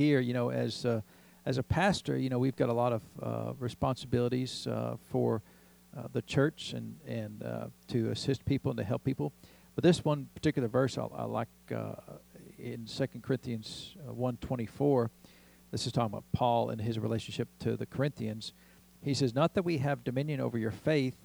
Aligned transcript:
here, 0.00 0.20
you 0.20 0.32
know, 0.32 0.50
as 0.50 0.86
uh, 0.86 1.02
as 1.44 1.58
a 1.58 1.62
pastor, 1.62 2.16
you 2.16 2.30
know, 2.30 2.38
we've 2.38 2.56
got 2.56 2.70
a 2.70 2.72
lot 2.72 2.92
of 2.94 3.02
uh, 3.22 3.52
responsibilities 3.58 4.66
uh, 4.66 4.96
for 5.10 5.42
uh, 5.94 6.08
the 6.14 6.22
church 6.22 6.72
and 6.72 6.96
and 7.06 7.42
uh, 7.42 7.66
to 7.88 8.10
assist 8.10 8.46
people 8.46 8.70
and 8.70 8.78
to 8.78 8.84
help 8.84 9.04
people. 9.04 9.30
But 9.74 9.84
this 9.84 10.02
one 10.02 10.28
particular 10.34 10.68
verse 10.68 10.96
I, 10.96 11.02
I 11.02 11.24
like 11.24 11.48
in 12.58 12.86
Second 12.86 13.22
Corinthians 13.22 13.94
one 14.06 14.38
twenty 14.38 14.64
four. 14.64 15.10
This 15.70 15.86
is 15.86 15.92
talking 15.92 16.14
about 16.14 16.24
Paul 16.32 16.70
and 16.70 16.80
his 16.80 16.98
relationship 16.98 17.48
to 17.58 17.76
the 17.76 17.86
Corinthians. 17.86 18.54
He 19.02 19.12
says, 19.12 19.34
"Not 19.34 19.52
that 19.54 19.64
we 19.64 19.78
have 19.78 20.02
dominion 20.02 20.40
over 20.40 20.56
your 20.56 20.72
faith." 20.72 21.16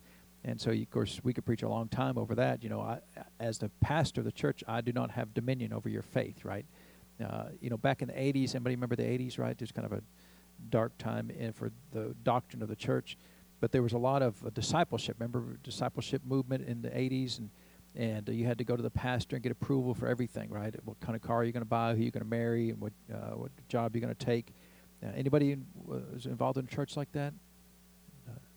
And 0.44 0.60
so, 0.60 0.70
of 0.72 0.90
course, 0.92 1.22
we 1.24 1.34
could 1.34 1.46
preach 1.46 1.64
a 1.64 1.70
long 1.70 1.88
time 1.88 2.18
over 2.18 2.36
that. 2.36 2.62
You 2.62 2.70
know, 2.70 2.82
I, 2.82 3.00
as 3.40 3.58
the 3.58 3.70
pastor 3.80 4.22
of 4.22 4.26
the 4.26 4.32
church, 4.34 4.64
I 4.68 4.82
do 4.82 4.92
not 4.92 5.12
have 5.12 5.34
dominion 5.34 5.74
over 5.74 5.90
your 5.90 6.04
faith, 6.04 6.44
right? 6.44 6.66
Uh, 7.24 7.46
you 7.62 7.70
know, 7.70 7.78
back 7.78 8.02
in 8.02 8.10
the 8.10 8.14
80s, 8.14 8.56
anybody 8.56 8.76
remember 8.76 8.96
the 8.96 9.04
80s, 9.04 9.40
right? 9.40 9.58
There's 9.58 9.72
kind 9.72 9.86
of 9.86 9.94
a 9.94 10.02
dark 10.70 10.98
time 10.98 11.30
in, 11.30 11.54
for 11.54 11.72
the 11.92 12.16
doctrine 12.24 12.62
of 12.62 12.68
the 12.68 12.76
church. 12.76 13.18
But 13.62 13.72
there 13.72 13.82
was 13.82 13.94
a 13.94 13.98
lot 13.98 14.22
of 14.22 14.44
uh, 14.46 14.50
discipleship. 14.50 15.16
Remember 15.20 15.58
discipleship 15.64 16.22
movement 16.26 16.68
in 16.68 16.82
the 16.82 16.90
80s? 16.90 17.40
And, 17.40 17.50
and 17.96 18.30
uh, 18.30 18.34
you 18.34 18.46
had 18.46 18.58
to 18.58 18.64
go 18.66 18.76
to 18.76 18.84
the 18.84 18.90
pastor 18.90 19.38
and 19.38 19.44
get 19.44 19.52
approval 19.52 19.94
for 19.94 20.08
everything, 20.08 20.50
right? 20.50 20.76
What 20.84 21.00
kind 21.00 21.16
of 21.16 21.22
car 21.22 21.38
are 21.38 21.44
you're 21.44 21.54
going 21.54 21.62
to 21.62 21.70
buy, 21.70 21.96
who 21.96 22.02
you're 22.02 22.12
going 22.12 22.24
to 22.24 22.30
marry, 22.30 22.70
and 22.72 22.82
what, 22.82 22.94
uh, 23.14 23.36
what 23.36 23.52
job 23.70 23.96
you're 23.96 24.02
going 24.02 24.14
to 24.14 24.26
take. 24.26 24.54
Uh, 25.02 25.12
anybody 25.16 25.54
in, 25.54 25.66
was 25.86 26.26
involved 26.26 26.58
in 26.58 26.66
a 26.66 26.68
church 26.68 26.98
like 26.98 27.12
that? 27.14 27.34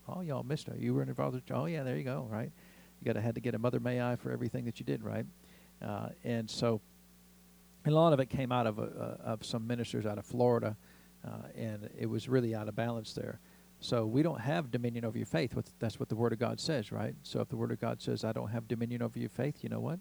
Oh, 0.09 0.23
y'all 0.23 0.43
missed 0.43 0.69
it. 0.69 0.79
You 0.79 0.95
were 0.95 1.03
involved. 1.03 1.37
In, 1.37 1.55
oh, 1.55 1.67
yeah, 1.67 1.83
there 1.83 1.97
you 1.97 2.03
go. 2.03 2.27
Right. 2.31 2.51
You 3.01 3.05
got 3.05 3.13
to 3.13 3.21
had 3.21 3.35
to 3.35 3.41
get 3.41 3.55
a 3.55 3.59
mother 3.59 3.79
may 3.79 4.01
I 4.01 4.17
for 4.17 4.33
everything 4.33 4.65
that 4.65 4.81
you 4.81 4.87
did. 4.87 5.05
Right. 5.05 5.27
And 6.25 6.51
so, 6.51 6.81
and 7.89 7.97
a 7.97 7.99
lot 7.99 8.13
of 8.13 8.21
it 8.21 8.29
came 8.29 8.53
out 8.53 8.67
of 8.67 8.79
uh, 8.79 8.83
of 9.25 9.43
some 9.47 9.67
ministers 9.67 10.05
out 10.05 10.19
of 10.19 10.27
Florida, 10.27 10.77
uh, 11.27 11.49
and 11.57 11.89
it 11.99 12.05
was 12.05 12.29
really 12.29 12.55
out 12.55 12.69
of 12.69 12.77
balance 12.77 13.15
there. 13.15 13.41
So 13.81 14.05
we 14.05 14.23
don't 14.23 14.43
have 14.43 14.71
dominion 14.71 15.07
over 15.07 15.17
your 15.17 15.27
faith. 15.27 15.57
That's 15.79 15.99
what 15.99 16.11
the 16.11 16.15
Word 16.15 16.35
of 16.35 16.39
God 16.39 16.61
says, 16.61 16.93
right? 16.93 17.15
So 17.23 17.41
if 17.41 17.49
the 17.49 17.57
Word 17.57 17.73
of 17.73 17.81
God 17.81 18.03
says, 18.03 18.25
"I 18.25 18.33
don't 18.33 18.51
have 18.51 18.69
dominion 18.69 19.01
over 19.01 19.19
your 19.19 19.31
faith," 19.31 19.65
you 19.65 19.71
know 19.71 19.81
what? 19.81 20.01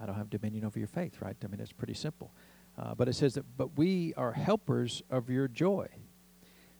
I 0.00 0.06
don't 0.06 0.14
have 0.14 0.30
dominion 0.30 0.64
over 0.64 0.78
your 0.78 0.86
faith, 0.86 1.20
right? 1.20 1.36
I 1.42 1.46
mean, 1.48 1.58
it's 1.58 1.72
pretty 1.72 1.94
simple. 1.94 2.30
Uh, 2.78 2.94
but 2.94 3.08
it 3.08 3.14
says 3.14 3.34
that, 3.34 3.44
but 3.56 3.76
we 3.76 4.14
are 4.14 4.30
helpers 4.30 5.02
of 5.10 5.28
your 5.28 5.48
joy. 5.48 5.88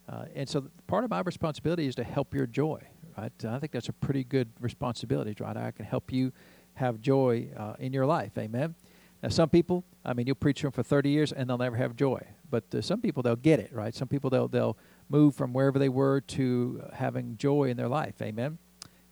Uh, 0.08 0.26
and 0.36 0.48
so 0.48 0.68
part 0.86 1.02
of 1.02 1.10
my 1.10 1.22
responsibility 1.22 1.88
is 1.88 1.96
to 1.96 2.04
help 2.04 2.34
your 2.34 2.46
joy, 2.46 2.80
right? 3.18 3.32
I 3.44 3.58
think 3.58 3.72
that's 3.72 3.88
a 3.88 3.92
pretty 3.94 4.22
good 4.22 4.48
responsibility, 4.60 5.34
right? 5.40 5.56
I 5.56 5.72
can 5.72 5.86
help 5.86 6.12
you 6.12 6.30
have 6.74 7.00
joy 7.00 7.48
uh, 7.56 7.74
in 7.80 7.92
your 7.92 8.06
life, 8.06 8.38
amen? 8.38 8.76
Now, 9.22 9.28
some 9.28 9.48
people, 9.48 9.84
I 10.04 10.14
mean, 10.14 10.26
you'll 10.26 10.36
preach 10.36 10.62
them 10.62 10.72
for 10.72 10.82
30 10.82 11.10
years 11.10 11.32
and 11.32 11.48
they'll 11.48 11.58
never 11.58 11.76
have 11.76 11.96
joy. 11.96 12.26
But 12.50 12.64
uh, 12.74 12.80
some 12.80 13.00
people, 13.00 13.22
they'll 13.22 13.36
get 13.36 13.60
it, 13.60 13.72
right? 13.72 13.94
Some 13.94 14.08
people, 14.08 14.30
they'll, 14.30 14.48
they'll 14.48 14.76
move 15.08 15.34
from 15.34 15.52
wherever 15.52 15.78
they 15.78 15.88
were 15.88 16.20
to 16.22 16.82
having 16.92 17.36
joy 17.36 17.64
in 17.64 17.76
their 17.76 17.88
life, 17.88 18.14
amen? 18.22 18.58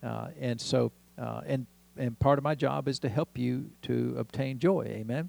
Uh, 0.03 0.29
and 0.41 0.61
so, 0.61 0.93
uh, 1.19 1.43
and, 1.47 1.67
and 1.97 2.19
part 2.19 2.39
of 2.39 2.45
my 2.45 2.55
job 2.55 2.89
is 2.89 2.99
to 3.01 3.09
help 3.09 3.37
you 3.37 3.71
to 3.83 4.15
obtain 4.19 4.59
joy, 4.59 4.85
amen? 4.89 5.29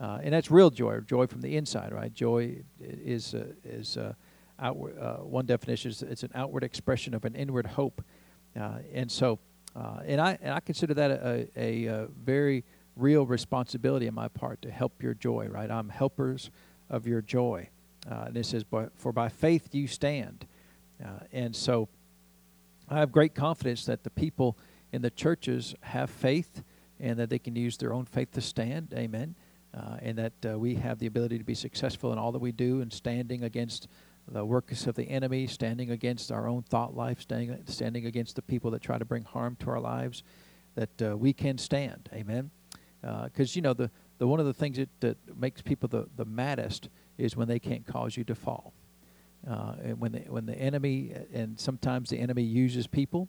Uh, 0.00 0.18
and 0.22 0.34
that's 0.34 0.50
real 0.50 0.70
joy, 0.70 1.00
joy 1.00 1.26
from 1.26 1.40
the 1.40 1.56
inside, 1.56 1.92
right? 1.92 2.12
Joy 2.12 2.56
is, 2.80 3.34
is 3.64 3.96
outward, 4.58 4.98
uh, 4.98 5.16
one 5.16 5.46
definition 5.46 5.90
is 5.90 6.02
it's 6.02 6.22
an 6.22 6.30
outward 6.34 6.64
expression 6.64 7.14
of 7.14 7.24
an 7.24 7.34
inward 7.34 7.66
hope. 7.66 8.02
Uh, 8.58 8.78
and 8.92 9.10
so, 9.10 9.38
uh, 9.74 10.00
and 10.06 10.20
I 10.20 10.38
and 10.40 10.54
I 10.54 10.60
consider 10.60 10.94
that 10.94 11.10
a, 11.10 11.48
a, 11.56 11.84
a, 11.86 12.06
very 12.24 12.64
real 12.96 13.26
responsibility 13.26 14.08
on 14.08 14.14
my 14.14 14.28
part 14.28 14.62
to 14.62 14.70
help 14.70 15.02
your 15.02 15.14
joy. 15.14 15.48
Right, 15.48 15.70
I'm 15.70 15.88
helpers 15.88 16.50
of 16.90 17.06
your 17.06 17.22
joy. 17.22 17.68
Uh, 18.10 18.24
and 18.26 18.36
it 18.36 18.46
says, 18.46 18.64
"For 18.96 19.12
by 19.12 19.28
faith 19.28 19.74
you 19.74 19.86
stand." 19.86 20.46
Uh, 21.04 21.20
and 21.32 21.54
so, 21.54 21.88
I 22.88 22.98
have 22.98 23.12
great 23.12 23.34
confidence 23.34 23.84
that 23.86 24.04
the 24.04 24.10
people 24.10 24.56
in 24.92 25.02
the 25.02 25.10
churches 25.10 25.74
have 25.82 26.08
faith, 26.08 26.62
and 26.98 27.18
that 27.18 27.28
they 27.28 27.38
can 27.38 27.56
use 27.56 27.76
their 27.76 27.92
own 27.92 28.04
faith 28.04 28.32
to 28.32 28.40
stand. 28.40 28.94
Amen. 28.94 29.34
Uh, 29.74 29.98
and 30.00 30.16
that 30.16 30.32
uh, 30.48 30.58
we 30.58 30.76
have 30.76 30.98
the 30.98 31.06
ability 31.06 31.36
to 31.36 31.44
be 31.44 31.54
successful 31.54 32.12
in 32.12 32.18
all 32.18 32.32
that 32.32 32.38
we 32.38 32.52
do 32.52 32.80
and 32.80 32.90
standing 32.90 33.44
against 33.44 33.88
the 34.28 34.44
works 34.44 34.86
of 34.86 34.94
the 34.94 35.04
enemy, 35.04 35.46
standing 35.46 35.90
against 35.90 36.32
our 36.32 36.48
own 36.48 36.62
thought 36.62 36.96
life, 36.96 37.20
standing, 37.20 37.62
standing 37.66 38.06
against 38.06 38.36
the 38.36 38.42
people 38.42 38.70
that 38.70 38.80
try 38.80 38.96
to 38.96 39.04
bring 39.04 39.24
harm 39.24 39.56
to 39.56 39.68
our 39.70 39.80
lives, 39.80 40.22
that 40.74 41.02
uh, 41.02 41.16
we 41.16 41.32
can 41.32 41.58
stand. 41.58 42.08
Amen. 42.12 42.50
Because, 43.00 43.50
uh, 43.50 43.54
you 43.54 43.62
know, 43.62 43.74
the, 43.74 43.90
the 44.18 44.26
one 44.26 44.40
of 44.40 44.46
the 44.46 44.54
things 44.54 44.78
that, 44.78 44.88
that 45.00 45.16
makes 45.36 45.62
people 45.62 45.88
the, 45.88 46.08
the 46.16 46.24
maddest 46.24 46.88
is 47.18 47.36
when 47.36 47.48
they 47.48 47.58
can't 47.58 47.86
cause 47.86 48.16
you 48.16 48.24
to 48.24 48.34
fall. 48.34 48.72
Uh, 49.48 49.74
and 49.82 50.00
when 50.00 50.12
the, 50.12 50.20
when 50.20 50.46
the 50.46 50.54
enemy, 50.54 51.12
and 51.32 51.58
sometimes 51.58 52.10
the 52.10 52.18
enemy 52.18 52.42
uses 52.42 52.86
people, 52.86 53.28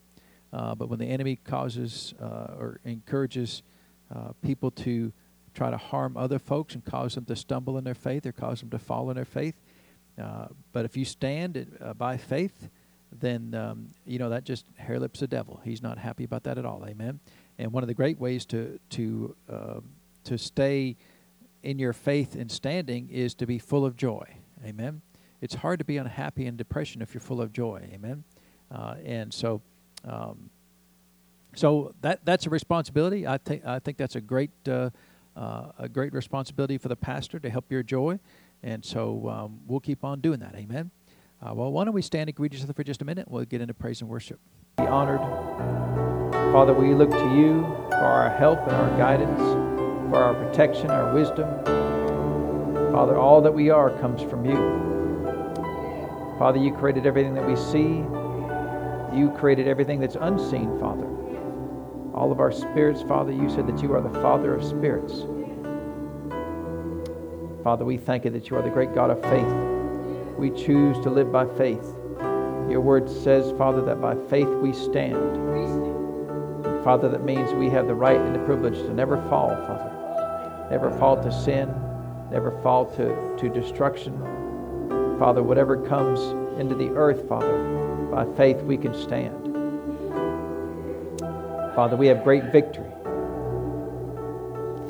uh, 0.51 0.73
but 0.73 0.89
when 0.89 0.99
the 0.99 1.05
enemy 1.05 1.35
causes 1.35 2.13
uh, 2.21 2.55
or 2.57 2.79
encourages 2.85 3.61
uh, 4.15 4.31
people 4.41 4.71
to 4.71 5.11
try 5.53 5.69
to 5.69 5.77
harm 5.77 6.17
other 6.17 6.39
folks 6.39 6.73
and 6.73 6.85
cause 6.85 7.15
them 7.15 7.25
to 7.25 7.35
stumble 7.35 7.77
in 7.77 7.83
their 7.83 7.93
faith 7.95 8.25
or 8.25 8.31
cause 8.31 8.61
them 8.61 8.69
to 8.69 8.79
fall 8.79 9.09
in 9.09 9.15
their 9.15 9.25
faith, 9.25 9.55
uh, 10.21 10.47
but 10.71 10.85
if 10.85 10.97
you 10.97 11.05
stand 11.05 11.77
by 11.97 12.17
faith, 12.17 12.69
then 13.11 13.53
um, 13.53 13.89
you 14.05 14.19
know 14.19 14.29
that 14.29 14.43
just 14.43 14.65
hair 14.75 14.99
lips 14.99 15.19
the 15.19 15.27
devil. 15.27 15.61
He's 15.63 15.81
not 15.81 15.97
happy 15.97 16.23
about 16.23 16.43
that 16.43 16.57
at 16.57 16.65
all. 16.65 16.85
Amen. 16.87 17.19
And 17.59 17.71
one 17.71 17.83
of 17.83 17.87
the 17.87 17.93
great 17.93 18.19
ways 18.19 18.45
to 18.47 18.79
to 18.91 19.35
uh, 19.51 19.79
to 20.25 20.37
stay 20.37 20.97
in 21.63 21.79
your 21.79 21.93
faith 21.93 22.35
and 22.35 22.51
standing 22.51 23.09
is 23.09 23.33
to 23.35 23.45
be 23.45 23.59
full 23.59 23.85
of 23.85 23.95
joy. 23.97 24.37
Amen. 24.63 25.01
It's 25.41 25.55
hard 25.55 25.79
to 25.79 25.85
be 25.85 25.97
unhappy 25.97 26.45
and 26.45 26.57
depression 26.57 27.01
if 27.01 27.13
you're 27.13 27.21
full 27.21 27.41
of 27.41 27.51
joy. 27.51 27.87
Amen. 27.93 28.23
Uh, 28.71 28.95
and 29.05 29.33
so, 29.33 29.61
um, 30.03 30.49
so 31.55 31.93
that 32.01 32.25
that's 32.25 32.45
a 32.45 32.49
responsibility. 32.49 33.27
I 33.27 33.37
think 33.37 33.65
I 33.65 33.79
think 33.79 33.97
that's 33.97 34.15
a 34.15 34.21
great 34.21 34.51
uh, 34.67 34.89
uh, 35.35 35.71
a 35.77 35.89
great 35.89 36.13
responsibility 36.13 36.77
for 36.77 36.87
the 36.87 36.95
pastor 36.95 37.39
to 37.39 37.49
help 37.49 37.71
your 37.71 37.83
joy. 37.83 38.19
And 38.63 38.83
so 38.83 39.29
um, 39.29 39.59
we'll 39.67 39.79
keep 39.79 40.03
on 40.03 40.19
doing 40.19 40.39
that. 40.39 40.55
Amen. 40.55 40.91
Uh, 41.41 41.53
well, 41.53 41.71
why 41.71 41.85
don't 41.85 41.93
we 41.93 42.01
stand 42.01 42.29
and 42.29 42.35
greet 42.35 42.53
each 42.53 42.63
other 42.63 42.73
for 42.73 42.83
just 42.83 43.01
a 43.01 43.05
minute? 43.05 43.29
We'll 43.29 43.45
get 43.45 43.61
into 43.61 43.75
praise 43.75 44.01
and 44.01 44.09
worship. 44.09 44.39
Be 44.77 44.87
honored. 44.87 46.06
Father, 46.51 46.73
we 46.73 46.93
look 46.93 47.11
to 47.11 47.35
you 47.35 47.61
for 47.89 47.95
our 47.95 48.29
help 48.29 48.59
and 48.61 48.71
our 48.71 48.97
guidance, 48.97 49.39
for 50.09 50.17
our 50.17 50.33
protection, 50.33 50.89
our 50.89 51.13
wisdom. 51.13 51.47
Father, 52.91 53.17
all 53.17 53.41
that 53.41 53.53
we 53.53 53.69
are 53.69 53.91
comes 53.99 54.21
from 54.21 54.45
you. 54.45 54.55
Father, 56.39 56.57
you 56.57 56.73
created 56.73 57.05
everything 57.05 57.33
that 57.33 57.45
we 57.45 57.55
see. 57.55 58.03
You 59.15 59.31
created 59.37 59.67
everything 59.67 59.99
that's 59.99 60.15
unseen, 60.19 60.79
Father. 60.79 61.07
All 62.13 62.31
of 62.31 62.39
our 62.39 62.51
spirits, 62.51 63.01
Father, 63.01 63.31
you 63.31 63.49
said 63.49 63.67
that 63.67 63.83
you 63.83 63.93
are 63.93 64.01
the 64.01 64.21
Father 64.21 64.55
of 64.55 64.63
spirits. 64.63 65.25
Father, 67.63 67.83
we 67.83 67.97
thank 67.97 68.23
you 68.23 68.31
that 68.31 68.49
you 68.49 68.55
are 68.55 68.61
the 68.61 68.69
great 68.69 68.95
God 68.95 69.09
of 69.09 69.21
faith. 69.23 70.37
We 70.37 70.49
choose 70.51 70.97
to 71.03 71.09
live 71.09 71.31
by 71.31 71.45
faith. 71.57 71.85
Your 72.69 72.81
word 72.81 73.09
says, 73.09 73.51
Father, 73.57 73.83
that 73.85 73.99
by 74.01 74.15
faith 74.29 74.47
we 74.47 74.71
stand. 74.71 75.96
Father, 76.83 77.09
that 77.09 77.23
means 77.23 77.53
we 77.53 77.69
have 77.69 77.87
the 77.87 77.95
right 77.95 78.19
and 78.19 78.33
the 78.33 78.39
privilege 78.39 78.75
to 78.75 78.93
never 78.93 79.17
fall, 79.29 79.49
Father. 79.49 80.67
Never 80.71 80.91
fall 80.97 81.21
to 81.21 81.31
sin, 81.31 81.73
never 82.31 82.51
fall 82.61 82.85
to, 82.95 83.37
to 83.37 83.49
destruction. 83.49 84.17
Father, 85.19 85.43
whatever 85.43 85.77
comes 85.87 86.19
into 86.59 86.75
the 86.75 86.89
earth, 86.89 87.27
Father, 87.27 87.57
by 88.11 88.25
faith 88.35 88.61
we 88.63 88.77
can 88.77 88.93
stand. 88.93 89.35
Father, 91.75 91.95
we 91.95 92.07
have 92.07 92.23
great 92.23 92.45
victory. 92.45 92.91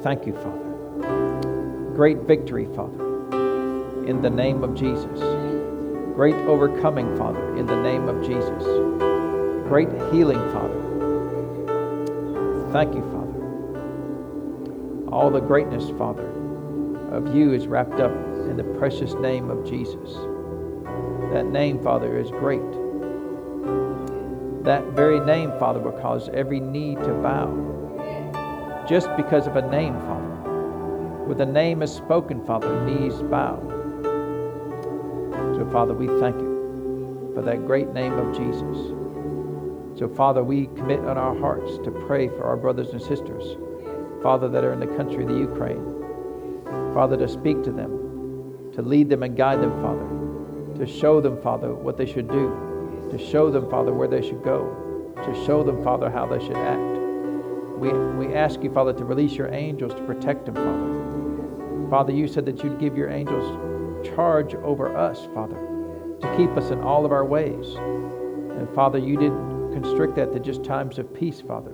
Thank 0.03 0.25
you, 0.25 0.33
Father 0.33 0.67
great 1.97 2.19
victory, 2.27 2.67
Father, 2.75 3.03
in 4.05 4.21
the 4.21 4.29
name 4.29 4.63
of 4.63 4.75
Jesus. 4.75 5.19
Great 6.13 6.35
overcoming, 6.45 7.17
Father, 7.17 7.57
in 7.57 7.65
the 7.65 7.81
name 7.81 8.07
of 8.07 8.21
Jesus. 8.21 8.63
Great 9.67 9.89
healing, 10.13 10.37
Father. 10.53 10.76
Thank 12.71 12.95
you, 12.95 13.01
Father. 13.01 13.27
All 15.09 15.29
the 15.29 15.39
greatness, 15.39 15.89
Father, 15.97 16.27
of 17.11 17.33
you 17.33 17.53
is 17.53 17.65
wrapped 17.65 18.01
up 18.01 18.11
in 18.11 18.57
the 18.57 18.63
precious 18.77 19.13
name 19.13 19.49
of 19.49 19.65
Jesus. 19.65 20.15
That 21.31 21.45
name, 21.45 21.81
Father, 21.81 22.19
is 22.19 22.29
great. 22.29 22.61
That 24.65 24.83
very 24.87 25.21
name, 25.21 25.53
Father, 25.59 25.79
will 25.79 25.93
cause 25.93 26.27
every 26.33 26.59
knee 26.59 26.95
to 26.95 27.13
bow. 27.23 28.85
Just 28.87 29.07
because 29.15 29.47
of 29.47 29.55
a 29.55 29.69
name, 29.69 29.93
Father. 30.01 31.23
With 31.25 31.37
the 31.37 31.45
name 31.45 31.81
is 31.81 31.93
spoken, 31.93 32.45
Father, 32.45 32.85
knees 32.85 33.21
bow. 33.23 33.61
So, 35.55 35.69
Father, 35.71 35.93
we 35.93 36.07
thank 36.19 36.35
you 36.39 37.31
for 37.33 37.41
that 37.43 37.65
great 37.65 37.93
name 37.93 38.13
of 38.13 38.35
Jesus. 38.35 38.96
So, 39.97 40.07
Father, 40.07 40.43
we 40.43 40.67
commit 40.75 40.99
on 40.99 41.17
our 41.17 41.35
hearts 41.39 41.79
to 41.79 41.89
pray 41.89 42.27
for 42.27 42.43
our 42.43 42.55
brothers 42.55 42.89
and 42.89 43.01
sisters, 43.01 43.57
Father, 44.21 44.47
that 44.47 44.63
are 44.63 44.71
in 44.71 44.79
the 44.79 44.95
country 44.95 45.23
of 45.23 45.29
the 45.29 45.35
Ukraine. 45.35 45.83
Father, 46.93 47.17
to 47.17 47.27
speak 47.27 47.63
to 47.63 47.71
them, 47.71 48.71
to 48.73 48.83
lead 48.83 49.09
them 49.09 49.23
and 49.23 49.35
guide 49.35 49.59
them, 49.59 49.71
Father, 49.81 50.85
to 50.85 50.85
show 50.85 51.19
them, 51.19 51.41
Father, 51.41 51.73
what 51.73 51.97
they 51.97 52.05
should 52.05 52.27
do, 52.27 53.09
to 53.09 53.17
show 53.17 53.49
them, 53.49 53.67
Father, 53.71 53.91
where 53.91 54.07
they 54.07 54.21
should 54.21 54.43
go, 54.43 55.13
to 55.25 55.45
show 55.47 55.63
them, 55.63 55.83
Father, 55.83 56.11
how 56.11 56.27
they 56.27 56.45
should 56.45 56.57
act. 56.57 56.79
We, 57.79 57.89
we 57.91 58.35
ask 58.35 58.61
you, 58.61 58.71
Father, 58.71 58.93
to 58.93 59.03
release 59.03 59.33
your 59.33 59.51
angels 59.51 59.95
to 59.95 60.03
protect 60.03 60.45
them, 60.45 60.55
Father. 60.55 61.89
Father, 61.89 62.13
you 62.13 62.27
said 62.27 62.45
that 62.45 62.63
you'd 62.63 62.79
give 62.79 62.95
your 62.95 63.09
angels 63.09 64.07
charge 64.15 64.53
over 64.53 64.95
us, 64.95 65.25
Father, 65.33 65.57
to 66.21 66.37
keep 66.37 66.51
us 66.51 66.69
in 66.69 66.81
all 66.81 67.03
of 67.03 67.11
our 67.11 67.25
ways. 67.25 67.73
And 67.77 68.69
Father, 68.75 68.99
you 68.99 69.17
didn't 69.17 69.56
constrict 69.81 70.15
that 70.15 70.33
to 70.33 70.39
just 70.39 70.63
times 70.63 70.97
of 70.97 71.13
peace, 71.13 71.39
Father, 71.39 71.69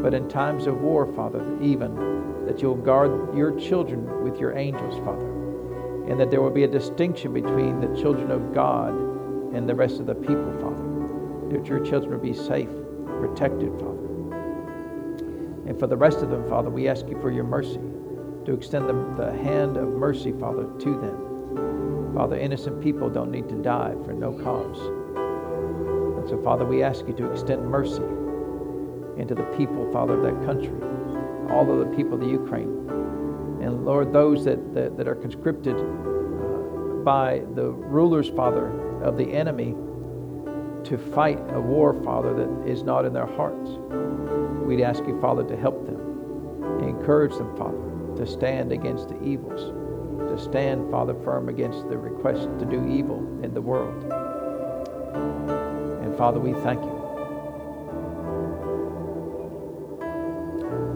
but 0.00 0.14
in 0.14 0.28
times 0.28 0.68
of 0.68 0.80
war, 0.80 1.12
Father, 1.14 1.42
even 1.60 2.46
that 2.46 2.62
you'll 2.62 2.76
guard 2.76 3.36
your 3.36 3.58
children 3.58 4.22
with 4.22 4.38
your 4.38 4.56
angels, 4.56 4.96
Father, 5.04 5.26
and 6.08 6.20
that 6.20 6.30
there 6.30 6.40
will 6.40 6.50
be 6.50 6.62
a 6.62 6.68
distinction 6.68 7.32
between 7.32 7.80
the 7.80 8.00
children 8.00 8.30
of 8.30 8.54
God 8.54 8.90
and 9.52 9.68
the 9.68 9.74
rest 9.74 9.98
of 9.98 10.06
the 10.06 10.14
people, 10.14 10.52
Father, 10.60 11.56
that 11.58 11.66
your 11.66 11.84
children 11.84 12.12
will 12.12 12.20
be 12.20 12.32
safe, 12.32 12.70
protected, 13.18 13.72
Father. 13.72 14.06
And 15.66 15.76
for 15.80 15.88
the 15.88 15.96
rest 15.96 16.18
of 16.18 16.30
them, 16.30 16.48
Father, 16.48 16.70
we 16.70 16.86
ask 16.86 17.08
you 17.08 17.20
for 17.20 17.32
your 17.32 17.42
mercy, 17.42 17.80
to 18.44 18.54
extend 18.54 18.88
the, 18.88 18.92
the 19.20 19.32
hand 19.42 19.76
of 19.76 19.88
mercy, 19.88 20.30
Father, 20.30 20.68
to 20.78 20.90
them. 21.00 22.14
Father, 22.14 22.38
innocent 22.38 22.80
people 22.80 23.10
don't 23.10 23.32
need 23.32 23.48
to 23.48 23.56
die 23.56 23.94
for 24.04 24.12
no 24.12 24.32
cause. 24.32 25.05
So, 26.28 26.40
Father, 26.42 26.64
we 26.64 26.82
ask 26.82 27.06
you 27.06 27.14
to 27.14 27.30
extend 27.30 27.64
mercy 27.68 28.02
into 29.16 29.34
the 29.34 29.44
people, 29.56 29.90
Father, 29.92 30.14
of 30.14 30.22
that 30.22 30.44
country, 30.44 30.74
all 31.50 31.70
of 31.70 31.78
the 31.78 31.96
people 31.96 32.14
of 32.14 32.20
the 32.20 32.26
Ukraine. 32.26 32.68
And 33.62 33.84
Lord, 33.84 34.12
those 34.12 34.44
that, 34.44 34.74
that, 34.74 34.96
that 34.96 35.06
are 35.06 35.14
conscripted 35.14 35.76
uh, 35.76 37.02
by 37.04 37.42
the 37.54 37.70
rulers, 37.70 38.28
Father, 38.28 38.68
of 39.02 39.16
the 39.16 39.32
enemy 39.32 39.74
to 40.84 40.98
fight 41.14 41.38
a 41.52 41.60
war, 41.60 41.94
Father, 42.02 42.34
that 42.34 42.68
is 42.68 42.82
not 42.82 43.04
in 43.04 43.12
their 43.12 43.26
hearts. 43.26 43.70
We'd 44.66 44.82
ask 44.82 45.06
you, 45.06 45.20
Father, 45.20 45.44
to 45.44 45.56
help 45.56 45.86
them, 45.86 46.82
encourage 46.82 47.36
them, 47.36 47.56
Father, 47.56 47.78
to 48.16 48.26
stand 48.26 48.72
against 48.72 49.08
the 49.08 49.22
evils, 49.22 49.72
to 50.28 50.38
stand, 50.38 50.90
Father, 50.90 51.14
firm 51.24 51.48
against 51.48 51.88
the 51.88 51.96
request 51.96 52.48
to 52.58 52.64
do 52.64 52.86
evil 52.88 53.18
in 53.42 53.54
the 53.54 53.60
world. 53.60 54.12
Father, 56.16 56.40
we 56.40 56.54
thank 56.62 56.82
you. 56.82 57.02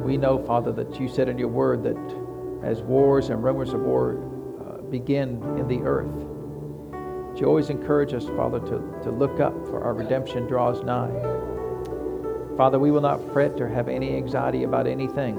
We 0.03 0.17
know, 0.17 0.39
Father, 0.45 0.73
that 0.73 0.99
you 0.99 1.09
said 1.09 1.29
in 1.29 1.39
your 1.39 1.49
word 1.49 1.83
that 1.85 1.97
as 2.65 2.81
wars 2.83 3.29
and 3.29 3.45
rumors 3.45 3.73
of 3.73 3.81
war 3.81 4.19
uh, 4.61 4.83
begin 4.83 5.43
in 5.59 5.69
the 5.69 5.81
earth, 5.83 6.27
you 7.41 7.47
always 7.47 7.71
encourage 7.71 8.13
us, 8.13 8.27
Father, 8.27 8.61
to, 8.61 9.03
to 9.03 9.11
look 9.11 9.41
up, 9.41 9.55
for 9.69 9.83
our 9.83 9.95
redemption 9.95 10.47
draws 10.47 10.83
nigh. 10.83 11.11
Father, 12.57 12.79
we 12.79 12.91
will 12.91 13.01
not 13.01 13.33
fret 13.33 13.59
or 13.61 13.69
have 13.69 13.89
any 13.89 14.15
anxiety 14.15 14.65
about 14.65 14.87
anything, 14.87 15.37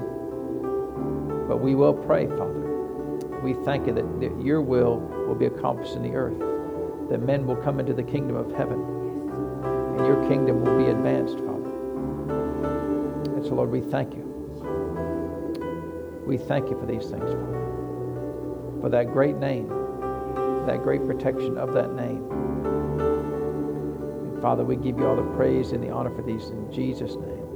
but 1.46 1.58
we 1.58 1.76
will 1.76 1.94
pray, 1.94 2.26
Father. 2.26 3.40
We 3.44 3.54
thank 3.54 3.86
you 3.86 3.94
that, 3.94 4.20
that 4.20 4.42
your 4.42 4.62
will 4.62 4.98
will 5.28 5.36
be 5.36 5.46
accomplished 5.46 5.94
in 5.94 6.02
the 6.02 6.14
earth, 6.14 6.38
that 7.08 7.20
men 7.20 7.46
will 7.46 7.56
come 7.56 7.78
into 7.78 7.94
the 7.94 8.02
kingdom 8.02 8.34
of 8.34 8.50
heaven, 8.52 8.80
and 9.96 10.06
your 10.06 10.28
kingdom 10.28 10.62
will 10.64 10.78
be 10.78 10.90
advanced, 10.90 11.38
Father. 11.38 11.70
And 13.34 13.44
so, 13.44 13.54
Lord, 13.54 13.70
we 13.70 13.80
thank 13.80 14.14
you. 14.14 14.22
We 16.26 16.38
thank 16.38 16.70
you 16.70 16.78
for 16.78 16.86
these 16.86 17.10
things, 17.10 17.30
Father, 17.30 18.78
for 18.80 18.88
that 18.90 19.12
great 19.12 19.36
name, 19.36 19.68
that 20.66 20.82
great 20.82 21.04
protection 21.06 21.58
of 21.58 21.72
that 21.74 21.92
name. 21.94 22.28
Father, 24.40 24.64
we 24.64 24.76
give 24.76 24.98
you 24.98 25.06
all 25.06 25.16
the 25.16 25.22
praise 25.36 25.72
and 25.72 25.82
the 25.82 25.90
honor 25.90 26.14
for 26.14 26.22
these 26.22 26.50
in 26.50 26.72
Jesus' 26.72 27.14
name. 27.16 27.46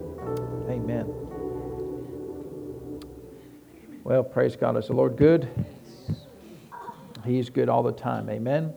Amen. 0.68 1.06
Well, 4.04 4.22
praise 4.22 4.54
God. 4.54 4.76
Is 4.76 4.86
the 4.86 4.92
Lord 4.92 5.16
good? 5.16 5.48
He's 7.24 7.50
good 7.50 7.68
all 7.68 7.82
the 7.82 7.90
time. 7.90 8.30
Amen. 8.30 8.72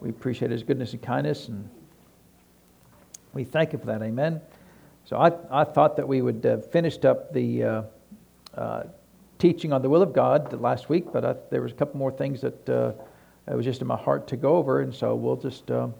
We 0.00 0.10
appreciate 0.10 0.50
his 0.50 0.62
goodness 0.62 0.92
and 0.92 1.00
kindness, 1.00 1.48
and 1.48 1.66
we 3.34 3.44
thank 3.44 3.72
you 3.72 3.78
for 3.78 3.86
that. 3.86 4.02
Amen. 4.02 4.40
So 5.04 5.18
I, 5.18 5.32
I 5.50 5.64
thought 5.64 5.96
that 5.96 6.08
we 6.08 6.22
would 6.22 6.46
uh, 6.46 6.58
finished 6.58 7.04
up 7.04 7.32
the 7.32 7.62
uh, 7.62 7.82
uh, 8.56 8.84
teaching 9.38 9.72
on 9.72 9.82
the 9.82 9.90
will 9.90 10.02
of 10.02 10.12
God 10.12 10.58
last 10.60 10.88
week, 10.88 11.12
but 11.12 11.24
I, 11.24 11.34
there 11.50 11.60
was 11.60 11.72
a 11.72 11.74
couple 11.74 11.98
more 11.98 12.12
things 12.12 12.40
that 12.40 12.68
uh, 12.68 12.92
it 13.46 13.54
was 13.54 13.66
just 13.66 13.82
in 13.82 13.86
my 13.86 13.96
heart 13.96 14.28
to 14.28 14.36
go 14.36 14.56
over, 14.56 14.80
and 14.80 14.94
so 14.94 15.14
we'll 15.14 15.36
just 15.36 15.70
um, 15.70 15.92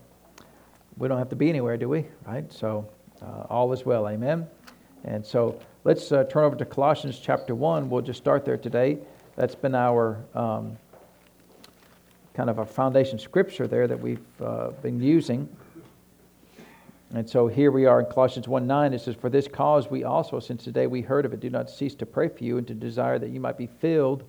we 0.97 1.09
don't 1.09 1.19
have 1.19 1.29
to 1.31 1.37
be 1.37 1.49
anywhere, 1.49 1.77
do 1.77 1.89
we? 1.89 2.07
Right? 2.25 2.51
So 2.53 2.89
uh, 3.21 3.47
all 3.51 3.73
is 3.73 3.85
well. 3.85 4.09
Amen. 4.09 4.47
And 5.05 5.27
so 5.27 5.61
let's 5.83 6.13
uh, 6.13 6.25
turn 6.25 6.45
over 6.45 6.57
to 6.57 6.65
Colossians 6.65 7.19
chapter 7.19 7.55
1. 7.55 7.91
We'll 7.91 8.01
just 8.01 8.19
start 8.19 8.45
there 8.45 8.57
today. 8.57 8.99
That's 9.37 9.55
been 9.55 9.75
our 9.75 10.25
um, 10.35 10.79
kind 12.33 12.49
of 12.49 12.59
a 12.59 12.65
foundation 12.65 13.19
scripture 13.19 13.67
there 13.67 13.87
that 13.87 14.01
we've 14.01 14.25
uh, 14.41 14.71
been 14.83 15.01
using. 15.01 15.49
And 17.15 17.29
so 17.29 17.47
here 17.47 17.71
we 17.71 17.87
are 17.87 18.01
in 18.01 18.07
Colossians 18.07 18.49
1 18.49 18.67
9. 18.67 18.95
It 18.95 19.01
says, 19.01 19.15
For 19.15 19.31
this 19.31 19.49
cause 19.49 19.89
we 19.91 20.05
also, 20.05 20.41
since 20.41 20.65
the 20.65 20.73
day 20.73 20.87
we 20.87 21.01
heard 21.01 21.25
of 21.25 21.33
it, 21.33 21.41
do 21.41 21.51
not 21.51 21.71
cease 21.71 21.95
to 21.97 22.07
pray 22.07 22.29
for 22.29 22.43
you 22.43 22.59
and 22.59 22.67
to 22.67 22.75
desire 22.75 23.19
that 23.19 23.31
you 23.31 23.41
might 23.41 23.57
be 23.57 23.67
filled 23.67 24.25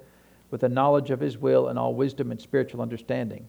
with 0.51 0.61
the 0.61 0.69
knowledge 0.69 1.09
of 1.09 1.19
his 1.19 1.37
will 1.37 1.69
and 1.69 1.79
all 1.79 1.93
wisdom 1.93 2.31
and 2.31 2.39
spiritual 2.39 2.81
understanding 2.81 3.47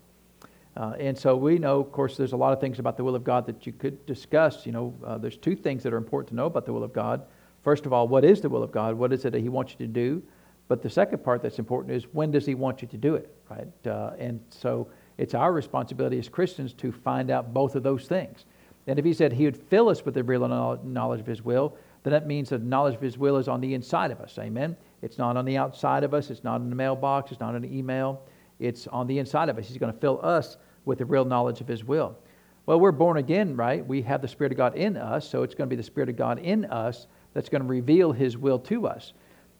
uh, 0.77 0.93
and 0.99 1.17
so 1.17 1.35
we 1.37 1.59
know, 1.59 1.81
of 1.81 1.91
course, 1.91 2.17
there's 2.17 2.33
a 2.33 2.37
lot 2.37 2.53
of 2.53 2.61
things 2.61 2.79
about 2.79 2.99
the 2.99 3.05
will 3.05 3.15
of 3.15 3.25
God 3.25 3.47
that 3.47 3.67
you 3.67 3.73
could 3.73 4.05
discuss. 4.05 4.67
You 4.67 4.73
know, 4.73 4.95
uh, 5.05 5.17
there's 5.17 5.39
two 5.39 5.57
things 5.57 5.83
that 5.83 5.93
are 5.93 5.97
important 5.97 6.29
to 6.31 6.35
know 6.35 6.47
about 6.47 6.67
the 6.67 6.73
will 6.73 6.85
of 6.85 6.93
God. 6.93 7.23
First 7.65 7.87
of 7.87 7.93
all, 7.93 8.07
what 8.07 8.25
is 8.25 8.43
the 8.43 8.51
will 8.51 8.63
of 8.63 8.73
God? 8.73 8.95
What 8.95 9.13
is 9.13 9.25
it 9.25 9.31
that 9.31 9.41
He 9.41 9.49
wants 9.49 9.73
you 9.73 9.87
to 9.87 9.93
do? 9.93 10.23
But 10.69 10.83
the 10.83 10.91
second 10.91 11.25
part 11.25 11.43
that's 11.43 11.59
important 11.59 11.97
is 11.97 12.05
when 12.13 12.31
does 12.31 12.45
He 12.45 12.55
want 12.55 12.83
you 12.83 12.89
to 12.89 12.97
do 12.99 13.15
it, 13.15 13.35
right? 13.51 13.87
Uh, 13.87 14.11
and 14.19 14.41
so 14.51 14.89
it's 15.17 15.33
our 15.33 15.53
responsibility 15.53 16.19
as 16.19 16.29
Christians 16.29 16.75
to 16.75 16.93
find 16.93 17.31
out 17.31 17.55
both 17.55 17.75
of 17.75 17.83
those 17.83 18.07
things. 18.07 18.45
And 18.87 18.99
if 18.99 19.05
He 19.05 19.13
said 19.13 19.33
He 19.33 19.45
would 19.45 19.57
fill 19.57 19.89
us 19.89 20.05
with 20.05 20.15
the 20.15 20.23
real 20.23 20.47
knowledge 20.85 21.21
of 21.21 21.27
His 21.27 21.43
will, 21.43 21.77
then 22.03 22.13
that 22.13 22.27
means 22.27 22.51
the 22.51 22.59
knowledge 22.59 22.95
of 22.95 23.01
His 23.01 23.19
will 23.19 23.37
is 23.37 23.49
on 23.49 23.61
the 23.61 23.75
inside 23.75 24.11
of 24.11 24.21
us. 24.21 24.39
Amen? 24.39 24.77
It's 25.03 25.19
not 25.19 25.37
on 25.37 25.45
the 25.45 25.57
outside 25.57 26.05
of 26.05 26.15
us. 26.15 26.31
It's 26.31 26.45
not 26.45 26.61
in 26.61 26.71
the 26.71 26.77
mailbox. 26.77 27.33
It's 27.33 27.41
not 27.41 27.55
in 27.55 27.63
the 27.63 27.77
email. 27.77 28.23
It's 28.59 28.87
on 28.87 29.07
the 29.07 29.19
inside 29.19 29.49
of 29.49 29.59
us. 29.59 29.69
He's 29.69 29.79
going 29.79 29.93
to 29.93 29.99
fill 29.99 30.21
us 30.23 30.57
with 30.85 30.99
the 30.99 31.05
real 31.05 31.25
knowledge 31.25 31.61
of 31.61 31.69
His 31.69 31.85
will. 31.85 32.17
Well, 32.65 32.81
we're 32.81 32.93
born 32.93 33.17
again, 33.17 33.57
right? 33.57 33.87
We 33.87 34.03
have 34.03 34.23
the 34.23 34.29
Spirit 34.29 34.53
of 34.53 34.59
God 34.59 34.77
in 34.77 34.97
us, 34.97 35.29
so 35.29 35.43
it's 35.43 35.55
going 35.55 35.69
to 35.69 35.71
be 35.71 35.77
the 35.77 35.85
Spirit 35.85 36.09
of 36.09 36.17
God 36.17 36.39
in 36.39 36.65
us 36.65 37.07
that's 37.35 37.49
going 37.49 37.63
to 37.63 37.69
reveal 37.69 38.13
His 38.13 38.37
will 38.37 38.59
to 38.61 38.87
us. 38.87 39.13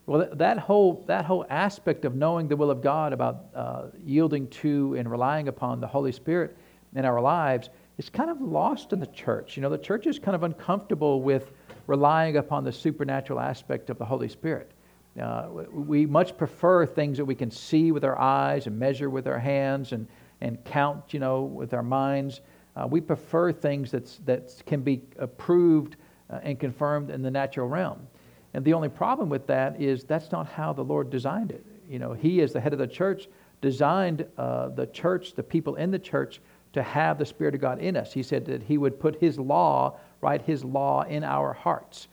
Well, 0.07 0.29
that 0.35 0.59
whole, 0.59 1.05
that 1.09 1.25
whole 1.25 1.45
aspect 1.51 2.05
of 2.05 2.15
knowing 2.15 2.47
the 2.49 2.57
will 2.57 2.71
of 2.71 2.81
God, 2.81 3.13
about 3.13 3.47
uh, 3.55 3.83
yielding 4.05 4.47
to 4.49 4.95
and 4.95 5.11
relying 5.11 5.49
upon 5.49 5.81
the 5.81 5.87
Holy 5.87 6.13
Spirit 6.13 6.57
in 6.95 7.05
our 7.05 7.21
lives, 7.21 7.71
is 7.99 8.11
kind 8.11 8.31
of 8.31 8.41
lost 8.41 8.93
in 8.93 9.01
the 9.01 9.07
church. 9.07 9.57
You 9.57 9.63
know, 9.63 9.71
the 9.71 9.79
church 9.79 10.07
is 10.07 10.19
kind 10.19 10.35
of 10.35 10.43
uncomfortable 10.43 11.23
with 11.23 11.53
relying 11.87 12.37
upon 12.37 12.65
the 12.65 12.73
supernatural 12.73 13.41
aspect 13.41 13.91
of 13.91 13.99
the 13.99 14.05
Holy 14.05 14.29
Spirit. 14.29 14.73
Uh, 15.21 15.49
we 15.73 16.05
much 16.05 16.37
prefer 16.37 16.85
things 16.85 17.17
that 17.17 17.25
we 17.25 17.35
can 17.35 17.51
see 17.51 17.91
with 17.91 18.05
our 18.05 18.19
eyes 18.19 18.67
and 18.67 18.79
measure 18.79 19.09
with 19.09 19.27
our 19.27 19.39
hands 19.39 19.93
and 19.93 20.07
and 20.41 20.63
count, 20.65 21.13
you 21.13 21.21
know, 21.21 21.43
with 21.43 21.75
our 21.75 21.83
minds. 21.83 22.41
Uh, 22.77 22.87
we 22.87 23.01
prefer 23.01 23.53
things 23.53 23.91
that's, 23.91 24.19
that 24.19 24.53
can 24.67 24.83
be 24.83 25.03
approved 25.19 25.97
uh, 26.31 26.41
and 26.43 26.61
confirmed 26.61 27.11
in 27.11 27.23
the 27.23 27.31
natural 27.31 27.69
realm. 27.69 28.07
And 28.55 28.65
the 28.65 28.73
only 28.73 28.89
problem 28.89 29.29
with 29.29 29.47
that 29.47 29.81
is 29.81 30.05
that's 30.05 30.33
not 30.33 30.47
how 30.47 30.73
the 30.73 30.85
Lord 30.85 31.11
designed 31.11 31.53
it. 31.53 31.65
You 31.89 31.99
know, 31.99 32.13
He, 32.13 32.41
as 32.43 32.53
the 32.53 32.61
head 32.61 32.73
of 32.73 32.79
the 32.79 32.87
church, 32.87 33.29
designed 33.63 34.27
uh, 34.37 34.69
the 34.69 34.87
church, 34.87 35.35
the 35.35 35.43
people 35.43 35.77
in 35.77 35.91
the 35.91 35.99
church, 35.99 36.41
to 36.77 36.83
have 36.83 37.17
the 37.17 37.25
Spirit 37.25 37.55
of 37.55 37.61
God 37.63 37.81
in 37.81 37.97
us. 37.97 38.13
He 38.13 38.23
said 38.23 38.45
that 38.47 38.63
He 38.63 38.77
would 38.77 39.01
put 39.01 39.19
His 39.19 39.39
law, 39.39 39.99
write 40.21 40.43
His 40.43 40.63
law 40.63 41.03
in 41.05 41.25
our 41.25 41.55
hearts. 41.55 42.09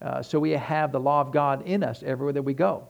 Uh, 0.00 0.22
so 0.22 0.38
we 0.38 0.52
have 0.52 0.90
the 0.90 0.98
law 0.98 1.20
of 1.20 1.30
God 1.32 1.66
in 1.66 1.84
us 1.84 2.02
everywhere 2.02 2.32
that 2.32 2.42
we 2.42 2.54
go. 2.54 2.88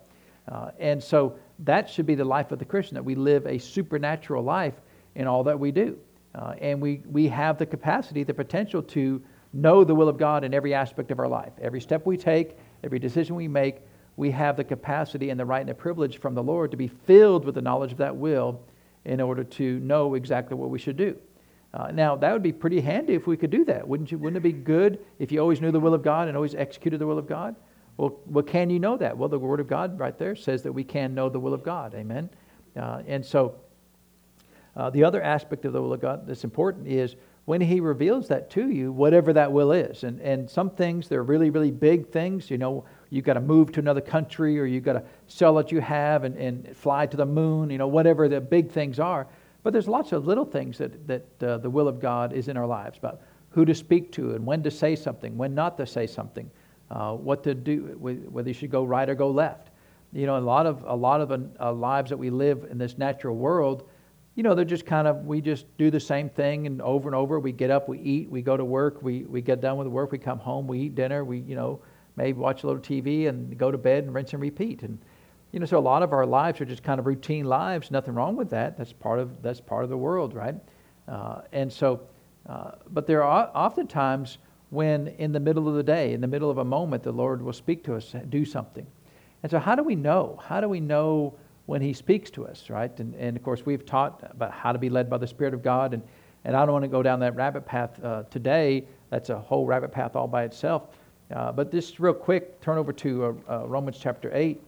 Uh, 0.50 0.70
and 0.78 1.02
so 1.02 1.36
that 1.60 1.90
should 1.90 2.06
be 2.06 2.14
the 2.14 2.24
life 2.24 2.52
of 2.52 2.60
the 2.60 2.64
Christian, 2.64 2.94
that 2.94 3.04
we 3.04 3.16
live 3.16 3.44
a 3.44 3.58
supernatural 3.58 4.44
life 4.44 4.74
in 5.16 5.26
all 5.26 5.42
that 5.42 5.58
we 5.58 5.72
do. 5.72 5.98
Uh, 6.32 6.54
and 6.60 6.80
we, 6.80 7.02
we 7.10 7.26
have 7.26 7.58
the 7.58 7.66
capacity, 7.66 8.22
the 8.22 8.32
potential 8.32 8.80
to 8.82 9.20
know 9.52 9.82
the 9.82 9.94
will 9.94 10.08
of 10.08 10.16
God 10.16 10.44
in 10.44 10.54
every 10.54 10.74
aspect 10.74 11.10
of 11.10 11.18
our 11.18 11.28
life. 11.28 11.52
Every 11.60 11.80
step 11.80 12.06
we 12.06 12.16
take, 12.16 12.56
every 12.84 13.00
decision 13.00 13.34
we 13.34 13.48
make, 13.48 13.78
we 14.16 14.30
have 14.30 14.56
the 14.56 14.64
capacity 14.64 15.30
and 15.30 15.40
the 15.40 15.44
right 15.44 15.60
and 15.60 15.68
the 15.68 15.74
privilege 15.74 16.20
from 16.20 16.36
the 16.36 16.42
Lord 16.42 16.70
to 16.70 16.76
be 16.76 16.86
filled 16.86 17.44
with 17.44 17.56
the 17.56 17.62
knowledge 17.62 17.90
of 17.90 17.98
that 17.98 18.14
will 18.14 18.60
in 19.06 19.20
order 19.20 19.44
to 19.44 19.80
know 19.80 20.14
exactly 20.14 20.56
what 20.56 20.70
we 20.70 20.78
should 20.78 20.98
do. 20.98 21.16
Uh, 21.72 21.90
now, 21.90 22.16
that 22.16 22.32
would 22.32 22.42
be 22.42 22.52
pretty 22.52 22.80
handy 22.80 23.14
if 23.14 23.26
we 23.26 23.36
could 23.36 23.50
do 23.50 23.64
that. 23.64 23.86
Wouldn't, 23.88 24.10
you, 24.10 24.18
wouldn't 24.18 24.36
it 24.36 24.42
be 24.42 24.52
good 24.52 24.98
if 25.18 25.32
you 25.32 25.40
always 25.40 25.60
knew 25.60 25.72
the 25.72 25.80
will 25.80 25.94
of 25.94 26.02
God 26.02 26.28
and 26.28 26.36
always 26.36 26.54
executed 26.54 26.98
the 27.00 27.06
will 27.06 27.18
of 27.18 27.26
God? 27.26 27.56
Well, 27.96 28.20
well, 28.26 28.44
can 28.44 28.70
you 28.70 28.78
know 28.78 28.96
that? 28.98 29.16
Well, 29.16 29.28
the 29.30 29.38
Word 29.38 29.60
of 29.60 29.68
God 29.68 29.98
right 29.98 30.18
there 30.18 30.36
says 30.36 30.62
that 30.62 30.72
we 30.72 30.84
can 30.84 31.14
know 31.14 31.28
the 31.30 31.40
will 31.40 31.54
of 31.54 31.62
God. 31.62 31.94
Amen. 31.94 32.28
Uh, 32.76 33.02
and 33.06 33.24
so 33.24 33.54
Uh, 34.76 34.90
the 34.90 35.04
other 35.04 35.22
aspect 35.22 35.64
of 35.64 35.72
the 35.72 35.80
will 35.80 35.94
of 35.94 36.00
God 36.00 36.26
that's 36.26 36.44
important 36.44 36.86
is 36.86 37.16
when 37.46 37.62
He 37.62 37.80
reveals 37.80 38.28
that 38.28 38.50
to 38.50 38.68
you, 38.68 38.92
whatever 38.92 39.32
that 39.32 39.50
will 39.50 39.72
is. 39.72 40.04
And, 40.04 40.20
and 40.20 40.50
some 40.50 40.70
things, 40.70 41.08
they're 41.08 41.22
really, 41.22 41.50
really 41.50 41.70
big 41.70 42.10
things. 42.10 42.50
You 42.50 42.58
know, 42.58 42.84
you've 43.10 43.24
got 43.24 43.34
to 43.34 43.40
move 43.40 43.72
to 43.72 43.80
another 43.80 44.00
country 44.00 44.58
or 44.58 44.64
you've 44.64 44.84
got 44.84 44.94
to 44.94 45.02
sell 45.26 45.54
what 45.54 45.70
you 45.72 45.80
have 45.80 46.24
and, 46.24 46.36
and 46.36 46.76
fly 46.76 47.06
to 47.06 47.16
the 47.16 47.26
moon, 47.26 47.70
you 47.70 47.78
know, 47.78 47.86
whatever 47.86 48.28
the 48.28 48.40
big 48.40 48.70
things 48.70 48.98
are. 48.98 49.26
But 49.62 49.72
there's 49.72 49.88
lots 49.88 50.12
of 50.12 50.26
little 50.26 50.44
things 50.44 50.78
that, 50.78 51.06
that 51.06 51.42
uh, 51.42 51.58
the 51.58 51.70
will 51.70 51.88
of 51.88 52.00
God 52.00 52.32
is 52.32 52.48
in 52.48 52.56
our 52.56 52.66
lives 52.66 52.98
about 52.98 53.20
who 53.50 53.64
to 53.64 53.74
speak 53.74 54.12
to 54.12 54.34
and 54.34 54.44
when 54.44 54.62
to 54.62 54.70
say 54.70 54.94
something, 54.94 55.36
when 55.36 55.54
not 55.54 55.76
to 55.78 55.86
say 55.86 56.06
something, 56.06 56.50
uh, 56.90 57.14
what 57.14 57.42
to 57.44 57.54
do, 57.54 57.96
whether 57.98 58.48
you 58.48 58.54
should 58.54 58.70
go 58.70 58.84
right 58.84 59.08
or 59.08 59.14
go 59.14 59.30
left. 59.30 59.70
You 60.12 60.26
know, 60.26 60.36
a 60.36 60.40
lot 60.40 60.66
of, 60.66 60.84
a 60.86 60.94
lot 60.94 61.20
of 61.20 61.32
uh, 61.60 61.72
lives 61.72 62.10
that 62.10 62.16
we 62.16 62.30
live 62.30 62.66
in 62.70 62.78
this 62.78 62.96
natural 62.96 63.36
world, 63.36 63.88
you 64.36 64.42
know, 64.42 64.54
they're 64.54 64.64
just 64.64 64.84
kind 64.84 65.08
of, 65.08 65.24
we 65.24 65.40
just 65.40 65.64
do 65.78 65.90
the 65.90 65.98
same 65.98 66.28
thing 66.28 66.66
and 66.66 66.80
over 66.82 67.08
and 67.08 67.16
over. 67.16 67.40
We 67.40 67.52
get 67.52 67.70
up, 67.70 67.88
we 67.88 67.98
eat, 68.00 68.30
we 68.30 68.42
go 68.42 68.56
to 68.56 68.64
work, 68.64 69.02
we, 69.02 69.24
we 69.24 69.40
get 69.40 69.62
done 69.62 69.78
with 69.78 69.88
work, 69.88 70.12
we 70.12 70.18
come 70.18 70.38
home, 70.38 70.68
we 70.68 70.80
eat 70.80 70.94
dinner, 70.94 71.24
we, 71.24 71.38
you 71.38 71.56
know, 71.56 71.80
maybe 72.16 72.38
watch 72.38 72.62
a 72.62 72.66
little 72.66 72.82
TV 72.82 73.28
and 73.28 73.56
go 73.56 73.70
to 73.70 73.78
bed 73.78 74.04
and 74.04 74.14
rinse 74.14 74.32
and 74.32 74.42
repeat. 74.42 74.82
And, 74.82 74.98
you 75.52 75.60
know, 75.60 75.66
so 75.66 75.78
a 75.78 75.80
lot 75.80 76.02
of 76.02 76.12
our 76.12 76.26
lives 76.26 76.60
are 76.60 76.64
just 76.64 76.82
kind 76.82 76.98
of 76.98 77.06
routine 77.06 77.44
lives. 77.44 77.90
Nothing 77.90 78.14
wrong 78.14 78.36
with 78.36 78.50
that. 78.50 78.76
That's 78.76 78.92
part 78.92 79.18
of, 79.18 79.42
that's 79.42 79.60
part 79.60 79.84
of 79.84 79.90
the 79.90 79.96
world, 79.96 80.34
right? 80.34 80.54
Uh, 81.08 81.42
and 81.52 81.72
so, 81.72 82.00
uh, 82.48 82.72
but 82.90 83.06
there 83.06 83.22
are 83.22 83.50
oftentimes 83.54 84.38
when 84.70 85.08
in 85.18 85.32
the 85.32 85.40
middle 85.40 85.68
of 85.68 85.74
the 85.74 85.82
day, 85.82 86.12
in 86.12 86.20
the 86.20 86.26
middle 86.26 86.50
of 86.50 86.58
a 86.58 86.64
moment, 86.64 87.02
the 87.02 87.12
Lord 87.12 87.42
will 87.42 87.52
speak 87.52 87.84
to 87.84 87.94
us, 87.94 88.14
do 88.28 88.44
something. 88.44 88.86
And 89.42 89.50
so, 89.50 89.58
how 89.58 89.74
do 89.74 89.82
we 89.82 89.94
know? 89.94 90.40
How 90.44 90.60
do 90.60 90.68
we 90.68 90.80
know 90.80 91.34
when 91.66 91.80
He 91.80 91.92
speaks 91.92 92.30
to 92.32 92.46
us, 92.46 92.68
right? 92.68 92.96
And, 92.98 93.14
and 93.14 93.36
of 93.36 93.42
course, 93.42 93.64
we've 93.64 93.86
taught 93.86 94.28
about 94.30 94.52
how 94.52 94.72
to 94.72 94.78
be 94.78 94.88
led 94.88 95.08
by 95.08 95.18
the 95.18 95.26
Spirit 95.26 95.54
of 95.54 95.62
God. 95.62 95.94
And, 95.94 96.02
and 96.44 96.56
I 96.56 96.64
don't 96.64 96.72
want 96.72 96.84
to 96.84 96.88
go 96.88 97.02
down 97.02 97.20
that 97.20 97.36
rabbit 97.36 97.64
path 97.66 98.02
uh, 98.02 98.24
today. 98.24 98.86
That's 99.10 99.30
a 99.30 99.38
whole 99.38 99.66
rabbit 99.66 99.92
path 99.92 100.16
all 100.16 100.26
by 100.26 100.44
itself. 100.44 100.88
Uh, 101.34 101.50
but 101.50 101.72
just 101.72 101.98
real 101.98 102.14
quick, 102.14 102.60
turn 102.60 102.78
over 102.78 102.92
to 102.92 103.24
uh, 103.24 103.32
uh, 103.52 103.66
Romans 103.66 103.98
chapter 104.00 104.30
8. 104.32 104.60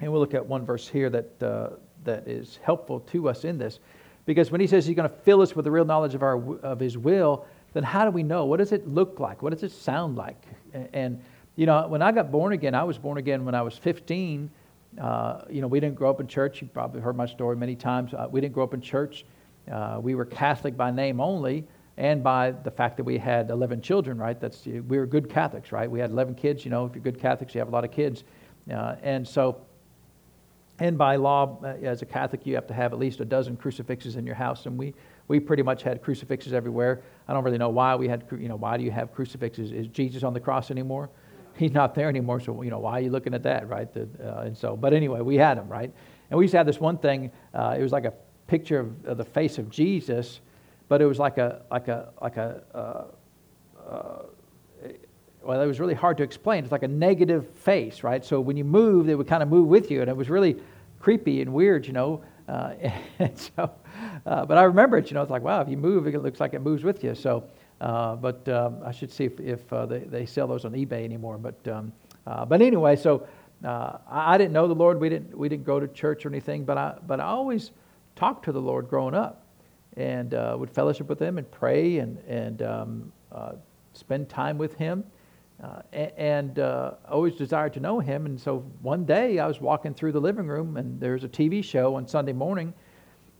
And 0.00 0.10
we'll 0.10 0.20
look 0.20 0.34
at 0.34 0.44
one 0.44 0.64
verse 0.64 0.88
here 0.88 1.10
that, 1.10 1.42
uh, 1.42 1.70
that 2.04 2.26
is 2.26 2.58
helpful 2.62 3.00
to 3.00 3.28
us 3.28 3.44
in 3.44 3.58
this. 3.58 3.78
Because 4.26 4.50
when 4.50 4.60
he 4.60 4.66
says 4.66 4.86
he's 4.86 4.96
going 4.96 5.08
to 5.08 5.14
fill 5.14 5.40
us 5.40 5.54
with 5.54 5.64
the 5.64 5.70
real 5.70 5.84
knowledge 5.84 6.14
of, 6.14 6.22
our, 6.22 6.58
of 6.60 6.80
his 6.80 6.98
will, 6.98 7.46
then 7.74 7.82
how 7.82 8.04
do 8.04 8.10
we 8.10 8.22
know? 8.22 8.44
What 8.44 8.56
does 8.56 8.72
it 8.72 8.88
look 8.88 9.20
like? 9.20 9.42
What 9.42 9.52
does 9.52 9.62
it 9.62 9.72
sound 9.72 10.16
like? 10.16 10.42
And, 10.92 11.22
you 11.56 11.66
know, 11.66 11.86
when 11.86 12.02
I 12.02 12.10
got 12.10 12.32
born 12.32 12.52
again, 12.52 12.74
I 12.74 12.82
was 12.82 12.98
born 12.98 13.18
again 13.18 13.44
when 13.44 13.54
I 13.54 13.62
was 13.62 13.76
15. 13.78 14.50
Uh, 15.00 15.42
you 15.48 15.60
know, 15.60 15.68
we 15.68 15.78
didn't 15.78 15.94
grow 15.94 16.10
up 16.10 16.20
in 16.20 16.26
church. 16.26 16.60
You 16.60 16.68
probably 16.68 17.00
heard 17.00 17.16
my 17.16 17.26
story 17.26 17.56
many 17.56 17.76
times. 17.76 18.12
Uh, 18.14 18.26
we 18.30 18.40
didn't 18.40 18.54
grow 18.54 18.64
up 18.64 18.74
in 18.74 18.80
church. 18.80 19.24
We 20.00 20.16
were 20.16 20.24
Catholic 20.24 20.76
by 20.76 20.90
name 20.90 21.20
only 21.20 21.64
and 21.96 22.22
by 22.22 22.52
the 22.52 22.70
fact 22.70 22.96
that 22.96 23.04
we 23.04 23.18
had 23.18 23.50
11 23.50 23.82
children, 23.82 24.18
right? 24.18 24.40
That's, 24.40 24.64
we 24.64 24.98
were 24.98 25.06
good 25.06 25.28
Catholics, 25.28 25.72
right? 25.72 25.90
We 25.90 26.00
had 26.00 26.10
11 26.10 26.34
kids. 26.34 26.64
You 26.64 26.70
know, 26.70 26.86
if 26.86 26.94
you're 26.94 27.02
good 27.02 27.20
Catholics, 27.20 27.54
you 27.54 27.58
have 27.58 27.68
a 27.68 27.72
lot 27.72 27.84
of 27.84 27.90
kids. 27.90 28.24
Uh, 28.72 28.96
and 29.02 29.26
so, 29.26 29.60
and 30.78 30.96
by 30.96 31.16
law, 31.16 31.58
uh, 31.62 31.66
as 31.82 32.00
a 32.00 32.06
Catholic, 32.06 32.46
you 32.46 32.54
have 32.54 32.66
to 32.68 32.74
have 32.74 32.92
at 32.92 32.98
least 32.98 33.20
a 33.20 33.24
dozen 33.24 33.56
crucifixes 33.56 34.16
in 34.16 34.24
your 34.24 34.34
house. 34.34 34.64
And 34.64 34.78
we, 34.78 34.94
we 35.28 35.38
pretty 35.38 35.62
much 35.62 35.82
had 35.82 36.02
crucifixes 36.02 36.54
everywhere. 36.54 37.02
I 37.28 37.34
don't 37.34 37.44
really 37.44 37.58
know 37.58 37.68
why 37.68 37.94
we 37.96 38.08
had, 38.08 38.24
you 38.32 38.48
know, 38.48 38.56
why 38.56 38.78
do 38.78 38.84
you 38.84 38.90
have 38.90 39.12
crucifixes? 39.12 39.70
Is 39.70 39.86
Jesus 39.88 40.22
on 40.22 40.32
the 40.32 40.40
cross 40.40 40.70
anymore? 40.70 41.10
He's 41.56 41.72
not 41.72 41.94
there 41.94 42.08
anymore, 42.08 42.40
so, 42.40 42.62
you 42.62 42.70
know, 42.70 42.78
why 42.78 42.92
are 42.92 43.00
you 43.00 43.10
looking 43.10 43.34
at 43.34 43.42
that, 43.42 43.68
right? 43.68 43.92
The, 43.92 44.08
uh, 44.24 44.42
and 44.42 44.56
so, 44.56 44.76
but 44.76 44.94
anyway, 44.94 45.20
we 45.20 45.36
had 45.36 45.58
them, 45.58 45.68
right? 45.68 45.92
And 46.30 46.38
we 46.38 46.44
used 46.44 46.52
to 46.52 46.58
have 46.58 46.66
this 46.66 46.80
one 46.80 46.96
thing, 46.96 47.30
uh, 47.52 47.76
it 47.78 47.82
was 47.82 47.92
like 47.92 48.06
a 48.06 48.14
picture 48.46 48.80
of, 48.80 49.04
of, 49.04 49.18
the 49.18 49.24
face 49.24 49.58
of 49.58 49.68
Jesus, 49.68 50.40
but 50.90 51.00
it 51.00 51.06
was 51.06 51.20
like 51.20 51.38
a, 51.38 51.62
like 51.70 51.86
a, 51.86 52.08
like 52.20 52.36
a, 52.36 52.62
uh, 52.74 53.04
uh, 53.88 54.22
well, 55.40 55.60
it 55.62 55.66
was 55.66 55.78
really 55.78 55.94
hard 55.94 56.16
to 56.16 56.24
explain. 56.24 56.64
It's 56.64 56.72
like 56.72 56.82
a 56.82 56.88
negative 56.88 57.48
face, 57.48 58.02
right? 58.02 58.24
So 58.24 58.40
when 58.40 58.56
you 58.56 58.64
move, 58.64 59.08
it 59.08 59.14
would 59.14 59.28
kind 59.28 59.40
of 59.40 59.48
move 59.48 59.68
with 59.68 59.88
you, 59.88 60.00
and 60.00 60.10
it 60.10 60.16
was 60.16 60.28
really 60.28 60.56
creepy 60.98 61.42
and 61.42 61.52
weird, 61.52 61.86
you 61.86 61.92
know. 61.92 62.24
Uh, 62.48 62.74
and 63.20 63.38
so, 63.38 63.70
uh, 64.26 64.44
but 64.44 64.58
I 64.58 64.64
remember 64.64 64.98
it, 64.98 65.08
you 65.10 65.14
know. 65.14 65.22
It's 65.22 65.30
like, 65.30 65.42
wow, 65.42 65.60
if 65.60 65.68
you 65.68 65.76
move, 65.76 66.08
it 66.08 66.22
looks 66.24 66.40
like 66.40 66.54
it 66.54 66.60
moves 66.60 66.82
with 66.82 67.04
you. 67.04 67.14
So, 67.14 67.44
uh, 67.80 68.16
but 68.16 68.48
um, 68.48 68.78
I 68.84 68.90
should 68.90 69.12
see 69.12 69.26
if, 69.26 69.38
if 69.38 69.72
uh, 69.72 69.86
they, 69.86 70.00
they 70.00 70.26
sell 70.26 70.48
those 70.48 70.64
on 70.64 70.72
eBay 70.72 71.04
anymore. 71.04 71.38
But, 71.38 71.68
um, 71.68 71.92
but 72.24 72.60
anyway, 72.60 72.96
so 72.96 73.28
I, 73.64 74.36
didn't 74.36 74.52
know 74.52 74.66
the 74.66 74.74
Lord. 74.74 75.00
We 75.00 75.08
didn't 75.08 75.38
we 75.38 75.48
didn't 75.48 75.64
go 75.64 75.78
to 75.78 75.86
church 75.86 76.26
or 76.26 76.30
anything. 76.30 76.64
But 76.64 76.78
I 76.78 76.96
but 77.06 77.20
I 77.20 77.26
always 77.26 77.70
talked 78.16 78.46
to 78.46 78.52
the 78.52 78.60
Lord 78.60 78.88
growing 78.88 79.14
up, 79.14 79.39
and 79.96 80.32
would 80.58 80.70
fellowship 80.70 81.08
with 81.08 81.20
Him 81.20 81.38
and 81.38 81.50
pray 81.50 81.98
and 81.98 82.18
and 82.28 82.62
um, 82.62 83.12
spend 83.92 84.28
time 84.28 84.58
with 84.58 84.74
Him. 84.74 85.04
Uh, 85.62 85.82
and 86.16 86.58
uh, 86.58 86.92
always 87.10 87.34
desired 87.34 87.74
to 87.74 87.80
know 87.80 88.00
him. 88.00 88.24
And 88.24 88.40
so 88.40 88.60
one 88.80 89.04
day 89.04 89.38
I 89.38 89.46
was 89.46 89.60
walking 89.60 89.92
through 89.92 90.12
the 90.12 90.20
living 90.20 90.46
room, 90.46 90.78
and 90.78 90.98
there's 90.98 91.22
a 91.22 91.28
TV 91.28 91.62
show 91.62 91.96
on 91.96 92.08
Sunday 92.08 92.32
morning. 92.32 92.72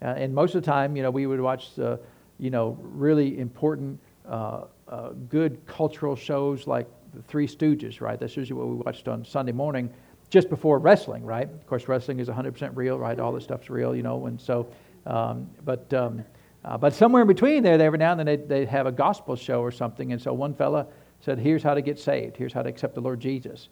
Uh, 0.03 0.09
and 0.19 0.35
most 0.35 0.55
of 0.55 0.63
the 0.63 0.67
time, 0.71 0.97
you 0.97 1.03
know, 1.03 1.11
we 1.11 1.27
would 1.27 1.41
watch, 1.41 1.71
you 1.79 2.51
know, 2.51 2.77
really 2.83 3.39
important, 3.39 3.99
uh, 4.29 4.65
uh, 4.89 5.11
good 5.29 5.65
cultural 5.67 6.15
shows 6.15 6.67
like 6.67 6.87
the 7.15 7.23
Three 7.23 7.47
Stooges, 7.47 8.03
right? 8.03 8.19
That's 8.21 8.37
usually 8.37 8.59
what 8.59 8.69
we 8.69 8.75
watched 8.77 9.09
on 9.09 9.25
Sunday 9.25 9.53
morning, 9.53 9.91
just 10.29 10.51
before 10.51 10.79
wrestling, 10.79 11.25
right? 11.25 11.49
Of 11.49 11.67
course, 11.67 11.89
wrestling 11.89 12.21
is 12.21 12.29
100% 12.29 12.73
real, 12.75 12.99
right? 12.99 13.19
All 13.19 13.33
this 13.33 13.45
stuff's 13.45 13.71
real, 13.71 13.97
you 13.97 14.03
know. 14.03 14.27
And 14.27 14.41
so, 14.41 14.69
um, 15.07 15.49
but 15.65 15.93
um, 15.95 16.23
uh, 16.65 16.77
but 16.77 16.93
somewhere 16.95 17.23
in 17.23 17.29
between 17.29 17.63
there, 17.63 17.81
every 17.81 17.99
now 17.99 18.13
and 18.13 18.21
then 18.21 18.27
they'd, 18.27 18.49
they'd 18.49 18.69
have 18.69 18.87
a 18.87 18.93
gospel 18.93 19.37
show 19.37 19.61
or 19.61 19.71
something. 19.71 20.13
And 20.13 20.21
so 20.21 20.33
one 20.33 20.55
fella 20.55 20.87
said, 21.21 21.39
Here's 21.39 21.63
how 21.63 21.75
to 21.75 21.83
get 21.83 21.99
saved. 21.99 22.37
Here's 22.37 22.53
how 22.53 22.63
to 22.63 22.69
accept 22.69 22.95
the 22.95 23.01
Lord 23.01 23.21
Jesus. 23.21 23.69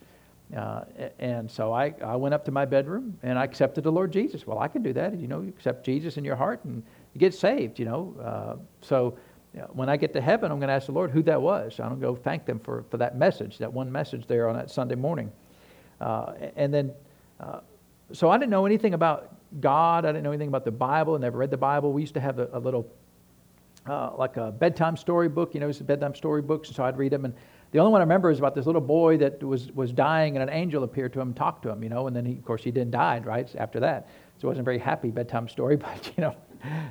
Uh, 0.57 0.85
and 1.19 1.51
so 1.51 1.75
I, 1.75 1.95
I 2.03 2.17
went 2.17 2.35
up 2.35 2.45
to 2.47 2.51
my 2.51 2.65
bedroom 2.65 3.19
and 3.23 3.39
I 3.39 3.45
accepted 3.45 3.85
the 3.85 3.93
Lord 3.93 4.11
Jesus. 4.11 4.47
Well, 4.47 4.59
I 4.59 4.69
can 4.69 4.83
do 4.83 4.95
that. 4.95 5.19
You 5.19 5.29
know, 5.29 5.43
you 5.43 5.49
accept 5.51 5.85
Jesus 5.85 6.17
in 6.17 6.25
your 6.25 6.37
heart 6.37 6.65
and 6.65 6.83
you 7.13 7.19
get 7.19 7.35
saved, 7.35 7.79
you 7.79 7.85
know. 7.85 8.15
Uh, 8.19 8.57
so 8.81 9.19
when 9.73 9.89
I 9.89 9.97
get 9.97 10.13
to 10.15 10.21
heaven, 10.21 10.51
I'm 10.51 10.59
going 10.59 10.69
to 10.69 10.75
ask 10.75 10.87
the 10.87 10.93
Lord 10.93 11.11
who 11.11 11.23
that 11.25 11.41
was. 11.41 11.81
I 11.81 11.89
don't 11.89 12.01
go 12.01 12.15
thank 12.15 12.47
them 12.47 12.59
for, 12.59 12.85
for 12.91 12.97
that 12.99 13.17
message, 13.17 13.59
that 13.59 13.73
one 13.73 13.91
message 13.91 14.27
there 14.27 14.49
on 14.49 14.57
that 14.57 14.71
Sunday 14.71 14.95
morning. 14.95 15.33
Uh, 16.01 16.33
and 16.57 16.73
then, 16.73 16.93
uh, 17.41 17.61
so 18.13 18.31
I 18.31 18.39
didn't 18.39 18.51
know 18.51 18.67
anything 18.67 18.95
about 18.95 19.35
God. 19.61 20.05
I 20.05 20.09
didn't 20.09 20.25
know 20.25 20.31
anything 20.31 20.49
about 20.49 20.65
the 20.65 20.71
Bible. 20.71 21.15
I 21.15 21.19
never 21.19 21.39
read 21.39 21.51
the 21.51 21.57
Bible. 21.57 21.93
We 21.93 22.03
used 22.03 22.15
to 22.15 22.21
have 22.21 22.39
a, 22.39 22.49
a 22.53 22.59
little 22.59 22.91
uh, 23.89 24.13
like 24.17 24.37
a 24.37 24.53
bedtime 24.53 24.97
story 24.97 25.29
book. 25.29 25.55
You 25.55 25.61
know, 25.61 25.69
it's 25.69 25.79
bedtime 25.79 26.15
story 26.15 26.43
books, 26.43 26.71
so 26.71 26.85
I'd 26.85 26.99
read 26.99 27.13
them. 27.13 27.25
And 27.25 27.35
the 27.71 27.79
only 27.79 27.93
one 27.93 28.01
I 28.01 28.05
remember 28.05 28.31
is 28.31 28.39
about 28.39 28.55
this 28.55 28.67
little 28.67 28.81
boy 28.81 29.19
that 29.19 29.43
was, 29.43 29.71
was 29.73 29.93
dying, 29.93 30.37
and 30.37 30.43
an 30.43 30.55
angel 30.55 30.85
appeared 30.85 31.13
to 31.15 31.21
him 31.21 31.29
and 31.29 31.37
talked 31.37 31.63
to 31.65 31.71
him, 31.71 31.83
you 31.83 31.89
know, 31.89 32.07
and 32.07 32.17
then, 32.17 32.25
he, 32.25 32.33
of 32.33 32.45
course, 32.45 32.63
he 32.63 32.71
didn't 32.71 32.93
die, 32.93 33.21
right, 33.25 33.55
after 33.57 33.81
that. 33.81 34.09
So 34.39 34.47
it 34.47 34.49
wasn't 34.49 34.65
a 34.65 34.65
very 34.65 34.79
happy 34.79 35.11
bedtime 35.11 35.49
story, 35.49 35.77
but, 35.77 36.13
you 36.17 36.23
know, 36.23 36.37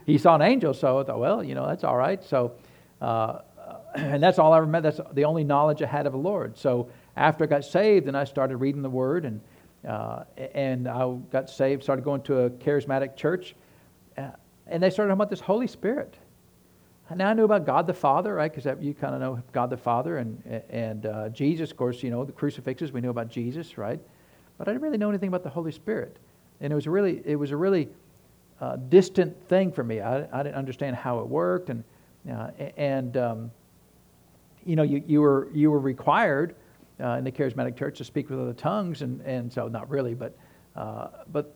he 0.05 0.17
saw 0.17 0.35
an 0.35 0.41
angel, 0.41 0.73
so 0.73 0.99
I 0.99 1.03
thought, 1.03 1.19
well, 1.19 1.43
you 1.43 1.55
know, 1.55 1.65
that's 1.67 1.83
all 1.83 1.97
right. 1.97 2.23
So, 2.23 2.53
uh, 3.01 3.39
and 3.95 4.21
that's 4.21 4.39
all 4.39 4.53
I 4.53 4.59
remember. 4.59 4.91
That's 4.91 5.13
the 5.13 5.25
only 5.25 5.43
knowledge 5.43 5.81
I 5.81 5.87
had 5.87 6.05
of 6.05 6.13
the 6.13 6.19
Lord. 6.19 6.57
So 6.57 6.89
after 7.15 7.43
I 7.43 7.47
got 7.47 7.65
saved, 7.65 8.07
and 8.07 8.15
I 8.15 8.23
started 8.23 8.57
reading 8.57 8.81
the 8.81 8.89
Word, 8.89 9.25
and, 9.25 9.41
uh, 9.87 10.23
and 10.53 10.87
I 10.87 11.11
got 11.31 11.49
saved, 11.49 11.83
started 11.83 12.03
going 12.03 12.21
to 12.23 12.41
a 12.41 12.49
charismatic 12.49 13.15
church, 13.15 13.55
uh, 14.17 14.29
and 14.67 14.83
they 14.83 14.89
started 14.89 15.09
talking 15.09 15.13
about 15.13 15.29
this 15.29 15.39
Holy 15.39 15.67
Spirit. 15.67 16.17
Now 17.15 17.29
I 17.29 17.33
knew 17.33 17.45
about 17.45 17.65
God 17.65 17.87
the 17.87 17.93
Father, 17.93 18.33
right? 18.33 18.53
Because 18.53 18.83
you 18.83 18.93
kind 18.93 19.15
of 19.15 19.21
know 19.21 19.41
God 19.53 19.69
the 19.69 19.77
Father 19.77 20.17
and 20.17 20.61
and 20.69 21.05
uh, 21.05 21.29
Jesus, 21.29 21.71
of 21.71 21.77
course. 21.77 22.03
You 22.03 22.09
know 22.09 22.25
the 22.25 22.33
crucifixes. 22.33 22.91
We 22.91 22.99
knew 22.99 23.09
about 23.09 23.29
Jesus, 23.29 23.77
right? 23.77 23.99
But 24.57 24.67
I 24.67 24.71
didn't 24.71 24.83
really 24.83 24.97
know 24.97 25.09
anything 25.09 25.29
about 25.29 25.43
the 25.43 25.49
Holy 25.49 25.71
Spirit, 25.71 26.17
and 26.59 26.73
it 26.73 26.75
was 26.75 26.87
really 26.87 27.21
it 27.23 27.37
was 27.37 27.51
a 27.51 27.57
really 27.57 27.87
uh, 28.59 28.75
distant 28.75 29.41
thing 29.47 29.71
for 29.71 29.85
me. 29.85 30.01
I, 30.01 30.27
I 30.37 30.43
didn't 30.43 30.55
understand 30.55 30.97
how 30.97 31.19
it 31.19 31.27
worked, 31.27 31.69
and 31.69 31.83
uh, 32.29 32.49
and 32.75 33.15
um, 33.15 33.51
you 34.65 34.75
know 34.75 34.83
you, 34.83 35.01
you 35.07 35.21
were 35.21 35.47
you 35.53 35.71
were 35.71 35.79
required 35.79 36.55
uh, 37.01 37.11
in 37.11 37.23
the 37.23 37.31
charismatic 37.31 37.77
church 37.77 37.97
to 37.97 38.03
speak 38.03 38.29
with 38.29 38.39
other 38.39 38.53
tongues, 38.53 39.01
and 39.01 39.21
and 39.21 39.51
so 39.51 39.67
not 39.67 39.89
really, 39.89 40.13
but 40.13 40.37
uh, 40.75 41.07
but 41.31 41.55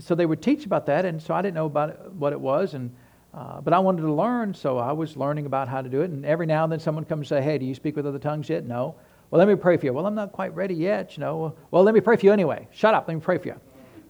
so 0.00 0.14
they 0.14 0.26
would 0.26 0.42
teach 0.42 0.64
about 0.66 0.86
that, 0.86 1.04
and 1.04 1.20
so 1.20 1.34
I 1.34 1.42
didn't 1.42 1.54
know 1.54 1.66
about 1.66 1.90
it, 1.90 2.12
what 2.12 2.32
it 2.32 2.40
was, 2.40 2.74
and 2.74 2.94
uh, 3.34 3.60
but 3.62 3.72
I 3.72 3.78
wanted 3.78 4.02
to 4.02 4.12
learn, 4.12 4.52
so 4.52 4.76
I 4.76 4.92
was 4.92 5.16
learning 5.16 5.46
about 5.46 5.66
how 5.66 5.80
to 5.80 5.88
do 5.88 6.02
it. 6.02 6.10
And 6.10 6.24
every 6.26 6.44
now 6.44 6.64
and 6.64 6.72
then 6.72 6.80
someone 6.80 7.04
comes 7.04 7.30
and 7.30 7.40
say, 7.40 7.42
Hey, 7.42 7.56
do 7.58 7.64
you 7.64 7.74
speak 7.74 7.96
with 7.96 8.06
other 8.06 8.18
tongues 8.18 8.48
yet? 8.48 8.66
No. 8.66 8.94
Well, 9.30 9.38
let 9.38 9.48
me 9.48 9.54
pray 9.54 9.78
for 9.78 9.86
you. 9.86 9.92
Well, 9.94 10.04
I'm 10.06 10.14
not 10.14 10.32
quite 10.32 10.54
ready 10.54 10.74
yet, 10.74 11.16
you 11.16 11.22
know. 11.22 11.54
Well, 11.70 11.82
let 11.82 11.94
me 11.94 12.00
pray 12.00 12.16
for 12.16 12.26
you 12.26 12.32
anyway. 12.32 12.68
Shut 12.72 12.92
up, 12.92 13.08
let 13.08 13.14
me 13.14 13.20
pray 13.20 13.38
for 13.38 13.48
you. 13.48 13.60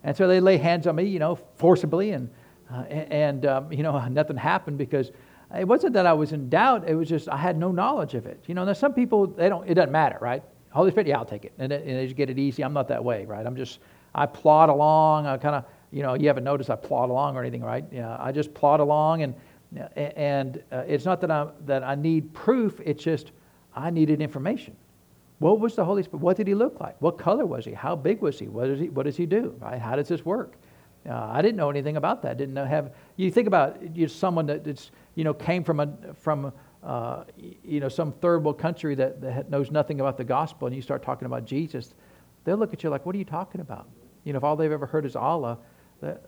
And 0.03 0.17
so 0.17 0.27
they 0.27 0.41
lay 0.41 0.57
hands 0.57 0.89
on 0.89 0.97
me, 0.97 1.05
you 1.05 1.21
know, 1.21 1.39
forcibly, 1.55 2.11
and, 2.11 2.29
uh, 2.69 2.83
and 2.89 3.47
um, 3.47 3.73
you 3.73 3.85
know, 3.85 4.09
nothing 4.11 4.37
happened 4.37 4.79
because 4.79 5.13
it 5.59 5.67
wasn't 5.67 5.95
that 5.95 6.07
I 6.07 6.13
was 6.13 6.33
in 6.33 6.49
doubt, 6.49 6.89
it 6.89 6.95
was 6.95 7.09
just 7.09 7.29
I 7.29 7.37
had 7.37 7.59
no 7.59 7.71
knowledge 7.71 8.15
of 8.15 8.27
it. 8.27 8.43
You 8.47 8.55
know, 8.55 8.65
now 8.65 8.73
some 8.73 8.95
people, 8.95 9.27
they 9.27 9.49
don't, 9.49 9.69
it 9.69 9.75
doesn't 9.75 9.93
matter, 9.93 10.19
right? 10.21 10.43
Holy 10.71 10.91
Spirit, 10.91 11.07
yeah, 11.07 11.19
I'll 11.19 11.25
take 11.25 11.45
it. 11.45 11.53
And, 11.59 11.73
and 11.73 11.99
they 11.99 12.05
just 12.05 12.17
get 12.17 12.31
it 12.31 12.39
easy. 12.39 12.65
I'm 12.65 12.73
not 12.73 12.89
that 12.89 13.05
way, 13.05 13.27
right? 13.27 13.47
I'm 13.47 13.57
just, 13.57 13.81
I 14.15 14.27
plod 14.27 14.69
along, 14.71 15.27
I 15.27 15.37
kind 15.37 15.55
of, 15.55 15.65
you 15.91 16.03
know, 16.03 16.15
you 16.15 16.27
haven't 16.27 16.45
noticed 16.45 16.71
I 16.71 16.77
plod 16.77 17.11
along 17.11 17.37
or 17.37 17.41
anything, 17.43 17.63
right? 17.63 17.85
Yeah, 17.93 18.17
I 18.19 18.33
just 18.33 18.53
plod 18.55 18.81
along, 18.81 19.23
and 19.23 19.35
and 19.97 20.63
uh, 20.71 20.85
it's 20.87 21.05
not 21.05 21.21
that 21.21 21.31
I 21.31 21.49
that 21.67 21.83
I 21.83 21.95
need 21.95 22.33
proof. 22.33 22.81
It's 22.85 23.03
just 23.03 23.33
I 23.75 23.91
needed 23.91 24.21
information. 24.21 24.77
What 25.39 25.61
was 25.61 25.77
the 25.77 25.85
Holy 25.85 26.03
Spirit? 26.03 26.23
What 26.23 26.37
did 26.37 26.47
he 26.47 26.55
look 26.55 26.81
like? 26.81 27.01
What 27.01 27.19
color 27.19 27.45
was 27.47 27.65
he? 27.65 27.73
How 27.73 27.95
big 27.95 28.21
was 28.21 28.39
he? 28.39 28.49
What 28.49 28.67
does 28.67 28.81
he 28.81 28.89
What 28.89 29.05
does 29.05 29.17
he 29.17 29.27
do? 29.27 29.55
Right? 29.61 29.79
How 29.79 29.97
does 29.97 30.09
this 30.09 30.25
work? 30.25 30.57
Uh, 31.09 31.31
I 31.33 31.43
didn't 31.43 31.57
know 31.57 31.71
anything 31.71 31.97
about 31.97 32.23
that. 32.23 32.37
Didn't 32.37 32.57
have. 32.57 32.93
You 33.17 33.31
think 33.31 33.49
about 33.49 33.97
you 33.97 34.07
someone 34.09 34.47
that's 34.47 34.91
you 35.15 35.25
know 35.25 35.35
came 35.35 35.65
from 35.65 35.81
a 35.81 35.89
from 36.15 36.53
uh, 36.83 37.25
you 37.65 37.81
know 37.81 37.89
some 37.89 38.13
third 38.13 38.45
world 38.45 38.59
country 38.59 38.95
that, 38.95 39.21
that 39.21 39.51
knows 39.51 39.71
nothing 39.71 40.01
about 40.01 40.17
the 40.17 40.25
gospel, 40.25 40.67
and 40.67 40.77
you 40.77 40.83
start 40.83 41.03
talking 41.03 41.27
about 41.27 41.45
Jesus, 41.45 41.95
they'll 42.45 42.57
look 42.57 42.73
at 42.73 42.83
you 42.83 42.91
like, 42.91 43.05
"What 43.05 43.15
are 43.15 43.19
you 43.19 43.25
talking 43.25 43.61
about?" 43.61 43.89
You 44.25 44.33
know, 44.33 44.37
if 44.37 44.45
all 44.45 44.57
they've 44.57 44.71
ever 44.71 44.87
heard 44.87 45.05
is 45.05 45.17
Allah, 45.17 45.59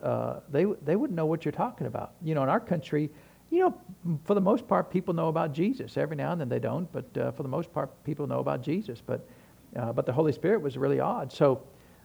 uh, 0.03 0.41
they 0.51 0.65
they 0.85 0.97
wouldn't 0.97 1.17
know 1.17 1.27
what 1.27 1.45
you're 1.45 1.53
talking 1.53 1.87
about. 1.87 2.15
You 2.23 2.35
know, 2.35 2.43
in 2.43 2.49
our 2.49 2.61
country, 2.61 3.11
you 3.51 3.61
know, 3.61 4.19
for 4.25 4.35
the 4.35 4.41
most 4.41 4.67
part, 4.67 4.91
people 4.91 5.15
know 5.15 5.29
about 5.29 5.53
Jesus. 5.53 5.97
Every 5.97 6.17
now 6.17 6.33
and 6.33 6.41
then 6.41 6.49
they 6.49 6.59
don't, 6.59 6.91
but 6.91 7.17
uh, 7.17 7.31
for 7.31 7.45
the 7.45 7.49
most 7.49 7.73
part, 7.73 8.03
people 8.05 8.27
know 8.27 8.41
about 8.41 8.61
Jesus. 8.63 9.01
But 9.05 9.29
uh, 9.77 9.93
but 9.93 10.07
the 10.07 10.13
Holy 10.13 10.33
Spirit 10.33 10.63
was 10.63 10.77
really 10.77 11.01
odd. 11.01 11.33
So 11.33 11.63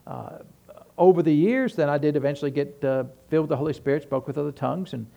uh, 0.07 0.39
over 1.00 1.24
the 1.24 1.34
years, 1.34 1.74
then 1.75 1.89
I 1.89 1.98
did 1.98 2.15
eventually 2.15 2.51
get 2.51 2.84
uh, 2.84 3.06
filled 3.29 3.46
with 3.46 3.50
the 3.50 3.58
Holy 3.58 3.74
Spirit, 3.74 4.03
spoke 4.03 4.27
with 4.27 4.38
other 4.38 4.51
tongues, 4.51 4.94
and 4.94 5.08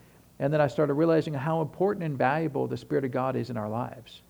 and 0.42 0.52
then 0.52 0.60
I 0.60 0.66
started 0.66 0.94
realizing 0.94 1.34
how 1.34 1.60
important 1.60 2.04
and 2.04 2.18
valuable 2.18 2.66
the 2.66 2.76
Spirit 2.76 3.04
of 3.04 3.12
God 3.12 3.36
is 3.36 3.48
in 3.48 3.56
our 3.56 3.68
lives. 3.68 4.22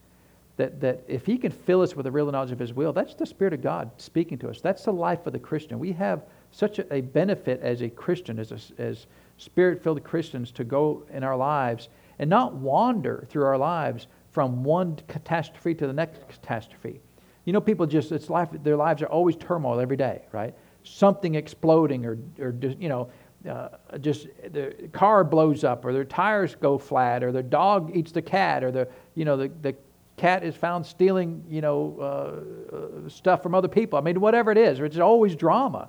That, 0.58 0.78
that 0.82 1.02
if 1.08 1.24
He 1.24 1.38
can 1.38 1.50
fill 1.50 1.80
us 1.80 1.96
with 1.96 2.06
a 2.06 2.10
real 2.10 2.30
knowledge 2.30 2.52
of 2.52 2.58
His 2.58 2.74
will, 2.74 2.92
that's 2.92 3.14
the 3.14 3.24
Spirit 3.24 3.54
of 3.54 3.62
God 3.62 3.90
speaking 3.96 4.36
to 4.38 4.50
us. 4.50 4.60
That's 4.60 4.84
the 4.84 4.92
life 4.92 5.26
of 5.26 5.32
the 5.32 5.38
Christian. 5.38 5.78
We 5.78 5.92
have 5.92 6.24
such 6.50 6.78
a, 6.78 6.92
a 6.92 7.00
benefit 7.00 7.60
as 7.62 7.80
a 7.80 7.88
Christian, 7.88 8.38
as, 8.38 8.52
a, 8.52 8.82
as 8.82 9.06
Spirit 9.38 9.82
filled 9.82 10.04
Christians, 10.04 10.52
to 10.52 10.64
go 10.64 11.02
in 11.10 11.24
our 11.24 11.36
lives 11.36 11.88
and 12.18 12.28
not 12.28 12.54
wander 12.54 13.26
through 13.30 13.44
our 13.44 13.56
lives 13.56 14.06
from 14.32 14.62
one 14.64 14.98
catastrophe 15.08 15.74
to 15.76 15.86
the 15.86 15.94
next 15.94 16.28
catastrophe. 16.28 17.00
You 17.46 17.54
know, 17.54 17.60
people 17.62 17.86
just, 17.86 18.12
it's 18.12 18.28
life, 18.28 18.50
their 18.62 18.76
lives 18.76 19.00
are 19.00 19.06
always 19.06 19.36
turmoil 19.36 19.80
every 19.80 19.96
day, 19.96 20.22
right? 20.30 20.54
Something 20.84 21.34
exploding 21.34 22.04
or, 22.04 22.18
or 22.38 22.54
you 22.78 22.88
know, 22.88 23.10
uh, 23.48 23.68
just 24.00 24.28
the 24.50 24.88
car 24.92 25.24
blows 25.24 25.64
up 25.64 25.84
or 25.84 25.92
their 25.92 26.04
tires 26.04 26.54
go 26.54 26.78
flat 26.78 27.24
or 27.24 27.32
their 27.32 27.42
dog 27.42 27.90
eats 27.94 28.12
the 28.12 28.22
cat 28.22 28.62
or 28.62 28.70
the 28.70 28.88
you 29.14 29.24
know 29.24 29.36
the, 29.36 29.50
the 29.62 29.74
cat 30.16 30.44
is 30.44 30.54
found 30.54 30.86
stealing 30.86 31.42
you 31.48 31.60
know 31.60 31.96
uh, 32.00 32.76
uh, 32.76 33.08
stuff 33.08 33.42
from 33.42 33.54
other 33.54 33.68
people. 33.68 33.98
I 33.98 34.02
mean 34.02 34.20
whatever 34.20 34.52
it 34.52 34.58
is 34.58 34.78
it's 34.80 34.98
always 34.98 35.34
drama. 35.34 35.88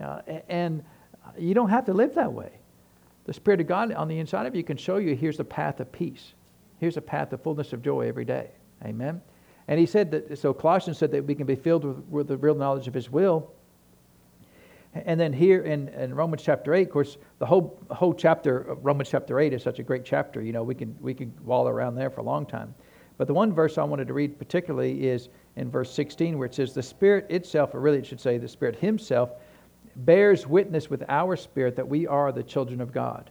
Uh, 0.00 0.20
and 0.48 0.84
you 1.38 1.54
don't 1.54 1.70
have 1.70 1.86
to 1.86 1.94
live 1.94 2.14
that 2.14 2.32
way. 2.32 2.50
The 3.24 3.32
spirit 3.32 3.60
of 3.60 3.66
god 3.66 3.92
on 3.92 4.08
the 4.08 4.18
inside 4.18 4.46
of 4.46 4.54
you 4.54 4.62
can 4.62 4.76
show 4.76 4.98
you 4.98 5.16
here's 5.16 5.38
the 5.38 5.44
path 5.44 5.80
of 5.80 5.90
peace. 5.90 6.34
Here's 6.78 6.96
a 6.96 7.02
path 7.02 7.32
of 7.32 7.42
fullness 7.42 7.72
of 7.72 7.82
joy 7.82 8.08
every 8.08 8.24
day. 8.24 8.50
Amen? 8.84 9.22
And 9.68 9.78
he 9.78 9.86
said 9.86 10.10
that 10.10 10.38
so 10.38 10.52
colossians 10.52 10.98
said 10.98 11.12
that 11.12 11.24
we 11.24 11.34
can 11.34 11.46
be 11.46 11.54
filled 11.54 11.84
with, 11.84 12.04
with 12.08 12.28
the 12.28 12.36
real 12.36 12.54
knowledge 12.54 12.88
of 12.88 12.94
his 12.94 13.10
will 13.10 13.52
and 14.94 15.20
then 15.20 15.32
here 15.32 15.62
in, 15.62 15.88
in 15.88 16.14
Romans 16.14 16.42
chapter 16.42 16.74
8, 16.74 16.88
of 16.88 16.92
course, 16.92 17.16
the 17.38 17.46
whole, 17.46 17.78
whole 17.90 18.12
chapter 18.12 18.58
of 18.58 18.84
Romans 18.84 19.08
chapter 19.08 19.38
8 19.38 19.52
is 19.52 19.62
such 19.62 19.78
a 19.78 19.82
great 19.82 20.04
chapter. 20.04 20.42
You 20.42 20.52
know, 20.52 20.64
we 20.64 20.74
can, 20.74 20.96
we 21.00 21.14
can 21.14 21.32
wallow 21.44 21.70
around 21.70 21.94
there 21.94 22.10
for 22.10 22.20
a 22.20 22.24
long 22.24 22.44
time. 22.44 22.74
But 23.16 23.26
the 23.26 23.34
one 23.34 23.52
verse 23.52 23.78
I 23.78 23.84
wanted 23.84 24.08
to 24.08 24.14
read 24.14 24.38
particularly 24.38 25.06
is 25.06 25.28
in 25.56 25.70
verse 25.70 25.92
16, 25.92 26.38
where 26.38 26.46
it 26.46 26.54
says, 26.54 26.72
The 26.72 26.82
Spirit 26.82 27.26
itself, 27.30 27.74
or 27.74 27.80
really 27.80 27.98
it 27.98 28.06
should 28.06 28.20
say, 28.20 28.38
the 28.38 28.48
Spirit 28.48 28.76
Himself, 28.76 29.30
bears 29.96 30.46
witness 30.46 30.88
with 30.88 31.04
our 31.08 31.36
spirit 31.36 31.76
that 31.76 31.86
we 31.86 32.06
are 32.06 32.32
the 32.32 32.42
children 32.42 32.80
of 32.80 32.92
God. 32.92 33.30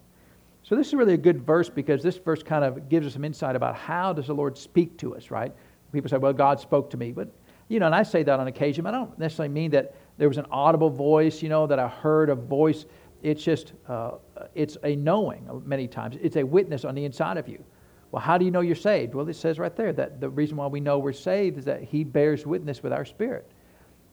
So 0.63 0.75
this 0.75 0.87
is 0.87 0.93
really 0.93 1.13
a 1.13 1.17
good 1.17 1.43
verse 1.43 1.69
because 1.69 2.03
this 2.03 2.17
verse 2.17 2.43
kind 2.43 2.63
of 2.63 2.89
gives 2.89 3.07
us 3.07 3.13
some 3.13 3.25
insight 3.25 3.55
about 3.55 3.75
how 3.75 4.13
does 4.13 4.27
the 4.27 4.35
Lord 4.35 4.57
speak 4.57 4.97
to 4.99 5.15
us, 5.15 5.31
right? 5.31 5.53
People 5.91 6.09
say, 6.09 6.17
well, 6.17 6.33
God 6.33 6.59
spoke 6.59 6.89
to 6.91 6.97
me. 6.97 7.11
But, 7.11 7.31
you 7.69 7.79
know, 7.79 7.87
and 7.87 7.95
I 7.95 8.03
say 8.03 8.23
that 8.23 8.39
on 8.39 8.47
occasion. 8.47 8.83
But 8.83 8.93
I 8.93 8.97
don't 8.97 9.17
necessarily 9.17 9.53
mean 9.53 9.71
that 9.71 9.95
there 10.19 10.27
was 10.27 10.37
an 10.37 10.45
audible 10.51 10.89
voice, 10.89 11.41
you 11.41 11.49
know, 11.49 11.65
that 11.65 11.79
I 11.79 11.87
heard 11.87 12.29
a 12.29 12.35
voice. 12.35 12.85
It's 13.23 13.41
just, 13.41 13.71
uh, 13.87 14.11
it's 14.53 14.77
a 14.83 14.95
knowing 14.95 15.49
many 15.65 15.87
times. 15.87 16.17
It's 16.21 16.35
a 16.35 16.43
witness 16.43 16.83
on 16.85 16.93
the 16.93 17.05
inside 17.05 17.37
of 17.37 17.47
you. 17.47 17.63
Well, 18.11 18.21
how 18.21 18.37
do 18.37 18.43
you 18.43 18.51
know 18.51 18.59
you're 18.59 18.75
saved? 18.75 19.15
Well, 19.15 19.27
it 19.29 19.35
says 19.35 19.59
right 19.59 19.75
there 19.75 19.93
that 19.93 20.19
the 20.19 20.29
reason 20.29 20.57
why 20.57 20.67
we 20.67 20.81
know 20.81 20.99
we're 20.99 21.13
saved 21.13 21.57
is 21.57 21.65
that 21.65 21.83
He 21.83 22.03
bears 22.03 22.45
witness 22.45 22.83
with 22.83 22.91
our 22.91 23.05
spirit. 23.05 23.49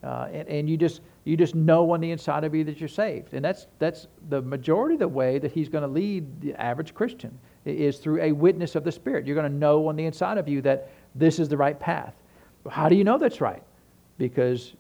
Uh, 0.05 0.29
and, 0.33 0.49
and 0.49 0.71
you 0.71 0.77
just 0.77 1.01
you 1.25 1.37
just 1.37 1.57
know 1.57 1.91
on 1.91 2.01
the 2.01 2.13
inside 2.13 2.45
of 2.45 2.55
you 2.55 2.63
that 2.63 2.79
you're 2.79 2.89
saved, 2.89 3.35
and 3.35 3.45
that's 3.45 3.67
that's 3.79 4.07
the 4.29 4.41
majority 4.43 4.95
of 4.95 5.01
the 5.01 5.09
way 5.09 5.39
that 5.39 5.51
He's 5.51 5.69
going 5.69 5.83
to 5.83 5.89
lead 5.89 6.41
the 6.41 6.55
average 6.55 6.95
Christian 6.95 7.37
is 7.65 7.99
through 7.99 8.21
a 8.21 8.31
witness 8.31 8.77
of 8.77 8.85
the 8.85 8.93
Spirit. 8.93 9.27
You're 9.27 9.35
going 9.35 9.51
to 9.51 9.59
know 9.59 9.89
on 9.89 9.97
the 9.97 10.05
inside 10.05 10.39
of 10.39 10.47
you 10.47 10.61
that 10.63 10.91
this 11.15 11.41
is 11.41 11.49
the 11.49 11.57
right 11.57 11.81
path. 11.81 12.15
How 12.71 12.89
do 12.89 12.95
you 12.95 13.03
know 13.03 13.19
that's 13.19 13.41
right? 13.41 13.63
Because 14.19 14.75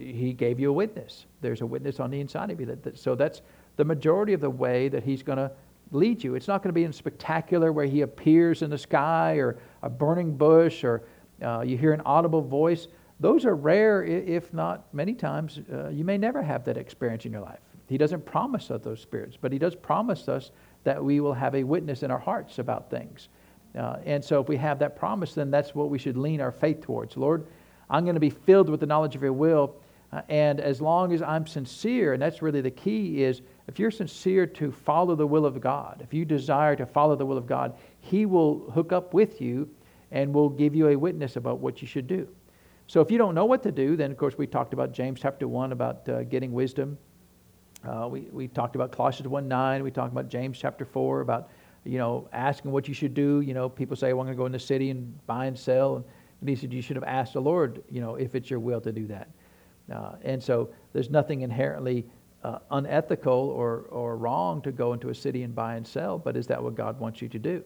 he 0.00 0.32
gave 0.32 0.58
you 0.58 0.70
a 0.70 0.72
witness. 0.72 1.26
There's 1.40 1.60
a 1.60 1.66
witness 1.66 2.00
on 2.00 2.10
the 2.10 2.20
inside 2.20 2.50
of 2.50 2.58
you. 2.58 2.66
That, 2.66 2.82
that 2.82 2.98
so 2.98 3.14
that's 3.14 3.42
the 3.76 3.84
majority 3.84 4.32
of 4.32 4.40
the 4.40 4.50
way 4.50 4.88
that 4.88 5.02
he's 5.02 5.22
going 5.22 5.38
to 5.38 5.50
lead 5.92 6.22
you. 6.22 6.34
It's 6.34 6.48
not 6.48 6.62
going 6.62 6.70
to 6.70 6.74
be 6.74 6.84
in 6.84 6.92
spectacular 6.92 7.72
where 7.72 7.86
he 7.86 8.02
appears 8.02 8.62
in 8.62 8.70
the 8.70 8.78
sky 8.78 9.34
or 9.34 9.58
a 9.82 9.90
burning 9.90 10.36
bush 10.36 10.84
or 10.84 11.02
uh, 11.42 11.60
you 11.60 11.76
hear 11.76 11.92
an 11.92 12.02
audible 12.04 12.42
voice. 12.42 12.88
Those 13.18 13.44
are 13.44 13.54
rare, 13.54 14.04
if 14.04 14.52
not 14.54 14.92
many 14.94 15.14
times. 15.14 15.60
Uh, 15.72 15.88
you 15.88 16.04
may 16.04 16.16
never 16.16 16.42
have 16.42 16.64
that 16.64 16.76
experience 16.76 17.24
in 17.24 17.32
your 17.32 17.42
life. 17.42 17.58
He 17.88 17.98
doesn't 17.98 18.24
promise 18.24 18.70
us 18.70 18.82
those 18.82 19.00
spirits, 19.00 19.36
but 19.40 19.52
he 19.52 19.58
does 19.58 19.74
promise 19.74 20.28
us 20.28 20.52
that 20.84 21.02
we 21.02 21.20
will 21.20 21.34
have 21.34 21.54
a 21.54 21.64
witness 21.64 22.02
in 22.02 22.10
our 22.10 22.18
hearts 22.18 22.58
about 22.58 22.88
things. 22.88 23.28
Uh, 23.76 23.96
and 24.04 24.24
so 24.24 24.40
if 24.40 24.48
we 24.48 24.56
have 24.56 24.78
that 24.78 24.96
promise, 24.96 25.34
then 25.34 25.50
that's 25.50 25.74
what 25.74 25.90
we 25.90 25.98
should 25.98 26.16
lean 26.16 26.40
our 26.40 26.52
faith 26.52 26.80
towards. 26.80 27.16
Lord, 27.16 27.46
I'm 27.88 28.04
going 28.04 28.14
to 28.14 28.20
be 28.20 28.30
filled 28.30 28.68
with 28.68 28.80
the 28.80 28.86
knowledge 28.86 29.16
of 29.16 29.22
your 29.22 29.32
will 29.32 29.74
uh, 30.12 30.22
and 30.28 30.60
as 30.60 30.80
long 30.80 31.12
as 31.12 31.22
I'm 31.22 31.46
sincere, 31.46 32.14
and 32.14 32.22
that's 32.22 32.42
really 32.42 32.60
the 32.60 32.70
key, 32.70 33.22
is 33.22 33.42
if 33.68 33.78
you're 33.78 33.92
sincere 33.92 34.46
to 34.46 34.72
follow 34.72 35.14
the 35.14 35.26
will 35.26 35.46
of 35.46 35.60
God, 35.60 36.00
if 36.02 36.12
you 36.12 36.24
desire 36.24 36.74
to 36.76 36.86
follow 36.86 37.14
the 37.14 37.26
will 37.26 37.38
of 37.38 37.46
God, 37.46 37.74
He 38.00 38.26
will 38.26 38.70
hook 38.70 38.92
up 38.92 39.14
with 39.14 39.40
you 39.40 39.68
and 40.10 40.34
will 40.34 40.48
give 40.48 40.74
you 40.74 40.88
a 40.88 40.96
witness 40.96 41.36
about 41.36 41.60
what 41.60 41.80
you 41.80 41.86
should 41.86 42.08
do. 42.08 42.28
So 42.88 43.00
if 43.00 43.10
you 43.12 43.18
don't 43.18 43.36
know 43.36 43.44
what 43.44 43.62
to 43.62 43.70
do, 43.70 43.94
then 43.94 44.10
of 44.10 44.16
course 44.16 44.36
we 44.36 44.48
talked 44.48 44.72
about 44.72 44.92
James 44.92 45.20
chapter 45.20 45.46
1 45.46 45.70
about 45.70 46.08
uh, 46.08 46.24
getting 46.24 46.52
wisdom. 46.52 46.98
Uh, 47.88 48.08
we, 48.10 48.22
we 48.32 48.48
talked 48.48 48.74
about 48.74 48.90
Colossians 48.90 49.28
1 49.28 49.46
9. 49.46 49.84
We 49.84 49.92
talked 49.92 50.12
about 50.12 50.28
James 50.28 50.58
chapter 50.58 50.84
4 50.84 51.20
about, 51.20 51.50
you 51.84 51.98
know, 51.98 52.28
asking 52.32 52.72
what 52.72 52.88
you 52.88 52.94
should 52.94 53.14
do. 53.14 53.42
You 53.42 53.54
know, 53.54 53.68
people 53.68 53.96
say, 53.96 54.12
well, 54.12 54.22
I'm 54.22 54.26
going 54.26 54.36
to 54.36 54.40
go 54.40 54.46
in 54.46 54.52
the 54.52 54.58
city 54.58 54.90
and 54.90 55.24
buy 55.28 55.46
and 55.46 55.56
sell. 55.56 55.96
And, 55.96 56.04
and 56.40 56.48
he 56.48 56.56
said, 56.56 56.72
you 56.72 56.82
should 56.82 56.96
have 56.96 57.04
asked 57.04 57.34
the 57.34 57.40
Lord, 57.40 57.80
you 57.88 58.00
know, 58.00 58.16
if 58.16 58.34
it's 58.34 58.50
your 58.50 58.58
will 58.58 58.80
to 58.80 58.90
do 58.90 59.06
that. 59.06 59.28
Uh, 59.90 60.12
and 60.22 60.42
so 60.42 60.70
there's 60.92 61.10
nothing 61.10 61.42
inherently 61.42 62.06
uh, 62.44 62.58
unethical 62.70 63.32
or, 63.32 63.86
or 63.90 64.16
wrong 64.16 64.62
to 64.62 64.72
go 64.72 64.92
into 64.92 65.10
a 65.10 65.14
city 65.14 65.42
and 65.42 65.54
buy 65.54 65.76
and 65.76 65.86
sell, 65.86 66.18
but 66.18 66.36
is 66.36 66.46
that 66.46 66.62
what 66.62 66.74
God 66.74 66.98
wants 66.98 67.20
you 67.20 67.28
to 67.28 67.38
do? 67.38 67.62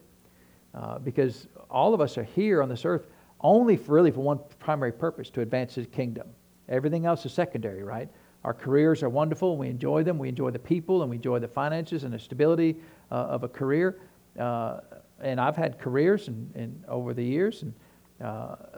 Uh, 0.75 0.99
because 0.99 1.47
all 1.71 1.95
of 1.95 2.01
us 2.01 2.19
are 2.19 2.25
here 2.25 2.63
on 2.63 2.69
this 2.69 2.85
earth 2.85 3.07
only 3.41 3.77
for 3.77 3.93
really 3.93 4.11
for 4.11 4.21
one 4.21 4.41
primary 4.59 4.91
purpose 4.91 5.31
to 5.31 5.43
advance 5.43 5.75
His 5.75 5.87
kingdom. 5.87 6.29
Everything 6.69 7.07
else 7.07 7.25
is 7.27 7.33
secondary, 7.33 7.83
right? 7.83 8.09
Our 8.43 8.55
careers 8.55 9.03
are 9.03 9.09
wonderful. 9.09 9.57
We 9.57 9.69
enjoy 9.69 10.03
them. 10.03 10.19
We 10.19 10.29
enjoy 10.29 10.51
the 10.51 10.59
people 10.59 11.03
and 11.03 11.11
we 11.11 11.17
enjoy 11.17 11.39
the 11.39 11.49
finances 11.49 12.05
and 12.05 12.13
the 12.13 12.19
stability 12.19 12.77
uh, 13.11 13.15
of 13.15 13.45
a 13.45 13.49
career. 13.49 14.01
Uh, 14.39 14.81
and 15.21 15.41
I've 15.41 15.57
had 15.57 15.79
careers 15.79 16.29
and, 16.29 16.83
over 16.89 17.15
the 17.15 17.25
years, 17.25 17.63
and 17.63 17.73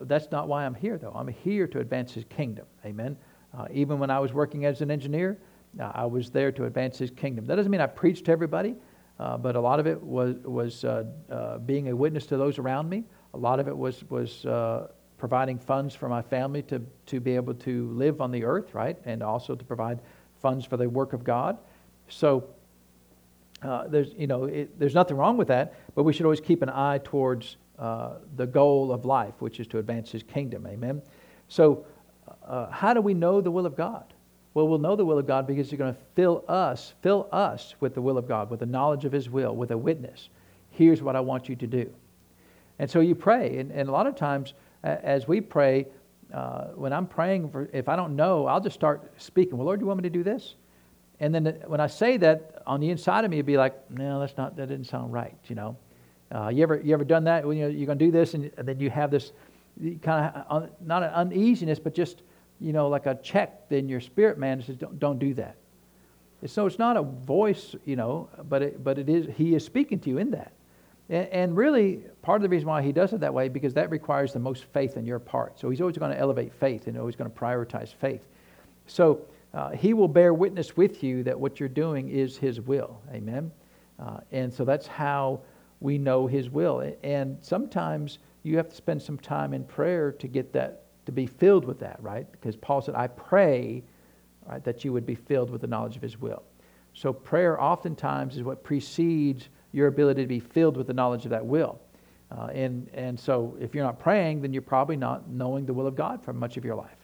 that's 0.02 0.30
not 0.30 0.48
why 0.48 0.66
I'm 0.66 0.74
here, 0.74 0.98
though. 0.98 1.12
I'm 1.14 1.28
here 1.28 1.66
to 1.68 1.80
advance 1.80 2.12
His 2.12 2.24
kingdom. 2.24 2.66
Amen. 2.84 3.16
Uh, 3.56 3.66
even 3.70 3.98
when 3.98 4.10
I 4.10 4.18
was 4.18 4.32
working 4.32 4.66
as 4.66 4.82
an 4.82 4.90
engineer, 4.90 5.38
uh, 5.80 5.90
I 5.94 6.04
was 6.04 6.30
there 6.30 6.52
to 6.52 6.64
advance 6.64 6.98
his 6.98 7.10
kingdom. 7.10 7.46
That 7.46 7.56
doesn't 7.56 7.70
mean 7.70 7.80
I 7.80 7.86
preached 7.86 8.26
to 8.26 8.32
everybody, 8.32 8.74
uh, 9.18 9.38
but 9.38 9.56
a 9.56 9.60
lot 9.60 9.80
of 9.80 9.86
it 9.86 10.02
was, 10.02 10.36
was 10.44 10.84
uh, 10.84 11.04
uh, 11.30 11.58
being 11.58 11.88
a 11.88 11.96
witness 11.96 12.26
to 12.26 12.36
those 12.36 12.58
around 12.58 12.88
me. 12.88 13.04
A 13.32 13.38
lot 13.38 13.58
of 13.60 13.68
it 13.68 13.76
was, 13.76 14.04
was 14.10 14.44
uh, 14.44 14.88
providing 15.16 15.58
funds 15.58 15.94
for 15.94 16.08
my 16.08 16.20
family 16.20 16.62
to, 16.64 16.82
to 17.06 17.20
be 17.20 17.34
able 17.34 17.54
to 17.54 17.90
live 17.92 18.20
on 18.20 18.30
the 18.30 18.44
earth, 18.44 18.74
right? 18.74 18.98
And 19.06 19.22
also 19.22 19.54
to 19.54 19.64
provide 19.64 20.00
funds 20.42 20.66
for 20.66 20.76
the 20.76 20.88
work 20.88 21.14
of 21.14 21.24
God. 21.24 21.56
So 22.08 22.48
there's, 23.88 24.12
you 24.16 24.26
know, 24.26 24.44
it, 24.44 24.78
there's 24.78 24.94
nothing 24.94 25.16
wrong 25.16 25.38
with 25.38 25.48
that, 25.48 25.74
but 25.94 26.04
we 26.04 26.12
should 26.12 26.26
always 26.26 26.40
keep 26.40 26.62
an 26.62 26.68
eye 26.68 27.00
towards 27.02 27.56
the 27.78 28.46
goal 28.50 28.92
of 28.92 29.04
life, 29.06 29.34
which 29.38 29.60
is 29.60 29.66
to 29.68 29.78
advance 29.78 30.12
his 30.12 30.22
kingdom. 30.22 30.66
Amen? 30.66 31.02
So 31.48 31.86
uh, 32.46 32.70
how 32.70 32.94
do 32.94 33.00
we 33.00 33.14
know 33.14 33.40
the 33.40 33.50
will 33.50 33.66
of 33.66 33.76
God? 33.76 34.04
Well, 34.54 34.68
we'll 34.68 34.78
know 34.78 34.96
the 34.96 35.04
will 35.04 35.18
of 35.18 35.26
God 35.26 35.46
because 35.46 35.70
He's 35.70 35.78
going 35.78 35.94
to 35.94 36.00
fill 36.14 36.44
us, 36.48 36.94
fill 37.02 37.28
us 37.30 37.74
with 37.80 37.94
the 37.94 38.00
will 38.00 38.16
of 38.16 38.26
God, 38.26 38.50
with 38.50 38.60
the 38.60 38.66
knowledge 38.66 39.04
of 39.04 39.12
His 39.12 39.28
will, 39.28 39.54
with 39.54 39.70
a 39.70 39.76
witness. 39.76 40.28
Here's 40.70 41.02
what 41.02 41.16
I 41.16 41.20
want 41.20 41.48
you 41.48 41.56
to 41.56 41.66
do. 41.66 41.90
And 42.78 42.90
so 42.90 43.00
you 43.00 43.14
pray. 43.14 43.58
And, 43.58 43.70
and 43.70 43.88
a 43.88 43.92
lot 43.92 44.06
of 44.06 44.16
times, 44.16 44.54
as 44.82 45.28
we 45.28 45.40
pray, 45.40 45.86
uh, 46.32 46.68
when 46.74 46.92
I'm 46.92 47.06
praying, 47.06 47.50
for, 47.50 47.68
if 47.72 47.88
I 47.88 47.96
don't 47.96 48.16
know, 48.16 48.46
I'll 48.46 48.60
just 48.60 48.74
start 48.74 49.12
speaking. 49.18 49.56
Well, 49.58 49.66
Lord, 49.66 49.80
do 49.80 49.84
you 49.84 49.88
want 49.88 50.02
me 50.02 50.08
to 50.08 50.12
do 50.12 50.22
this? 50.22 50.54
And 51.20 51.34
then 51.34 51.46
when 51.66 51.80
I 51.80 51.86
say 51.86 52.16
that, 52.18 52.62
on 52.66 52.80
the 52.80 52.90
inside 52.90 53.24
of 53.24 53.30
me, 53.30 53.38
it'd 53.38 53.46
be 53.46 53.56
like, 53.56 53.90
no, 53.90 54.20
that's 54.20 54.36
not, 54.36 54.56
that 54.56 54.68
didn't 54.68 54.86
sound 54.86 55.12
right, 55.12 55.36
you 55.46 55.54
know. 55.54 55.76
Uh, 56.34 56.48
you 56.48 56.62
ever 56.62 56.80
you 56.82 56.92
ever 56.92 57.04
done 57.04 57.24
that 57.24 57.46
when 57.46 57.56
you 57.56 57.64
know, 57.64 57.70
you're 57.70 57.86
going 57.86 57.98
to 57.98 58.04
do 58.04 58.10
this 58.10 58.34
and, 58.34 58.50
and, 58.56 58.66
then 58.66 58.80
you 58.80 58.90
have 58.90 59.12
this 59.12 59.30
kind 60.02 60.34
of 60.48 60.70
not 60.80 61.04
an 61.04 61.10
uneasiness, 61.10 61.78
but 61.78 61.94
just 61.94 62.22
you 62.60 62.72
know 62.72 62.88
like 62.88 63.06
a 63.06 63.14
check 63.22 63.66
in 63.70 63.88
your 63.88 64.00
spirit 64.00 64.38
man 64.38 64.62
says 64.62 64.76
don't 64.76 64.98
don't 64.98 65.18
do 65.18 65.34
that. 65.34 65.56
So 66.46 66.66
it's 66.66 66.78
not 66.78 66.96
a 66.96 67.02
voice, 67.02 67.74
you 67.86 67.96
know, 67.96 68.28
but 68.48 68.62
it, 68.62 68.84
but 68.84 68.98
it 68.98 69.08
is 69.08 69.26
he 69.36 69.54
is 69.54 69.64
speaking 69.64 69.98
to 70.00 70.10
you 70.10 70.18
in 70.18 70.30
that. 70.32 70.52
And, 71.08 71.28
and 71.28 71.56
really, 71.56 72.02
part 72.22 72.36
of 72.36 72.42
the 72.42 72.48
reason 72.48 72.68
why 72.68 72.82
he 72.82 72.92
does 72.92 73.12
it 73.12 73.20
that 73.20 73.32
way 73.32 73.48
because 73.48 73.74
that 73.74 73.90
requires 73.90 74.32
the 74.32 74.38
most 74.38 74.64
faith 74.64 74.96
in 74.96 75.06
your 75.06 75.18
part. 75.18 75.58
So 75.58 75.70
he's 75.70 75.80
always 75.80 75.96
going 75.96 76.12
to 76.12 76.18
elevate 76.18 76.52
faith 76.52 76.86
and 76.88 76.98
always 76.98 77.16
going 77.16 77.30
to 77.30 77.36
prioritize 77.36 77.94
faith. 77.94 78.22
So 78.86 79.22
uh, 79.54 79.70
he 79.70 79.94
will 79.94 80.08
bear 80.08 80.34
witness 80.34 80.76
with 80.76 81.02
you 81.02 81.22
that 81.24 81.38
what 81.38 81.58
you're 81.58 81.68
doing 81.68 82.10
is 82.10 82.36
his 82.36 82.60
will. 82.60 83.00
Amen. 83.12 83.50
Uh, 83.98 84.18
and 84.30 84.52
so 84.52 84.64
that's 84.64 84.86
how 84.86 85.40
we 85.80 85.98
know 85.98 86.26
His 86.26 86.50
will. 86.50 86.92
And 87.02 87.38
sometimes 87.42 88.18
you 88.42 88.56
have 88.56 88.68
to 88.68 88.74
spend 88.74 89.02
some 89.02 89.18
time 89.18 89.54
in 89.54 89.64
prayer 89.64 90.12
to 90.12 90.28
get 90.28 90.52
that, 90.52 90.85
to 91.06 91.12
be 91.12 91.26
filled 91.26 91.64
with 91.64 91.78
that, 91.80 91.98
right? 92.02 92.30
Because 92.30 92.56
Paul 92.56 92.82
said, 92.82 92.94
I 92.94 93.06
pray 93.06 93.82
right, 94.46 94.62
that 94.64 94.84
you 94.84 94.92
would 94.92 95.06
be 95.06 95.14
filled 95.14 95.50
with 95.50 95.60
the 95.60 95.66
knowledge 95.66 95.96
of 95.96 96.02
His 96.02 96.20
will. 96.20 96.42
So 96.94 97.12
prayer 97.12 97.60
oftentimes 97.60 98.36
is 98.36 98.42
what 98.42 98.62
precedes 98.62 99.48
your 99.72 99.86
ability 99.88 100.22
to 100.22 100.28
be 100.28 100.40
filled 100.40 100.76
with 100.76 100.86
the 100.86 100.94
knowledge 100.94 101.24
of 101.24 101.30
that 101.30 101.44
will. 101.44 101.80
Uh, 102.30 102.46
and, 102.46 102.88
and 102.92 103.18
so 103.18 103.56
if 103.60 103.74
you're 103.74 103.84
not 103.84 104.00
praying, 104.00 104.42
then 104.42 104.52
you're 104.52 104.62
probably 104.62 104.96
not 104.96 105.28
knowing 105.28 105.64
the 105.64 105.74
will 105.74 105.86
of 105.86 105.94
God 105.94 106.24
for 106.24 106.32
much 106.32 106.56
of 106.56 106.64
your 106.64 106.74
life. 106.74 106.96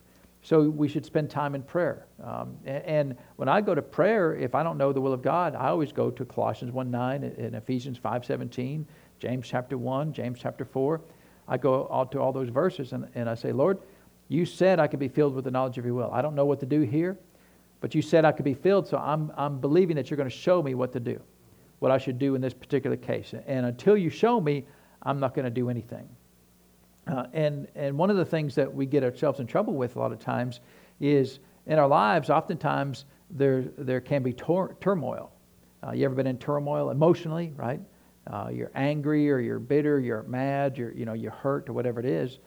So 0.45 0.63
we 0.63 0.89
should 0.89 1.07
spend 1.07 1.31
time 1.31 1.55
in 1.55 1.63
prayer. 1.63 2.07
Um, 2.23 2.57
and, 2.65 2.85
and, 2.85 3.17
when 3.37 3.49
I 3.49 3.61
go 3.61 3.77
to 3.77 3.83
prayer, 3.83 4.35
if 4.35 4.57
I 4.57 4.65
don't 4.65 4.77
know 4.77 4.93
the 4.93 5.01
will 5.01 5.13
of 5.13 5.23
God, 5.23 5.55
I 5.55 5.69
always 5.69 5.93
go 5.93 6.11
to 6.11 6.25
Colossians 6.25 6.73
1 6.73 6.91
9 6.91 7.23
and 7.23 7.55
Ephesians 7.55 7.97
5 7.99 8.25
17, 8.25 8.87
James 9.21 9.47
chapter 9.47 9.79
1, 9.79 10.13
James 10.13 10.41
chapter 10.41 10.65
4. 10.65 11.01
I 11.47 11.59
go 11.59 11.85
all 11.85 12.07
to 12.07 12.21
all 12.21 12.33
those 12.33 12.49
verses 12.49 12.93
and, 12.93 13.09
and 13.15 13.31
I 13.31 13.35
say, 13.35 13.53
Lord, 13.53 13.79
you 14.33 14.47
said 14.47 14.81
I 14.81 14.87
could 14.87 14.99
be 14.99 15.09
filled 15.09 15.35
with 15.35 15.45
the 15.45 15.51
knowledge 15.51 15.79
of 15.79 15.85
your 15.85 15.95
will. 15.95 16.11
I 16.11 16.23
don't 16.23 16.35
know 16.35 16.47
what 16.47 16.61
to 16.61 16.67
do 16.67 16.81
here, 16.81 17.19
but 17.81 17.95
you 17.95 18.03
said 18.03 18.25
I 18.25 18.33
could 18.33 18.45
be 18.45 18.55
filled, 18.55 18.89
so 18.89 18.97
I'm, 18.97 19.31
I'm 19.37 19.61
believing 19.61 19.97
that 19.97 20.11
you're 20.11 20.17
going 20.17 20.29
to 20.29 20.35
show 20.35 20.63
me 20.63 20.75
what 20.75 20.93
to 20.93 21.01
do, 21.01 21.21
what 21.81 21.91
I 21.91 21.99
should 21.99 22.19
do 22.19 22.35
in 22.35 22.41
this 22.41 22.55
particular 22.55 22.97
case. 22.97 23.35
And 23.47 23.67
until 23.67 23.97
you 23.97 24.09
show 24.09 24.41
me, 24.41 24.65
I'm 25.03 25.21
not 25.21 25.35
going 25.35 25.45
to 25.45 25.51
do 25.51 25.69
anything. 25.69 26.09
Uh, 27.07 27.27
and, 27.33 27.69
and 27.75 27.99
one 27.99 28.09
of 28.11 28.17
the 28.17 28.25
things 28.25 28.55
that 28.55 28.73
we 28.73 28.87
get 28.87 29.03
ourselves 29.03 29.41
in 29.41 29.47
trouble 29.47 29.75
with 29.75 29.97
a 29.97 29.99
lot 29.99 30.13
of 30.13 30.19
times 30.19 30.61
is 31.01 31.41
in 31.67 31.79
our 31.79 31.89
lives, 31.89 32.31
oftentimes 32.31 33.05
there, 33.31 33.63
there 33.77 34.01
can 34.01 34.23
be 34.23 34.33
tor- 34.33 34.77
turmoil. 34.81 35.31
Uh, 35.85 35.91
you 35.93 36.05
ever 36.05 36.15
been 36.15 36.29
in 36.29 36.39
turmoil 36.39 36.91
emotionally, 36.91 37.53
right? 37.57 37.81
Uh, 38.29 38.49
you're 38.53 38.71
angry 38.77 39.31
or 39.31 39.41
you're 39.41 39.59
bitter, 39.59 39.99
you're 39.99 40.23
mad, 40.23 40.79
you're, 40.79 40.93
you 40.93 41.05
know, 41.05 41.13
you're 41.13 41.33
hurt 41.33 41.69
or 41.69 41.73
whatever 41.73 41.99
it 41.99 42.07
is. 42.07 42.39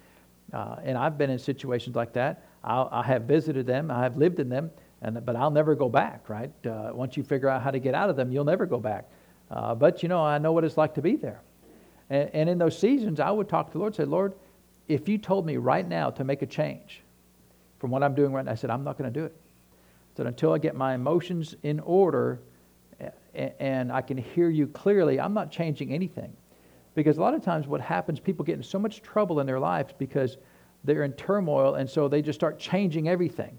Uh, 0.56 0.78
and 0.86 0.98
I've 0.98 1.18
been 1.18 1.30
in 1.30 1.38
situations 1.38 1.98
like 1.98 2.14
that. 2.14 2.46
I'll, 2.64 2.88
I 2.90 3.04
have 3.04 3.24
visited 3.24 3.68
them, 3.68 3.92
I 3.92 4.02
have 4.04 4.16
lived 4.16 4.40
in 4.40 4.48
them, 4.48 4.72
and, 5.02 5.24
but 5.26 5.36
I'll 5.36 5.52
never 5.52 5.76
go 5.76 5.90
back, 5.90 6.30
right? 6.30 6.52
Uh, 6.66 6.92
once 6.94 7.18
you 7.18 7.24
figure 7.24 7.50
out 7.50 7.62
how 7.62 7.72
to 7.72 7.80
get 7.80 7.94
out 7.94 8.10
of 8.10 8.16
them, 8.16 8.32
you'll 8.32 8.46
never 8.46 8.66
go 8.66 8.80
back. 8.80 9.10
Uh, 9.52 9.76
but, 9.76 10.02
you 10.02 10.08
know, 10.08 10.24
I 10.24 10.38
know 10.38 10.54
what 10.54 10.64
it's 10.64 10.78
like 10.78 10.94
to 10.96 11.02
be 11.02 11.18
there. 11.18 11.42
And, 12.10 12.30
and 12.34 12.50
in 12.50 12.58
those 12.58 12.80
seasons, 12.80 13.20
I 13.20 13.32
would 13.32 13.50
talk 13.50 13.68
to 13.68 13.74
the 13.74 13.80
Lord, 13.80 13.92
and 13.92 13.98
say, 13.98 14.06
Lord, 14.06 14.34
if 14.88 15.10
you 15.10 15.18
told 15.18 15.46
me 15.46 15.58
right 15.58 15.88
now 15.88 16.10
to 16.12 16.24
make 16.24 16.42
a 16.42 16.46
change 16.46 17.02
from 17.80 17.92
what 17.92 18.02
I'm 18.02 18.16
doing 18.16 18.32
right 18.32 18.46
now, 18.46 18.54
I 18.54 18.56
said, 18.56 18.70
I'm 18.70 18.86
not 18.86 18.98
going 18.98 19.12
to 19.12 19.20
do 19.20 19.26
it. 19.26 19.36
I 19.36 20.18
said, 20.18 20.28
until 20.28 20.54
I 20.54 20.58
get 20.58 20.76
my 20.76 20.96
emotions 20.96 21.56
in 21.64 21.82
order 21.82 22.40
and 23.34 23.92
I 23.92 24.02
can 24.02 24.18
hear 24.18 24.50
you 24.50 24.68
clearly, 24.68 25.20
I'm 25.20 25.34
not 25.34 25.52
changing 25.52 25.92
anything. 25.92 26.34
Because 26.96 27.18
a 27.18 27.22
lot 27.22 27.34
of 27.34 27.44
times 27.44 27.68
what 27.68 27.82
happens, 27.82 28.20
people 28.20 28.44
get 28.44 28.56
in 28.56 28.64
so 28.64 28.80
much 28.80 29.02
trouble 29.02 29.40
in 29.42 29.46
their 29.46 29.60
lives 29.60 29.94
because 29.98 30.38
they're 30.86 31.04
in 31.04 31.14
turmoil, 31.14 31.76
and 31.76 31.90
so 31.90 32.08
they 32.08 32.22
just 32.22 32.40
start 32.40 32.58
changing 32.58 33.10
everything. 33.10 33.58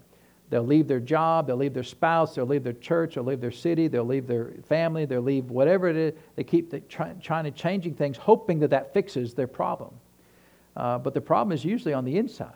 They'll 0.49 0.63
leave 0.63 0.87
their 0.87 1.01
job, 1.01 1.47
they'll 1.47 1.57
leave 1.57 1.73
their 1.73 1.83
spouse, 1.83 2.33
they'll 2.33 2.45
leave 2.45 2.63
their 2.63 2.73
church, 2.73 3.15
they'll 3.15 3.23
leave 3.23 3.41
their 3.41 3.51
city, 3.51 3.87
they'll 3.87 4.05
leave 4.05 4.27
their 4.27 4.53
family, 4.67 5.05
they'll 5.05 5.21
leave 5.21 5.51
whatever 5.51 5.87
it 5.89 5.97
is. 5.97 6.13
They 6.35 6.43
keep 6.43 6.71
the, 6.71 6.79
try, 6.81 7.13
trying 7.21 7.43
to 7.43 7.51
changing 7.51 7.95
things, 7.95 8.17
hoping 8.17 8.59
that 8.59 8.69
that 8.69 8.93
fixes 8.93 9.33
their 9.33 9.47
problem. 9.47 9.93
Uh, 10.77 10.97
but 10.99 11.13
the 11.13 11.21
problem 11.21 11.51
is 11.51 11.65
usually 11.65 11.93
on 11.93 12.05
the 12.05 12.17
inside. 12.17 12.53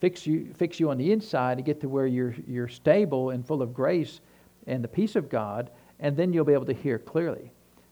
Fix 0.00 0.26
you, 0.26 0.52
fix 0.54 0.78
you 0.78 0.90
on 0.90 0.98
the 0.98 1.10
inside 1.10 1.56
to 1.56 1.62
get 1.62 1.80
to 1.80 1.88
where 1.88 2.06
you're, 2.06 2.36
you're 2.46 2.68
stable 2.68 3.30
and 3.30 3.44
full 3.44 3.60
of 3.60 3.74
grace 3.74 4.20
and 4.66 4.84
the 4.84 4.88
peace 4.88 5.16
of 5.16 5.28
God, 5.28 5.70
and 5.98 6.16
then 6.16 6.32
you'll 6.32 6.44
be 6.44 6.52
able 6.52 6.66
to 6.66 6.74
hear 6.74 6.98
clearly. 6.98 7.50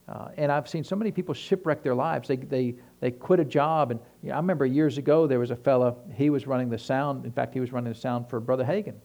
Uh, 0.09 0.29
and 0.37 0.53
I've 0.53 0.69
seen 0.69 0.85
so 0.85 0.97
many 0.97 1.11
people 1.11 1.35
shipwreck 1.35 1.83
their 1.83 1.95
lives. 1.95 2.29
They, 2.29 2.37
they, 2.37 2.75
they 3.01 3.11
quit 3.11 3.41
a 3.41 3.45
job. 3.45 3.91
And 3.91 4.01
you 4.23 4.29
know, 4.29 4.35
I 4.35 4.39
remember 4.39 4.67
years 4.67 4.99
ago 4.99 5.27
there 5.27 5.39
was 5.39 5.51
a 5.51 5.57
fella, 5.57 5.95
he 6.15 6.29
was 6.31 6.47
running 6.47 6.69
the 6.69 6.79
sound. 6.79 7.25
In 7.25 7.33
fact, 7.33 7.55
he 7.55 7.61
was 7.61 7.73
running 7.73 7.93
the 7.93 7.99
sound 7.99 8.29
for 8.29 8.41
Brother 8.41 8.65
Hagin. 8.65 8.97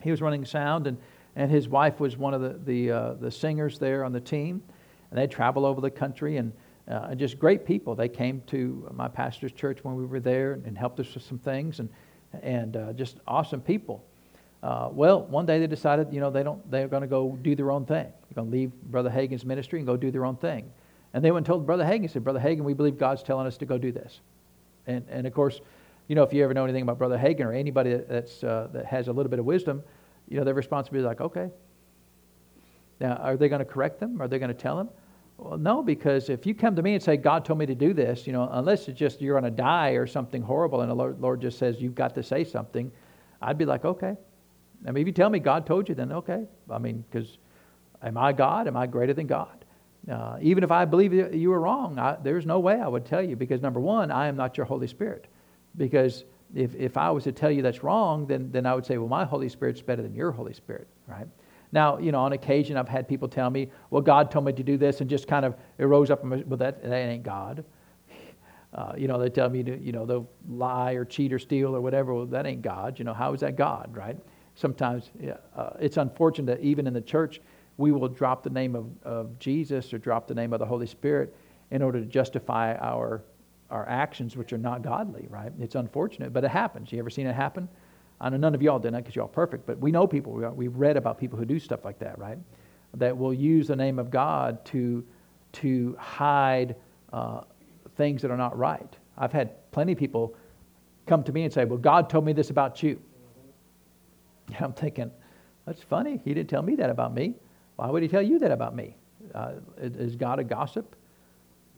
He 0.00 0.10
was 0.10 0.22
running 0.22 0.44
sound, 0.44 0.86
and, 0.86 0.98
and 1.34 1.50
his 1.50 1.68
wife 1.68 1.98
was 1.98 2.16
one 2.16 2.34
of 2.34 2.40
the, 2.40 2.60
the, 2.64 2.90
uh, 2.90 3.14
the 3.14 3.30
singers 3.30 3.78
there 3.78 4.04
on 4.04 4.12
the 4.12 4.20
team. 4.20 4.62
And 5.10 5.18
they 5.18 5.26
travel 5.26 5.66
over 5.66 5.80
the 5.80 5.90
country, 5.90 6.36
and 6.36 6.52
uh, 6.88 7.14
just 7.14 7.38
great 7.38 7.64
people. 7.64 7.94
They 7.94 8.08
came 8.08 8.42
to 8.48 8.88
my 8.92 9.08
pastor's 9.08 9.52
church 9.52 9.82
when 9.82 9.96
we 9.96 10.04
were 10.04 10.20
there 10.20 10.60
and 10.64 10.78
helped 10.78 11.00
us 11.00 11.12
with 11.14 11.24
some 11.24 11.38
things, 11.38 11.80
and 11.80 11.88
and 12.42 12.76
uh, 12.76 12.92
just 12.92 13.18
awesome 13.26 13.60
people. 13.60 14.04
Uh, 14.62 14.88
well, 14.90 15.22
one 15.22 15.46
day 15.46 15.58
they 15.58 15.66
decided, 15.66 16.12
you 16.12 16.20
know, 16.20 16.30
they 16.30 16.42
don't, 16.42 16.68
they're 16.70 16.88
going 16.88 17.02
to 17.02 17.06
go 17.08 17.38
do 17.42 17.54
their 17.54 17.70
own 17.70 17.84
thing. 17.84 18.04
They're 18.06 18.34
going 18.42 18.50
to 18.50 18.56
leave 18.56 18.72
Brother 18.84 19.10
Hagin's 19.10 19.44
ministry 19.44 19.78
and 19.78 19.86
go 19.86 19.96
do 19.96 20.10
their 20.10 20.24
own 20.24 20.36
thing. 20.36 20.70
And 21.14 21.24
they 21.24 21.30
went 21.30 21.46
and 21.46 21.46
told 21.46 21.66
Brother 21.66 21.84
Hagin, 21.84 22.10
said, 22.10 22.24
Brother 22.24 22.40
Hagin, 22.40 22.60
we 22.60 22.74
believe 22.74 22.98
God's 22.98 23.22
telling 23.22 23.46
us 23.46 23.56
to 23.58 23.66
go 23.66 23.78
do 23.78 23.92
this. 23.92 24.20
And 24.86 25.04
and 25.08 25.26
of 25.26 25.32
course, 25.32 25.60
you 26.08 26.14
know, 26.14 26.22
if 26.22 26.32
you 26.32 26.44
ever 26.44 26.54
know 26.54 26.64
anything 26.64 26.82
about 26.82 26.98
Brother 26.98 27.18
Hagin 27.18 27.46
or 27.46 27.52
anybody 27.52 27.96
that's 27.96 28.44
uh, 28.44 28.68
that 28.72 28.86
has 28.86 29.08
a 29.08 29.12
little 29.12 29.30
bit 29.30 29.38
of 29.38 29.44
wisdom, 29.44 29.82
you 30.28 30.36
know, 30.36 30.44
their 30.44 30.54
responsibility 30.54 31.04
is 31.04 31.08
like, 31.08 31.20
okay. 31.20 31.50
Now, 33.00 33.14
are 33.14 33.36
they 33.36 33.48
going 33.48 33.58
to 33.60 33.64
correct 33.64 34.00
them? 34.00 34.20
Are 34.22 34.28
they 34.28 34.38
going 34.38 34.48
to 34.48 34.54
tell 34.54 34.76
them? 34.76 34.88
Well, 35.38 35.58
no, 35.58 35.82
because 35.82 36.30
if 36.30 36.46
you 36.46 36.54
come 36.54 36.76
to 36.76 36.82
me 36.82 36.94
and 36.94 37.02
say, 37.02 37.16
God 37.16 37.44
told 37.44 37.58
me 37.58 37.66
to 37.66 37.74
do 37.74 37.92
this, 37.92 38.26
you 38.26 38.32
know, 38.32 38.48
unless 38.52 38.88
it's 38.88 38.98
just 38.98 39.20
you're 39.20 39.38
going 39.38 39.50
to 39.50 39.56
die 39.56 39.90
or 39.90 40.06
something 40.06 40.40
horrible 40.40 40.80
and 40.80 40.90
the 40.90 40.94
Lord, 40.94 41.20
Lord 41.20 41.42
just 41.42 41.58
says 41.58 41.80
you've 41.80 41.94
got 41.94 42.14
to 42.14 42.22
say 42.22 42.42
something, 42.42 42.90
I'd 43.42 43.58
be 43.58 43.66
like, 43.66 43.84
okay. 43.84 44.16
I 44.86 44.90
mean, 44.90 45.02
if 45.02 45.06
you 45.06 45.12
tell 45.12 45.30
me 45.30 45.38
God 45.38 45.66
told 45.66 45.88
you, 45.88 45.94
then 45.94 46.12
okay. 46.12 46.46
I 46.70 46.78
mean, 46.78 47.04
because 47.10 47.38
am 48.02 48.18
I 48.18 48.32
God? 48.32 48.66
Am 48.66 48.76
I 48.76 48.86
greater 48.86 49.14
than 49.14 49.26
God? 49.26 49.64
Uh, 50.10 50.38
even 50.40 50.62
if 50.62 50.70
I 50.70 50.84
believe 50.84 51.12
you 51.12 51.50
were 51.50 51.60
wrong, 51.60 51.98
I, 51.98 52.16
there's 52.22 52.46
no 52.46 52.60
way 52.60 52.80
I 52.80 52.86
would 52.86 53.04
tell 53.04 53.22
you 53.22 53.34
because 53.34 53.60
number 53.60 53.80
one, 53.80 54.10
I 54.10 54.28
am 54.28 54.36
not 54.36 54.56
your 54.56 54.66
Holy 54.66 54.86
Spirit. 54.86 55.26
Because 55.76 56.24
if, 56.54 56.74
if 56.76 56.96
I 56.96 57.10
was 57.10 57.24
to 57.24 57.32
tell 57.32 57.50
you 57.50 57.62
that's 57.62 57.82
wrong, 57.82 58.26
then, 58.26 58.50
then 58.52 58.66
I 58.66 58.74
would 58.74 58.86
say, 58.86 58.98
well, 58.98 59.08
my 59.08 59.24
Holy 59.24 59.48
Spirit's 59.48 59.80
better 59.82 60.02
than 60.02 60.14
your 60.14 60.30
Holy 60.30 60.54
Spirit, 60.54 60.86
right? 61.08 61.26
Now, 61.72 61.98
you 61.98 62.12
know, 62.12 62.20
on 62.20 62.32
occasion 62.32 62.76
I've 62.76 62.88
had 62.88 63.08
people 63.08 63.28
tell 63.28 63.50
me, 63.50 63.68
well, 63.90 64.02
God 64.02 64.30
told 64.30 64.44
me 64.44 64.52
to 64.52 64.62
do 64.62 64.76
this, 64.76 65.00
and 65.00 65.10
just 65.10 65.26
kind 65.26 65.44
of 65.44 65.56
it 65.78 65.84
rose 65.84 66.10
up, 66.10 66.24
well, 66.24 66.56
that, 66.58 66.82
that 66.82 66.92
ain't 66.92 67.24
God. 67.24 67.64
Uh, 68.72 68.92
you 68.96 69.08
know, 69.08 69.18
they 69.18 69.30
tell 69.30 69.48
me 69.48 69.62
to, 69.62 69.78
you 69.78 69.90
know, 69.90 70.04
they'll 70.04 70.28
lie 70.48 70.92
or 70.92 71.04
cheat 71.04 71.32
or 71.32 71.38
steal 71.38 71.74
or 71.74 71.80
whatever. 71.80 72.12
Well, 72.12 72.26
that 72.26 72.46
ain't 72.46 72.62
God. 72.62 72.98
You 72.98 73.06
know, 73.06 73.14
how 73.14 73.32
is 73.32 73.40
that 73.40 73.56
God, 73.56 73.90
right? 73.96 74.16
Sometimes 74.56 75.10
uh, 75.54 75.70
it's 75.78 75.98
unfortunate 75.98 76.46
that 76.46 76.64
even 76.64 76.86
in 76.86 76.94
the 76.94 77.00
church, 77.00 77.40
we 77.76 77.92
will 77.92 78.08
drop 78.08 78.42
the 78.42 78.50
name 78.50 78.74
of, 78.74 78.86
of 79.04 79.38
Jesus 79.38 79.92
or 79.92 79.98
drop 79.98 80.26
the 80.26 80.34
name 80.34 80.52
of 80.52 80.58
the 80.58 80.66
Holy 80.66 80.86
Spirit 80.86 81.36
in 81.70 81.82
order 81.82 82.00
to 82.00 82.06
justify 82.06 82.74
our, 82.76 83.22
our 83.70 83.86
actions, 83.88 84.34
which 84.34 84.52
are 84.54 84.58
not 84.58 84.82
godly, 84.82 85.26
right? 85.28 85.52
It's 85.60 85.74
unfortunate, 85.74 86.32
but 86.32 86.42
it 86.42 86.50
happens. 86.50 86.90
You 86.90 86.98
ever 86.98 87.10
seen 87.10 87.26
it 87.26 87.34
happen? 87.34 87.68
I 88.18 88.30
know 88.30 88.38
none 88.38 88.54
of 88.54 88.62
y'all 88.62 88.78
did 88.78 88.94
that 88.94 89.04
because 89.04 89.14
y'all 89.14 89.28
perfect, 89.28 89.66
but 89.66 89.78
we 89.78 89.92
know 89.92 90.06
people. 90.06 90.32
We've 90.32 90.74
read 90.74 90.96
about 90.96 91.18
people 91.18 91.38
who 91.38 91.44
do 91.44 91.58
stuff 91.58 91.84
like 91.84 91.98
that, 91.98 92.18
right? 92.18 92.38
That 92.94 93.16
will 93.16 93.34
use 93.34 93.68
the 93.68 93.76
name 93.76 93.98
of 93.98 94.10
God 94.10 94.64
to, 94.66 95.04
to 95.52 95.94
hide 95.98 96.76
uh, 97.12 97.42
things 97.96 98.22
that 98.22 98.30
are 98.30 98.38
not 98.38 98.56
right. 98.56 98.96
I've 99.18 99.32
had 99.32 99.70
plenty 99.70 99.92
of 99.92 99.98
people 99.98 100.34
come 101.06 101.22
to 101.24 101.32
me 101.32 101.44
and 101.44 101.52
say, 101.52 101.66
Well, 101.66 101.78
God 101.78 102.08
told 102.08 102.24
me 102.24 102.32
this 102.32 102.48
about 102.48 102.82
you. 102.82 102.98
And 104.48 104.56
I'm 104.60 104.72
thinking, 104.72 105.10
That's 105.66 105.82
funny. 105.82 106.20
He 106.24 106.34
didn't 106.34 106.50
tell 106.50 106.62
me 106.62 106.76
that 106.76 106.90
about 106.90 107.14
me. 107.14 107.34
Why 107.76 107.90
would 107.90 108.02
he 108.02 108.08
tell 108.08 108.22
you 108.22 108.38
that 108.38 108.50
about 108.50 108.74
me? 108.74 108.96
Uh, 109.34 109.54
is 109.78 110.16
God 110.16 110.38
a 110.38 110.44
gossip? 110.44 110.96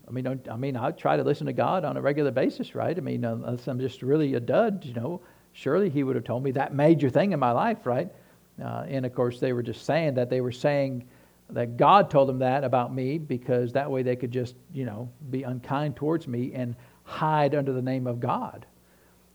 I 0.06 0.10
mean, 0.10 0.40
I 0.50 0.56
mean, 0.56 0.76
I 0.76 0.90
try 0.92 1.16
to 1.16 1.24
listen 1.24 1.46
to 1.46 1.52
God 1.52 1.84
on 1.84 1.96
a 1.96 2.00
regular 2.00 2.30
basis, 2.30 2.74
right? 2.74 2.96
I 2.96 3.00
mean, 3.00 3.24
unless 3.24 3.66
I'm 3.66 3.78
just 3.78 4.02
really 4.02 4.34
a 4.34 4.40
dud, 4.40 4.84
you 4.84 4.94
know, 4.94 5.20
surely 5.52 5.90
he 5.90 6.02
would 6.02 6.16
have 6.16 6.24
told 6.24 6.42
me 6.42 6.52
that 6.52 6.72
major 6.72 7.10
thing 7.10 7.32
in 7.32 7.40
my 7.40 7.50
life, 7.50 7.84
right? 7.84 8.08
Uh, 8.62 8.84
and 8.88 9.04
of 9.04 9.14
course, 9.14 9.38
they 9.38 9.52
were 9.52 9.62
just 9.62 9.84
saying 9.84 10.14
that. 10.14 10.30
They 10.30 10.40
were 10.40 10.52
saying 10.52 11.06
that 11.50 11.76
God 11.76 12.10
told 12.10 12.28
them 12.28 12.38
that 12.38 12.64
about 12.64 12.94
me 12.94 13.18
because 13.18 13.72
that 13.72 13.90
way 13.90 14.02
they 14.02 14.16
could 14.16 14.30
just, 14.30 14.54
you 14.72 14.84
know, 14.84 15.10
be 15.30 15.42
unkind 15.42 15.96
towards 15.96 16.26
me 16.26 16.52
and 16.54 16.74
hide 17.04 17.54
under 17.54 17.72
the 17.72 17.82
name 17.82 18.06
of 18.06 18.20
God. 18.20 18.66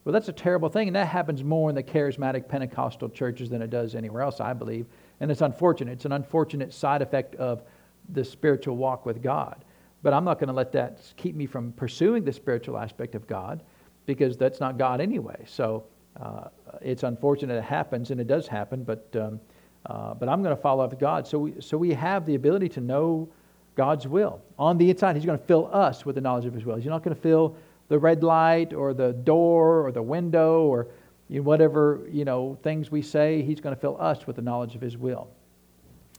Well, 0.03 0.11
that's 0.11 0.27
a 0.27 0.33
terrible 0.33 0.69
thing, 0.69 0.87
and 0.87 0.95
that 0.95 1.07
happens 1.07 1.43
more 1.43 1.69
in 1.69 1.75
the 1.75 1.83
charismatic 1.83 2.47
Pentecostal 2.47 3.09
churches 3.09 3.49
than 3.49 3.61
it 3.61 3.69
does 3.69 3.95
anywhere 3.95 4.21
else, 4.21 4.41
I 4.41 4.53
believe, 4.53 4.85
And 5.19 5.31
it's 5.31 5.41
unfortunate. 5.41 5.93
It's 5.93 6.05
an 6.05 6.11
unfortunate 6.11 6.73
side 6.73 7.01
effect 7.01 7.35
of 7.35 7.63
the 8.09 8.25
spiritual 8.25 8.75
walk 8.75 9.05
with 9.05 9.23
God. 9.23 9.63
But 10.01 10.13
I'm 10.13 10.25
not 10.25 10.39
going 10.39 10.49
to 10.49 10.53
let 10.53 10.73
that 10.73 10.99
keep 11.15 11.35
me 11.35 11.45
from 11.45 11.71
pursuing 11.73 12.25
the 12.25 12.33
spiritual 12.33 12.77
aspect 12.77 13.15
of 13.15 13.25
God 13.25 13.63
because 14.05 14.35
that's 14.35 14.59
not 14.59 14.77
God 14.77 14.99
anyway. 14.99 15.41
So 15.45 15.85
uh, 16.19 16.49
it's 16.81 17.03
unfortunate 17.03 17.55
it 17.55 17.63
happens, 17.63 18.11
and 18.11 18.19
it 18.19 18.27
does 18.27 18.47
happen, 18.47 18.83
but, 18.83 19.07
um, 19.15 19.39
uh, 19.85 20.13
but 20.13 20.27
I'm 20.27 20.43
going 20.43 20.55
to 20.55 20.61
follow 20.61 20.83
after 20.83 20.97
God. 20.97 21.25
So 21.25 21.39
we, 21.39 21.61
so 21.61 21.77
we 21.77 21.93
have 21.93 22.25
the 22.25 22.35
ability 22.35 22.67
to 22.69 22.81
know 22.81 23.29
God's 23.75 24.07
will. 24.07 24.41
On 24.59 24.77
the 24.77 24.89
inside, 24.89 25.15
He's 25.15 25.25
going 25.25 25.39
to 25.39 25.45
fill 25.45 25.69
us 25.73 26.05
with 26.05 26.15
the 26.15 26.21
knowledge 26.21 26.45
of 26.45 26.53
His 26.53 26.65
will. 26.65 26.75
He's 26.75 26.85
not 26.85 27.03
going 27.03 27.15
to 27.15 27.21
fill 27.21 27.55
the 27.93 27.99
red 27.99 28.23
light 28.23 28.73
or 28.73 28.91
the 28.91 29.13
door 29.13 29.85
or 29.85 29.91
the 29.91 30.01
window 30.01 30.63
or 30.63 30.87
you 31.29 31.37
know, 31.37 31.43
whatever 31.43 32.01
you 32.09 32.25
know 32.25 32.57
things 32.63 32.89
we 32.89 33.03
say. 33.03 33.43
He's 33.43 33.61
going 33.61 33.75
to 33.75 33.79
fill 33.79 34.01
us 34.01 34.25
with 34.25 34.35
the 34.35 34.41
knowledge 34.41 34.73
of 34.73 34.81
His 34.81 34.97
will. 34.97 35.27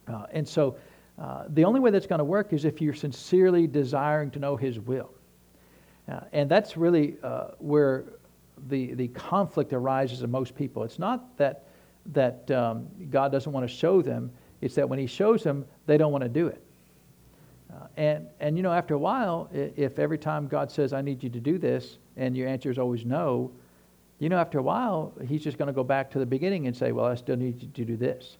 Uh, 0.07 0.27
and 0.31 0.47
so 0.47 0.77
uh, 1.21 1.47
the 1.49 1.65
only 1.65 1.81
way 1.81 1.91
that's 1.91 2.07
going 2.07 2.21
to 2.21 2.25
work 2.25 2.53
is 2.53 2.65
if 2.65 2.81
you're 2.81 2.95
sincerely 2.95 3.67
desiring 3.67 4.31
to 4.31 4.39
know 4.39 4.57
His 4.57 4.79
will. 4.79 5.11
Uh, 6.09 6.21
and 6.33 6.49
that's 6.49 6.77
really 6.77 7.17
uh, 7.25 7.49
where 7.59 8.05
the, 8.69 8.95
the 8.95 9.09
conflict 9.09 9.73
arises 9.73 10.23
in 10.23 10.31
most 10.31 10.55
people. 10.55 10.85
It's 10.85 11.01
not 11.01 11.37
that, 11.39 11.65
that 12.13 12.49
um, 12.53 12.87
God 13.11 13.33
doesn't 13.33 13.51
want 13.51 13.69
to 13.69 13.75
show 13.75 14.01
them, 14.01 14.31
it's 14.61 14.77
that 14.77 14.89
when 14.89 15.01
He 15.01 15.09
shows 15.09 15.43
them, 15.43 15.65
they 15.87 15.99
don't 15.99 16.13
want 16.13 16.23
to 16.23 16.31
do 16.31 16.47
it. 16.47 16.64
Uh, 17.73 17.87
and, 17.97 18.29
and, 18.41 18.57
you 18.57 18.63
know, 18.63 18.73
after 18.73 18.95
a 18.95 18.99
while, 18.99 19.49
if 19.53 19.99
every 19.99 20.19
time 20.19 20.47
God 20.47 20.71
says, 20.71 20.93
I 20.93 21.01
need 21.01 21.23
you 21.23 21.31
to 21.31 21.41
do 21.41 21.59
this, 21.59 21.99
and 22.17 22.37
your 22.37 22.49
answer 22.49 22.71
is 22.71 22.79
always 22.79 23.05
no, 23.05 23.51
you 24.19 24.29
know, 24.29 24.39
after 24.39 24.59
a 24.59 24.63
while, 24.63 25.13
He's 25.27 25.43
just 25.43 25.59
going 25.59 25.67
to 25.67 25.73
go 25.73 25.83
back 25.85 26.11
to 26.13 26.19
the 26.19 26.27
beginning 26.27 26.67
and 26.67 26.77
say, 26.77 26.93
Well, 26.93 27.07
I 27.07 27.15
still 27.17 27.37
need 27.37 27.63
you 27.63 27.69
to 27.69 27.85
do 27.85 27.97
this. 27.97 28.37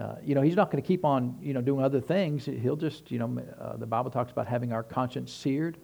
Uh, 0.00 0.14
you 0.24 0.34
know, 0.34 0.40
he's 0.40 0.56
not 0.56 0.70
going 0.70 0.82
to 0.82 0.86
keep 0.86 1.04
on, 1.04 1.36
you 1.42 1.52
know, 1.52 1.60
doing 1.60 1.84
other 1.84 2.00
things. 2.00 2.46
He'll 2.46 2.76
just, 2.76 3.10
you 3.10 3.18
know, 3.18 3.42
uh, 3.60 3.76
the 3.76 3.86
Bible 3.86 4.10
talks 4.10 4.32
about 4.32 4.46
having 4.46 4.72
our 4.72 4.82
conscience 4.82 5.30
seared. 5.30 5.76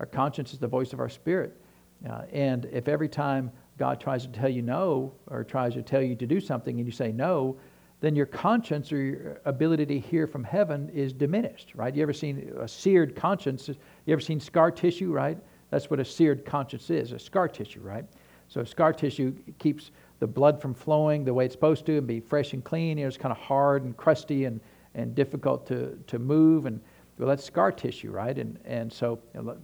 Our 0.00 0.06
conscience 0.06 0.52
is 0.52 0.58
the 0.58 0.66
voice 0.66 0.92
of 0.92 0.98
our 0.98 1.08
spirit. 1.08 1.56
Uh, 2.08 2.22
and 2.32 2.64
if 2.66 2.88
every 2.88 3.08
time 3.08 3.52
God 3.78 4.00
tries 4.00 4.26
to 4.26 4.32
tell 4.32 4.48
you 4.48 4.62
no 4.62 5.12
or 5.28 5.44
tries 5.44 5.74
to 5.74 5.82
tell 5.82 6.02
you 6.02 6.16
to 6.16 6.26
do 6.26 6.40
something 6.40 6.78
and 6.78 6.86
you 6.86 6.92
say 6.92 7.12
no, 7.12 7.56
then 8.04 8.14
your 8.14 8.26
conscience 8.26 8.92
or 8.92 8.98
your 8.98 9.40
ability 9.44 9.86
to 9.86 9.98
hear 9.98 10.26
from 10.26 10.44
heaven 10.44 10.90
is 10.90 11.12
diminished, 11.12 11.72
right? 11.74 11.94
You 11.94 12.02
ever 12.02 12.12
seen 12.12 12.52
a 12.58 12.68
seared 12.68 13.16
conscience? 13.16 13.68
You 13.68 14.12
ever 14.12 14.20
seen 14.20 14.40
scar 14.40 14.70
tissue, 14.70 15.12
right? 15.12 15.38
That's 15.70 15.90
what 15.90 16.00
a 16.00 16.04
seared 16.04 16.44
conscience 16.44 16.90
is, 16.90 17.12
a 17.12 17.18
scar 17.18 17.48
tissue, 17.48 17.80
right? 17.80 18.04
So 18.48 18.62
scar 18.62 18.92
tissue 18.92 19.34
keeps 19.58 19.90
the 20.20 20.26
blood 20.26 20.60
from 20.60 20.74
flowing 20.74 21.24
the 21.24 21.34
way 21.34 21.46
it's 21.46 21.54
supposed 21.54 21.86
to 21.86 21.98
and 21.98 22.06
be 22.06 22.20
fresh 22.20 22.52
and 22.52 22.62
clean. 22.62 22.98
You 22.98 23.04
know, 23.04 23.08
it's 23.08 23.16
kind 23.16 23.32
of 23.32 23.38
hard 23.38 23.84
and 23.84 23.96
crusty 23.96 24.44
and, 24.44 24.60
and 24.94 25.14
difficult 25.14 25.66
to, 25.68 25.98
to 26.06 26.18
move. 26.18 26.66
And 26.66 26.80
well, 27.18 27.28
that's 27.28 27.44
scar 27.44 27.72
tissue, 27.72 28.10
right? 28.10 28.36
And, 28.38 28.58
and 28.64 28.92
so 28.92 29.18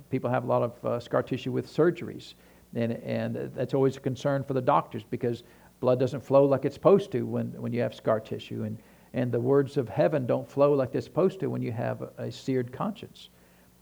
people 0.09 0.31
have 0.31 0.45
a 0.45 0.47
lot 0.47 0.63
of 0.63 0.85
uh, 0.85 1.01
scar 1.01 1.23
tissue 1.23 1.53
with 1.53 1.67
surgeries. 1.67 2.35
And, 2.75 2.93
and 2.93 3.51
that's 3.55 3.75
always 3.75 3.97
a 3.97 4.01
concern 4.01 4.45
for 4.45 4.55
the 4.55 4.63
doctors 4.63 5.03
because 5.09 5.43
blood 5.81 5.99
doesn't 5.99 6.21
flow 6.21 6.45
like 6.45 6.65
it's 6.65 6.75
supposed 6.75 7.11
to 7.13 7.23
when, 7.23 7.49
when 7.61 7.73
you 7.73 7.81
have 7.81 7.95
scar 7.95 8.21
tissue. 8.21 8.65
And, 8.65 8.79
and 9.13 9.33
the 9.33 9.41
words 9.41 9.77
of 9.77 9.89
heaven 9.89 10.27
don't 10.27 10.49
flow 10.49 10.73
like 10.75 10.93
they're 10.93 11.01
supposed 11.01 11.41
to 11.41 11.49
when 11.49 11.63
you 11.63 11.73
have 11.73 12.03
a, 12.03 12.11
a 12.19 12.33
seared 12.33 12.73
conscience. 12.73 13.31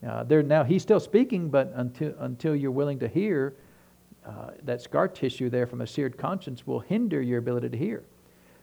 Uh, 0.07 0.23
there, 0.25 0.43
now, 0.43 0.63
he's 0.63 0.83
still 0.83 1.01
speaking, 1.01 1.51
but 1.51 1.73
until, 1.75 2.15
until 2.21 2.55
you're 2.55 2.71
willing 2.71 2.99
to 3.01 3.09
hear, 3.09 3.57
uh, 4.25 4.51
that 4.63 4.81
scar 4.81 5.09
tissue 5.09 5.51
there 5.51 5.67
from 5.67 5.81
a 5.81 5.87
seared 5.87 6.17
conscience 6.17 6.67
will 6.67 6.81
hinder 6.81 7.21
your 7.21 7.39
ability 7.39 7.69
to 7.69 7.77
hear. 7.77 8.05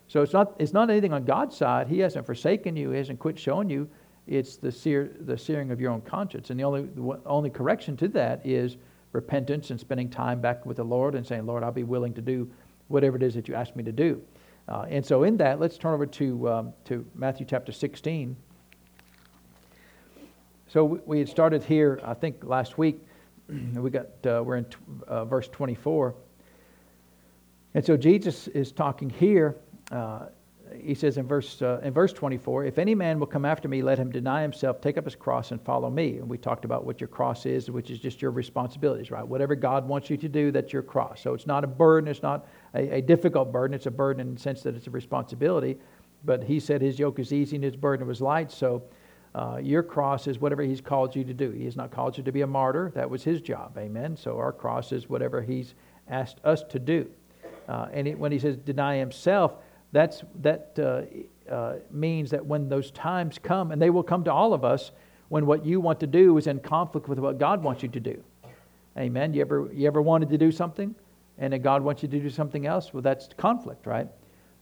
So 0.07 0.21
it's 0.21 0.33
not, 0.33 0.55
it's 0.59 0.73
not 0.73 0.89
anything 0.89 1.13
on 1.13 1.25
God's 1.25 1.57
side. 1.57 1.87
He 1.87 1.99
hasn't 1.99 2.25
forsaken 2.25 2.77
you, 2.77 2.91
He 2.91 2.97
hasn't 2.97 3.19
quit 3.19 3.37
showing 3.37 3.69
you 3.69 3.89
it's 4.27 4.57
the, 4.57 4.71
sear, 4.71 5.15
the 5.21 5.37
searing 5.37 5.71
of 5.71 5.79
your 5.79 5.91
own 5.91 6.01
conscience. 6.01 6.49
And 6.49 6.59
the 6.59 6.63
only, 6.63 6.83
the 6.83 7.19
only 7.25 7.49
correction 7.49 7.95
to 7.97 8.07
that 8.09 8.43
is 8.45 8.77
repentance 9.11 9.69
and 9.69 9.79
spending 9.79 10.09
time 10.09 10.41
back 10.41 10.65
with 10.65 10.77
the 10.77 10.83
Lord 10.83 11.15
and 11.15 11.25
saying, 11.25 11.45
Lord, 11.45 11.63
I'll 11.63 11.71
be 11.71 11.83
willing 11.83 12.13
to 12.15 12.21
do 12.21 12.49
whatever 12.87 13.17
it 13.17 13.23
is 13.23 13.33
that 13.35 13.47
you 13.47 13.55
ask 13.55 13.75
me 13.75 13.83
to 13.83 13.91
do. 13.91 14.21
Uh, 14.67 14.85
and 14.89 15.05
so, 15.05 15.23
in 15.23 15.37
that, 15.37 15.59
let's 15.59 15.77
turn 15.77 15.93
over 15.93 16.05
to, 16.05 16.49
um, 16.49 16.73
to 16.85 17.05
Matthew 17.13 17.45
chapter 17.45 17.71
16. 17.71 18.35
So, 20.67 21.01
we 21.05 21.19
had 21.19 21.29
started 21.29 21.63
here, 21.63 21.99
I 22.03 22.15
think, 22.15 22.43
last 22.43 22.77
week. 22.77 22.99
we 23.47 23.89
got, 23.91 24.07
uh, 24.25 24.41
we're 24.43 24.57
in 24.57 24.65
t- 24.65 24.77
uh, 25.07 25.25
verse 25.25 25.47
24. 25.49 26.15
And 27.75 27.85
so, 27.85 27.95
Jesus 27.95 28.47
is 28.49 28.71
talking 28.71 29.09
here 29.09 29.55
uh, 29.91 30.27
he 30.81 30.93
says 30.93 31.17
in 31.17 31.27
verse, 31.27 31.61
uh, 31.61 31.79
in 31.83 31.93
verse 31.93 32.13
24, 32.13 32.65
If 32.65 32.77
any 32.77 32.95
man 32.95 33.19
will 33.19 33.27
come 33.27 33.45
after 33.45 33.67
me, 33.67 33.81
let 33.81 33.97
him 33.97 34.11
deny 34.11 34.41
himself, 34.41 34.81
take 34.81 34.97
up 34.97 35.05
his 35.05 35.15
cross, 35.15 35.51
and 35.51 35.61
follow 35.61 35.89
me. 35.89 36.17
And 36.17 36.29
we 36.29 36.37
talked 36.37 36.65
about 36.65 36.85
what 36.85 37.01
your 37.01 37.07
cross 37.07 37.45
is, 37.45 37.69
which 37.69 37.89
is 37.89 37.99
just 37.99 38.21
your 38.21 38.31
responsibilities, 38.31 39.11
right? 39.11 39.27
Whatever 39.27 39.55
God 39.55 39.87
wants 39.87 40.09
you 40.09 40.17
to 40.17 40.29
do, 40.29 40.51
that's 40.51 40.73
your 40.73 40.81
cross. 40.81 41.21
So 41.21 41.33
it's 41.33 41.47
not 41.47 41.63
a 41.63 41.67
burden, 41.67 42.09
it's 42.09 42.23
not 42.23 42.47
a, 42.73 42.97
a 42.97 43.01
difficult 43.01 43.51
burden, 43.51 43.73
it's 43.73 43.85
a 43.85 43.91
burden 43.91 44.27
in 44.27 44.35
the 44.35 44.39
sense 44.39 44.61
that 44.63 44.75
it's 44.75 44.87
a 44.87 44.91
responsibility. 44.91 45.77
But 46.23 46.43
he 46.43 46.59
said 46.59 46.81
his 46.81 46.97
yoke 46.97 47.19
is 47.19 47.31
easy 47.31 47.55
and 47.55 47.63
his 47.63 47.75
burden 47.75 48.07
was 48.07 48.21
light. 48.21 48.51
So 48.51 48.83
uh, 49.35 49.59
your 49.61 49.83
cross 49.83 50.27
is 50.27 50.39
whatever 50.39 50.63
he's 50.63 50.81
called 50.81 51.15
you 51.15 51.23
to 51.23 51.33
do. 51.33 51.51
He 51.51 51.65
has 51.65 51.75
not 51.75 51.91
called 51.91 52.17
you 52.17 52.23
to 52.23 52.31
be 52.31 52.41
a 52.41 52.47
martyr, 52.47 52.91
that 52.95 53.09
was 53.09 53.23
his 53.23 53.41
job, 53.41 53.77
amen? 53.77 54.15
So 54.15 54.37
our 54.37 54.51
cross 54.53 54.91
is 54.91 55.09
whatever 55.09 55.41
he's 55.41 55.75
asked 56.07 56.39
us 56.43 56.63
to 56.69 56.79
do. 56.79 57.09
Uh, 57.67 57.87
and 57.91 58.07
it, 58.07 58.17
when 58.17 58.31
he 58.31 58.39
says 58.39 58.55
deny 58.57 58.97
himself, 58.97 59.55
that's, 59.95 60.23
that 60.41 60.77
uh, 60.77 61.51
uh, 61.51 61.75
means 61.89 62.29
that 62.31 62.45
when 62.45 62.67
those 62.67 62.91
times 62.91 63.39
come, 63.41 63.71
and 63.71 63.81
they 63.81 63.89
will 63.89 64.03
come 64.03 64.25
to 64.25 64.31
all 64.31 64.53
of 64.53 64.65
us, 64.65 64.91
when 65.29 65.45
what 65.45 65.65
you 65.65 65.79
want 65.79 66.01
to 66.01 66.07
do 66.07 66.37
is 66.37 66.47
in 66.47 66.59
conflict 66.59 67.07
with 67.07 67.17
what 67.17 67.37
God 67.37 67.63
wants 67.63 67.81
you 67.81 67.89
to 67.89 67.99
do. 67.99 68.21
Amen. 68.97 69.33
You 69.33 69.41
ever, 69.41 69.69
you 69.73 69.87
ever 69.87 70.01
wanted 70.01 70.29
to 70.29 70.37
do 70.37 70.51
something, 70.51 70.93
and 71.37 71.53
then 71.53 71.61
God 71.61 71.81
wants 71.81 72.03
you 72.03 72.09
to 72.09 72.19
do 72.19 72.29
something 72.29 72.65
else? 72.65 72.93
Well, 72.93 73.01
that's 73.01 73.29
conflict, 73.37 73.87
right? 73.87 74.07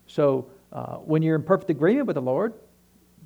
So 0.06 0.50
uh, 0.72 0.98
when 0.98 1.24
you're 1.24 1.36
in 1.36 1.43
perfect 1.43 1.72
agreement 1.72 2.06
with 2.06 2.15
the 2.15 2.22
Lord, 2.22 2.54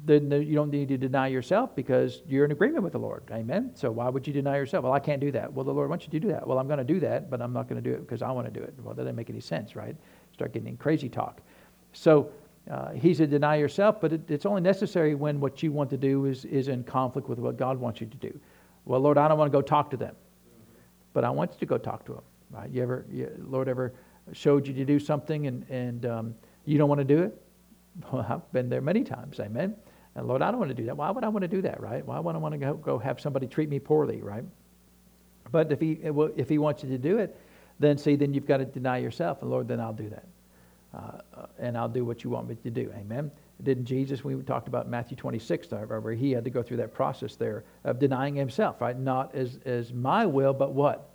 then 0.05 0.31
you 0.31 0.55
don't 0.55 0.69
need 0.69 0.87
to 0.87 0.97
deny 0.97 1.27
yourself 1.27 1.75
because 1.75 2.21
you're 2.25 2.45
in 2.45 2.51
agreement 2.51 2.83
with 2.83 2.93
the 2.93 2.99
Lord. 2.99 3.23
Amen. 3.31 3.71
So 3.73 3.91
why 3.91 4.07
would 4.07 4.25
you 4.25 4.31
deny 4.31 4.55
yourself? 4.55 4.83
Well, 4.83 4.93
I 4.93 4.99
can't 4.99 5.19
do 5.19 5.31
that. 5.31 5.51
Well, 5.51 5.65
the 5.65 5.73
Lord 5.73 5.89
wants 5.89 6.05
you 6.05 6.11
to 6.11 6.19
do 6.19 6.29
that. 6.29 6.47
Well, 6.47 6.59
I'm 6.59 6.67
going 6.67 6.77
to 6.79 6.85
do 6.85 6.99
that, 7.01 7.29
but 7.29 7.41
I'm 7.41 7.51
not 7.51 7.67
going 7.67 7.83
to 7.83 7.89
do 7.89 7.93
it 7.93 8.01
because 8.01 8.21
I 8.21 8.31
want 8.31 8.51
to 8.51 8.59
do 8.59 8.63
it. 8.63 8.73
Well, 8.81 8.93
that 8.93 9.01
doesn't 9.01 9.15
make 9.15 9.29
any 9.29 9.41
sense, 9.41 9.75
right? 9.75 9.95
Start 10.33 10.53
getting 10.53 10.77
crazy 10.77 11.09
talk. 11.09 11.41
So 11.97 12.29
uh, 12.69 12.91
he 12.91 13.13
said, 13.13 13.31
deny 13.31 13.55
yourself, 13.55 13.99
but 13.99 14.13
it, 14.13 14.29
it's 14.29 14.45
only 14.45 14.61
necessary 14.61 15.15
when 15.15 15.39
what 15.39 15.63
you 15.63 15.71
want 15.71 15.89
to 15.89 15.97
do 15.97 16.25
is, 16.25 16.45
is 16.45 16.67
in 16.67 16.83
conflict 16.83 17.27
with 17.27 17.39
what 17.39 17.57
God 17.57 17.79
wants 17.79 17.99
you 17.99 18.07
to 18.07 18.17
do. 18.17 18.39
Well, 18.85 18.99
Lord, 18.99 19.17
I 19.17 19.27
don't 19.27 19.37
want 19.37 19.51
to 19.51 19.57
go 19.57 19.63
talk 19.63 19.89
to 19.91 19.97
them, 19.97 20.15
but 21.13 21.23
I 21.23 21.31
want 21.31 21.53
you 21.53 21.59
to 21.59 21.65
go 21.65 21.77
talk 21.77 22.05
to 22.05 22.13
them. 22.13 22.23
Right? 22.51 22.69
You 22.69 22.83
ever, 22.83 23.05
you, 23.11 23.31
Lord, 23.49 23.67
ever 23.67 23.93
showed 24.31 24.67
you 24.67 24.73
to 24.75 24.85
do 24.85 24.99
something 24.99 25.47
and, 25.47 25.67
and 25.69 26.05
um, 26.05 26.35
you 26.65 26.77
don't 26.77 26.87
want 26.87 26.99
to 26.99 27.05
do 27.05 27.23
it? 27.23 27.41
Well, 28.11 28.23
I've 28.29 28.51
been 28.53 28.69
there 28.69 28.79
many 28.79 29.03
times, 29.03 29.39
amen. 29.39 29.75
And 30.13 30.27
Lord, 30.27 30.43
I 30.43 30.51
don't 30.51 30.59
want 30.59 30.69
to 30.69 30.75
do 30.75 30.85
that. 30.85 30.95
Why 30.95 31.09
would 31.09 31.23
I 31.23 31.29
want 31.29 31.41
to 31.41 31.47
do 31.47 31.63
that, 31.63 31.81
right? 31.81 32.05
Why 32.05 32.19
would 32.19 32.35
I 32.35 32.37
want 32.37 32.53
to 32.53 32.59
go, 32.59 32.75
go 32.75 32.99
have 32.99 33.19
somebody 33.19 33.47
treat 33.47 33.69
me 33.69 33.79
poorly, 33.79 34.21
right? 34.21 34.43
But 35.51 35.71
if 35.71 35.79
he, 35.79 35.93
if 36.03 36.47
he 36.47 36.59
wants 36.59 36.83
you 36.83 36.89
to 36.89 36.99
do 36.99 37.17
it, 37.17 37.35
then 37.79 37.97
see, 37.97 38.15
then 38.15 38.35
you've 38.35 38.45
got 38.45 38.57
to 38.57 38.65
deny 38.65 38.99
yourself. 38.99 39.41
And 39.41 39.49
Lord, 39.49 39.67
then 39.67 39.79
I'll 39.79 39.93
do 39.93 40.09
that. 40.09 40.25
Uh, 40.93 41.19
and 41.59 41.77
I'll 41.77 41.89
do 41.89 42.05
what 42.05 42.23
you 42.23 42.29
want 42.29 42.47
me 42.47 42.55
to 42.55 42.69
do. 42.69 42.91
Amen. 42.97 43.31
Didn't 43.63 43.85
Jesus, 43.85 44.23
we 44.23 44.35
talked 44.43 44.67
about 44.67 44.87
Matthew 44.87 45.17
26, 45.17 45.73
I 45.73 45.81
remember, 45.81 46.13
he 46.13 46.31
had 46.31 46.43
to 46.43 46.49
go 46.49 46.61
through 46.61 46.77
that 46.77 46.93
process 46.93 47.35
there 47.35 47.63
of 47.83 47.99
denying 47.99 48.35
himself, 48.35 48.79
right? 48.79 48.97
Not 48.97 49.33
as, 49.33 49.59
as 49.65 49.91
my 49.91 50.25
will, 50.25 50.53
but 50.53 50.73
what? 50.73 51.09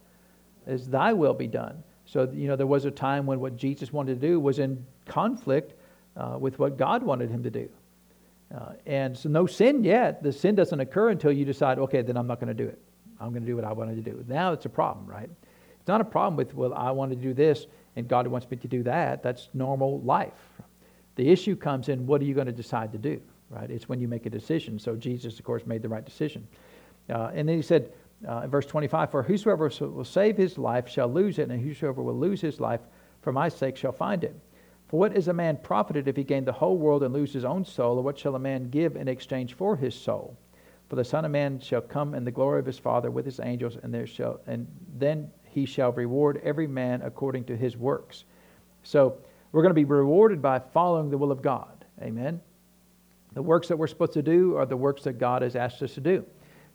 As 0.67 0.89
thy 0.89 1.13
will 1.13 1.35
be 1.35 1.47
done. 1.47 1.83
So, 2.05 2.29
you 2.33 2.49
know, 2.49 2.57
there 2.57 2.67
was 2.67 2.85
a 2.85 2.91
time 2.91 3.27
when 3.27 3.41
what 3.41 3.57
Jesus 3.57 3.93
wanted 3.93 4.21
to 4.21 4.27
do 4.27 4.41
was 4.41 4.59
in 4.59 4.85
conflict 5.07 5.75
uh, 6.17 6.37
with 6.39 6.59
what 6.59 6.77
God 6.77 7.03
wanted 7.03 7.31
him 7.31 7.43
to 7.45 7.51
do. 7.51 7.69
Uh, 8.55 8.73
and 8.87 9.17
so, 9.17 9.29
no 9.29 9.47
sin 9.47 9.83
yet. 9.83 10.23
The 10.23 10.33
sin 10.33 10.55
doesn't 10.55 10.79
occur 10.79 11.11
until 11.11 11.33
you 11.33 11.45
decide, 11.45 11.79
okay, 11.79 12.03
then 12.03 12.17
I'm 12.17 12.27
not 12.27 12.39
going 12.39 12.55
to 12.55 12.63
do 12.63 12.69
it. 12.69 12.79
I'm 13.21 13.31
going 13.31 13.43
to 13.43 13.47
do 13.47 13.57
what 13.57 13.65
I 13.65 13.73
wanted 13.73 14.05
to 14.05 14.11
do. 14.11 14.25
Now 14.27 14.53
it's 14.53 14.67
a 14.67 14.69
problem, 14.69 15.07
right? 15.07 15.31
It's 15.79 15.89
not 15.89 16.01
a 16.01 16.05
problem 16.05 16.37
with, 16.37 16.55
well, 16.55 16.75
I 16.75 16.91
want 16.91 17.13
to 17.13 17.17
do 17.17 17.33
this 17.33 17.67
and 17.97 18.09
God 18.09 18.27
wants 18.27 18.51
me 18.51 18.57
to 18.59 18.69
do 18.69 18.83
that. 18.85 19.23
That's 19.23 19.49
normal 19.55 20.01
life. 20.01 20.33
The 21.17 21.29
issue 21.29 21.57
comes 21.57 21.89
in 21.89 22.07
what 22.07 22.21
are 22.21 22.25
you 22.25 22.35
going 22.35 22.47
to 22.47 22.53
decide 22.53 22.93
to 22.93 22.99
do, 22.99 23.21
right? 23.51 23.71
It's 23.71 23.89
when 23.89 24.01
you 24.01 24.09
make 24.09 24.27
a 24.27 24.31
decision. 24.31 24.79
So 24.79 24.97
Jesus, 24.97 25.39
of 25.39 25.45
course, 25.45 25.67
made 25.67 25.83
the 25.83 25.89
right 25.89 26.05
decision. 26.05 26.47
Uh, 27.11 27.31
and 27.35 27.49
then 27.49 27.57
he 27.57 27.63
said 27.63 27.93
uh, 28.27 28.43
in 28.45 28.51
verse 28.51 28.67
25, 28.67 29.11
For 29.11 29.23
whosoever 29.23 29.71
will 29.81 30.05
save 30.05 30.37
his 30.37 30.57
life 30.57 30.89
shall 30.89 31.09
lose 31.09 31.39
it, 31.39 31.51
and 31.51 31.61
whosoever 31.61 32.03
will 32.03 32.19
lose 32.19 32.41
his 32.41 32.61
life 32.61 32.81
for 33.21 33.33
my 33.33 33.49
sake 33.49 33.77
shall 33.77 33.93
find 33.93 34.25
it. 34.25 34.35
For 34.89 34.99
what 34.99 35.17
is 35.17 35.29
a 35.29 35.33
man 35.33 35.59
profited 35.63 36.09
if 36.09 36.17
he 36.17 36.25
gain 36.25 36.45
the 36.45 36.53
whole 36.53 36.77
world 36.77 37.03
and 37.03 37.15
lose 37.15 37.33
his 37.33 37.45
own 37.45 37.65
soul, 37.65 37.99
or 37.99 38.03
what 38.03 38.19
shall 38.19 38.35
a 38.35 38.39
man 38.39 38.71
give 38.71 38.97
in 38.97 39.09
exchange 39.09 39.55
for 39.55 39.77
his 39.77 39.95
soul? 39.95 40.37
For 40.89 40.97
the 40.97 41.05
Son 41.05 41.25
of 41.25 41.31
Man 41.31 41.59
shall 41.59 41.81
come 41.81 42.15
in 42.15 42.25
the 42.25 42.31
glory 42.31 42.61
of 42.61 42.67
his 42.67 42.79
Father 42.79 43.11
with 43.11 43.25
his 43.25 43.41
angels, 43.41 43.79
and 43.83 43.95
there 43.95 44.07
shall 44.07 44.41
and 44.47 44.67
then 44.99 45.31
he 45.53 45.67
shall 45.67 45.93
reward 45.93 46.41
every 46.43 46.67
man 46.67 47.03
according 47.03 47.45
to 47.45 47.57
his 47.57 47.77
works. 47.77 48.25
So 48.83 49.19
we're 49.53 49.63
going 49.63 49.71
to 49.71 49.75
be 49.75 49.85
rewarded 49.85 50.41
by 50.41 50.59
following 50.59 51.11
the 51.11 51.19
will 51.19 51.31
of 51.31 51.43
God. 51.43 51.85
Amen. 52.01 52.41
The 53.35 53.43
works 53.43 53.69
that 53.69 53.77
we're 53.77 53.87
supposed 53.87 54.15
to 54.15 54.23
do 54.23 54.57
are 54.57 54.67
the 54.67 54.77
works 54.77 55.03
that 55.05 55.15
God 55.15 55.43
has 55.43 55.57
asked 55.57 55.83
us 55.83 55.95
to 55.95 56.01
do. 56.01 56.25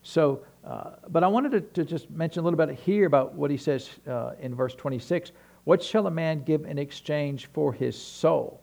So, 0.03 0.43
uh, 0.63 0.91
but 1.09 1.23
I 1.23 1.27
wanted 1.27 1.51
to, 1.51 1.61
to, 1.61 1.85
just 1.85 2.09
mention 2.11 2.41
a 2.41 2.43
little 2.43 2.57
bit 2.57 2.77
here 2.77 3.07
about 3.07 3.33
what 3.33 3.51
he 3.51 3.57
says 3.57 3.89
uh, 4.07 4.31
in 4.39 4.55
verse 4.55 4.75
26. 4.75 5.31
What 5.63 5.83
shall 5.83 6.07
a 6.07 6.11
man 6.11 6.43
give 6.43 6.65
in 6.65 6.77
exchange 6.77 7.47
for 7.47 7.73
his 7.73 7.99
soul? 7.99 8.61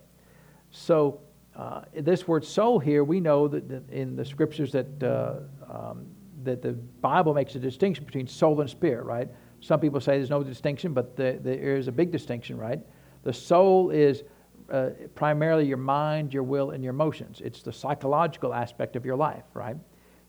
So, 0.71 1.21
uh, 1.57 1.83
this 1.95 2.27
word 2.27 2.45
soul 2.45 2.79
here, 2.79 3.05
we 3.05 3.21
know 3.21 3.47
that, 3.49 3.89
in 3.91 4.17
the 4.17 4.25
scriptures 4.25 4.73
that, 4.73 5.03
uh, 5.03 5.41
um, 5.71 6.07
that 6.43 6.63
the 6.63 6.73
Bible 6.73 7.35
makes 7.35 7.55
a 7.55 7.59
distinction 7.59 8.05
between 8.05 8.27
soul 8.27 8.61
and 8.61 8.69
spirit, 8.69 9.05
right? 9.05 9.29
Some 9.65 9.81
people 9.81 9.99
say 9.99 10.19
there's 10.19 10.29
no 10.29 10.43
distinction, 10.43 10.93
but 10.93 11.17
the, 11.17 11.39
there 11.41 11.77
is 11.77 11.89
a 11.89 11.93
big 11.93 12.13
distinction, 12.13 12.59
right? 12.59 12.81
The 13.23 13.33
soul 13.33 13.91
is 13.91 14.23
uh, 14.71 14.91
primarily 15.15 15.65
your 15.65 15.79
mind, 15.79 16.35
your 16.35 16.43
will, 16.43 16.73
and 16.73 16.85
your 16.85 16.91
emotions. 16.91 17.41
It's 17.43 17.63
the 17.63 17.73
psychological 17.73 18.53
aspect 18.53 18.95
of 18.95 19.07
your 19.07 19.17
life, 19.17 19.45
right? 19.55 19.77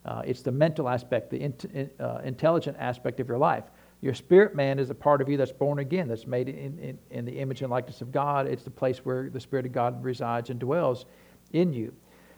Uh, 0.05 0.21
it's 0.25 0.41
the 0.41 0.53
mental 0.53 0.87
aspect, 0.87 1.31
the 1.31 1.89
uh, 1.99 2.19
intelligent 2.23 2.77
aspect 2.79 3.19
of 3.19 3.27
your 3.27 3.37
life. 3.37 3.65
Your 3.99 4.13
spirit 4.13 4.55
man 4.55 4.79
is 4.79 4.89
a 4.89 4.95
part 4.95 5.19
of 5.21 5.27
you 5.27 5.35
that's 5.35 5.51
born 5.51 5.79
again, 5.79 6.07
that's 6.07 6.27
made 6.27 6.47
in, 6.47 6.97
in, 7.09 7.25
the 7.25 7.37
image 7.37 7.61
and 7.61 7.69
likeness 7.69 7.99
of 8.01 8.13
God. 8.13 8.47
It's 8.47 8.63
the 8.63 8.69
place 8.69 8.99
where 8.99 9.29
the 9.29 9.39
Spirit 9.39 9.65
of 9.65 9.73
God 9.73 10.01
resides 10.01 10.49
and 10.49 10.59
dwells 10.59 11.05
in 11.51 11.73
you. 11.73 11.93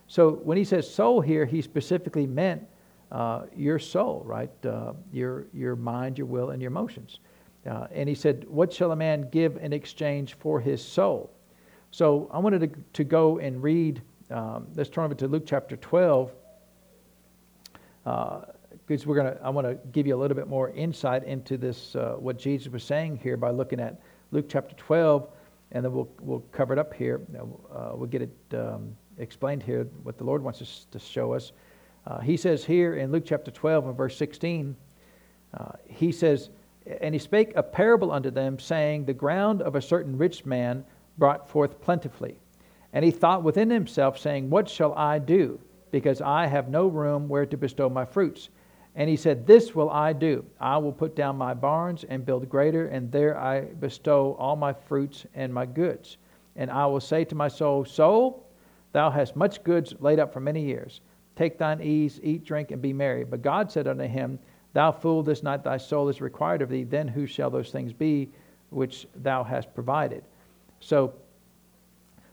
So 0.08 0.32
when 0.32 0.58
he 0.58 0.64
says 0.64 0.92
soul 0.92 1.22
here, 1.22 1.46
he 1.46 1.62
specifically 1.62 2.26
meant 2.26 2.64
uh, 3.12 3.44
your 3.56 3.80
soul, 3.80 4.22
right? 4.26 4.52
Uh, 4.66 4.94
your, 5.12 5.48
your 5.54 5.76
mind, 5.76 6.18
your 6.18 6.28
will, 6.28 6.50
and 6.52 6.62
your 6.62 6.70
emotions. 6.70 7.20
Uh, 7.66 7.88
and 7.92 8.08
he 8.08 8.16
said, 8.16 8.46
What 8.48 8.72
shall 8.72 8.92
a 8.92 8.96
man 8.96 9.30
give 9.32 9.58
in 9.58 9.74
exchange 9.74 10.36
for 10.40 10.60
his 10.60 10.84
soul? 10.84 11.32
So 11.92 12.30
I 12.32 12.40
wanted 12.40 12.60
to, 12.62 12.80
to 12.94 13.04
go 13.04 13.40
and 13.40 13.62
read, 13.62 14.02
um, 14.30 14.68
let's 14.76 14.90
turn 14.90 15.06
over 15.06 15.16
to 15.16 15.28
Luke 15.28 15.44
chapter 15.46 15.78
12 15.78 16.32
because 18.04 19.04
uh, 19.04 19.06
we're 19.06 19.22
to, 19.22 19.38
I 19.44 19.50
want 19.50 19.68
to 19.68 19.76
give 19.92 20.08
you 20.08 20.16
a 20.16 20.20
little 20.20 20.36
bit 20.36 20.48
more 20.48 20.70
insight 20.70 21.24
into 21.24 21.58
this, 21.58 21.96
uh, 21.96 22.16
what 22.18 22.38
Jesus 22.38 22.72
was 22.72 22.84
saying 22.84 23.18
here 23.18 23.36
by 23.36 23.52
looking 23.52 23.80
at 23.80 24.00
Luke 24.32 24.46
chapter 24.48 24.76
12, 24.76 25.28
and 25.72 25.84
then 25.84 25.92
we'll, 25.92 26.10
we'll 26.22 26.44
cover 26.52 26.72
it 26.72 26.80
up 26.80 26.94
here. 26.94 27.22
Uh, 27.38 27.92
we'll 27.94 28.08
get 28.08 28.22
it 28.22 28.36
um, 28.54 28.96
explained 29.18 29.64
here, 29.64 29.86
what 30.04 30.18
the 30.18 30.24
Lord 30.24 30.42
wants 30.42 30.62
us 30.62 30.88
to 30.92 31.00
show 31.00 31.34
us. 31.34 31.52
Uh, 32.08 32.20
he 32.20 32.38
says 32.38 32.64
here 32.64 32.96
in 32.96 33.12
Luke 33.12 33.26
chapter 33.26 33.52
12 33.52 33.88
and 33.88 33.98
verse 33.98 34.18
16, 34.18 34.76
uh, 35.54 35.72
he 35.86 36.12
says, 36.12 36.50
And 37.02 37.14
he 37.14 37.20
spake 37.20 37.52
a 37.56 37.62
parable 37.62 38.12
unto 38.12 38.32
them, 38.32 38.58
saying, 38.58 39.06
The 39.06 39.14
ground 39.14 39.62
of 39.62 39.76
a 39.76 39.82
certain 39.82 40.18
rich 40.18 40.46
man 40.46 40.86
brought 41.18 41.48
forth 41.48 41.82
plentifully. 41.82 42.40
And 42.94 43.06
he 43.06 43.12
thought 43.12 43.44
within 43.44 43.70
himself, 43.70 44.18
saying, 44.18 44.50
What 44.50 44.68
shall 44.70 44.94
I 44.96 45.20
do? 45.20 45.60
because 45.92 46.22
I 46.22 46.48
have 46.48 46.70
no 46.70 46.88
room 46.88 47.28
where 47.28 47.46
to 47.46 47.58
bestow 47.58 47.90
my 47.90 48.06
fruits. 48.06 48.50
And 48.96 49.10
he 49.10 49.16
said, 49.16 49.46
This 49.46 49.76
will 49.76 49.90
I 49.90 50.14
do. 50.14 50.46
I 50.60 50.78
will 50.78 50.92
put 50.92 51.16
down 51.16 51.38
my 51.38 51.54
barns 51.54 52.04
and 52.04 52.26
build 52.26 52.50
greater, 52.50 52.88
and 52.88 53.12
there 53.12 53.38
I 53.38 53.62
bestow 53.62 54.36
all 54.40 54.56
my 54.56 54.74
fruits 54.74 55.26
and 55.36 55.54
my 55.54 55.66
goods. 55.66 56.18
And 56.56 56.72
I 56.72 56.86
will 56.88 57.00
say 57.00 57.24
to 57.26 57.36
my 57.36 57.48
soul, 57.48 57.86
Soul, 57.86 58.46
thou 58.92 59.12
hast 59.12 59.36
much 59.36 59.64
goods 59.64 59.94
laid 60.00 60.20
up 60.20 60.34
for 60.34 60.40
many 60.40 60.64
years. 60.64 61.02
Take 61.38 61.58
thine 61.58 61.82
ease, 61.82 62.20
eat, 62.24 62.44
drink, 62.44 62.72
and 62.72 62.82
be 62.82 62.92
merry. 62.92 63.24
But 63.24 63.42
God 63.42 63.72
said 63.72 63.88
unto 63.88 64.06
him, 64.06 64.40
Thou 64.74 64.92
fool, 64.92 65.24
this 65.24 65.44
night 65.44 65.64
thy 65.64 65.78
soul 65.78 66.10
is 66.10 66.20
required 66.20 66.62
of 66.62 66.70
thee. 66.70 66.84
Then 66.84 67.08
who 67.08 67.26
shall 67.26 67.50
those 67.50 67.72
things 67.72 67.94
be 67.94 68.30
which 68.70 69.08
thou 69.16 69.44
hast 69.44 69.74
provided? 69.74 70.24
So, 70.80 71.14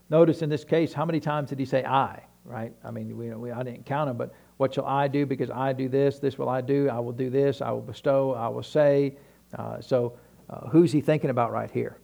notice 0.09 0.41
in 0.41 0.49
this 0.49 0.63
case, 0.63 0.91
how 0.91 1.05
many 1.05 1.19
times 1.19 1.49
did 1.49 1.59
he 1.59 1.65
say 1.65 1.85
I? 1.85 2.23
right? 2.45 2.71
I 2.83 2.91
mean, 2.91 3.17
we, 3.17 3.29
we, 3.31 3.51
I 3.51 3.63
didn't 3.63 3.85
count 3.85 4.07
them, 4.07 4.17
but 4.17 4.33
what 4.57 4.73
shall 4.73 4.85
I 4.85 5.07
do 5.07 5.25
because 5.25 5.49
I 5.49 5.73
do 5.73 5.89
this? 5.89 6.19
This 6.19 6.37
will 6.37 6.47
I 6.47 6.61
do. 6.61 6.87
I 6.89 6.99
will 6.99 7.11
do 7.11 7.29
this. 7.29 7.61
I 7.61 7.71
will 7.71 7.81
bestow. 7.81 8.33
I 8.33 8.47
will 8.47 8.63
say. 8.63 9.17
Uh, 9.57 9.81
so, 9.81 10.13
uh, 10.49 10.67
who's 10.67 10.91
he 10.91 11.01
thinking 11.01 11.31
about 11.31 11.51
right 11.51 11.71
here? 11.71 11.97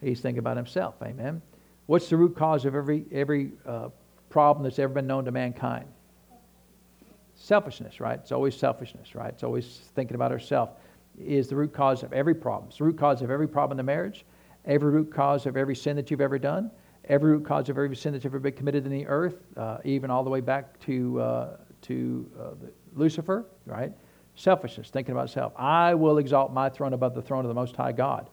He's 0.00 0.20
thinking 0.20 0.38
about 0.38 0.56
himself. 0.56 0.94
Amen. 1.02 1.42
What's 1.86 2.08
the 2.08 2.16
root 2.16 2.36
cause 2.36 2.64
of 2.64 2.74
every 2.74 3.04
every 3.12 3.52
uh, 3.66 3.88
problem 4.30 4.64
that's 4.64 4.78
ever 4.78 4.92
been 4.92 5.06
known 5.06 5.24
to 5.24 5.32
mankind? 5.32 5.86
Selfishness, 7.34 8.00
right? 8.00 8.18
It's 8.18 8.32
always 8.32 8.56
selfishness, 8.56 9.14
right? 9.14 9.30
It's 9.30 9.44
always 9.44 9.80
thinking 9.94 10.14
about 10.14 10.32
ourselves. 10.32 10.72
Is 11.18 11.48
the 11.48 11.56
root 11.56 11.72
cause 11.72 12.02
of 12.02 12.12
every 12.12 12.34
problem. 12.34 12.68
It's 12.68 12.78
the 12.78 12.84
root 12.84 12.98
cause 12.98 13.22
of 13.22 13.30
every 13.30 13.48
problem 13.48 13.78
in 13.78 13.84
the 13.84 13.90
marriage, 13.90 14.24
every 14.64 14.90
root 14.92 15.12
cause 15.12 15.46
of 15.46 15.56
every 15.56 15.74
sin 15.74 15.96
that 15.96 16.10
you've 16.10 16.20
ever 16.20 16.38
done, 16.38 16.70
every 17.08 17.32
root 17.32 17.44
cause 17.44 17.68
of 17.68 17.78
every 17.78 17.96
sin 17.96 18.12
that's 18.12 18.24
ever 18.24 18.38
been 18.38 18.52
committed 18.52 18.84
in 18.84 18.92
the 18.92 19.06
earth, 19.06 19.36
uh, 19.56 19.78
even 19.84 20.10
all 20.10 20.22
the 20.22 20.30
way 20.30 20.40
back 20.40 20.78
to, 20.80 21.20
uh, 21.20 21.56
to 21.82 22.30
uh, 22.38 22.50
Lucifer, 22.94 23.46
right? 23.66 23.92
Selfishness, 24.36 24.90
thinking 24.90 25.12
about 25.12 25.30
self. 25.30 25.52
I 25.56 25.94
will 25.94 26.18
exalt 26.18 26.52
my 26.52 26.68
throne 26.68 26.92
above 26.92 27.14
the 27.14 27.22
throne 27.22 27.44
of 27.44 27.48
the 27.48 27.54
Most 27.54 27.74
High 27.74 27.92
God. 27.92 28.28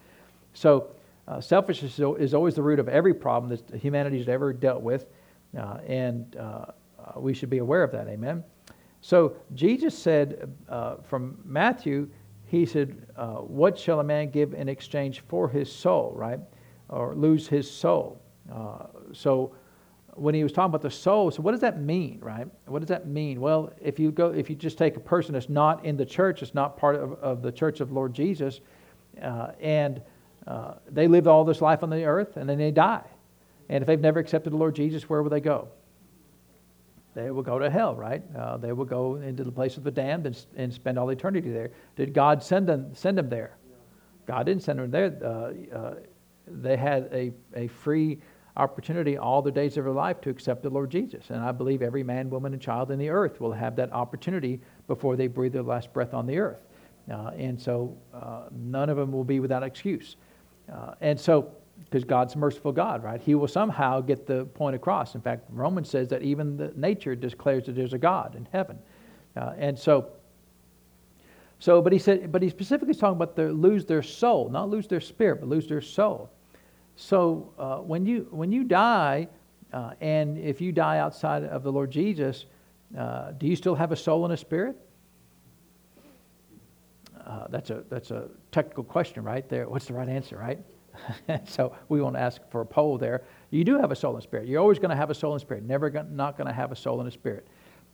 So, 0.53 0.89
uh, 1.27 1.41
selfishness 1.41 1.99
is 1.99 2.33
always 2.35 2.53
the 2.53 2.61
root 2.61 2.77
of 2.77 2.87
every 2.87 3.13
problem 3.13 3.49
that 3.49 3.81
humanity 3.81 4.19
has 4.19 4.29
ever 4.29 4.53
dealt 4.53 4.83
with, 4.83 5.07
and 5.55 6.35
uh, 6.35 6.65
we 7.17 7.33
should 7.33 7.49
be 7.49 7.59
aware 7.59 7.83
of 7.83 7.91
that. 7.91 8.07
Amen. 8.07 8.43
So, 9.01 9.35
Jesus 9.53 9.97
said 9.97 10.51
from 11.03 11.37
Matthew, 11.45 12.09
he 12.47 12.65
said, 12.65 13.05
What 13.15 13.77
shall 13.77 13.99
a 13.99 14.03
man 14.03 14.31
give 14.31 14.53
in 14.53 14.67
exchange 14.69 15.21
for 15.27 15.49
his 15.49 15.71
soul, 15.71 16.13
right? 16.15 16.39
Or 16.89 17.15
lose 17.15 17.47
his 17.47 17.69
soul. 17.69 18.21
Uh, 18.51 18.85
so 19.11 19.55
when 20.13 20.33
he 20.33 20.43
was 20.43 20.51
talking 20.51 20.71
about 20.71 20.81
the 20.81 20.91
soul, 20.91 21.31
so 21.31 21.41
what 21.41 21.51
does 21.51 21.61
that 21.61 21.81
mean, 21.81 22.19
right? 22.21 22.47
What 22.65 22.79
does 22.79 22.87
that 22.89 23.07
mean? 23.07 23.41
Well, 23.41 23.73
if 23.81 23.99
you 23.99 24.11
go, 24.11 24.29
if 24.29 24.49
you 24.49 24.55
just 24.55 24.77
take 24.77 24.95
a 24.95 24.99
person 24.99 25.33
that's 25.33 25.49
not 25.49 25.83
in 25.83 25.97
the 25.97 26.05
church, 26.05 26.41
it's 26.41 26.53
not 26.53 26.77
part 26.77 26.95
of, 26.95 27.13
of 27.13 27.41
the 27.41 27.51
church 27.51 27.79
of 27.81 27.91
Lord 27.91 28.13
Jesus, 28.13 28.61
uh, 29.21 29.49
and 29.59 30.01
uh, 30.47 30.75
they 30.89 31.07
live 31.07 31.27
all 31.27 31.43
this 31.43 31.61
life 31.61 31.83
on 31.83 31.89
the 31.89 32.05
earth, 32.05 32.37
and 32.37 32.47
then 32.47 32.57
they 32.57 32.71
die. 32.71 33.03
And 33.69 33.81
if 33.81 33.87
they've 33.87 33.99
never 33.99 34.19
accepted 34.19 34.51
the 34.53 34.57
Lord 34.57 34.75
Jesus, 34.75 35.09
where 35.09 35.23
will 35.23 35.29
they 35.29 35.41
go? 35.41 35.69
They 37.15 37.31
will 37.31 37.43
go 37.43 37.57
to 37.57 37.69
hell, 37.69 37.95
right? 37.95 38.21
Uh, 38.37 38.57
they 38.57 38.73
will 38.73 38.85
go 38.85 39.15
into 39.15 39.43
the 39.43 39.51
place 39.51 39.77
of 39.77 39.83
the 39.83 39.91
damned 39.91 40.25
and, 40.25 40.45
and 40.57 40.73
spend 40.73 40.99
all 40.99 41.09
eternity 41.09 41.49
there. 41.49 41.71
Did 41.95 42.13
God 42.13 42.43
send 42.43 42.67
them, 42.67 42.93
send 42.93 43.17
them 43.17 43.29
there? 43.29 43.57
God 44.25 44.45
didn't 44.45 44.63
send 44.63 44.79
them 44.79 44.91
there. 44.91 45.17
Uh, 45.23 45.75
uh, 45.75 45.95
they 46.47 46.75
had 46.75 47.09
a, 47.11 47.31
a 47.55 47.67
free 47.67 48.19
opportunity 48.57 49.17
all 49.17 49.41
the 49.41 49.51
days 49.51 49.77
of 49.77 49.85
their 49.85 49.93
life 49.93 50.21
to 50.21 50.29
accept 50.29 50.63
the 50.63 50.69
Lord 50.69 50.89
Jesus. 50.89 51.29
And 51.29 51.39
I 51.39 51.51
believe 51.51 51.81
every 51.81 52.03
man, 52.03 52.29
woman, 52.29 52.53
and 52.53 52.61
child 52.61 52.91
in 52.91 52.99
the 52.99 53.09
earth 53.09 53.39
will 53.39 53.51
have 53.51 53.75
that 53.77 53.91
opportunity 53.91 54.61
before 54.87 55.15
they 55.15 55.27
breathe 55.27 55.53
their 55.53 55.63
last 55.63 55.91
breath 55.93 56.13
on 56.13 56.25
the 56.25 56.37
earth. 56.37 56.59
Uh, 57.11 57.31
and 57.37 57.59
so 57.59 57.97
uh, 58.13 58.43
none 58.51 58.89
of 58.89 58.97
them 58.97 59.11
will 59.11 59.23
be 59.23 59.39
without 59.39 59.63
excuse. 59.63 60.15
Uh, 60.71 60.93
and 61.01 61.19
so, 61.19 61.51
because 61.83 62.03
God's 62.03 62.35
merciful 62.35 62.71
God, 62.71 63.03
right? 63.03 63.21
He 63.21 63.35
will 63.35 63.47
somehow 63.47 64.01
get 64.01 64.25
the 64.25 64.45
point 64.45 64.75
across. 64.75 65.15
In 65.15 65.21
fact, 65.21 65.45
Romans 65.49 65.89
says 65.89 66.07
that 66.09 66.21
even 66.21 66.57
the 66.57 66.73
nature 66.75 67.15
declares 67.15 67.65
that 67.65 67.75
there's 67.75 67.93
a 67.93 67.97
God 67.97 68.35
in 68.35 68.47
heaven. 68.51 68.79
Uh, 69.35 69.53
and 69.57 69.77
so, 69.77 70.07
so, 71.59 71.81
but 71.81 71.93
he 71.93 71.99
said, 71.99 72.31
but 72.31 72.41
he 72.41 72.49
specifically 72.49 72.91
is 72.91 72.97
talking 72.97 73.15
about 73.15 73.35
the 73.35 73.51
lose 73.51 73.85
their 73.85 74.03
soul, 74.03 74.49
not 74.49 74.69
lose 74.69 74.87
their 74.87 75.01
spirit, 75.01 75.39
but 75.39 75.49
lose 75.49 75.67
their 75.67 75.81
soul. 75.81 76.29
So 76.95 77.53
uh, 77.57 77.77
when 77.77 78.05
you 78.05 78.27
when 78.31 78.51
you 78.51 78.63
die, 78.63 79.27
uh, 79.73 79.91
and 79.99 80.37
if 80.37 80.61
you 80.61 80.71
die 80.71 80.99
outside 80.99 81.43
of 81.43 81.63
the 81.63 81.71
Lord 81.71 81.91
Jesus, 81.91 82.45
uh, 82.97 83.31
do 83.31 83.47
you 83.47 83.55
still 83.55 83.75
have 83.75 83.91
a 83.91 83.95
soul 83.95 84.23
and 84.25 84.33
a 84.33 84.37
spirit? 84.37 84.77
Uh, 87.25 87.47
that's 87.49 87.69
a 87.69 87.83
that's 87.89 88.11
a 88.11 88.29
technical 88.51 88.83
question, 88.83 89.23
right 89.23 89.47
there. 89.49 89.67
What's 89.67 89.85
the 89.85 89.93
right 89.93 90.07
answer, 90.07 90.37
right? 90.37 90.59
so 91.45 91.75
we 91.89 92.01
won't 92.01 92.15
ask 92.17 92.41
for 92.49 92.61
a 92.61 92.65
poll 92.65 92.97
there. 92.97 93.23
You 93.51 93.63
do 93.63 93.77
have 93.79 93.91
a 93.91 93.95
soul 93.95 94.15
and 94.15 94.23
spirit. 94.23 94.47
You're 94.47 94.61
always 94.61 94.79
going 94.79 94.89
to 94.89 94.95
have 94.95 95.09
a 95.09 95.15
soul 95.15 95.33
and 95.33 95.41
spirit. 95.41 95.63
Never 95.63 95.89
gonna, 95.89 96.09
not 96.11 96.37
going 96.37 96.47
to 96.47 96.53
have 96.53 96.71
a 96.71 96.75
soul 96.75 96.99
and 96.99 97.07
a 97.07 97.11
spirit. 97.11 97.47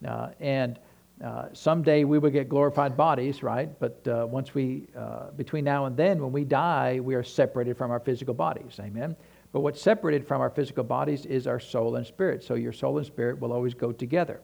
Uh, 0.05 0.29
and 0.39 0.79
uh, 1.23 1.45
someday 1.53 2.03
we 2.03 2.17
will 2.17 2.31
get 2.31 2.49
glorified 2.49 2.97
bodies, 2.97 3.43
right? 3.43 3.79
But 3.79 4.07
uh, 4.07 4.25
once 4.27 4.55
we, 4.55 4.87
uh, 4.97 5.31
between 5.31 5.63
now 5.63 5.85
and 5.85 5.95
then, 5.95 6.21
when 6.21 6.31
we 6.31 6.43
die, 6.43 6.99
we 6.99 7.13
are 7.13 7.23
separated 7.23 7.77
from 7.77 7.91
our 7.91 7.99
physical 7.99 8.33
bodies. 8.33 8.79
Amen. 8.79 9.15
But 9.51 9.61
what's 9.61 9.81
separated 9.81 10.25
from 10.25 10.41
our 10.41 10.49
physical 10.49 10.83
bodies 10.83 11.25
is 11.25 11.45
our 11.45 11.59
soul 11.59 11.97
and 11.97 12.05
spirit. 12.05 12.43
So 12.43 12.55
your 12.55 12.73
soul 12.73 12.97
and 12.97 13.05
spirit 13.05 13.39
will 13.39 13.53
always 13.53 13.73
go 13.73 13.91
together 13.91 14.41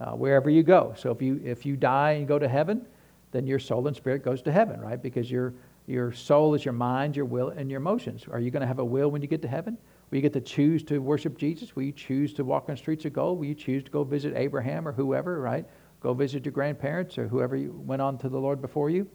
uh, 0.00 0.12
wherever 0.12 0.48
you 0.48 0.62
go. 0.62 0.94
So 0.96 1.10
if 1.10 1.20
you 1.20 1.40
if 1.44 1.66
you 1.66 1.76
die 1.76 2.12
and 2.12 2.28
go 2.28 2.38
to 2.38 2.48
heaven, 2.48 2.86
then 3.32 3.46
your 3.46 3.58
soul 3.58 3.86
and 3.86 3.96
spirit 3.96 4.24
goes 4.24 4.42
to 4.42 4.52
heaven, 4.52 4.80
right? 4.80 5.02
Because 5.02 5.30
your 5.30 5.52
your 5.86 6.12
soul 6.12 6.54
is 6.54 6.64
your 6.64 6.74
mind, 6.74 7.16
your 7.16 7.24
will, 7.24 7.48
and 7.48 7.70
your 7.70 7.78
emotions. 7.78 8.24
Are 8.30 8.40
you 8.40 8.50
going 8.50 8.62
to 8.62 8.66
have 8.66 8.80
a 8.80 8.84
will 8.84 9.10
when 9.10 9.22
you 9.22 9.28
get 9.28 9.42
to 9.42 9.48
heaven? 9.48 9.78
Will 10.10 10.16
you 10.16 10.22
get 10.22 10.32
to 10.32 10.40
choose 10.40 10.82
to 10.84 10.98
worship 10.98 11.38
Jesus? 11.38 11.74
Will 11.76 11.84
you 11.84 11.92
choose 11.92 12.32
to 12.34 12.44
walk 12.44 12.68
on 12.68 12.76
streets 12.76 13.04
of 13.04 13.12
gold? 13.12 13.38
Will 13.38 13.46
you 13.46 13.54
choose 13.54 13.84
to 13.84 13.90
go 13.90 14.04
visit 14.04 14.34
Abraham 14.36 14.86
or 14.86 14.92
whoever, 14.92 15.40
right? 15.40 15.64
Go 16.00 16.14
visit 16.14 16.44
your 16.44 16.52
grandparents 16.52 17.18
or 17.18 17.28
whoever 17.28 17.56
you 17.56 17.72
went 17.84 18.02
on 18.02 18.18
to 18.18 18.28
the 18.28 18.38
Lord 18.38 18.60
before 18.60 18.90
you. 18.90 19.08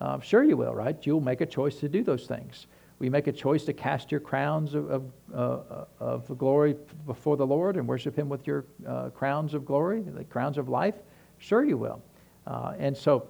Uh, 0.00 0.20
sure, 0.20 0.44
you 0.44 0.56
will, 0.56 0.74
right? 0.74 0.96
You'll 1.06 1.20
make 1.20 1.40
a 1.40 1.46
choice 1.46 1.76
to 1.76 1.88
do 1.88 2.02
those 2.02 2.26
things. 2.26 2.66
We 2.98 3.10
make 3.10 3.26
a 3.26 3.32
choice 3.32 3.64
to 3.64 3.72
cast 3.72 4.10
your 4.10 4.20
crowns 4.20 4.74
of, 4.74 4.90
of, 4.90 5.12
uh, 5.34 5.84
of 6.00 6.38
glory 6.38 6.76
before 7.06 7.36
the 7.36 7.46
Lord 7.46 7.76
and 7.76 7.86
worship 7.86 8.18
Him 8.18 8.28
with 8.28 8.46
your 8.46 8.64
uh, 8.86 9.10
crowns 9.10 9.54
of 9.54 9.64
glory, 9.64 10.02
the 10.02 10.24
crowns 10.24 10.56
of 10.58 10.68
life? 10.68 10.94
Sure, 11.38 11.62
you 11.64 11.76
will. 11.76 12.02
Uh, 12.46 12.74
and 12.78 12.96
so, 12.96 13.28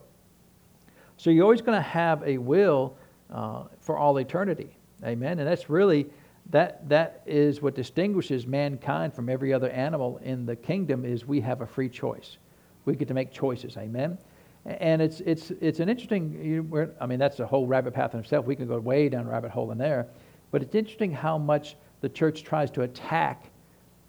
so 1.16 1.30
you're 1.30 1.44
always 1.44 1.62
going 1.62 1.78
to 1.78 1.88
have 1.88 2.22
a 2.24 2.38
will 2.38 2.96
uh, 3.32 3.64
for 3.80 3.96
all 3.96 4.16
eternity. 4.18 4.76
Amen. 5.04 5.38
And 5.38 5.48
that's 5.48 5.68
really 5.68 6.06
that 6.50 6.88
that 6.88 7.22
is 7.26 7.60
what 7.60 7.74
distinguishes 7.74 8.46
mankind 8.46 9.12
from 9.12 9.28
every 9.28 9.52
other 9.52 9.68
animal 9.70 10.18
in 10.18 10.46
the 10.46 10.54
kingdom 10.54 11.04
is 11.04 11.26
we 11.26 11.40
have 11.40 11.60
a 11.60 11.66
free 11.66 11.88
choice. 11.88 12.38
We 12.84 12.94
get 12.94 13.08
to 13.08 13.14
make 13.14 13.32
choices. 13.32 13.76
Amen. 13.76 14.18
And 14.64 15.02
it's 15.02 15.20
it's 15.20 15.50
it's 15.60 15.80
an 15.80 15.88
interesting. 15.88 16.92
I 17.00 17.06
mean, 17.06 17.18
that's 17.18 17.40
a 17.40 17.46
whole 17.46 17.66
rabbit 17.66 17.94
path 17.94 18.14
in 18.14 18.20
itself. 18.20 18.46
We 18.46 18.56
can 18.56 18.66
go 18.66 18.78
way 18.78 19.08
down 19.08 19.26
a 19.26 19.30
rabbit 19.30 19.50
hole 19.50 19.70
in 19.72 19.78
there. 19.78 20.06
But 20.50 20.62
it's 20.62 20.74
interesting 20.74 21.12
how 21.12 21.38
much 21.38 21.76
the 22.00 22.08
church 22.08 22.44
tries 22.44 22.70
to 22.72 22.82
attack 22.82 23.50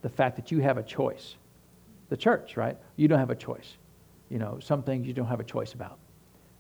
the 0.02 0.10
fact 0.10 0.36
that 0.36 0.52
you 0.52 0.60
have 0.60 0.78
a 0.78 0.84
choice. 0.84 1.36
The 2.10 2.18
church, 2.18 2.56
right? 2.56 2.78
You 2.96 3.08
don't 3.08 3.20
have 3.20 3.32
a 3.32 3.36
choice. 3.36 3.78
You 4.30 4.40
know, 4.40 4.60
some 4.62 4.84
things 4.84 5.08
you 5.08 5.14
don't 5.14 5.28
have 5.28 5.40
a 5.40 5.44
choice 5.44 5.74
about. 5.74 5.98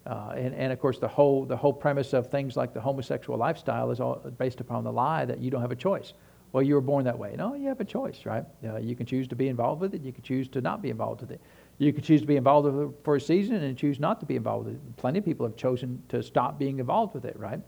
Uh, 0.08 0.34
and, 0.36 0.55
and 0.55 0.72
of 0.72 0.80
course, 0.80 0.99
the 0.99 1.08
whole, 1.08 1.45
the 1.45 1.58
whole 1.58 1.74
premise 1.74 2.14
of 2.14 2.28
things 2.28 2.55
like 2.55 2.74
the 2.74 2.80
homosexual 2.80 3.38
lifestyle 3.38 3.91
is 3.91 3.99
all 3.99 4.16
based 4.38 4.62
upon 4.62 4.84
the 4.86 4.91
lie 4.91 5.26
that 5.26 5.39
you 5.39 5.51
don't 5.51 5.62
have 5.62 5.72
a 5.72 5.76
choice. 5.76 6.14
Well, 6.53 6.64
you 6.64 6.76
were 6.76 6.82
born 6.82 7.03
that 7.03 7.20
way. 7.20 7.36
No, 7.38 7.55
you 7.55 7.68
have 7.68 7.82
a 7.82 7.86
choice, 7.86 8.26
right? 8.26 8.45
Uh, 8.66 8.78
you 8.78 8.95
can 8.95 9.05
choose 9.05 9.28
to 9.28 9.36
be 9.36 9.49
involved 9.49 9.82
with 9.82 9.93
it. 9.93 10.01
You 10.01 10.14
can 10.14 10.24
choose 10.24 10.47
to 10.49 10.62
not 10.62 10.82
be 10.82 10.89
involved 10.89 11.20
with 11.20 11.32
it. 11.32 11.41
You 11.78 11.91
can 11.91 12.03
choose 12.03 12.22
to 12.22 12.28
be 12.28 12.38
involved 12.38 12.72
with 12.72 12.89
it 12.89 12.95
for 13.03 13.18
a 13.18 13.22
season 13.22 13.55
and 13.55 13.78
choose 13.78 13.99
not 13.99 14.22
to 14.22 14.26
be 14.26 14.38
involved 14.38 14.68
with 14.68 14.76
it. 14.76 14.95
Plenty 14.95 15.20
of 15.20 15.26
people 15.26 15.45
have 15.45 15.58
chosen 15.58 16.01
to 16.08 16.24
stop 16.24 16.58
being 16.58 16.80
involved 16.80 17.14
with 17.14 17.26
it, 17.26 17.38
right? 17.38 17.60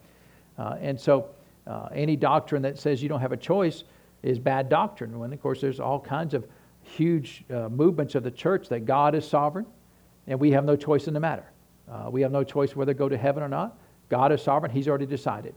Uh, 0.58 0.78
and 0.80 1.00
so, 1.00 1.30
uh, 1.68 1.90
any 1.94 2.16
doctrine 2.16 2.62
that 2.62 2.80
says 2.80 3.04
you 3.04 3.10
don't 3.10 3.20
have 3.20 3.34
a 3.34 3.38
choice 3.38 3.84
is 4.24 4.40
bad 4.40 4.70
doctrine. 4.70 5.20
When, 5.20 5.34
of 5.34 5.42
course, 5.42 5.60
there's 5.60 5.80
all 5.80 6.00
kinds 6.00 6.34
of 6.34 6.48
huge 6.82 7.44
uh, 7.54 7.68
movements 7.70 8.16
of 8.16 8.24
the 8.24 8.32
church 8.32 8.70
that 8.70 8.86
God 8.86 9.14
is 9.14 9.28
sovereign 9.28 9.66
and 10.26 10.40
we 10.40 10.52
have 10.52 10.64
no 10.64 10.76
choice 10.76 11.08
in 11.08 11.14
the 11.14 11.20
matter. 11.20 11.46
Uh, 11.92 12.10
we 12.10 12.22
have 12.22 12.32
no 12.32 12.44
choice 12.44 12.76
whether 12.76 12.94
to 12.94 12.98
go 12.98 13.10
to 13.10 13.18
heaven 13.18 13.42
or 13.42 13.48
not. 13.48 13.78
God 14.10 14.32
is 14.32 14.42
sovereign. 14.42 14.72
He's 14.72 14.88
already 14.88 15.06
decided. 15.06 15.56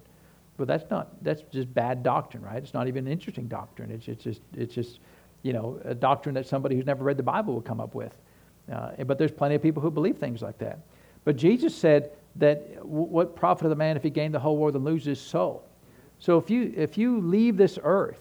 But 0.56 0.68
that's 0.68 0.88
not, 0.90 1.22
that's 1.24 1.42
just 1.50 1.72
bad 1.72 2.02
doctrine, 2.02 2.42
right? 2.42 2.62
It's 2.62 2.74
not 2.74 2.88
even 2.88 3.06
an 3.06 3.12
interesting 3.12 3.48
doctrine. 3.48 3.90
It's, 3.90 4.08
it's, 4.08 4.22
just, 4.22 4.42
it's 4.54 4.74
just, 4.74 5.00
you 5.42 5.52
know, 5.52 5.80
a 5.84 5.94
doctrine 5.94 6.34
that 6.34 6.46
somebody 6.46 6.76
who's 6.76 6.86
never 6.86 7.04
read 7.04 7.16
the 7.16 7.22
Bible 7.22 7.54
would 7.54 7.64
come 7.64 7.80
up 7.80 7.94
with. 7.94 8.14
Uh, 8.70 9.04
but 9.04 9.18
there's 9.18 9.32
plenty 9.32 9.54
of 9.54 9.62
people 9.62 9.82
who 9.82 9.90
believe 9.90 10.18
things 10.18 10.42
like 10.42 10.58
that. 10.58 10.80
But 11.24 11.36
Jesus 11.36 11.74
said 11.74 12.10
that 12.36 12.84
what 12.84 13.34
profit 13.34 13.64
of 13.64 13.70
the 13.70 13.76
man 13.76 13.96
if 13.96 14.02
he 14.02 14.10
gained 14.10 14.34
the 14.34 14.40
whole 14.40 14.56
world 14.56 14.76
and 14.76 14.84
loses 14.84 15.06
his 15.06 15.20
soul? 15.20 15.64
So 16.18 16.38
if 16.38 16.50
you, 16.50 16.72
if 16.76 16.96
you 16.96 17.20
leave 17.20 17.56
this 17.56 17.78
earth 17.82 18.20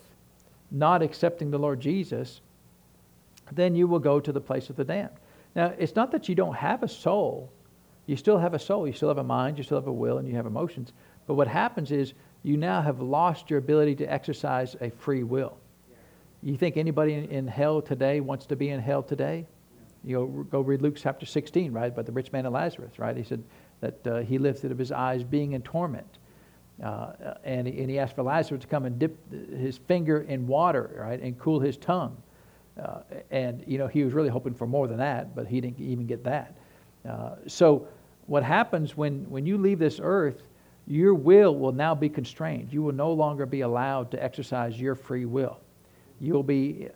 not 0.71 1.01
accepting 1.01 1.51
the 1.51 1.59
Lord 1.59 1.79
Jesus, 1.79 2.41
then 3.51 3.75
you 3.75 3.87
will 3.87 3.99
go 3.99 4.19
to 4.19 4.31
the 4.31 4.41
place 4.41 4.69
of 4.69 4.75
the 4.75 4.83
damned. 4.83 5.09
Now, 5.55 5.73
it's 5.77 5.95
not 5.95 6.11
that 6.11 6.29
you 6.29 6.35
don't 6.35 6.55
have 6.55 6.81
a 6.81 6.87
soul 6.87 7.51
you 8.05 8.15
still 8.15 8.37
have 8.37 8.53
a 8.53 8.59
soul, 8.59 8.87
you 8.87 8.93
still 8.93 9.09
have 9.09 9.17
a 9.17 9.23
mind, 9.23 9.57
you 9.57 9.63
still 9.63 9.77
have 9.77 9.87
a 9.87 9.93
will, 9.93 10.17
and 10.17 10.27
you 10.27 10.35
have 10.35 10.45
emotions. 10.45 10.93
But 11.27 11.35
what 11.35 11.47
happens 11.47 11.91
is 11.91 12.13
you 12.43 12.57
now 12.57 12.81
have 12.81 12.99
lost 12.99 13.49
your 13.49 13.59
ability 13.59 13.95
to 13.95 14.05
exercise 14.05 14.75
a 14.81 14.89
free 14.89 15.23
will. 15.23 15.57
You 16.41 16.57
think 16.57 16.77
anybody 16.77 17.13
in, 17.13 17.25
in 17.25 17.47
hell 17.47 17.81
today 17.81 18.19
wants 18.19 18.45
to 18.47 18.55
be 18.55 18.69
in 18.69 18.79
hell 18.79 19.03
today? 19.03 19.45
You 20.03 20.17
go, 20.17 20.25
go 20.43 20.61
read 20.61 20.81
Luke 20.81 20.95
chapter 20.97 21.27
16, 21.27 21.71
right, 21.71 21.91
about 21.91 22.07
the 22.07 22.11
rich 22.11 22.31
man 22.31 22.45
and 22.45 22.53
Lazarus, 22.53 22.97
right? 22.97 23.15
He 23.15 23.23
said 23.23 23.43
that 23.81 24.07
uh, 24.07 24.17
he 24.21 24.39
lifted 24.39 24.71
up 24.71 24.79
his 24.79 24.91
eyes 24.91 25.23
being 25.23 25.53
in 25.53 25.61
torment. 25.61 26.17
Uh, 26.83 27.35
and, 27.43 27.67
he, 27.67 27.79
and 27.79 27.89
he 27.89 27.99
asked 27.99 28.15
for 28.15 28.23
Lazarus 28.23 28.61
to 28.61 28.67
come 28.67 28.85
and 28.85 28.97
dip 28.97 29.15
his 29.31 29.77
finger 29.77 30.21
in 30.21 30.47
water, 30.47 30.95
right, 30.99 31.21
and 31.21 31.37
cool 31.37 31.59
his 31.59 31.77
tongue. 31.77 32.17
Uh, 32.81 33.01
and, 33.29 33.63
you 33.67 33.77
know, 33.77 33.85
he 33.85 34.03
was 34.03 34.13
really 34.13 34.29
hoping 34.29 34.55
for 34.55 34.65
more 34.65 34.87
than 34.87 34.97
that, 34.97 35.35
but 35.35 35.45
he 35.45 35.61
didn't 35.61 35.79
even 35.79 36.07
get 36.07 36.23
that. 36.23 36.57
Uh, 37.07 37.35
so 37.47 37.87
what 38.27 38.43
happens 38.43 38.95
when, 38.95 39.29
when 39.29 39.45
you 39.45 39.57
leave 39.57 39.79
this 39.79 39.99
earth, 40.01 40.43
your 40.87 41.13
will 41.13 41.55
will 41.55 41.71
now 41.71 41.95
be 41.95 42.09
constrained. 42.09 42.71
You 42.71 42.81
will 42.81 42.93
no 42.93 43.11
longer 43.11 43.45
be 43.45 43.61
allowed 43.61 44.11
to 44.11 44.23
exercise 44.23 44.79
your 44.79 44.95
free 44.95 45.25
will. 45.25 45.59
You'll 46.19 46.43
be 46.43 46.89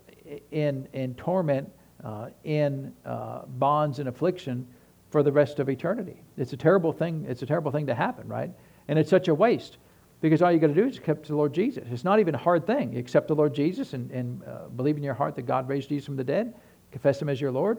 in, 0.52 0.88
in 0.94 1.16
torment, 1.16 1.72
uh, 2.04 2.30
in 2.44 2.94
uh, 3.06 3.44
bonds 3.46 4.00
and 4.00 4.10
affliction 4.10 4.68
for 5.10 5.24
the 5.24 5.32
rest 5.32 5.60
of 5.60 5.70
eternity. 5.70 6.22
It's 6.38 6.54
a 6.54 6.58
terrible 6.58 6.92
thing. 6.92 7.26
It's 7.28 7.42
a 7.42 7.46
terrible 7.46 7.72
thing 7.72 7.88
to 7.88 7.96
happen, 7.96 8.28
right? 8.28 8.52
And 8.88 9.00
it's 9.00 9.10
such 9.10 9.28
a 9.28 9.36
waste 9.36 9.78
because 10.22 10.42
all 10.42 10.52
you 10.52 10.60
got 10.60 10.68
to 10.68 10.74
do 10.74 10.86
is 10.86 10.98
accept 10.98 11.28
the 11.28 11.36
Lord 11.36 11.54
Jesus. 11.54 11.86
It's 11.92 12.04
not 12.04 12.20
even 12.20 12.36
a 12.36 12.38
hard 12.38 12.66
thing. 12.66 12.94
You 12.94 13.00
accept 13.00 13.28
the 13.28 13.36
Lord 13.36 13.54
Jesus 13.54 13.94
and, 13.94 14.12
and 14.12 14.44
uh, 14.44 14.68
believe 14.76 14.98
in 14.98 15.04
your 15.04 15.14
heart 15.14 15.36
that 15.36 15.44
God 15.44 15.68
raised 15.68 15.90
Jesus 15.90 16.06
from 16.06 16.16
the 16.16 16.24
dead, 16.24 16.56
confess 16.92 17.22
Him 17.22 17.30
as 17.30 17.40
your 17.40 17.52
Lord. 17.52 17.78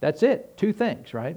That's 0.00 0.22
it. 0.22 0.56
Two 0.56 0.72
things, 0.72 1.14
right? 1.14 1.36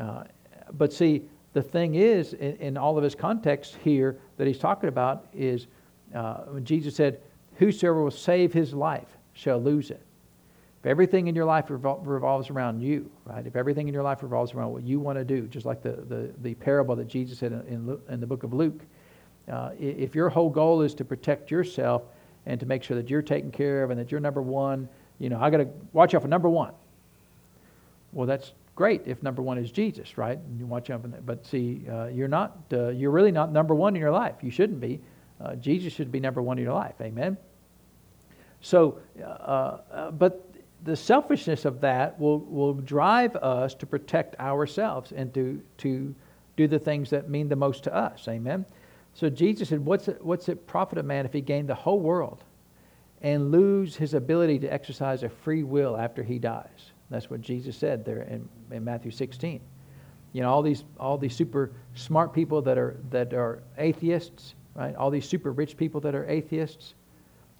Uh, 0.00 0.24
but 0.72 0.92
see, 0.92 1.22
the 1.52 1.62
thing 1.62 1.94
is, 1.94 2.34
in, 2.34 2.56
in, 2.56 2.76
all 2.76 2.98
of 2.98 3.04
his 3.04 3.14
context 3.14 3.76
here 3.82 4.18
that 4.36 4.46
he's 4.46 4.58
talking 4.58 4.88
about 4.88 5.26
is 5.32 5.68
uh, 6.14 6.38
when 6.48 6.64
Jesus 6.64 6.94
said, 6.94 7.20
Whosoever 7.56 8.02
will 8.02 8.10
save 8.10 8.52
his 8.52 8.74
life 8.74 9.08
shall 9.32 9.58
lose 9.58 9.90
it. 9.90 10.02
If 10.80 10.86
everything 10.86 11.26
in 11.26 11.34
your 11.34 11.46
life 11.46 11.68
revol- 11.68 12.00
revolves 12.04 12.50
around 12.50 12.82
you, 12.82 13.10
right? 13.24 13.46
If 13.46 13.56
everything 13.56 13.88
in 13.88 13.94
your 13.94 14.02
life 14.02 14.22
revolves 14.22 14.52
around 14.52 14.72
what 14.72 14.82
you 14.82 15.00
want 15.00 15.16
to 15.18 15.24
do, 15.24 15.46
just 15.46 15.64
like 15.64 15.82
the, 15.82 15.92
the, 15.92 16.30
the 16.42 16.54
parable 16.54 16.94
that 16.96 17.08
Jesus 17.08 17.38
said 17.38 17.52
in, 17.52 17.60
in, 17.66 17.98
in 18.10 18.20
the 18.20 18.26
book 18.26 18.42
of 18.42 18.52
Luke, 18.52 18.82
uh, 19.50 19.70
if 19.78 20.14
your 20.14 20.28
whole 20.28 20.50
goal 20.50 20.82
is 20.82 20.94
to 20.94 21.04
protect 21.04 21.50
yourself 21.50 22.02
and 22.44 22.60
to 22.60 22.66
make 22.66 22.82
sure 22.82 22.96
that 22.96 23.08
you're 23.08 23.22
taken 23.22 23.50
care 23.50 23.82
of 23.82 23.90
and 23.90 23.98
that 23.98 24.10
you're 24.10 24.20
number 24.20 24.42
one, 24.42 24.88
you 25.18 25.30
know, 25.30 25.40
I 25.40 25.50
got 25.50 25.58
to 25.58 25.68
watch 25.92 26.14
out 26.14 26.22
for 26.22 26.28
number 26.28 26.48
one. 26.48 26.72
Well, 28.12 28.26
that's 28.26 28.52
great 28.76 29.02
if 29.06 29.22
number 29.22 29.42
one 29.42 29.58
is 29.58 29.72
Jesus, 29.72 30.16
right? 30.16 30.38
And 30.38 30.60
you 30.60 30.66
watch 30.66 30.90
out 30.90 31.02
for 31.02 31.08
that. 31.08 31.26
But 31.26 31.44
see, 31.44 31.82
uh, 31.90 32.06
you're 32.06 32.28
not, 32.28 32.58
uh, 32.72 32.90
you're 32.90 33.10
really 33.10 33.32
not 33.32 33.50
number 33.50 33.74
one 33.74 33.96
in 33.96 34.00
your 34.00 34.12
life. 34.12 34.36
You 34.42 34.52
shouldn't 34.52 34.80
be. 34.80 35.00
Uh, 35.40 35.56
Jesus 35.56 35.92
should 35.92 36.12
be 36.12 36.20
number 36.20 36.40
one 36.40 36.58
in 36.58 36.64
your 36.64 36.74
life. 36.74 36.94
Amen. 37.00 37.36
So, 38.60 38.98
uh, 39.20 39.24
uh, 39.24 40.10
but 40.12 40.54
the 40.84 40.94
selfishness 40.94 41.64
of 41.64 41.80
that 41.80 42.18
will, 42.20 42.40
will 42.40 42.74
drive 42.74 43.34
us 43.36 43.74
to 43.74 43.86
protect 43.86 44.38
ourselves 44.38 45.12
and 45.12 45.32
to, 45.34 45.60
to 45.78 46.14
do 46.56 46.68
the 46.68 46.78
things 46.78 47.10
that 47.10 47.28
mean 47.28 47.48
the 47.48 47.56
most 47.56 47.82
to 47.84 47.94
us. 47.94 48.28
Amen. 48.28 48.64
So 49.14 49.30
Jesus 49.30 49.70
said, 49.70 49.84
what's 49.84 50.08
it, 50.08 50.22
what's 50.22 50.48
it 50.48 50.66
profit 50.66 50.98
a 50.98 51.02
man 51.02 51.24
if 51.24 51.32
he 51.32 51.40
gained 51.40 51.68
the 51.68 51.74
whole 51.74 52.00
world 52.00 52.44
and 53.22 53.50
lose 53.50 53.96
his 53.96 54.12
ability 54.12 54.58
to 54.60 54.72
exercise 54.72 55.22
a 55.22 55.28
free 55.28 55.62
will 55.62 55.96
after 55.96 56.22
he 56.22 56.38
dies? 56.38 56.92
That's 57.10 57.30
what 57.30 57.40
Jesus 57.40 57.76
said 57.76 58.04
there 58.04 58.22
in, 58.22 58.48
in 58.70 58.84
Matthew 58.84 59.10
16. 59.10 59.60
You 60.32 60.42
know, 60.42 60.50
all 60.50 60.62
these, 60.62 60.84
all 60.98 61.16
these 61.16 61.34
super 61.34 61.72
smart 61.94 62.32
people 62.32 62.60
that 62.62 62.76
are, 62.76 62.96
that 63.10 63.32
are 63.32 63.62
atheists, 63.78 64.54
right? 64.74 64.94
All 64.96 65.10
these 65.10 65.26
super 65.28 65.52
rich 65.52 65.76
people 65.76 66.00
that 66.02 66.14
are 66.14 66.28
atheists. 66.28 66.94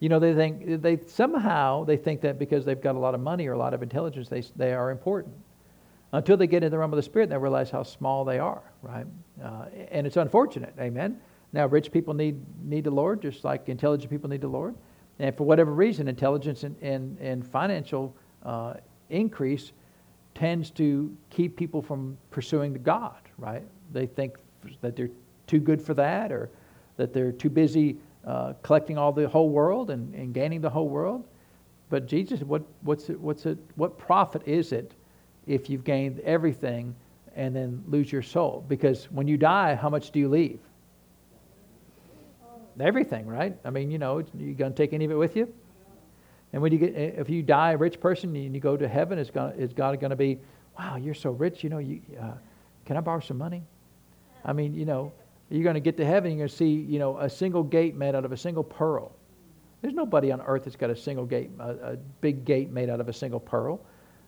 You 0.00 0.08
know, 0.08 0.18
they 0.18 0.34
think, 0.34 0.82
they 0.82 0.98
somehow, 1.06 1.84
they 1.84 1.96
think 1.96 2.20
that 2.20 2.38
because 2.38 2.64
they've 2.64 2.80
got 2.80 2.96
a 2.96 2.98
lot 2.98 3.14
of 3.14 3.20
money 3.20 3.46
or 3.46 3.52
a 3.52 3.58
lot 3.58 3.72
of 3.72 3.82
intelligence, 3.82 4.28
they, 4.28 4.42
they 4.56 4.74
are 4.74 4.90
important. 4.90 5.34
Until 6.12 6.36
they 6.36 6.46
get 6.46 6.62
in 6.62 6.70
the 6.70 6.78
realm 6.78 6.92
of 6.92 6.96
the 6.96 7.02
Spirit, 7.02 7.30
they 7.30 7.38
realize 7.38 7.70
how 7.70 7.82
small 7.82 8.24
they 8.24 8.38
are, 8.38 8.62
right? 8.82 9.06
Uh, 9.42 9.66
and 9.90 10.06
it's 10.06 10.16
unfortunate, 10.16 10.74
amen? 10.78 11.18
Now, 11.52 11.66
rich 11.66 11.90
people 11.90 12.14
need, 12.14 12.40
need 12.62 12.84
the 12.84 12.90
Lord, 12.90 13.22
just 13.22 13.44
like 13.44 13.68
intelligent 13.68 14.10
people 14.10 14.28
need 14.28 14.42
the 14.42 14.48
Lord. 14.48 14.74
And 15.18 15.34
for 15.34 15.44
whatever 15.44 15.72
reason, 15.72 16.08
intelligence 16.08 16.62
and, 16.62 16.76
and, 16.82 17.18
and 17.18 17.46
financial 17.46 18.14
uh, 18.42 18.74
increase 19.10 19.72
tends 20.34 20.70
to 20.70 21.16
keep 21.30 21.56
people 21.56 21.80
from 21.80 22.16
pursuing 22.30 22.72
the 22.72 22.78
God, 22.78 23.16
right? 23.38 23.62
They 23.92 24.06
think 24.06 24.36
that 24.80 24.96
they're 24.96 25.10
too 25.46 25.60
good 25.60 25.80
for 25.80 25.94
that 25.94 26.30
or 26.32 26.50
that 26.96 27.12
they're 27.12 27.32
too 27.32 27.50
busy 27.50 27.96
uh, 28.26 28.54
collecting 28.62 28.98
all 28.98 29.12
the 29.12 29.28
whole 29.28 29.48
world 29.48 29.90
and, 29.90 30.14
and 30.14 30.34
gaining 30.34 30.60
the 30.60 30.70
whole 30.70 30.88
world. 30.88 31.24
But 31.88 32.06
Jesus, 32.06 32.40
what, 32.40 32.62
what's 32.82 33.08
it, 33.08 33.20
what's 33.20 33.46
it, 33.46 33.58
what 33.76 33.96
profit 33.96 34.42
is 34.46 34.72
it 34.72 34.92
if 35.46 35.70
you've 35.70 35.84
gained 35.84 36.20
everything 36.20 36.94
and 37.36 37.54
then 37.54 37.84
lose 37.86 38.10
your 38.10 38.22
soul? 38.22 38.64
Because 38.68 39.04
when 39.10 39.28
you 39.28 39.36
die, 39.36 39.74
how 39.74 39.88
much 39.88 40.10
do 40.10 40.18
you 40.18 40.28
leave? 40.28 40.58
Everything, 42.78 43.26
right? 43.26 43.56
I 43.64 43.70
mean, 43.70 43.90
you 43.90 43.98
know, 43.98 44.22
you 44.36 44.52
going 44.52 44.72
to 44.72 44.76
take 44.76 44.92
any 44.92 45.04
of 45.04 45.10
it 45.10 45.14
with 45.14 45.36
you? 45.36 45.52
And 46.56 46.62
when 46.62 46.72
you 46.72 46.78
get, 46.78 46.94
if 46.96 47.28
you 47.28 47.42
die 47.42 47.72
a 47.72 47.76
rich 47.76 48.00
person 48.00 48.34
and 48.34 48.54
you 48.54 48.62
go 48.62 48.78
to 48.78 48.88
heaven, 48.88 49.18
is 49.18 49.28
God, 49.28 49.58
is 49.58 49.74
God 49.74 50.00
going 50.00 50.08
to 50.08 50.16
be, 50.16 50.38
wow, 50.78 50.96
you're 50.96 51.12
so 51.12 51.32
rich, 51.32 51.62
you 51.62 51.68
know, 51.68 51.76
you, 51.76 52.00
uh, 52.18 52.32
can 52.86 52.96
I 52.96 53.00
borrow 53.00 53.20
some 53.20 53.36
money? 53.36 53.62
I 54.42 54.54
mean, 54.54 54.72
you 54.72 54.86
know, 54.86 55.12
you're 55.50 55.64
going 55.64 55.74
to 55.74 55.80
get 55.80 55.98
to 55.98 56.04
heaven, 56.06 56.30
and 56.30 56.38
you're 56.38 56.46
going 56.46 56.48
to 56.48 56.56
see, 56.56 56.72
you 56.90 56.98
know, 56.98 57.18
a 57.18 57.28
single 57.28 57.62
gate 57.62 57.94
made 57.94 58.14
out 58.14 58.24
of 58.24 58.32
a 58.32 58.38
single 58.38 58.64
pearl. 58.64 59.12
There's 59.82 59.92
nobody 59.92 60.32
on 60.32 60.40
earth 60.40 60.64
that's 60.64 60.76
got 60.76 60.88
a 60.88 60.96
single 60.96 61.26
gate, 61.26 61.50
a, 61.58 61.92
a 61.92 61.96
big 62.22 62.46
gate 62.46 62.70
made 62.70 62.88
out 62.88 63.00
of 63.00 63.10
a 63.10 63.12
single 63.12 63.38
pearl. 63.38 63.78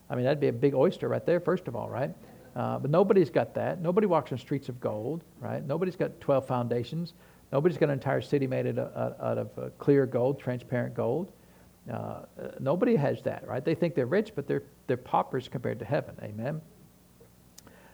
I 0.07 0.13
mean, 0.13 0.25
that'd 0.25 0.39
be 0.39 0.49
a 0.49 0.53
big 0.53 0.75
oyster 0.75 1.07
right 1.07 1.25
there, 1.25 1.39
first 1.39 1.67
of 1.67 1.75
all, 1.75 1.89
right? 1.89 2.13
Uh, 2.55 2.77
but 2.77 2.91
nobody's 2.91 3.31
got 3.31 3.55
that. 3.55 3.81
Nobody 3.81 4.05
walks 4.05 4.31
on 4.31 4.37
streets 4.37 4.69
of 4.69 4.79
gold, 4.79 5.23
right? 5.39 5.65
Nobody's 5.65 5.95
got 5.95 6.21
12 6.21 6.45
foundations. 6.45 7.15
Nobody's 7.51 7.79
got 7.79 7.89
an 7.89 7.93
entire 7.93 8.21
city 8.21 8.45
made 8.45 8.67
out 8.67 8.77
of, 8.77 9.19
out 9.19 9.37
of 9.39 9.49
uh, 9.57 9.69
clear 9.79 10.05
gold, 10.05 10.39
transparent 10.39 10.93
gold. 10.93 11.31
Uh, 11.91 12.21
nobody 12.59 12.95
has 12.95 13.21
that, 13.23 13.47
right? 13.47 13.63
They 13.63 13.75
think 13.75 13.95
they're 13.95 14.05
rich, 14.05 14.33
but 14.35 14.47
they're, 14.47 14.63
they're 14.87 14.97
paupers 14.97 15.47
compared 15.47 15.79
to 15.79 15.85
heaven. 15.85 16.15
Amen? 16.21 16.61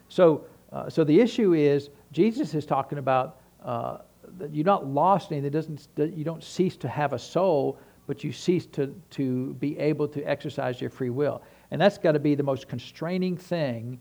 So, 0.09 0.45
uh, 0.71 0.89
so 0.89 1.03
the 1.03 1.19
issue 1.19 1.53
is 1.53 1.89
Jesus 2.11 2.53
is 2.53 2.65
talking 2.65 2.97
about 2.97 3.39
uh, 3.63 3.99
that 4.37 4.53
you're 4.53 4.65
not 4.65 4.85
lost 4.85 5.31
anything. 5.31 5.51
That 5.51 5.57
doesn't, 5.57 5.87
you 6.17 6.23
don't 6.23 6.43
cease 6.43 6.75
to 6.77 6.87
have 6.87 7.13
a 7.13 7.19
soul, 7.19 7.79
but 8.07 8.23
you 8.23 8.31
cease 8.31 8.65
to, 8.67 8.93
to 9.11 9.53
be 9.55 9.77
able 9.79 10.07
to 10.09 10.21
exercise 10.23 10.81
your 10.81 10.89
free 10.89 11.09
will. 11.09 11.41
And 11.71 11.79
that's 11.79 11.97
got 11.97 12.11
to 12.11 12.19
be 12.19 12.35
the 12.35 12.43
most 12.43 12.67
constraining 12.67 13.37
thing 13.37 13.99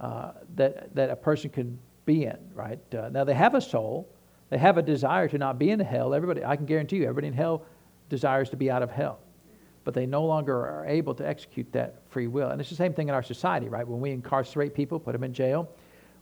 uh, 0.00 0.32
that, 0.56 0.94
that 0.94 1.10
a 1.10 1.16
person 1.16 1.50
can 1.50 1.78
be 2.04 2.24
in, 2.24 2.38
right? 2.54 2.80
Uh, 2.94 3.08
now, 3.10 3.24
they 3.24 3.34
have 3.34 3.54
a 3.54 3.60
soul, 3.60 4.08
they 4.50 4.58
have 4.58 4.78
a 4.78 4.82
desire 4.82 5.28
to 5.28 5.38
not 5.38 5.58
be 5.58 5.70
in 5.70 5.80
hell. 5.80 6.14
Everybody, 6.14 6.44
I 6.44 6.56
can 6.56 6.66
guarantee 6.66 6.96
you, 6.96 7.04
everybody 7.04 7.28
in 7.28 7.34
hell 7.34 7.64
desires 8.08 8.50
to 8.50 8.56
be 8.56 8.70
out 8.70 8.82
of 8.82 8.90
hell. 8.90 9.18
But 9.84 9.94
they 9.94 10.06
no 10.06 10.24
longer 10.24 10.56
are 10.56 10.86
able 10.86 11.14
to 11.14 11.26
execute 11.26 11.70
that 11.72 12.00
free 12.08 12.26
will. 12.26 12.50
And 12.50 12.60
it's 12.60 12.70
the 12.70 12.76
same 12.76 12.94
thing 12.94 13.08
in 13.08 13.14
our 13.14 13.22
society, 13.22 13.68
right? 13.68 13.86
When 13.86 14.00
we 14.00 14.10
incarcerate 14.10 14.74
people, 14.74 14.98
put 14.98 15.12
them 15.12 15.24
in 15.24 15.32
jail, 15.34 15.68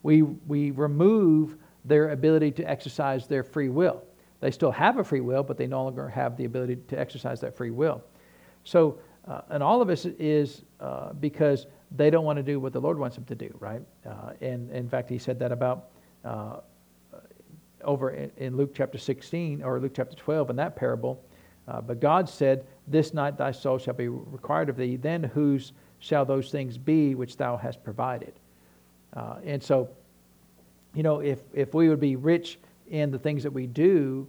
we, 0.02 0.22
we 0.22 0.72
remove 0.72 1.56
their 1.84 2.10
ability 2.10 2.50
to 2.52 2.68
exercise 2.68 3.26
their 3.26 3.42
free 3.42 3.68
will. 3.68 4.02
They 4.40 4.50
still 4.50 4.72
have 4.72 4.98
a 4.98 5.04
free 5.04 5.20
will, 5.20 5.44
but 5.44 5.56
they 5.56 5.68
no 5.68 5.84
longer 5.84 6.08
have 6.08 6.36
the 6.36 6.44
ability 6.44 6.76
to 6.88 6.98
exercise 6.98 7.40
that 7.40 7.56
free 7.56 7.70
will. 7.70 8.02
So, 8.64 8.98
uh, 9.28 9.42
and 9.50 9.62
all 9.62 9.80
of 9.80 9.86
this 9.86 10.04
is 10.04 10.62
uh, 10.80 11.12
because 11.12 11.66
they 11.96 12.10
don't 12.10 12.24
want 12.24 12.38
to 12.38 12.42
do 12.42 12.58
what 12.58 12.72
the 12.72 12.80
Lord 12.80 12.98
wants 12.98 13.16
them 13.16 13.24
to 13.26 13.34
do, 13.34 13.54
right? 13.60 13.82
Uh, 14.04 14.32
and 14.40 14.70
in 14.72 14.88
fact, 14.88 15.08
he 15.08 15.18
said 15.18 15.38
that 15.38 15.52
about 15.52 15.90
uh, 16.24 16.56
over 17.84 18.10
in, 18.10 18.30
in, 18.36 18.56
Luke 18.56 18.72
chapter 18.74 18.98
16 18.98 19.62
or 19.62 19.80
Luke 19.80 19.92
chapter 19.94 20.16
12 20.16 20.50
in 20.50 20.56
that 20.56 20.76
parable. 20.76 21.22
Uh, 21.68 21.80
but 21.80 22.00
God 22.00 22.28
said, 22.28 22.66
This 22.88 23.14
night 23.14 23.38
thy 23.38 23.52
soul 23.52 23.78
shall 23.78 23.94
be 23.94 24.08
required 24.08 24.68
of 24.68 24.76
thee, 24.76 24.96
then 24.96 25.22
whose 25.22 25.72
shall 25.98 26.24
those 26.24 26.50
things 26.50 26.76
be 26.76 27.14
which 27.14 27.36
thou 27.36 27.56
hast 27.56 27.82
provided? 27.84 28.32
Uh, 29.14 29.36
and 29.44 29.62
so, 29.62 29.88
you 30.94 31.02
know, 31.02 31.20
if, 31.20 31.40
if 31.52 31.74
we 31.74 31.88
would 31.88 32.00
be 32.00 32.16
rich 32.16 32.58
in 32.90 33.10
the 33.10 33.18
things 33.18 33.42
that 33.42 33.52
we 33.52 33.66
do 33.66 34.26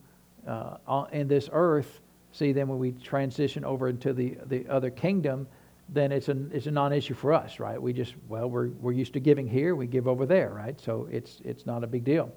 uh, 0.47 1.05
in 1.11 1.27
this 1.27 1.49
earth, 1.51 1.99
see, 2.31 2.51
then 2.51 2.67
when 2.67 2.79
we 2.79 2.91
transition 2.91 3.65
over 3.65 3.89
into 3.89 4.13
the, 4.13 4.37
the 4.45 4.67
other 4.67 4.89
kingdom, 4.89 5.47
then 5.89 6.11
it's 6.11 6.29
a, 6.29 6.37
it's 6.51 6.67
a 6.67 6.71
non-issue 6.71 7.13
for 7.13 7.33
us, 7.33 7.59
right? 7.59 7.81
We 7.81 7.93
just, 7.93 8.15
well, 8.27 8.49
we're, 8.49 8.69
we're 8.81 8.93
used 8.93 9.13
to 9.13 9.19
giving 9.19 9.47
here, 9.47 9.75
we 9.75 9.87
give 9.87 10.07
over 10.07 10.25
there, 10.25 10.49
right? 10.49 10.79
So 10.79 11.07
it's, 11.11 11.41
it's 11.43 11.65
not 11.65 11.83
a 11.83 11.87
big 11.87 12.03
deal. 12.03 12.31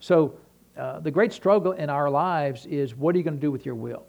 So 0.00 0.34
uh, 0.76 1.00
the 1.00 1.10
great 1.10 1.32
struggle 1.32 1.72
in 1.72 1.90
our 1.90 2.10
lives 2.10 2.66
is 2.66 2.94
what 2.94 3.14
are 3.14 3.18
you 3.18 3.24
going 3.24 3.36
to 3.36 3.40
do 3.40 3.50
with 3.50 3.64
your 3.64 3.74
will? 3.74 4.04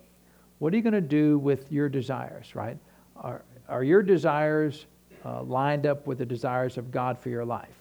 What 0.64 0.72
are 0.72 0.78
you 0.78 0.82
going 0.82 0.94
to 0.94 1.02
do 1.02 1.40
with 1.40 1.70
your 1.74 1.90
desires, 1.90 2.56
right? 2.56 2.78
Are, 3.18 3.42
are 3.68 3.84
your 3.84 4.02
desires 4.02 4.86
uh, 5.26 5.44
lined 5.44 5.86
up 5.86 6.08
with 6.08 6.20
the 6.20 6.26
desires 6.26 6.78
of 6.78 6.90
God 6.90 7.20
for 7.20 7.28
your 7.28 7.44
life? 7.44 7.76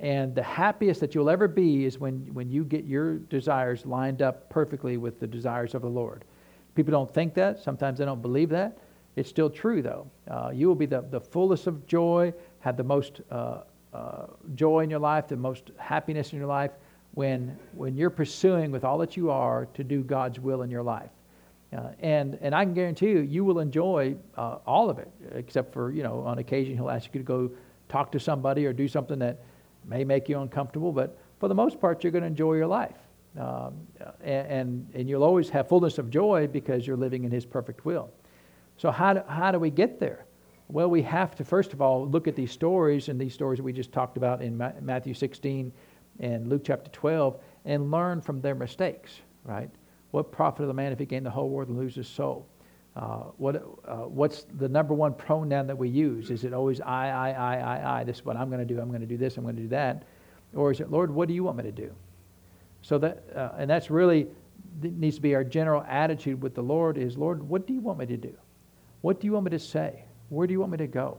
And 0.00 0.34
the 0.34 0.42
happiest 0.42 1.00
that 1.00 1.14
you'll 1.14 1.30
ever 1.30 1.48
be 1.48 1.86
is 1.86 1.98
when, 1.98 2.28
when 2.34 2.50
you 2.50 2.62
get 2.62 2.84
your 2.84 3.16
desires 3.16 3.86
lined 3.86 4.20
up 4.20 4.50
perfectly 4.50 4.98
with 4.98 5.18
the 5.18 5.26
desires 5.26 5.74
of 5.74 5.80
the 5.80 5.88
Lord. 5.88 6.26
People 6.74 6.90
don't 6.90 7.12
think 7.14 7.32
that. 7.36 7.58
Sometimes 7.58 8.00
they 8.00 8.04
don't 8.04 8.20
believe 8.20 8.50
that. 8.50 8.76
It's 9.16 9.30
still 9.30 9.48
true, 9.48 9.80
though. 9.80 10.06
Uh, 10.30 10.50
you 10.52 10.68
will 10.68 10.74
be 10.74 10.84
the, 10.84 11.06
the 11.10 11.22
fullest 11.22 11.66
of 11.66 11.86
joy, 11.86 12.34
have 12.60 12.76
the 12.76 12.84
most 12.84 13.22
uh, 13.30 13.60
uh, 13.94 14.26
joy 14.54 14.80
in 14.80 14.90
your 14.90 15.00
life, 15.00 15.26
the 15.26 15.36
most 15.36 15.70
happiness 15.78 16.34
in 16.34 16.38
your 16.38 16.48
life 16.48 16.72
when, 17.12 17.58
when 17.72 17.96
you're 17.96 18.10
pursuing 18.10 18.70
with 18.70 18.84
all 18.84 18.98
that 18.98 19.16
you 19.16 19.30
are 19.30 19.64
to 19.72 19.82
do 19.82 20.02
God's 20.02 20.38
will 20.38 20.60
in 20.60 20.70
your 20.70 20.82
life. 20.82 21.08
Uh, 21.74 21.88
and, 22.00 22.38
and 22.40 22.54
I 22.54 22.64
can 22.64 22.74
guarantee 22.74 23.10
you, 23.10 23.20
you 23.20 23.44
will 23.44 23.58
enjoy 23.58 24.16
uh, 24.36 24.58
all 24.66 24.90
of 24.90 24.98
it, 24.98 25.10
except 25.32 25.72
for, 25.72 25.90
you 25.92 26.02
know, 26.02 26.20
on 26.20 26.38
occasion 26.38 26.74
he'll 26.74 26.90
ask 26.90 27.12
you 27.12 27.20
to 27.20 27.24
go 27.24 27.50
talk 27.88 28.12
to 28.12 28.20
somebody 28.20 28.66
or 28.66 28.72
do 28.72 28.86
something 28.86 29.18
that 29.18 29.42
may 29.84 30.04
make 30.04 30.28
you 30.28 30.40
uncomfortable, 30.40 30.92
but 30.92 31.18
for 31.40 31.48
the 31.48 31.54
most 31.54 31.80
part, 31.80 32.04
you're 32.04 32.12
going 32.12 32.22
to 32.22 32.28
enjoy 32.28 32.54
your 32.54 32.66
life. 32.66 32.96
Um, 33.38 33.74
and, 34.22 34.46
and, 34.46 34.90
and 34.94 35.08
you'll 35.08 35.24
always 35.24 35.48
have 35.50 35.68
fullness 35.68 35.98
of 35.98 36.08
joy 36.10 36.46
because 36.46 36.86
you're 36.86 36.96
living 36.96 37.24
in 37.24 37.30
his 37.30 37.44
perfect 37.44 37.84
will. 37.84 38.10
So, 38.76 38.90
how 38.90 39.14
do, 39.14 39.22
how 39.26 39.50
do 39.50 39.58
we 39.58 39.70
get 39.70 39.98
there? 39.98 40.26
Well, 40.68 40.88
we 40.88 41.02
have 41.02 41.34
to, 41.36 41.44
first 41.44 41.72
of 41.72 41.82
all, 41.82 42.08
look 42.08 42.28
at 42.28 42.36
these 42.36 42.52
stories 42.52 43.08
and 43.08 43.20
these 43.20 43.34
stories 43.34 43.60
we 43.60 43.72
just 43.72 43.92
talked 43.92 44.16
about 44.16 44.40
in 44.40 44.56
Matthew 44.80 45.12
16 45.12 45.72
and 46.20 46.48
Luke 46.48 46.62
chapter 46.64 46.90
12 46.90 47.38
and 47.64 47.90
learn 47.90 48.20
from 48.20 48.40
their 48.40 48.54
mistakes, 48.54 49.20
right? 49.44 49.68
What 50.14 50.30
profit 50.30 50.60
of 50.60 50.68
the 50.68 50.74
man 50.74 50.92
if 50.92 51.00
he 51.00 51.06
gain 51.06 51.24
the 51.24 51.30
whole 51.30 51.48
world 51.48 51.70
and 51.70 51.76
lose 51.76 51.96
his 51.96 52.06
soul? 52.06 52.46
Uh, 52.94 53.24
what, 53.36 53.56
uh, 53.56 54.06
what's 54.06 54.46
the 54.58 54.68
number 54.68 54.94
one 54.94 55.12
pronoun 55.12 55.66
that 55.66 55.76
we 55.76 55.88
use? 55.88 56.30
Is 56.30 56.44
it 56.44 56.52
always 56.52 56.80
I, 56.80 57.08
I, 57.08 57.30
I, 57.30 57.56
I, 57.56 58.00
I? 58.00 58.04
This 58.04 58.18
is 58.18 58.24
what 58.24 58.36
I'm 58.36 58.48
going 58.48 58.64
to 58.64 58.74
do. 58.74 58.80
I'm 58.80 58.90
going 58.90 59.00
to 59.00 59.08
do 59.08 59.16
this. 59.16 59.36
I'm 59.36 59.42
going 59.42 59.56
to 59.56 59.62
do 59.62 59.68
that. 59.70 60.04
Or 60.54 60.70
is 60.70 60.78
it, 60.78 60.88
Lord, 60.88 61.10
what 61.10 61.26
do 61.26 61.34
you 61.34 61.42
want 61.42 61.56
me 61.56 61.64
to 61.64 61.72
do? 61.72 61.92
So 62.80 62.96
that, 62.98 63.24
uh, 63.34 63.58
and 63.58 63.68
that's 63.68 63.90
really 63.90 64.28
needs 64.80 65.16
to 65.16 65.20
be 65.20 65.34
our 65.34 65.42
general 65.42 65.82
attitude 65.88 66.40
with 66.40 66.54
the 66.54 66.62
Lord 66.62 66.96
is, 66.96 67.18
Lord, 67.18 67.42
what 67.42 67.66
do 67.66 67.72
you 67.72 67.80
want 67.80 67.98
me 67.98 68.06
to 68.06 68.16
do? 68.16 68.34
What 69.00 69.18
do 69.18 69.26
you 69.26 69.32
want 69.32 69.46
me 69.46 69.50
to 69.50 69.58
say? 69.58 70.04
Where 70.28 70.46
do 70.46 70.52
you 70.52 70.60
want 70.60 70.70
me 70.70 70.78
to 70.78 70.86
go? 70.86 71.18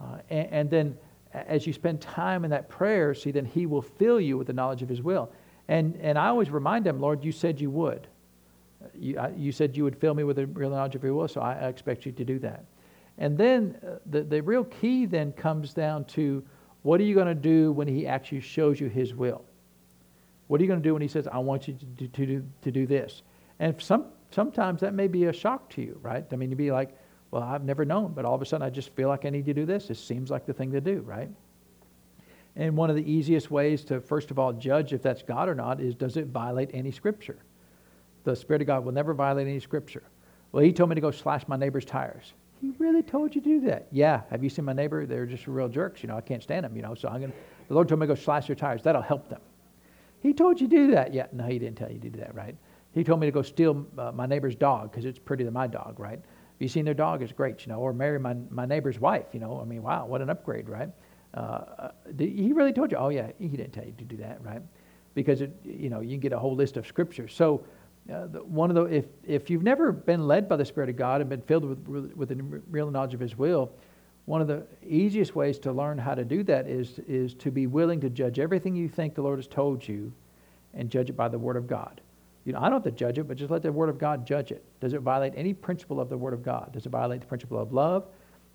Uh, 0.00 0.18
and, 0.30 0.48
and, 0.52 0.70
then 0.70 0.96
as 1.32 1.66
you 1.66 1.72
spend 1.72 2.00
time 2.00 2.44
in 2.44 2.52
that 2.52 2.68
prayer, 2.68 3.14
see, 3.14 3.32
then 3.32 3.46
He 3.46 3.66
will 3.66 3.82
fill 3.82 4.20
you 4.20 4.38
with 4.38 4.46
the 4.46 4.52
knowledge 4.52 4.82
of 4.82 4.88
His 4.88 5.02
will. 5.02 5.32
And, 5.68 5.96
and 6.00 6.18
I 6.18 6.28
always 6.28 6.50
remind 6.50 6.86
Him, 6.86 7.00
Lord, 7.00 7.24
you 7.24 7.32
said 7.32 7.60
you 7.60 7.70
would. 7.70 8.06
You, 8.94 9.18
I, 9.18 9.28
you 9.30 9.52
said 9.52 9.76
you 9.76 9.84
would 9.84 9.96
fill 9.96 10.14
me 10.14 10.24
with 10.24 10.36
the 10.36 10.46
real 10.46 10.70
knowledge 10.70 10.94
of 10.94 11.02
your 11.02 11.14
will, 11.14 11.28
so 11.28 11.40
I, 11.40 11.54
I 11.54 11.68
expect 11.68 12.06
you 12.06 12.12
to 12.12 12.24
do 12.24 12.38
that. 12.40 12.64
And 13.18 13.36
then 13.36 13.78
uh, 13.84 13.96
the, 14.06 14.22
the 14.22 14.42
real 14.42 14.64
key 14.64 15.06
then 15.06 15.32
comes 15.32 15.72
down 15.72 16.04
to 16.06 16.44
what 16.82 17.00
are 17.00 17.04
you 17.04 17.14
going 17.14 17.26
to 17.26 17.34
do 17.34 17.72
when 17.72 17.88
He 17.88 18.06
actually 18.06 18.40
shows 18.40 18.80
you 18.80 18.88
His 18.88 19.14
will? 19.14 19.44
What 20.46 20.60
are 20.60 20.64
you 20.64 20.68
going 20.68 20.80
to 20.80 20.88
do 20.88 20.92
when 20.92 21.02
He 21.02 21.08
says, 21.08 21.26
I 21.26 21.38
want 21.38 21.66
you 21.66 21.74
to, 21.74 21.86
to, 21.86 22.08
to, 22.08 22.26
do, 22.26 22.44
to 22.62 22.70
do 22.70 22.86
this? 22.86 23.22
And 23.58 23.80
some, 23.80 24.06
sometimes 24.30 24.82
that 24.82 24.94
may 24.94 25.08
be 25.08 25.24
a 25.24 25.32
shock 25.32 25.68
to 25.70 25.82
you, 25.82 25.98
right? 26.02 26.24
I 26.30 26.36
mean, 26.36 26.50
you'd 26.50 26.58
be 26.58 26.70
like, 26.70 26.96
well, 27.30 27.42
I've 27.42 27.64
never 27.64 27.84
known, 27.84 28.12
but 28.12 28.24
all 28.24 28.34
of 28.34 28.42
a 28.42 28.46
sudden 28.46 28.64
I 28.64 28.70
just 28.70 28.94
feel 28.94 29.08
like 29.08 29.24
I 29.24 29.30
need 29.30 29.46
to 29.46 29.54
do 29.54 29.66
this. 29.66 29.90
It 29.90 29.96
seems 29.96 30.30
like 30.30 30.46
the 30.46 30.52
thing 30.52 30.70
to 30.72 30.80
do, 30.80 31.00
right? 31.00 31.30
And 32.56 32.76
one 32.76 32.88
of 32.88 32.96
the 32.96 33.10
easiest 33.10 33.50
ways 33.50 33.84
to, 33.84 34.00
first 34.00 34.30
of 34.30 34.38
all, 34.38 34.52
judge 34.52 34.92
if 34.92 35.02
that's 35.02 35.22
God 35.22 35.48
or 35.48 35.54
not 35.54 35.80
is 35.80 35.94
does 35.94 36.16
it 36.16 36.28
violate 36.28 36.70
any 36.72 36.90
scripture? 36.90 37.38
The 38.24 38.34
Spirit 38.34 38.62
of 38.62 38.66
God 38.66 38.84
will 38.84 38.92
never 38.92 39.14
violate 39.14 39.46
any 39.46 39.60
scripture. 39.60 40.02
Well, 40.52 40.64
He 40.64 40.72
told 40.72 40.88
me 40.88 40.94
to 40.94 41.00
go 41.00 41.10
slash 41.10 41.46
my 41.48 41.56
neighbor's 41.56 41.84
tires. 41.84 42.32
He 42.60 42.72
really 42.78 43.02
told 43.02 43.34
you 43.34 43.42
to 43.42 43.48
do 43.48 43.60
that. 43.66 43.86
Yeah. 43.92 44.22
Have 44.30 44.42
you 44.42 44.48
seen 44.48 44.64
my 44.64 44.72
neighbor? 44.72 45.04
They're 45.04 45.26
just 45.26 45.46
real 45.46 45.68
jerks. 45.68 46.02
You 46.02 46.08
know, 46.08 46.16
I 46.16 46.22
can't 46.22 46.42
stand 46.42 46.64
them, 46.64 46.74
you 46.74 46.82
know, 46.82 46.94
so 46.94 47.08
I'm 47.08 47.20
going 47.20 47.30
to, 47.30 47.36
the 47.68 47.74
Lord 47.74 47.88
told 47.88 48.00
me 48.00 48.06
to 48.06 48.14
go 48.14 48.20
slash 48.20 48.46
their 48.46 48.56
tires. 48.56 48.82
That'll 48.82 49.02
help 49.02 49.28
them. 49.28 49.40
He 50.20 50.32
told 50.32 50.60
you 50.60 50.66
to 50.66 50.74
do 50.74 50.90
that. 50.92 51.12
Yeah. 51.12 51.26
No, 51.32 51.44
He 51.44 51.58
didn't 51.58 51.76
tell 51.76 51.90
you 51.90 51.98
to 51.98 52.08
do 52.08 52.18
that, 52.20 52.34
right? 52.34 52.56
He 52.92 53.04
told 53.04 53.20
me 53.20 53.26
to 53.26 53.30
go 53.30 53.42
steal 53.42 53.86
uh, 53.98 54.12
my 54.12 54.24
neighbor's 54.24 54.54
dog 54.54 54.90
because 54.90 55.04
it's 55.04 55.18
prettier 55.18 55.44
than 55.44 55.52
my 55.52 55.66
dog, 55.66 56.00
right? 56.00 56.18
Have 56.18 56.60
you 56.62 56.68
seen 56.68 56.86
their 56.86 56.94
dog? 56.94 57.20
It's 57.20 57.32
great, 57.32 57.66
you 57.66 57.72
know. 57.72 57.78
Or 57.80 57.92
marry 57.92 58.18
my, 58.18 58.34
my 58.48 58.64
neighbor's 58.64 58.98
wife, 58.98 59.26
you 59.34 59.40
know. 59.40 59.60
I 59.60 59.64
mean, 59.66 59.82
wow, 59.82 60.06
what 60.06 60.22
an 60.22 60.30
upgrade, 60.30 60.70
right? 60.70 60.88
Uh, 61.36 61.90
he 62.18 62.52
really 62.52 62.72
told 62.72 62.90
you? 62.90 62.96
Oh, 62.96 63.10
yeah, 63.10 63.30
he 63.38 63.48
didn't 63.48 63.72
tell 63.72 63.84
you 63.84 63.92
to 63.98 64.04
do 64.04 64.16
that, 64.16 64.42
right? 64.42 64.62
Because, 65.14 65.42
it, 65.42 65.54
you 65.64 65.90
know, 65.90 66.00
you 66.00 66.10
can 66.10 66.20
get 66.20 66.32
a 66.32 66.38
whole 66.38 66.54
list 66.54 66.76
of 66.76 66.86
scriptures. 66.86 67.34
So, 67.34 67.64
uh, 68.12 68.26
the, 68.28 68.44
one 68.44 68.70
of 68.70 68.76
the, 68.76 68.84
if, 68.84 69.04
if 69.24 69.50
you've 69.50 69.62
never 69.62 69.92
been 69.92 70.26
led 70.26 70.48
by 70.48 70.56
the 70.56 70.64
Spirit 70.64 70.88
of 70.88 70.96
God 70.96 71.20
and 71.20 71.28
been 71.28 71.42
filled 71.42 71.64
with, 71.64 72.12
with 72.14 72.28
the 72.28 72.36
real 72.70 72.90
knowledge 72.90 73.14
of 73.14 73.20
His 73.20 73.36
will, 73.36 73.70
one 74.24 74.40
of 74.40 74.48
the 74.48 74.64
easiest 74.84 75.36
ways 75.36 75.58
to 75.60 75.72
learn 75.72 75.98
how 75.98 76.14
to 76.14 76.24
do 76.24 76.42
that 76.44 76.66
is, 76.66 76.98
is 77.06 77.34
to 77.34 77.50
be 77.50 77.66
willing 77.66 78.00
to 78.00 78.10
judge 78.10 78.38
everything 78.38 78.74
you 78.74 78.88
think 78.88 79.14
the 79.14 79.22
Lord 79.22 79.38
has 79.38 79.46
told 79.46 79.86
you 79.86 80.12
and 80.74 80.90
judge 80.90 81.10
it 81.10 81.16
by 81.16 81.28
the 81.28 81.38
Word 81.38 81.56
of 81.56 81.66
God. 81.66 82.00
You 82.44 82.52
know, 82.52 82.60
I 82.60 82.68
don't 82.68 82.84
have 82.84 82.84
to 82.84 82.90
judge 82.92 83.18
it, 83.18 83.24
but 83.26 83.36
just 83.36 83.50
let 83.50 83.62
the 83.62 83.72
Word 83.72 83.88
of 83.88 83.98
God 83.98 84.26
judge 84.26 84.52
it. 84.52 84.64
Does 84.80 84.94
it 84.94 85.00
violate 85.00 85.32
any 85.36 85.52
principle 85.52 86.00
of 86.00 86.08
the 86.08 86.16
Word 86.16 86.32
of 86.32 86.42
God? 86.42 86.72
Does 86.72 86.86
it 86.86 86.90
violate 86.90 87.20
the 87.20 87.26
principle 87.26 87.58
of 87.58 87.72
love? 87.72 88.06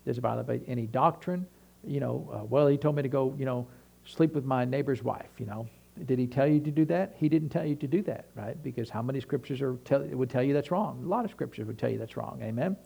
Does 0.06 0.18
it 0.18 0.22
violate 0.22 0.62
any 0.66 0.86
doctrine? 0.86 1.46
You 1.86 2.00
know, 2.00 2.30
uh, 2.32 2.44
well, 2.44 2.66
he 2.66 2.76
told 2.76 2.96
me 2.96 3.02
to 3.02 3.08
go, 3.08 3.34
you 3.38 3.44
know, 3.44 3.66
sleep 4.04 4.34
with 4.34 4.44
my 4.44 4.64
neighbor's 4.64 5.02
wife, 5.02 5.30
you 5.38 5.46
know. 5.46 5.68
Did 6.06 6.18
he 6.18 6.26
tell 6.26 6.46
you 6.46 6.58
to 6.60 6.70
do 6.70 6.84
that? 6.86 7.14
He 7.18 7.28
didn't 7.28 7.50
tell 7.50 7.66
you 7.66 7.76
to 7.76 7.86
do 7.86 8.02
that, 8.02 8.26
right? 8.34 8.60
Because 8.62 8.88
how 8.88 9.02
many 9.02 9.20
scriptures 9.20 9.60
are 9.60 9.76
tell, 9.84 10.00
would 10.00 10.30
tell 10.30 10.42
you 10.42 10.54
that's 10.54 10.70
wrong? 10.70 11.02
A 11.04 11.08
lot 11.08 11.24
of 11.24 11.30
scriptures 11.30 11.66
would 11.66 11.78
tell 11.78 11.90
you 11.90 11.98
that's 11.98 12.16
wrong. 12.16 12.40
Amen? 12.42 12.76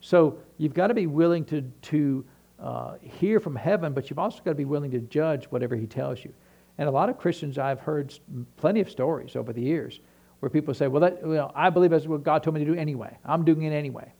So 0.00 0.38
you've 0.58 0.74
got 0.74 0.88
to 0.88 0.94
be 0.94 1.06
willing 1.06 1.44
to, 1.46 1.62
to 1.62 2.24
uh, 2.58 2.94
hear 3.00 3.38
from 3.38 3.54
heaven, 3.54 3.92
but 3.92 4.10
you've 4.10 4.18
also 4.18 4.38
got 4.44 4.50
to 4.50 4.56
be 4.56 4.64
willing 4.64 4.90
to 4.90 4.98
judge 4.98 5.44
whatever 5.46 5.76
he 5.76 5.86
tells 5.86 6.24
you. 6.24 6.32
And 6.78 6.88
a 6.88 6.92
lot 6.92 7.08
of 7.08 7.18
Christians, 7.18 7.58
I've 7.58 7.80
heard 7.80 8.18
plenty 8.56 8.80
of 8.80 8.90
stories 8.90 9.36
over 9.36 9.52
the 9.52 9.62
years 9.62 10.00
where 10.40 10.50
people 10.50 10.74
say, 10.74 10.88
well, 10.88 11.00
that, 11.02 11.22
well, 11.22 11.52
I 11.54 11.70
believe 11.70 11.90
that's 11.90 12.06
what 12.06 12.22
God 12.22 12.42
told 12.42 12.54
me 12.54 12.64
to 12.64 12.72
do 12.72 12.78
anyway. 12.78 13.16
I'm 13.24 13.44
doing 13.44 13.62
it 13.62 13.72
anyway. 13.72 14.12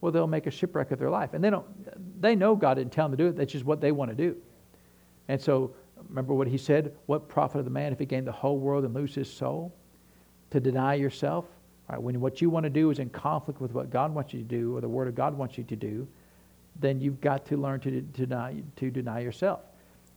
Well, 0.00 0.12
they'll 0.12 0.26
make 0.26 0.46
a 0.46 0.50
shipwreck 0.50 0.90
of 0.90 0.98
their 0.98 1.10
life. 1.10 1.32
And 1.32 1.42
they, 1.42 1.50
don't, 1.50 2.20
they 2.20 2.34
know 2.34 2.54
God 2.54 2.74
didn't 2.74 2.92
tell 2.92 3.08
them 3.08 3.16
to 3.16 3.24
do 3.24 3.28
it. 3.28 3.36
That's 3.36 3.52
just 3.52 3.64
what 3.64 3.80
they 3.80 3.92
want 3.92 4.10
to 4.10 4.16
do. 4.16 4.36
And 5.28 5.40
so 5.40 5.74
remember 6.08 6.34
what 6.34 6.48
he 6.48 6.58
said? 6.58 6.94
What 7.06 7.28
profit 7.28 7.58
of 7.58 7.64
the 7.64 7.70
man 7.70 7.92
if 7.92 7.98
he 7.98 8.04
gained 8.04 8.26
the 8.26 8.32
whole 8.32 8.58
world 8.58 8.84
and 8.84 8.94
lose 8.94 9.14
his 9.14 9.32
soul? 9.32 9.74
To 10.50 10.60
deny 10.60 10.94
yourself. 10.94 11.46
Right? 11.88 12.00
When 12.00 12.20
what 12.20 12.40
you 12.40 12.50
want 12.50 12.64
to 12.64 12.70
do 12.70 12.90
is 12.90 12.98
in 12.98 13.10
conflict 13.10 13.60
with 13.60 13.72
what 13.72 13.90
God 13.90 14.14
wants 14.14 14.32
you 14.32 14.40
to 14.40 14.44
do 14.44 14.76
or 14.76 14.80
the 14.80 14.88
Word 14.88 15.08
of 15.08 15.14
God 15.14 15.36
wants 15.36 15.56
you 15.56 15.64
to 15.64 15.76
do, 15.76 16.06
then 16.80 17.00
you've 17.00 17.20
got 17.20 17.46
to 17.46 17.56
learn 17.56 17.80
to, 17.80 17.90
to, 17.90 18.00
deny, 18.00 18.62
to 18.76 18.90
deny 18.90 19.20
yourself. 19.20 19.60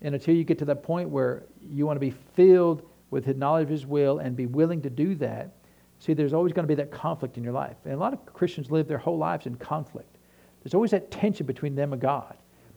And 0.01 0.15
until 0.15 0.35
you 0.35 0.43
get 0.43 0.57
to 0.59 0.65
that 0.65 0.83
point 0.83 1.09
where 1.09 1.43
you 1.61 1.85
want 1.85 1.97
to 1.97 2.01
be 2.01 2.13
filled 2.35 2.83
with 3.11 3.25
the 3.25 3.33
knowledge 3.33 3.63
of 3.63 3.69
His 3.69 3.85
will 3.85 4.19
and 4.19 4.35
be 4.35 4.45
willing 4.45 4.81
to 4.81 4.89
do 4.89 5.15
that, 5.15 5.51
see, 5.99 6.13
there's 6.13 6.33
always 6.33 6.53
going 6.53 6.63
to 6.63 6.67
be 6.67 6.75
that 6.75 6.91
conflict 6.91 7.37
in 7.37 7.43
your 7.43 7.53
life. 7.53 7.77
And 7.85 7.93
a 7.93 7.97
lot 7.97 8.13
of 8.13 8.25
Christians 8.25 8.71
live 8.71 8.87
their 8.87 8.97
whole 8.97 9.17
lives 9.17 9.45
in 9.45 9.55
conflict. 9.55 10.17
There's 10.63 10.73
always 10.73 10.91
that 10.91 11.11
tension 11.11 11.45
between 11.45 11.75
them 11.75 11.93
and 11.93 12.01
God. 12.01 12.35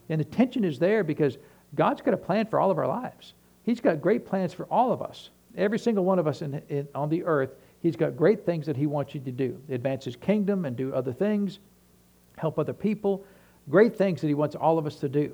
And 0.09 0.21
the 0.21 0.25
tension 0.25 0.65
is 0.65 0.79
there 0.79 1.05
because 1.05 1.39
God's 1.75 2.03
got 2.03 2.15
a 2.15 2.19
plan 2.19 2.47
for 2.47 2.61
all 2.61 2.71
of 2.71 2.79
our 2.79 2.87
lives. 2.87 3.35
He's 3.63 3.81
got 3.81 4.01
great 4.01 4.27
plans 4.27 4.53
for 4.53 4.67
all 4.67 4.93
of 4.93 5.01
us. 5.01 5.31
Every 5.57 5.79
single 5.79 6.05
one 6.05 6.19
of 6.19 6.27
us 6.27 6.43
in, 6.43 6.63
in, 6.69 6.89
on 6.95 7.09
the 7.09 7.25
earth, 7.25 7.55
He's 7.81 7.97
got 7.97 8.17
great 8.17 8.47
things 8.47 8.67
that 8.67 8.77
He 8.77 8.87
wants 8.87 9.15
you 9.15 9.21
to 9.21 9.33
do. 9.33 9.61
Advance 9.69 10.05
His 10.05 10.17
kingdom 10.17 10.65
and 10.65 10.77
do 10.77 10.95
other 10.95 11.13
things, 11.13 11.59
help 12.37 12.59
other 12.59 12.73
people. 12.73 13.25
Great 13.69 13.97
things 13.97 14.21
that 14.21 14.29
He 14.29 14.35
wants 14.35 14.57
all 14.57 14.79
of 14.79 14.87
us 14.87 14.97
to 14.97 15.09
do. 15.09 15.33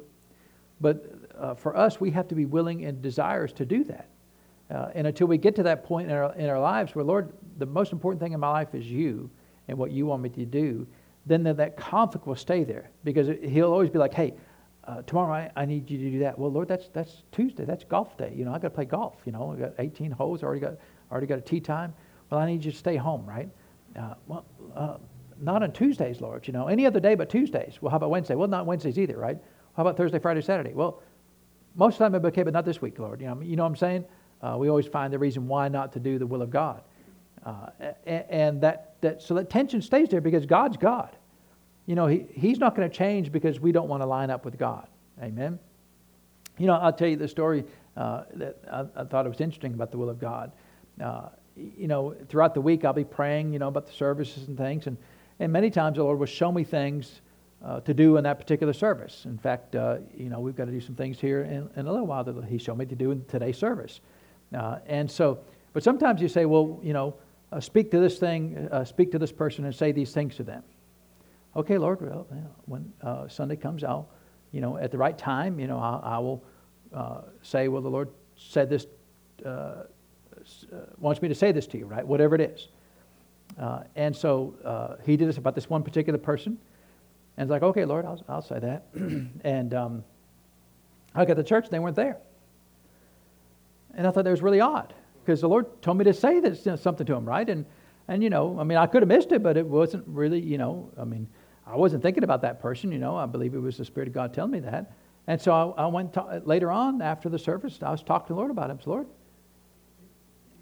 But 0.81 1.13
uh, 1.39 1.55
for 1.55 1.77
us, 1.77 2.01
we 2.01 2.11
have 2.11 2.29
to 2.29 2.35
be 2.35 2.45
willing 2.45 2.85
and 2.85 3.03
desirous 3.03 3.53
to 3.55 3.65
do 3.65 3.85
that. 3.85 4.09
Uh, 4.71 4.91
and 4.95 5.07
until 5.07 5.27
we 5.27 5.39
get 5.39 5.55
to 5.57 5.63
that 5.63 5.85
point 5.85 6.11
in 6.11 6.17
our, 6.17 6.35
in 6.35 6.49
our 6.49 6.61
lives 6.61 6.95
where, 6.95 7.05
Lord, 7.05 7.33
the 7.59 7.67
most 7.67 7.93
important 7.93 8.21
thing 8.21 8.33
in 8.33 8.41
my 8.41 8.51
life 8.51 8.75
is 8.75 8.87
you 8.87 9.31
and 9.67 9.79
what 9.79 9.91
you 9.91 10.07
want 10.07 10.23
me 10.23 10.29
to 10.31 10.45
do, 10.45 10.87
then 11.27 11.43
that 11.43 11.77
conflict 11.77 12.27
will 12.27 12.37
stay 12.37 12.65
there 12.65 12.91
because 13.05 13.29
he'll 13.43 13.73
always 13.73 13.91
be 13.91 13.99
like, 13.99 14.15
hey, 14.15 14.35
uh, 14.85 15.03
tomorrow 15.03 15.33
I, 15.35 15.51
I, 15.55 15.65
need 15.67 15.91
you 15.91 15.99
to 15.99 16.11
do 16.11 16.19
that. 16.21 16.39
Well, 16.39 16.51
Lord, 16.51 16.67
that's 16.67 16.89
that's 16.89 17.23
Tuesday. 17.31 17.67
That's 17.67 17.85
golf 17.85 18.17
day. 18.17 18.33
You 18.35 18.47
know, 18.47 18.53
I 18.53 18.55
got 18.55 18.69
to 18.69 18.71
play 18.71 18.87
golf. 18.87 19.17
You 19.27 19.33
know, 19.33 19.53
I 19.53 19.57
got 19.57 19.75
18 19.79 20.11
holes. 20.11 20.43
I 20.43 20.47
Already 20.47 20.63
got 20.63 20.77
already 21.13 21.27
got 21.27 21.39
a 21.39 21.43
tee 21.43 21.61
time. 21.61 21.93
Well, 22.31 22.41
I 22.41 22.47
need 22.47 22.65
you 22.65 22.73
to 22.73 22.77
stay 22.77 22.97
home, 22.97 23.27
right? 23.27 23.51
Uh, 23.99 24.15
well, 24.27 24.47
uh, 24.75 24.97
not 25.41 25.63
on 25.63 25.73
Tuesdays, 25.73 26.23
Lord. 26.23 26.47
You 26.47 26.55
know, 26.55 26.69
any 26.69 26.87
other 26.87 27.01
day 27.01 27.15
but 27.15 27.29
Tuesdays. 27.29 27.79
Well, 27.83 27.91
how 27.91 27.99
about 27.99 28.09
Wednesday? 28.09 28.35
Well, 28.35 28.49
not 28.49 28.65
Wednesdays 28.65 28.99
either, 28.99 29.19
right? 29.19 29.37
How 29.77 29.83
about 29.83 29.99
Thursday, 29.99 30.19
Friday, 30.19 30.41
Saturday? 30.41 30.73
Well, 30.73 31.03
most 31.75 31.95
of 31.95 31.99
the 31.99 32.05
time 32.07 32.15
I'm 32.15 32.27
okay, 32.27 32.43
but 32.43 32.55
not 32.55 32.65
this 32.65 32.81
week, 32.81 32.99
Lord. 32.99 33.21
You 33.21 33.27
know, 33.27 33.41
you 33.43 33.57
know 33.57 33.65
what 33.65 33.71
I'm 33.71 33.77
saying? 33.77 34.05
Uh, 34.43 34.57
we 34.59 34.69
always 34.69 34.87
find 34.87 35.13
the 35.13 35.19
reason 35.19 35.49
why 35.49 35.69
not 35.69 35.93
to 35.93 36.01
do 36.01 36.19
the 36.19 36.27
will 36.27 36.43
of 36.43 36.51
God, 36.51 36.83
uh, 37.45 37.71
and, 38.07 38.61
that 38.61 38.95
that 39.01 39.23
so 39.23 39.35
that 39.35 39.51
tension 39.51 39.83
stays 39.83 40.09
there 40.09 40.21
because 40.21 40.47
God's 40.47 40.77
God. 40.77 41.17
You 41.87 41.95
know, 41.95 42.07
he, 42.07 42.27
He's 42.33 42.59
not 42.59 42.77
going 42.77 42.89
to 42.89 42.95
change 42.95 43.33
because 43.33 43.59
we 43.59 43.73
don't 43.73 43.89
want 43.89 44.03
to 44.03 44.07
line 44.07 44.31
up 44.31 44.45
with 44.45 44.59
God. 44.59 44.87
Amen. 45.23 45.59
You 46.59 46.67
know, 46.67 46.75
I'll 46.75 46.93
tell 46.93 47.09
you 47.09 47.17
the 47.17 47.29
story 47.29 47.65
uh, 47.97 48.25
that 48.35 48.57
I, 48.71 48.85
I, 49.01 49.05
thought 49.05 49.27
it 49.27 49.29
was 49.29 49.41
interesting 49.41 49.75
about 49.75 49.91
the 49.91 49.99
will 49.99 50.11
of 50.11 50.21
God. 50.21 50.53
Uh, 51.03 51.29
you 51.57 51.89
know, 51.89 52.15
throughout 52.29 52.55
the 52.55 52.61
week 52.61 52.85
I'll 52.85 52.93
be 52.93 53.05
praying, 53.05 53.53
you 53.53 53.59
know, 53.59 53.69
about 53.69 53.87
the 53.87 53.93
services 53.93 54.47
and 54.49 54.57
things, 54.57 54.87
and 54.87 54.97
and 55.41 55.53
many 55.53 55.71
times 55.71 55.97
the 55.97 56.05
Lord 56.05 56.19
will 56.19 56.27
show 56.27 56.51
me 56.51 56.65
things 56.65 57.21
uh, 57.65 57.81
to 57.81 57.95
do 57.95 58.17
in 58.17 58.25
that 58.25 58.39
particular 58.39 58.73
service. 58.73 59.25
In 59.25 59.39
fact, 59.39 59.77
uh, 59.77 59.99
you 60.17 60.29
know, 60.29 60.41
we've 60.41 60.57
got 60.57 60.67
to 60.67 60.73
do 60.73 60.81
some 60.81 60.95
things 60.95 61.21
here 61.21 61.43
in, 61.43 61.69
in, 61.77 61.87
a 61.87 61.93
little 61.93 62.07
while 62.07 62.25
that 62.25 62.45
He 62.45 62.59
showed 62.59 62.79
me 62.79 62.87
to 62.87 62.95
do 62.95 63.11
in 63.11 63.25
today's 63.27 63.59
service. 63.59 64.01
Uh, 64.55 64.79
and 64.87 65.11
so, 65.11 65.39
but 65.73 65.83
sometimes 65.83 66.21
you 66.23 66.29
say, 66.29 66.45
well, 66.47 66.81
you 66.83 66.93
know, 66.93 67.15
uh, 67.53 67.61
speak 67.61 67.91
to 67.91 67.99
this 67.99 68.19
thing, 68.19 68.69
speak 68.85 69.11
to 69.13 69.19
this 69.19 69.33
person, 69.33 69.65
and 69.65 69.75
say 69.75 69.93
these 69.93 70.13
things 70.13 70.37
to 70.37 70.43
them 70.43 70.63
okay, 71.59 71.77
Lord, 71.77 72.01
well, 72.01 72.27
when 72.67 72.93
uh, 73.03 73.29
Sunday 73.29 73.57
comes, 73.57 73.83
I'll, 73.85 74.09
you 74.53 74.61
know, 74.61 74.79
at 74.79 74.91
the 74.91 74.99
right 74.99 75.19
time, 75.19 75.59
you 75.59 75.67
know, 75.67 75.79
I, 75.79 76.17
I 76.17 76.19
will 76.19 76.43
uh, 76.95 77.23
say, 77.43 77.69
well, 77.69 77.83
the 77.83 77.91
Lord 77.91 78.09
said 78.37 78.71
this, 78.71 78.87
uh, 79.45 79.49
uh 79.49 79.85
wants 80.99 81.21
me 81.21 81.29
to 81.29 81.35
say 81.35 81.53
this 81.53 81.67
to 81.69 81.79
you, 81.79 81.87
right? 81.87 82.07
Whatever 82.07 82.37
it 82.37 82.41
is. 82.41 82.69
Uh, 83.59 83.83
and 83.97 84.15
so 84.15 84.55
uh, 84.65 85.03
he 85.05 85.17
did 85.17 85.29
this 85.29 85.37
about 85.37 85.55
this 85.55 85.69
one 85.69 85.83
particular 85.83 86.19
person. 86.19 86.59
And 87.37 87.47
it's 87.47 87.51
like, 87.51 87.63
okay, 87.63 87.85
Lord, 87.85 88.05
I'll, 88.05 88.23
I'll 88.29 88.43
say 88.43 88.59
that. 88.61 88.87
and 89.45 89.75
um, 89.75 90.05
I 91.15 91.25
got 91.25 91.35
to 91.35 91.43
church, 91.43 91.65
and 91.65 91.73
they 91.73 91.79
weren't 91.79 91.97
there. 91.97 92.19
And 93.95 94.07
I 94.07 94.11
thought 94.11 94.25
that 94.25 94.31
was 94.31 94.43
really 94.43 94.61
odd 94.61 94.95
because 95.25 95.41
the 95.41 95.49
Lord 95.49 95.83
told 95.83 95.99
me 95.99 96.05
to 96.05 96.15
say 96.15 96.41
this, 96.41 96.67
something 96.81 97.07
to 97.07 97.15
him, 97.15 97.25
right? 97.25 97.49
And, 97.49 97.67
and, 98.09 98.23
you 98.23 98.31
know, 98.31 98.59
I 98.59 98.65
mean, 98.65 98.79
I 98.79 98.87
could 98.87 99.03
have 99.03 99.09
missed 99.09 99.33
it, 99.33 99.43
but 99.43 99.57
it 99.57 99.67
wasn't 99.67 100.05
really, 100.07 100.41
you 100.41 100.59
know, 100.59 100.91
I 100.99 101.05
mean, 101.05 101.29
I 101.67 101.77
wasn't 101.77 102.03
thinking 102.03 102.25
about 102.25 102.43
that 102.43 102.61
person, 102.61 102.91
you 102.93 102.99
know. 102.99 103.17
I 103.17 103.27
believe 103.27 103.55
it 103.55 103.59
was 103.59 103.77
the 103.77 103.85
Spirit 103.85 104.09
of 104.09 104.15
God 104.15 104.33
telling 104.33 104.53
me 104.53 104.61
that. 104.61 104.93
And 105.27 105.39
so 105.39 105.75
I, 105.77 105.83
I 105.83 105.87
went 105.87 106.15
to, 106.15 106.43
later 106.45 106.71
on 106.71 107.03
after 107.03 107.29
the 107.29 107.39
service. 107.39 107.79
I 107.83 107.91
was 107.91 108.03
talking 108.03 108.29
to 108.29 108.33
the 108.33 108.39
Lord 108.39 108.51
about 108.51 108.71
him. 108.71 108.79
Lord, 108.87 109.07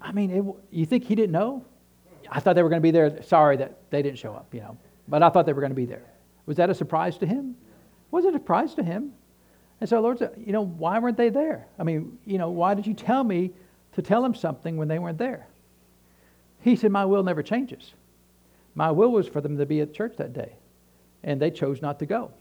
I 0.01 0.11
mean, 0.11 0.29
it, 0.29 0.43
you 0.75 0.85
think 0.85 1.05
he 1.05 1.15
didn't 1.15 1.31
know? 1.31 1.63
I 2.29 2.41
thought 2.41 2.55
they 2.55 2.63
were 2.63 2.69
going 2.69 2.81
to 2.81 2.83
be 2.83 2.91
there. 2.91 3.21
Sorry 3.23 3.55
that 3.57 3.89
they 3.89 4.01
didn't 4.01 4.17
show 4.17 4.33
up, 4.33 4.53
you 4.53 4.59
know. 4.59 4.77
But 5.07 5.23
I 5.23 5.29
thought 5.29 5.45
they 5.45 5.53
were 5.53 5.61
going 5.61 5.71
to 5.71 5.75
be 5.75 5.85
there. 5.85 6.03
Was 6.45 6.57
that 6.57 6.69
a 6.69 6.75
surprise 6.75 7.17
to 7.19 7.25
him? 7.25 7.55
Was 8.11 8.25
it 8.25 8.29
a 8.29 8.33
surprise 8.33 8.73
to 8.75 8.83
him? 8.83 9.13
And 9.79 9.89
so 9.89 9.99
Lord 10.01 10.19
said, 10.19 10.33
you 10.37 10.53
know, 10.53 10.65
why 10.65 10.99
weren't 10.99 11.17
they 11.17 11.29
there? 11.29 11.67
I 11.77 11.83
mean, 11.83 12.17
you 12.25 12.37
know, 12.37 12.49
why 12.49 12.73
did 12.73 12.87
you 12.87 12.93
tell 12.93 13.23
me 13.23 13.51
to 13.93 14.01
tell 14.01 14.21
them 14.21 14.33
something 14.33 14.77
when 14.77 14.87
they 14.87 14.99
weren't 14.99 15.17
there? 15.17 15.47
He 16.61 16.75
said, 16.75 16.91
my 16.91 17.05
will 17.05 17.23
never 17.23 17.43
changes. 17.43 17.93
My 18.73 18.91
will 18.91 19.11
was 19.11 19.27
for 19.27 19.41
them 19.41 19.57
to 19.57 19.65
be 19.65 19.81
at 19.81 19.93
church 19.93 20.17
that 20.17 20.33
day 20.33 20.53
and 21.23 21.41
they 21.41 21.51
chose 21.51 21.81
not 21.81 21.99
to 21.99 22.05
go. 22.05 22.31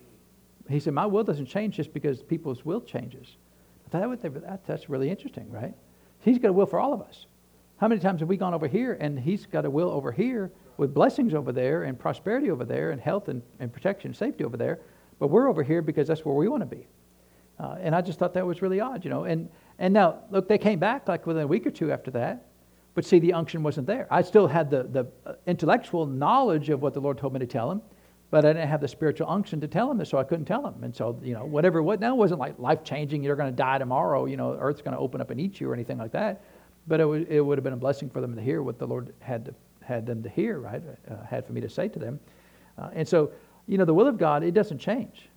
He 0.69 0.81
said, 0.81 0.95
My 0.95 1.07
will 1.07 1.25
doesn't 1.25 1.47
change 1.47 1.77
just 1.77 1.93
because 1.93 2.23
people's 2.23 2.65
will 2.65 2.81
changes. 2.81 3.37
That, 3.91 4.23
that, 4.23 4.67
that's 4.67 4.89
really 4.89 5.11
interesting, 5.11 5.51
right? 5.51 5.75
He's 6.21 6.39
got 6.39 6.49
a 6.49 6.53
will 6.53 6.67
for 6.67 6.81
all 6.81 6.93
of 6.93 7.01
us. 7.01 7.27
How 7.79 7.89
many 7.89 8.01
times 8.01 8.21
have 8.21 8.29
we 8.29 8.37
gone 8.37 8.55
over 8.55 8.67
here 8.67 8.97
and 9.01 9.19
he's 9.19 9.47
got 9.47 9.65
a 9.65 9.71
will 9.71 9.91
over 9.91 10.11
here 10.11 10.51
with 10.77 10.93
blessings 10.93 11.35
over 11.35 11.53
there 11.53 11.85
and 11.85 11.99
prosperity 11.99 12.51
over 12.51 12.65
there 12.65 12.91
and 12.91 13.01
health 13.01 13.29
and, 13.29 13.43
and 13.61 13.73
protection 13.73 14.09
and 14.09 14.17
safety 14.17 14.45
over 14.45 14.57
there, 14.57 14.81
but 15.19 15.29
we're 15.29 15.49
over 15.49 15.63
here 15.63 15.83
because 15.83 16.09
that's 16.09 16.25
where 16.25 16.35
we 16.35 16.49
want 16.49 16.63
to 16.63 16.67
be. 16.67 16.87
Uh, 17.59 17.77
and 17.81 17.95
I 17.95 18.01
just 18.01 18.19
thought 18.19 18.35
that 18.35 18.47
was 18.47 18.63
really 18.63 18.81
odd, 18.81 19.05
you 19.05 19.11
know. 19.11 19.25
And, 19.25 19.49
and 19.79 19.95
now, 19.95 20.21
look, 20.31 20.49
they 20.49 20.59
came 20.59 20.79
back 20.79 21.09
like 21.09 21.27
within 21.27 21.43
a 21.43 21.47
week 21.47 21.67
or 21.67 21.71
two 21.71 21.91
after 21.91 22.11
that, 22.13 22.47
but 22.95 23.05
see, 23.05 23.19
the 23.19 23.33
unction 23.33 23.63
wasn't 23.63 23.87
there. 23.87 24.07
I 24.11 24.23
still 24.23 24.47
had 24.47 24.71
the, 24.71 24.85
the 24.85 25.07
uh, 25.27 25.35
intellectual 25.47 26.07
knowledge 26.07 26.71
of 26.71 26.83
what 26.83 26.95
the 26.95 27.01
Lord 27.01 27.19
told 27.19 27.33
me 27.33 27.41
to 27.41 27.47
tell 27.47 27.71
him, 27.71 27.83
but 28.31 28.45
I 28.45 28.53
didn't 28.53 28.69
have 28.69 28.81
the 28.81 28.89
spiritual 28.89 29.31
unction 29.31 29.61
to 29.61 29.69
tell 29.69 29.91
him 29.91 29.99
this, 29.99 30.11
so 30.11 30.19
I 30.19 30.25
couldn't 30.25 30.47
tell 30.47 30.67
him. 30.67 30.83
And 30.83 30.95
so, 30.95 31.19
you 31.23 31.35
know, 31.35 31.45
whatever, 31.45 31.83
what 31.83 32.01
now 32.01 32.15
wasn't 32.15 32.41
like 32.41 32.59
life 32.59 32.85
changing, 32.85 33.23
you're 33.23 33.37
going 33.37 33.51
to 33.51 33.57
die 33.57 33.79
tomorrow, 33.79 34.27
you 34.27 34.37
know, 34.37 34.57
earth's 34.61 34.83
going 34.83 34.95
to 34.95 35.01
open 35.01 35.21
up 35.21 35.31
and 35.31 35.41
eat 35.41 35.61
you 35.61 35.71
or 35.71 35.75
anything 35.75 35.99
like 35.99 36.13
that. 36.13 36.43
But 36.89 37.01
it 37.01 37.05
would, 37.05 37.29
it 37.29 37.41
would 37.41 37.59
have 37.59 37.65
been 37.65 37.73
a 37.73 37.79
blessing 37.79 38.11
for 38.11 38.21
them 38.21 38.35
to 38.37 38.43
hear 38.43 38.63
what 38.63 38.79
the 38.79 38.87
Lord 38.87 39.13
had, 39.21 39.47
to, 39.47 39.55
had 39.83 40.07
them 40.07 40.23
to 40.23 40.29
hear, 40.29 40.59
right? 40.59 40.83
Uh, 41.11 41.25
had 41.25 41.47
for 41.47 41.53
me 41.53 41.61
to 41.61 41.69
say 41.69 41.89
to 41.89 41.99
them. 41.99 42.21
Uh, 42.79 42.91
and 42.93 43.09
so, 43.09 43.31
you 43.67 43.79
know, 43.79 43.85
the 43.85 43.95
will 43.95 44.07
of 44.07 44.19
God, 44.19 44.43
it 44.43 44.53
doesn't 44.53 44.79
change. 44.79 45.29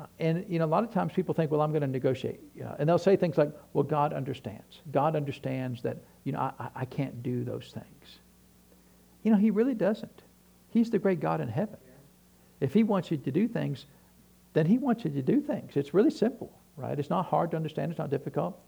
Uh, 0.00 0.06
and, 0.18 0.44
you 0.48 0.58
know, 0.58 0.64
a 0.64 0.66
lot 0.66 0.82
of 0.82 0.90
times 0.90 1.12
people 1.12 1.34
think, 1.34 1.50
well, 1.50 1.60
I'm 1.60 1.72
going 1.72 1.82
to 1.82 1.86
negotiate. 1.86 2.40
and 2.78 2.88
they'll 2.88 2.98
say 2.98 3.16
things 3.16 3.36
like, 3.36 3.52
well, 3.72 3.84
God 3.84 4.12
understands. 4.12 4.80
God 4.92 5.14
understands 5.14 5.82
that, 5.82 5.98
you 6.24 6.32
know, 6.32 6.38
I, 6.38 6.68
I 6.74 6.84
can't 6.86 7.22
do 7.22 7.44
those 7.44 7.70
things. 7.72 8.18
You 9.22 9.32
know, 9.32 9.36
He 9.36 9.50
really 9.50 9.74
doesn't. 9.74 10.22
He's 10.70 10.90
the 10.90 10.98
great 10.98 11.20
God 11.20 11.40
in 11.40 11.48
heaven. 11.48 11.76
If 12.60 12.72
He 12.72 12.82
wants 12.82 13.10
you 13.10 13.18
to 13.18 13.30
do 13.30 13.46
things, 13.46 13.86
then 14.54 14.64
He 14.64 14.78
wants 14.78 15.04
you 15.04 15.10
to 15.10 15.22
do 15.22 15.40
things. 15.40 15.72
It's 15.76 15.92
really 15.92 16.10
simple, 16.10 16.50
right? 16.76 16.98
It's 16.98 17.10
not 17.10 17.26
hard 17.26 17.50
to 17.50 17.56
understand, 17.56 17.90
it's 17.90 17.98
not 17.98 18.10
difficult. 18.10 18.58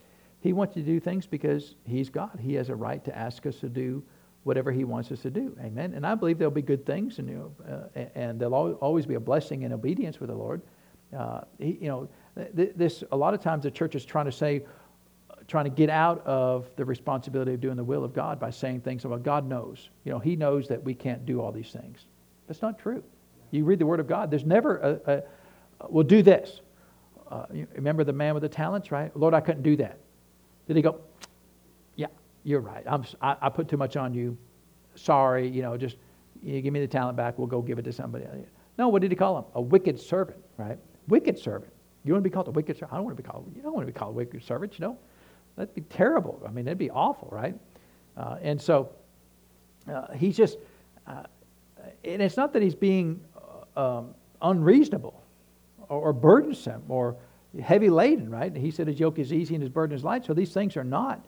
He 0.41 0.53
wants 0.53 0.77
you 0.77 0.83
to 0.83 0.89
do 0.89 1.01
things 1.01 1.27
because 1.27 1.77
He's 1.85 2.11
God. 2.11 2.39
He 2.41 2.55
has 2.55 2.69
a 2.69 2.75
right 2.75 3.03
to 3.05 3.17
ask 3.17 3.47
us 3.47 3.57
to 3.61 3.69
do 3.69 4.03
whatever 4.43 4.71
He 4.73 4.85
wants 4.85 5.11
us 5.13 5.21
to 5.23 5.31
do. 5.31 5.57
Amen. 5.63 5.95
And 5.95 6.07
I 6.07 6.15
believe 6.15 6.37
there'll 6.37 6.51
be 6.51 6.63
good 6.63 6.85
things, 6.85 7.19
and, 7.19 7.29
you 7.29 7.55
know, 7.65 7.89
uh, 7.97 8.05
and 8.15 8.39
there'll 8.39 8.75
always 8.75 9.07
be 9.07 9.15
a 9.15 9.21
blessing 9.21 9.63
in 9.63 9.73
obedience 9.73 10.21
with 10.21 10.29
the 10.29 10.37
Lord. 10.37 10.61
Uh, 11.17 11.43
he, 11.59 11.79
you 11.81 11.89
know, 11.89 12.09
this 12.55 13.05
a 13.13 13.17
lot 13.17 13.35
of 13.35 13.41
times 13.41 13.65
the 13.65 13.71
church 13.71 13.95
is 13.95 14.05
trying 14.05 14.25
to 14.25 14.33
say, 14.33 14.63
trying 15.47 15.65
to 15.65 15.71
get 15.71 15.91
out 15.91 16.27
of 16.27 16.69
the 16.77 16.85
responsibility 16.85 17.53
of 17.53 17.61
doing 17.61 17.77
the 17.77 17.85
will 17.85 18.05
of 18.05 18.15
God 18.15 18.41
by 18.41 18.51
saying 18.51 18.81
things 18.81 19.05
about 19.05 19.23
God 19.23 19.47
knows. 19.47 19.91
You 20.05 20.13
know, 20.13 20.19
He 20.19 20.37
knows 20.37 20.69
that 20.69 20.83
we 20.83 20.95
can't 20.95 21.27
do 21.27 21.41
all 21.41 21.53
these 21.53 21.71
things. 21.71 22.07
That's 22.47 22.63
not 22.63 22.79
true. 22.79 23.03
You 23.51 23.65
read 23.65 23.79
the 23.79 23.87
Word 23.87 24.01
of 24.01 24.07
God, 24.07 24.31
there's 24.31 24.47
never 24.47 24.79
a, 24.79 25.13
a 25.13 25.23
well, 25.89 26.05
do 26.05 26.23
this. 26.23 26.61
Uh, 27.31 27.47
remember 27.75 28.05
the 28.05 28.13
man 28.13 28.35
with 28.35 28.43
the 28.43 28.49
talents, 28.49 28.91
right? 28.91 29.15
Lord, 29.17 29.35
I 29.35 29.41
couldn't 29.41 29.63
do 29.63 29.77
that. 29.77 29.99
Did 30.67 30.77
he 30.77 30.83
go, 30.83 31.01
yeah, 31.97 32.07
you're 32.45 32.61
right. 32.61 32.85
I'm, 32.87 33.05
I, 33.21 33.37
I 33.43 33.49
put 33.49 33.69
too 33.69 33.77
much 33.77 33.97
on 33.97 34.15
you. 34.15 34.37
Sorry, 34.95 35.49
you 35.49 35.63
know, 35.63 35.77
just 35.77 35.97
you 36.43 36.61
give 36.61 36.73
me 36.73 36.81
the 36.81 36.87
talent 36.87 37.17
back. 37.17 37.39
We'll 37.39 37.47
go 37.47 37.63
give 37.63 37.79
it 37.79 37.83
to 37.83 37.93
somebody. 37.93 38.27
No, 38.79 38.89
what 38.89 39.03
did 39.03 39.11
he 39.11 39.17
call 39.17 39.39
him? 39.39 39.45
A 39.55 39.61
wicked 39.61 40.01
servant, 40.01 40.39
right? 40.57 40.79
Wicked 41.09 41.39
servant. 41.39 41.73
You 42.05 42.13
want 42.13 42.25
to 42.25 42.29
be 42.29 42.33
called 42.33 42.49
a 42.49 42.53
wicked 42.53 42.77
servant? 42.77 42.93
I 42.93 42.97
don't 42.97 43.05
want 43.05 43.17
to 43.17 43.23
be 43.23 43.29
called. 43.29 43.53
You 43.55 43.63
don't 43.63 43.75
want 43.75 43.87
to 43.87 43.93
be 43.93 43.99
called 43.99 44.15
a 44.15 44.17
wicked 44.17 44.43
servant. 44.43 44.79
You 44.79 44.87
know, 44.87 44.99
that'd 45.57 45.75
be 45.75 45.83
terrible. 45.83 46.43
I 46.47 46.51
mean, 46.51 46.65
that'd 46.65 46.79
be 46.79 46.91
awful, 46.91 47.29
right? 47.31 47.55
Uh, 48.17 48.37
and 48.43 48.61
so 48.61 48.91
uh, 49.89 50.13
he's 50.13 50.37
just, 50.37 50.59
uh, 51.07 51.23
and 52.05 52.21
it's 52.21 52.37
not 52.37 52.53
that 52.53 52.63
he's 52.63 52.75
being 52.75 53.21
um, 53.77 54.15
unreasonable 54.41 55.23
or, 55.89 56.01
or, 56.01 56.13
burdensome 56.13 56.83
or 56.89 57.17
heavy 57.63 57.89
laden, 57.89 58.31
right? 58.31 58.55
He 58.55 58.71
said 58.71 58.87
his 58.87 59.01
yoke 59.01 59.19
is 59.19 59.33
easy 59.33 59.55
and 59.55 59.63
his 59.63 59.71
burden 59.71 59.97
is 59.97 60.05
light. 60.05 60.25
So 60.25 60.35
these 60.35 60.53
things 60.53 60.77
are 60.77 60.85
not 60.85 61.25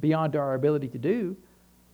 beyond 0.00 0.36
our 0.36 0.54
ability 0.54 0.88
to 0.88 0.98
do, 0.98 1.36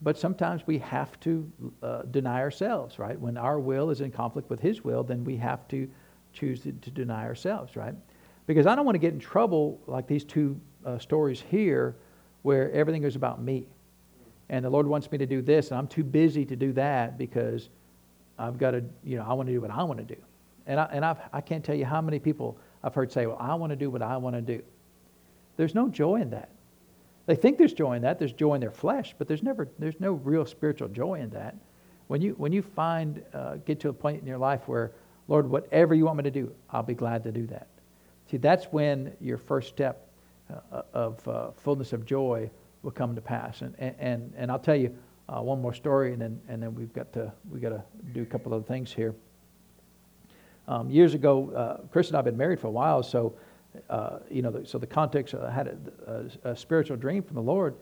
but 0.02 0.18
sometimes 0.18 0.66
we 0.66 0.78
have 0.78 1.18
to 1.20 1.50
uh, 1.82 2.02
deny 2.10 2.40
ourselves, 2.40 2.98
right? 2.98 3.18
When 3.18 3.38
our 3.38 3.58
will 3.58 3.90
is 3.90 4.00
in 4.00 4.10
conflict 4.10 4.50
with 4.50 4.60
his 4.60 4.84
will, 4.84 5.02
then 5.02 5.24
we 5.24 5.36
have 5.36 5.66
to 5.68 5.88
choose 6.34 6.60
to, 6.62 6.72
to 6.72 6.90
deny 6.90 7.24
ourselves, 7.24 7.76
right? 7.76 7.94
Because 8.46 8.66
I 8.66 8.74
don't 8.74 8.84
want 8.84 8.96
to 8.96 9.00
get 9.00 9.14
in 9.14 9.20
trouble 9.20 9.80
like 9.86 10.06
these 10.06 10.24
two 10.24 10.60
uh, 10.84 10.98
stories 10.98 11.40
here 11.40 11.96
where 12.42 12.70
everything 12.72 13.04
is 13.04 13.16
about 13.16 13.40
me. 13.40 13.66
And 14.50 14.64
the 14.64 14.70
Lord 14.70 14.86
wants 14.86 15.10
me 15.10 15.16
to 15.18 15.26
do 15.26 15.40
this, 15.40 15.70
and 15.70 15.78
I'm 15.78 15.88
too 15.88 16.04
busy 16.04 16.44
to 16.44 16.56
do 16.56 16.72
that 16.74 17.16
because 17.16 17.70
I've 18.38 18.58
got 18.58 18.72
to, 18.72 18.84
you 19.02 19.16
know, 19.16 19.24
I 19.26 19.32
want 19.32 19.46
to 19.46 19.52
do 19.52 19.60
what 19.60 19.70
I 19.70 19.82
want 19.84 20.06
to 20.06 20.14
do. 20.14 20.20
And 20.66 20.78
I, 20.78 20.84
and 20.92 21.04
I've, 21.04 21.18
I 21.32 21.40
can't 21.40 21.64
tell 21.64 21.74
you 21.74 21.86
how 21.86 22.02
many 22.02 22.18
people 22.18 22.58
I've 22.82 22.94
heard 22.94 23.10
say, 23.10 23.26
well, 23.26 23.38
I 23.40 23.54
want 23.54 23.70
to 23.70 23.76
do 23.76 23.88
what 23.88 24.02
I 24.02 24.16
want 24.18 24.36
to 24.36 24.42
do. 24.42 24.62
There's 25.56 25.74
no 25.74 25.88
joy 25.88 26.16
in 26.16 26.30
that. 26.30 26.50
They 27.26 27.36
think 27.36 27.56
there's 27.56 27.72
joy 27.72 27.94
in 27.94 28.02
that. 28.02 28.18
There's 28.18 28.32
joy 28.32 28.54
in 28.54 28.60
their 28.60 28.70
flesh, 28.70 29.14
but 29.16 29.28
there's 29.28 29.42
never, 29.42 29.68
there's 29.78 29.98
no 29.98 30.12
real 30.12 30.44
spiritual 30.44 30.88
joy 30.88 31.20
in 31.20 31.30
that. 31.30 31.56
When 32.08 32.20
you, 32.20 32.34
when 32.36 32.52
you 32.52 32.60
find, 32.60 33.22
uh, 33.32 33.56
get 33.64 33.80
to 33.80 33.88
a 33.88 33.92
point 33.92 34.20
in 34.20 34.26
your 34.26 34.36
life 34.36 34.68
where, 34.68 34.92
Lord, 35.28 35.48
whatever 35.48 35.94
you 35.94 36.04
want 36.04 36.18
me 36.18 36.24
to 36.24 36.30
do, 36.30 36.52
I'll 36.70 36.82
be 36.82 36.94
glad 36.94 37.22
to 37.24 37.32
do 37.32 37.46
that. 37.48 37.68
See, 38.30 38.36
that's 38.36 38.66
when 38.66 39.12
your 39.20 39.38
first 39.38 39.68
step 39.68 40.08
uh, 40.50 40.82
of 40.92 41.28
uh, 41.28 41.50
fullness 41.52 41.92
of 41.92 42.04
joy 42.04 42.50
will 42.82 42.90
come 42.90 43.14
to 43.14 43.20
pass. 43.20 43.62
And, 43.62 43.74
and, 43.78 44.32
and 44.36 44.50
I'll 44.50 44.58
tell 44.58 44.76
you 44.76 44.96
uh, 45.28 45.40
one 45.40 45.60
more 45.60 45.72
story, 45.72 46.12
and 46.12 46.20
then, 46.20 46.40
and 46.48 46.62
then 46.62 46.74
we've 46.74 46.92
got 46.92 47.12
to, 47.14 47.32
we 47.50 47.60
got 47.60 47.70
to 47.70 47.82
do 48.12 48.22
a 48.22 48.26
couple 48.26 48.52
of 48.52 48.66
things 48.66 48.92
here. 48.92 49.14
Um, 50.68 50.90
years 50.90 51.14
ago, 51.14 51.50
uh, 51.50 51.86
Chris 51.90 52.08
and 52.08 52.16
I 52.16 52.18
have 52.18 52.24
been 52.24 52.36
married 52.36 52.60
for 52.60 52.68
a 52.68 52.70
while, 52.70 53.02
so 53.02 53.34
uh, 53.90 54.18
you 54.30 54.42
know, 54.42 54.50
the, 54.50 54.66
so 54.66 54.78
the 54.78 54.86
context, 54.86 55.34
I 55.34 55.50
had 55.50 55.66
a, 56.06 56.30
a, 56.44 56.50
a, 56.50 56.56
spiritual 56.56 56.96
dream 56.96 57.22
from 57.22 57.34
the 57.34 57.42
Lord, 57.42 57.74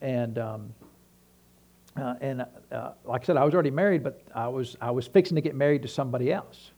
and 0.00 0.38
um, 0.38 0.74
uh, 1.96 2.14
and 2.20 2.46
uh, 2.70 2.92
like 3.04 3.22
I 3.22 3.24
said, 3.24 3.36
I 3.36 3.44
was 3.44 3.54
already 3.54 3.70
married, 3.70 4.02
but 4.02 4.22
I 4.34 4.48
was 4.48 4.76
I 4.80 4.90
was 4.90 5.06
fixing 5.06 5.34
to 5.34 5.40
get 5.40 5.54
married 5.54 5.82
to 5.82 5.88
somebody 5.88 6.32
else. 6.32 6.72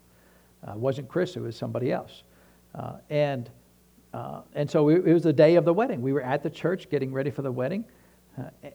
Uh, 0.67 0.73
it 0.73 0.79
wasn't 0.79 1.09
Chris; 1.09 1.37
it 1.37 1.41
was 1.41 1.57
somebody 1.57 1.93
else, 1.93 2.23
uh, 2.75 2.95
and 3.11 3.51
uh, 4.12 4.43
and 4.55 4.71
so 4.71 4.89
it 4.89 5.05
was 5.05 5.23
the 5.23 5.33
day 5.33 5.57
of 5.57 5.65
the 5.65 5.73
wedding. 5.73 6.03
We 6.03 6.12
were 6.12 6.23
at 6.23 6.43
the 6.43 6.51
church 6.51 6.91
getting 6.91 7.12
ready 7.12 7.31
for 7.31 7.43
the 7.43 7.53
wedding, 7.53 7.85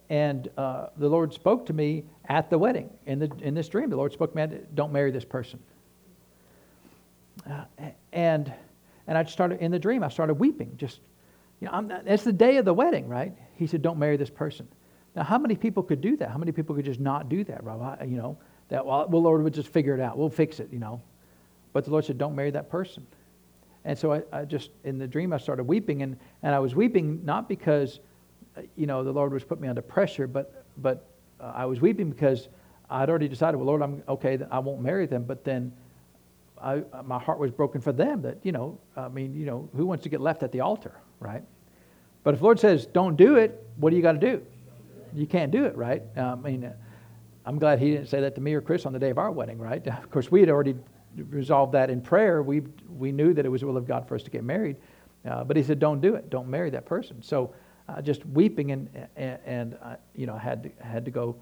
and 0.09 0.49
the 0.55 0.89
Lord 1.09 1.33
spoke 1.33 1.65
to 1.67 1.73
me 1.73 2.05
at 2.29 2.49
the 2.49 2.57
wedding 2.57 2.89
in 3.05 3.19
the 3.19 3.31
in 3.41 3.53
this 3.53 3.67
dream. 3.67 3.89
The 3.89 3.97
Lord 3.97 4.13
spoke 4.13 4.33
me, 4.35 4.47
"Don't 4.75 4.93
marry 4.93 5.11
this 5.11 5.25
person," 5.25 5.59
and 8.13 8.53
and 9.09 9.17
I 9.17 9.23
started, 9.23 9.59
in 9.59 9.71
the 9.71 9.79
dream, 9.79 10.03
I 10.03 10.09
started 10.09 10.35
weeping. 10.35 10.77
Just, 10.77 10.99
you 11.59 11.67
know, 11.67 11.79
not, 11.79 12.03
it's 12.05 12.23
the 12.23 12.31
day 12.31 12.57
of 12.57 12.65
the 12.65 12.73
wedding, 12.75 13.07
right? 13.07 13.35
He 13.55 13.65
said, 13.65 13.81
don't 13.81 13.97
marry 13.97 14.17
this 14.17 14.29
person. 14.29 14.67
Now, 15.15 15.23
how 15.23 15.37
many 15.37 15.55
people 15.55 15.83
could 15.83 16.01
do 16.01 16.15
that? 16.17 16.29
How 16.29 16.37
many 16.37 16.51
people 16.51 16.75
could 16.75 16.85
just 16.85 16.99
not 16.99 17.29
do 17.29 17.43
that, 17.45 17.63
Rob? 17.63 17.99
You 18.01 18.17
know, 18.17 18.37
that, 18.69 18.85
well, 18.85 19.07
well, 19.09 19.21
Lord 19.21 19.43
would 19.43 19.53
just 19.53 19.69
figure 19.69 19.95
it 19.95 20.01
out. 20.01 20.17
We'll 20.17 20.29
fix 20.29 20.59
it, 20.59 20.69
you 20.71 20.79
know. 20.79 21.01
But 21.73 21.85
the 21.85 21.91
Lord 21.91 22.05
said, 22.05 22.17
don't 22.17 22.35
marry 22.35 22.51
that 22.51 22.69
person. 22.69 23.05
And 23.85 23.97
so 23.97 24.13
I, 24.13 24.23
I 24.31 24.45
just, 24.45 24.71
in 24.83 24.97
the 24.97 25.07
dream, 25.07 25.33
I 25.33 25.37
started 25.37 25.63
weeping. 25.63 26.01
And, 26.01 26.17
and 26.43 26.53
I 26.53 26.59
was 26.59 26.75
weeping 26.75 27.23
not 27.25 27.47
because, 27.47 27.99
uh, 28.57 28.61
you 28.75 28.85
know, 28.85 29.03
the 29.03 29.11
Lord 29.11 29.33
was 29.33 29.43
putting 29.43 29.61
me 29.61 29.67
under 29.67 29.81
pressure, 29.81 30.27
but, 30.27 30.65
but 30.77 31.07
uh, 31.39 31.53
I 31.55 31.65
was 31.65 31.79
weeping 31.81 32.09
because 32.09 32.49
I'd 32.89 33.09
already 33.09 33.27
decided, 33.27 33.57
well, 33.57 33.67
Lord, 33.67 33.81
I'm 33.81 34.03
okay, 34.07 34.39
I 34.51 34.59
won't 34.59 34.81
marry 34.81 35.05
them. 35.05 35.23
But 35.23 35.43
then 35.43 35.71
I, 36.61 36.83
my 37.05 37.19
heart 37.19 37.39
was 37.39 37.51
broken 37.51 37.81
for 37.81 37.91
them 37.91 38.21
that, 38.23 38.37
you 38.43 38.51
know, 38.51 38.77
I 38.97 39.07
mean, 39.07 39.33
you 39.33 39.45
know, 39.45 39.69
who 39.75 39.85
wants 39.85 40.03
to 40.03 40.09
get 40.09 40.21
left 40.21 40.43
at 40.43 40.51
the 40.51 40.59
altar, 40.59 40.93
right? 41.19 41.43
But 42.23 42.33
if 42.33 42.41
the 42.41 42.43
Lord 42.43 42.59
says, 42.59 42.85
don't 42.85 43.15
do 43.15 43.35
it, 43.35 43.65
what 43.77 43.91
do 43.91 43.95
you 43.95 44.01
got 44.01 44.13
to 44.13 44.19
do? 44.19 44.45
You 45.13 45.27
can't 45.27 45.51
do 45.51 45.65
it, 45.65 45.75
right? 45.75 46.03
I 46.17 46.35
mean, 46.35 46.71
I'm 47.45 47.59
glad 47.59 47.79
he 47.79 47.91
didn't 47.91 48.07
say 48.07 48.21
that 48.21 48.35
to 48.35 48.41
me 48.41 48.53
or 48.53 48.61
Chris 48.61 48.85
on 48.85 48.93
the 48.93 48.99
day 48.99 49.09
of 49.09 49.17
our 49.17 49.31
wedding, 49.31 49.57
right? 49.57 49.85
Of 49.87 50.11
course, 50.11 50.31
we 50.31 50.39
had 50.39 50.49
already 50.49 50.75
resolved 51.29 51.73
that 51.73 51.89
in 51.89 52.01
prayer. 52.01 52.43
We, 52.43 52.61
we 52.89 53.11
knew 53.11 53.33
that 53.33 53.45
it 53.45 53.49
was 53.49 53.61
the 53.61 53.67
will 53.67 53.77
of 53.77 53.87
God 53.87 54.07
for 54.07 54.15
us 54.15 54.23
to 54.23 54.29
get 54.29 54.43
married. 54.43 54.77
Uh, 55.25 55.43
but 55.43 55.57
he 55.57 55.63
said, 55.63 55.79
don't 55.79 55.99
do 55.99 56.15
it. 56.15 56.29
Don't 56.29 56.47
marry 56.47 56.69
that 56.69 56.85
person. 56.85 57.21
So 57.21 57.53
uh, 57.87 58.01
just 58.01 58.25
weeping 58.27 58.71
and, 58.71 59.07
and, 59.15 59.39
and 59.45 59.77
uh, 59.81 59.95
you 60.15 60.25
know, 60.27 60.37
had 60.37 60.63
to, 60.63 60.71
had 60.83 61.05
to 61.05 61.11
go 61.11 61.35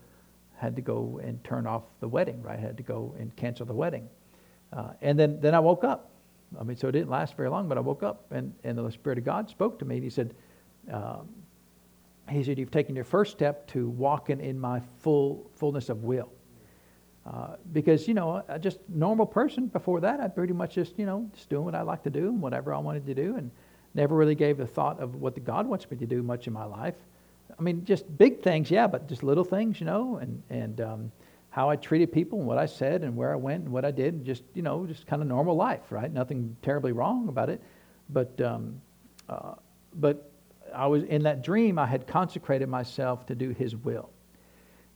had 0.57 0.75
to 0.75 0.81
go 0.81 1.19
and 1.23 1.43
turn 1.43 1.67
off 1.67 1.83
the 1.99 2.07
wedding, 2.07 2.41
right? 2.41 2.59
Had 2.59 2.77
to 2.77 2.83
go 2.83 3.15
and 3.19 3.35
cancel 3.35 3.65
the 3.65 3.73
wedding. 3.73 4.09
Uh, 4.73 4.89
and 5.01 5.17
then, 5.17 5.39
then 5.39 5.53
I 5.53 5.59
woke 5.59 5.83
up. 5.83 6.09
I 6.59 6.63
mean, 6.63 6.75
so 6.77 6.87
it 6.87 6.93
didn't 6.93 7.09
last 7.09 7.37
very 7.37 7.49
long, 7.49 7.67
but 7.69 7.77
I 7.77 7.81
woke 7.81 8.03
up 8.03 8.25
and, 8.31 8.53
and 8.63 8.77
the 8.77 8.89
Spirit 8.91 9.19
of 9.19 9.25
God 9.25 9.49
spoke 9.49 9.77
to 9.79 9.85
me. 9.85 9.95
And 9.95 10.03
he 10.03 10.09
said, 10.09 10.33
um, 10.91 11.29
he 12.29 12.43
said, 12.43 12.57
you've 12.57 12.71
taken 12.71 12.95
your 12.95 13.05
first 13.05 13.31
step 13.31 13.67
to 13.67 13.89
walking 13.89 14.39
in 14.39 14.59
my 14.59 14.81
full 14.99 15.49
fullness 15.55 15.89
of 15.89 16.03
will. 16.03 16.29
Uh, 17.25 17.55
because, 17.73 18.07
you 18.07 18.13
know, 18.13 18.43
a 18.47 18.57
just 18.57 18.79
normal 18.87 19.25
person 19.25 19.67
before 19.67 19.99
that, 20.01 20.19
I 20.19 20.27
pretty 20.27 20.53
much 20.53 20.75
just, 20.75 20.97
you 20.97 21.05
know, 21.05 21.29
just 21.33 21.49
doing 21.49 21.65
what 21.65 21.75
I 21.75 21.81
like 21.81 22.03
to 22.03 22.09
do 22.09 22.29
and 22.29 22.41
whatever 22.41 22.73
I 22.73 22.77
wanted 22.77 23.05
to 23.05 23.13
do 23.13 23.35
and 23.35 23.51
never 23.93 24.15
really 24.15 24.35
gave 24.35 24.59
a 24.59 24.67
thought 24.67 24.99
of 24.99 25.15
what 25.15 25.35
the 25.35 25.41
God 25.41 25.67
wants 25.67 25.89
me 25.89 25.97
to 25.97 26.05
do 26.05 26.23
much 26.23 26.47
in 26.47 26.53
my 26.53 26.63
life. 26.63 26.95
I 27.57 27.61
mean, 27.61 27.83
just 27.85 28.17
big 28.17 28.41
things, 28.41 28.71
yeah, 28.71 28.87
but 28.87 29.09
just 29.09 29.23
little 29.23 29.43
things, 29.43 29.79
you 29.79 29.85
know, 29.85 30.17
and, 30.17 30.41
and, 30.49 30.81
um, 30.81 31.11
how 31.49 31.71
I 31.71 31.75
treated 31.75 32.11
people 32.11 32.37
and 32.37 32.47
what 32.47 32.59
I 32.59 32.67
said 32.67 33.01
and 33.01 33.15
where 33.15 33.33
I 33.33 33.35
went 33.35 33.63
and 33.63 33.73
what 33.73 33.83
I 33.83 33.89
did, 33.89 34.13
and 34.13 34.23
just 34.23 34.43
you 34.53 34.61
know, 34.61 34.85
just 34.85 35.07
kind 35.07 35.23
of 35.23 35.27
normal 35.27 35.55
life, 35.55 35.91
right? 35.91 36.13
Nothing 36.13 36.55
terribly 36.61 36.91
wrong 36.91 37.29
about 37.29 37.49
it, 37.49 37.59
but 38.11 38.39
um, 38.41 38.79
uh, 39.27 39.53
but 39.95 40.29
I 40.77 40.87
was 40.87 41.03
in 41.03 41.23
that 41.23 41.43
dream. 41.43 41.79
I 41.79 41.85
had 41.85 42.07
consecrated 42.07 42.69
myself 42.69 43.25
to 43.27 43.35
do 43.35 43.49
His 43.49 43.75
will, 43.75 44.09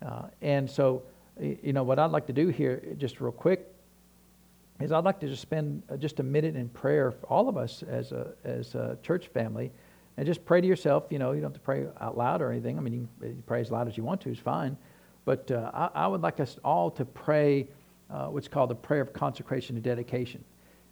uh, 0.06 0.28
and 0.42 0.70
so 0.70 1.04
you 1.40 1.74
know 1.74 1.84
what 1.84 2.00
I'd 2.00 2.12
like 2.12 2.28
to 2.28 2.34
do 2.34 2.50
here, 2.50 2.84
just 2.98 3.20
real 3.20 3.32
quick, 3.32 3.68
is 4.80 4.92
I'd 4.92 5.04
like 5.04 5.20
to 5.22 5.28
just 5.28 5.42
spend 5.42 5.84
uh, 5.90 5.98
just 5.98 6.20
a 6.20 6.24
minute 6.24 6.56
in 6.56 6.70
prayer 6.70 7.12
for 7.12 7.26
all 7.28 7.50
of 7.50 7.58
us 7.58 7.84
as 7.84 8.12
a 8.12 8.34
as 8.44 8.76
a 8.76 8.98
church 9.02 9.28
family, 9.28 9.72
and 10.18 10.26
just 10.26 10.46
pray 10.46 10.62
to 10.62 10.68
yourself. 10.68 11.06
You 11.10 11.20
know, 11.20 11.32
you 11.32 11.42
don't 11.42 11.52
have 11.52 11.54
to 11.54 11.60
pray 11.60 11.88
out 12.00 12.18
loud 12.18 12.42
or 12.42 12.52
anything. 12.52 12.78
I 12.78 12.82
mean, 12.82 12.94
you 12.94 13.08
can 13.20 13.44
pray 13.48 13.62
as 13.62 13.72
loud 13.72 13.88
as 13.88 13.98
you 13.98 14.04
want 14.04 14.22
to 14.22 14.30
is 14.30 14.40
fine. 14.40 14.78
But 15.26 15.52
uh, 15.52 15.72
I, 15.74 16.06
I, 16.06 16.08
would 16.08 16.22
like 16.22 16.40
us 16.40 16.58
all 16.64 16.90
to 16.92 17.06
pray 17.06 17.68
uh, 18.10 18.28
what's 18.28 18.48
called 18.48 18.72
the 18.72 18.76
prayer 18.76 19.02
of 19.02 19.14
consecration 19.14 19.76
and 19.76 19.84
dedication. 19.84 20.44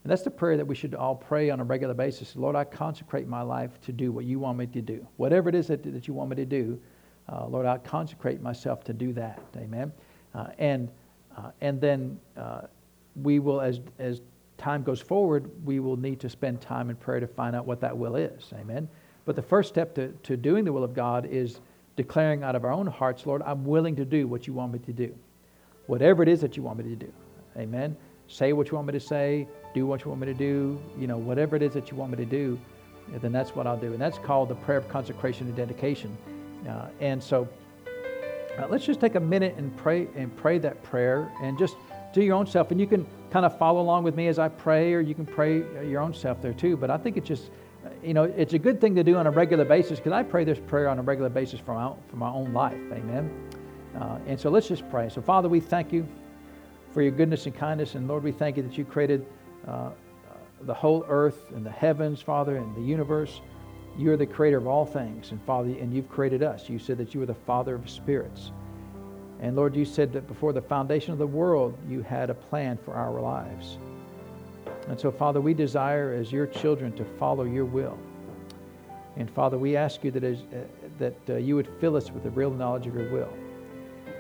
And 0.04 0.12
that's 0.12 0.24
the 0.24 0.32
prayer 0.32 0.56
that 0.58 0.66
we 0.66 0.76
should 0.76 0.95
all 0.95 1.16
pray 1.16 1.50
on 1.50 1.60
a 1.60 1.64
regular 1.64 1.93
basis. 1.93 2.36
Lord, 2.36 2.56
I 2.56 2.64
consecrate 2.64 3.28
my 3.28 3.41
life 3.41 3.82
to 3.82 3.91
do 3.91 4.12
what 4.12 4.26
you 4.26 4.39
want 4.39 4.58
me 4.58 4.68
to 4.68 4.82
do. 4.82 5.06
Whatever 5.18 5.50
it 5.50 5.56
is 5.56 5.68
that, 5.68 5.84
that 5.84 6.08
you 6.08 6.14
want 6.14 6.30
me 6.30 6.38
to 6.38 6.45
do, 6.45 6.80
uh, 7.28 7.45
Lord, 7.47 7.66
I 7.66 7.78
consecrate 7.80 8.41
myself 8.41 8.84
to 8.86 8.93
do 8.93 9.14
that. 9.14 9.41
Amen. 9.58 9.91
Uh, 10.34 10.47
and, 10.58 10.89
uh, 11.38 11.52
and 11.62 11.82
then 11.82 12.20
uh, 12.38 12.62
we 13.22 13.39
will, 13.39 13.60
as, 13.60 13.82
as 14.00 14.22
time 14.58 14.84
goes 14.84 15.02
forward, 15.02 15.50
we 15.66 15.80
will 15.80 15.97
need 15.97 16.20
to 16.22 16.30
spend 16.30 16.62
time 16.62 16.89
in 16.89 16.95
prayer 16.95 17.20
to 17.20 17.28
find 17.28 17.56
out 17.56 17.66
what 17.66 17.82
that 17.82 17.95
will 17.95 18.16
is. 18.16 18.52
Amen. 18.54 18.88
But 19.26 19.36
the 19.36 19.41
first 19.41 19.70
step 19.70 19.93
to, 19.95 20.10
to 20.24 20.38
doing 20.38 20.64
the 20.64 20.74
will 20.74 20.84
of 20.84 20.93
God 20.93 21.26
is 21.26 21.60
declaring 21.97 22.43
out 22.43 22.56
of 22.56 22.64
our 22.64 22.72
own 22.72 22.88
hearts, 22.88 23.26
Lord, 23.26 23.41
I'm 23.45 23.66
willing 23.66 23.95
to 23.97 24.06
do 24.06 24.28
what 24.28 24.47
you 24.47 24.54
want 24.54 24.72
me 24.72 24.80
to 24.80 24.93
do. 24.93 25.14
Whatever 25.88 26.24
it 26.24 26.30
is 26.30 26.39
that 26.41 26.56
you 26.56 26.64
want 26.64 26.78
me 26.78 26.86
to 26.86 26.95
do. 26.95 27.12
Amen. 27.58 27.95
Say 28.28 28.54
what 28.54 28.70
you 28.70 28.76
want 28.76 28.88
me 28.88 28.93
to 28.93 29.00
say, 29.00 29.47
do 29.74 29.86
what 29.86 30.03
you 30.03 30.09
want 30.09 30.22
me 30.22 30.28
to 30.28 30.34
do, 30.34 30.80
you 30.97 31.07
know, 31.07 31.17
whatever 31.17 31.55
it 31.55 31.61
is 31.61 31.74
that 31.74 31.91
you 31.91 31.97
want 31.97 32.11
me 32.11 32.17
to 32.17 32.26
do, 32.26 32.59
then 33.22 33.32
that's 33.32 33.55
what 33.55 33.65
I'll 33.67 33.78
do. 33.78 33.93
And 33.93 34.01
that's 34.01 34.17
called 34.20 34.49
the 34.49 34.55
prayer 34.55 34.78
of 34.78 34.88
consecration 34.88 35.47
and 35.47 35.55
dedication. 35.55 36.15
Uh, 36.67 36.88
and 36.99 37.24
so 37.24 37.47
uh, 38.57 38.67
let's 38.70 38.86
just 38.86 38.99
take 38.99 39.15
a 39.15 39.20
minute 39.20 39.55
and 39.57 39.76
pray 39.78 40.07
and 40.15 40.36
pray 40.36 40.57
that 40.59 40.82
prayer 40.84 41.32
and 41.41 41.57
just 41.57 41.76
do 42.13 42.22
your 42.22 42.36
own 42.36 42.45
self. 42.45 42.72
And 42.72 42.80
you 42.80 42.88
can 42.88 43.05
kind 43.32 43.45
of 43.45 43.57
follow 43.57 43.82
along 43.82 44.03
with 44.03 44.15
me 44.15 44.28
as 44.28 44.39
I 44.39 44.49
pray, 44.49 44.93
or 44.93 45.01
you 45.01 45.15
can 45.15 45.26
pray 45.26 45.57
your 45.88 46.01
own 46.01 46.13
self 46.13 46.41
there 46.41 46.53
too. 46.53 46.78
But 46.78 46.89
I 46.89 46.97
think 46.97 47.17
it's 47.17 47.28
just 47.28 47.51
you 48.03 48.13
know, 48.13 48.24
it's 48.24 48.53
a 48.53 48.59
good 48.59 48.80
thing 48.80 48.95
to 48.95 49.03
do 49.03 49.17
on 49.17 49.28
a 49.28 49.32
regular 49.32 49.65
basis 49.65 49.99
because 49.99 50.11
I 50.11 50.24
pray 50.24 50.43
this 50.43 50.59
prayer 50.59 50.89
on 50.89 50.99
a 50.99 51.01
regular 51.01 51.30
basis 51.30 51.59
for 51.59 51.74
my, 51.74 51.91
for 52.09 52.15
my 52.15 52.30
own 52.30 52.53
life. 52.53 52.80
Amen. 52.91 53.30
Uh, 53.99 54.20
and 54.28 54.39
so 54.39 54.49
let's 54.49 54.67
just 54.67 54.89
pray. 54.89 55.09
So, 55.09 55.22
Father, 55.22 55.49
we 55.49 55.59
thank 55.59 55.91
you 55.91 56.07
for 56.93 57.01
your 57.01 57.11
goodness 57.11 57.45
and 57.45 57.55
kindness. 57.55 57.95
And 57.95 58.07
Lord, 58.07 58.24
we 58.24 58.32
thank 58.32 58.57
you 58.57 58.63
that 58.63 58.78
you 58.78 58.86
created 58.86 59.26
uh, 59.68 59.72
uh, 59.72 59.91
the 60.62 60.74
whole 60.74 61.05
earth 61.07 61.45
and 61.55 61.66
the 61.66 61.72
heavens, 61.72 62.22
Father, 62.22 62.57
and 62.57 62.76
the 62.76 62.82
universe. 62.82 63.41
You 63.97 64.12
are 64.12 64.18
the 64.18 64.26
creator 64.26 64.57
of 64.57 64.68
all 64.68 64.86
things. 64.86 65.32
And 65.32 65.41
Father, 65.43 65.70
and 65.70 65.93
you've 65.93 66.10
created 66.10 66.43
us. 66.43 66.70
You 66.70 66.80
said 66.80 66.97
that 66.97 67.14
you 67.14 67.20
were 67.20 67.26
the 67.26 67.34
Father 67.34 67.76
of 67.76 67.89
spirits. 67.89 68.51
And 69.41 69.55
Lord, 69.55 69.76
you 69.76 69.86
said 69.86 70.12
that 70.14 70.28
before 70.28 70.53
the 70.53 70.62
foundation 70.62 71.14
of 71.14 71.18
the 71.18 71.28
world, 71.28 71.78
you 71.88 72.01
had 72.01 72.30
a 72.30 72.34
plan 72.34 72.78
for 72.84 72.93
our 72.93 73.20
lives. 73.22 73.78
And 74.88 74.99
so, 74.99 75.12
Father, 75.12 75.39
we 75.39 75.53
desire 75.53 76.14
as 76.14 76.32
your 76.32 76.47
children 76.47 76.91
to 76.93 77.05
follow 77.18 77.43
your 77.43 77.66
will. 77.66 77.97
And 79.16 79.30
Father, 79.30 79.57
we 79.57 79.76
ask 79.76 80.03
you 80.03 80.12
that, 80.12 80.24
as, 80.24 80.39
uh, 80.39 80.64
that 80.97 81.16
uh, 81.30 81.36
you 81.36 81.55
would 81.55 81.70
fill 81.80 81.95
us 81.95 82.12
with 82.12 82.24
the 82.24 82.30
real 82.32 82.51
knowledge 82.51 82.88
of 82.88 82.95
your 82.95 83.12
will. 83.12 83.34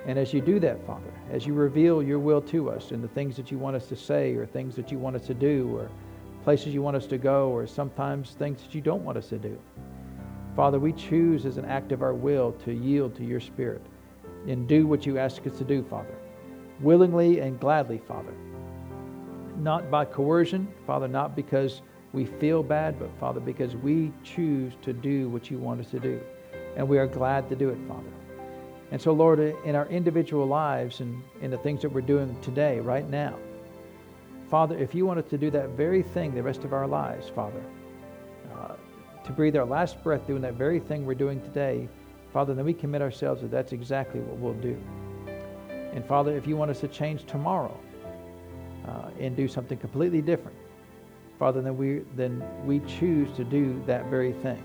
And 0.05 0.17
as 0.17 0.33
you 0.33 0.41
do 0.41 0.59
that, 0.59 0.85
Father, 0.85 1.13
as 1.31 1.45
you 1.45 1.53
reveal 1.53 2.01
your 2.01 2.19
will 2.19 2.41
to 2.41 2.69
us 2.69 2.91
and 2.91 3.03
the 3.03 3.07
things 3.09 3.35
that 3.35 3.51
you 3.51 3.57
want 3.57 3.75
us 3.75 3.87
to 3.87 3.95
say 3.95 4.35
or 4.35 4.45
things 4.45 4.75
that 4.75 4.91
you 4.91 4.97
want 4.97 5.15
us 5.15 5.27
to 5.27 5.33
do 5.33 5.69
or 5.75 5.89
places 6.43 6.73
you 6.73 6.81
want 6.81 6.95
us 6.95 7.05
to 7.05 7.17
go, 7.17 7.49
or 7.49 7.67
sometimes 7.67 8.31
things 8.31 8.61
that 8.63 8.73
you 8.73 8.81
don't 8.81 9.03
want 9.03 9.17
us 9.17 9.29
to 9.29 9.37
do. 9.37 9.57
Father, 10.55 10.79
we 10.79 10.93
choose 10.93 11.45
as 11.45 11.57
an 11.57 11.65
act 11.65 11.91
of 11.91 12.01
our 12.01 12.13
will 12.13 12.53
to 12.63 12.73
yield 12.73 13.15
to 13.15 13.23
your 13.23 13.39
Spirit 13.39 13.81
and 14.47 14.67
do 14.67 14.87
what 14.87 15.05
you 15.05 15.17
ask 15.17 15.45
us 15.45 15.57
to 15.57 15.63
do, 15.63 15.83
Father, 15.83 16.15
willingly 16.79 17.39
and 17.39 17.59
gladly, 17.59 18.01
Father. 18.07 18.33
Not 19.57 19.91
by 19.91 20.05
coercion, 20.05 20.67
Father, 20.87 21.07
not 21.07 21.35
because 21.35 21.81
we 22.13 22.25
feel 22.25 22.63
bad, 22.63 22.97
but 22.97 23.11
Father, 23.19 23.39
because 23.39 23.75
we 23.75 24.11
choose 24.23 24.73
to 24.81 24.93
do 24.93 25.29
what 25.29 25.51
you 25.51 25.57
want 25.57 25.81
us 25.81 25.91
to 25.91 25.99
do. 25.99 26.19
And 26.77 26.87
we 26.87 26.97
are 26.97 27.07
glad 27.07 27.49
to 27.49 27.55
do 27.55 27.69
it, 27.69 27.77
Father. 27.87 28.18
And 28.91 28.99
so, 28.99 29.13
Lord, 29.13 29.39
in 29.39 29.75
our 29.75 29.87
individual 29.87 30.47
lives 30.47 30.99
and 30.99 31.21
in 31.41 31.51
the 31.51 31.57
things 31.57 31.81
that 31.83 31.89
we're 31.89 32.01
doing 32.01 32.35
today, 32.41 32.79
right 32.79 33.07
now, 33.07 33.37
Father, 34.49 34.75
if 34.77 34.95
you 34.95 35.05
wanted 35.05 35.29
to 35.29 35.37
do 35.37 35.51
that 35.51 35.69
very 35.69 36.01
thing 36.01 36.33
the 36.33 36.41
rest 36.41 36.63
of 36.63 36.73
our 36.73 36.87
lives, 36.87 37.29
Father, 37.29 37.61
uh, 38.55 38.73
to 39.23 39.31
breathe 39.31 39.55
our 39.55 39.65
last 39.65 40.03
breath 40.03 40.25
doing 40.25 40.41
that 40.41 40.55
very 40.55 40.79
thing 40.79 41.05
we're 41.05 41.13
doing 41.13 41.39
today, 41.41 41.87
Father, 42.33 42.55
then 42.55 42.65
we 42.65 42.73
commit 42.73 43.01
ourselves 43.01 43.41
that 43.41 43.51
that's 43.51 43.73
exactly 43.73 44.21
what 44.21 44.37
we'll 44.37 44.53
do. 44.53 44.75
And 45.93 46.03
Father, 46.05 46.35
if 46.35 46.47
you 46.47 46.57
want 46.57 46.71
us 46.71 46.79
to 46.79 46.87
change 46.87 47.25
tomorrow 47.25 47.79
uh, 48.87 49.09
and 49.19 49.35
do 49.35 49.47
something 49.47 49.77
completely 49.77 50.21
different, 50.21 50.57
Father, 51.37 51.61
then 51.61 51.77
we, 51.77 52.01
then 52.15 52.43
we 52.65 52.79
choose 52.81 53.31
to 53.37 53.43
do 53.43 53.81
that 53.85 54.05
very 54.05 54.33
thing. 54.33 54.63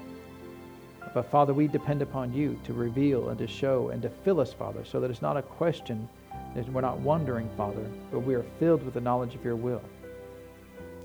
But 1.14 1.30
Father, 1.30 1.54
we 1.54 1.68
depend 1.68 2.02
upon 2.02 2.32
you 2.32 2.58
to 2.64 2.72
reveal 2.72 3.28
and 3.28 3.38
to 3.38 3.46
show 3.46 3.90
and 3.90 4.02
to 4.02 4.10
fill 4.10 4.40
us, 4.40 4.52
Father, 4.52 4.84
so 4.84 4.98
that 5.00 5.12
it's 5.12 5.22
not 5.22 5.36
a 5.36 5.42
question 5.42 6.08
that 6.56 6.68
we're 6.68 6.80
not 6.80 6.98
wondering, 6.98 7.48
Father, 7.56 7.88
but 8.10 8.20
we 8.20 8.34
are 8.34 8.44
filled 8.58 8.82
with 8.82 8.94
the 8.94 9.00
knowledge 9.00 9.36
of 9.36 9.44
your 9.44 9.54
will. 9.54 9.82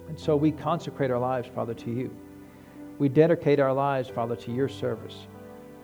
And 0.07 0.20
so 0.20 0.36
we 0.36 0.51
consecrate 0.51 1.12
our 1.12 1.20
lives, 1.20 1.47
Father, 1.53 1.76
to 1.76 1.91
you. 1.91 2.10
We 2.97 3.07
dedicate 3.07 3.60
our 3.60 3.72
lives, 3.72 4.10
Father, 4.10 4.36
to 4.38 4.51
your 4.51 4.68
service. 4.68 5.28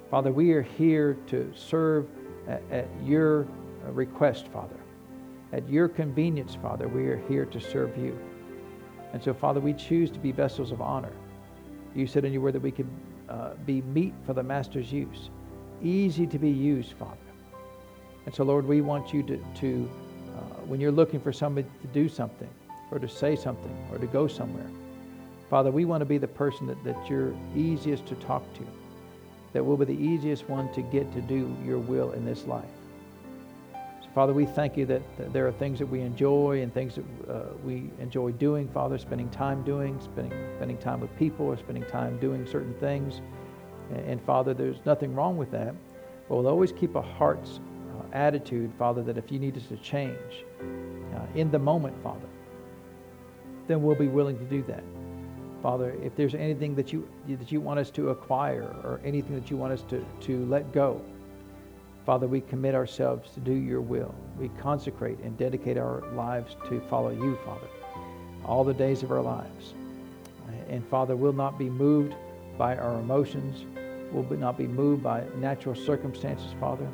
Father, 0.10 0.32
we 0.32 0.52
are 0.54 0.64
here 0.64 1.18
to 1.28 1.52
serve 1.56 2.08
at, 2.48 2.64
at 2.72 2.88
your 3.04 3.48
request, 3.90 4.48
Father. 4.48 4.76
At 5.54 5.70
your 5.70 5.88
convenience, 5.88 6.58
Father, 6.60 6.88
we 6.88 7.06
are 7.08 7.22
here 7.28 7.46
to 7.46 7.62
serve 7.62 7.96
you. 7.96 8.18
And 9.14 9.24
so, 9.24 9.36
Father, 9.36 9.60
we 9.60 9.74
choose 9.74 10.10
to 10.12 10.20
be 10.20 10.32
vessels 10.32 10.72
of 10.72 10.82
honor. 10.82 11.14
You 11.94 12.08
said 12.08 12.26
in 12.26 12.34
your 12.34 12.42
word 12.42 12.54
that 12.54 12.62
we 12.62 12.72
could 12.72 12.90
uh, 13.30 13.54
be 13.66 13.82
meat 13.82 14.14
for 14.26 14.34
the 14.34 14.44
Master's 14.44 14.92
use, 14.92 15.30
easy 15.82 16.28
to 16.28 16.40
be 16.40 16.50
used, 16.50 16.94
Father. 16.94 17.18
And 18.26 18.34
so, 18.34 18.44
Lord, 18.44 18.66
we 18.66 18.82
want 18.82 19.14
you 19.14 19.24
to, 19.24 19.38
to 19.62 19.90
uh, 20.36 20.40
when 20.66 20.82
you're 20.82 20.92
looking 20.92 21.20
for 21.20 21.32
somebody 21.32 21.68
to 21.82 21.88
do 21.88 22.10
something 22.10 22.50
or 22.92 23.00
to 23.00 23.08
say 23.08 23.36
something 23.36 23.76
or 23.92 23.98
to 23.98 24.08
go 24.08 24.28
somewhere, 24.28 24.70
Father, 25.50 25.72
we 25.72 25.86
want 25.86 26.02
to 26.02 26.06
be 26.06 26.18
the 26.18 26.28
person 26.28 26.66
that, 26.68 26.84
that 26.84 27.10
you're 27.10 27.34
easiest 27.56 28.06
to 28.08 28.16
talk 28.16 28.44
to, 28.56 28.66
that 29.54 29.64
will 29.64 29.78
be 29.78 29.86
the 29.86 30.04
easiest 30.04 30.50
one 30.50 30.72
to 30.74 30.82
get 30.82 31.12
to 31.14 31.22
do 31.22 31.56
your 31.64 31.78
will 31.78 32.12
in 32.12 32.26
this 32.26 32.46
life. 32.46 32.66
Father, 34.16 34.34
we 34.34 34.45
thank 34.45 34.78
you 34.78 34.86
that, 34.86 35.01
there 35.34 35.45
are 35.45 35.51
things 35.51 35.78
that 35.78 35.86
we 35.86 35.99
enjoy 35.99 36.61
and 36.61 36.74
things 36.74 36.95
that 36.95 37.03
uh, 37.30 37.43
we 37.66 37.91
enjoy 37.99 38.32
doing, 38.32 38.68
Father, 38.70 38.97
spending 38.97 39.30
time 39.30 39.61
doing, 39.63 39.99
spending, 39.99 40.32
spending 40.55 40.78
time 40.78 41.01
with 41.01 41.16
people 41.18 41.45
or 41.47 41.57
spending 41.57 41.84
time 41.84 42.18
doing 42.20 42.47
certain 42.47 42.74
things. 42.76 43.20
And, 43.91 43.99
and 44.05 44.22
Father, 44.22 44.53
there's 44.53 44.78
nothing 44.86 45.13
wrong 45.13 45.36
with 45.36 45.51
that. 45.51 45.76
But 46.30 46.38
we'll 46.38 46.47
always 46.47 46.72
keep 46.72 46.95
a 46.95 47.01
hearts 47.01 47.59
attitude, 48.16 48.72
Father, 48.80 49.03
that 49.03 49.18
if 49.18 49.32
you 49.32 49.38
need 49.38 49.57
us 49.57 49.66
to 49.68 49.76
change 49.78 50.45
uh, 51.13 51.20
in 51.36 51.51
the 51.51 51.59
moment, 51.59 52.01
Father, 52.01 52.28
then 53.68 53.84
we'll 53.84 53.95
be 53.95 54.07
willing 54.07 54.38
to 54.39 54.45
do 54.45 54.63
that. 54.63 54.84
Father, 55.61 55.95
if 56.01 56.16
there's 56.16 56.36
anything 56.36 56.76
that 56.76 56.93
you 56.93 57.07
that 57.28 57.51
you 57.51 57.59
want 57.59 57.80
us 57.80 57.89
to 57.91 58.09
acquire 58.09 58.76
or 58.84 59.01
anything 59.03 59.36
that 59.36 59.49
you 59.49 59.57
want 59.57 59.74
us 59.74 59.82
to, 59.89 60.05
to 60.22 60.45
let 60.45 60.72
go, 60.72 61.01
Father, 62.06 62.28
we 62.28 62.41
commit 62.41 62.76
ourselves 62.76 63.32
to 63.32 63.39
do 63.39 63.53
your 63.53 63.82
will. 63.82 64.14
We 64.39 64.49
consecrate 64.62 65.20
and 65.20 65.38
dedicate 65.38 65.78
our 65.78 66.01
lives 66.14 66.56
to 66.70 66.80
follow 66.82 67.10
you, 67.10 67.38
Father, 67.45 67.68
all 68.45 68.64
the 68.64 68.74
days 68.74 69.01
of 69.01 69.12
our 69.12 69.22
lives. 69.22 69.74
And 70.70 70.86
Father, 70.88 71.16
we'll 71.16 71.34
not 71.34 71.58
be 71.58 71.70
moved 71.70 72.16
by 72.58 72.78
our 72.78 72.99
emotions. 72.99 73.66
We'll 74.12 74.30
not 74.38 74.58
be 74.58 74.68
moved 74.68 75.03
by 75.03 75.24
natural 75.39 75.76
circumstances, 75.76 76.53
Father 76.60 76.88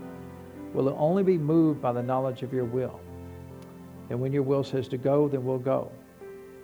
We'll 0.74 0.95
only 0.97 1.24
be 1.24 1.38
moved 1.38 1.82
by 1.82 1.91
the 1.91 2.01
knowledge 2.01 2.43
of 2.43 2.53
your 2.53 2.64
will. 2.64 2.99
And 4.09 4.20
when 4.20 4.32
your 4.32 4.43
will 4.43 4.64
says 4.64 4.88
to 4.89 4.97
go, 4.97 5.28
then 5.28 5.43
we'll 5.43 5.57
go. 5.57 5.91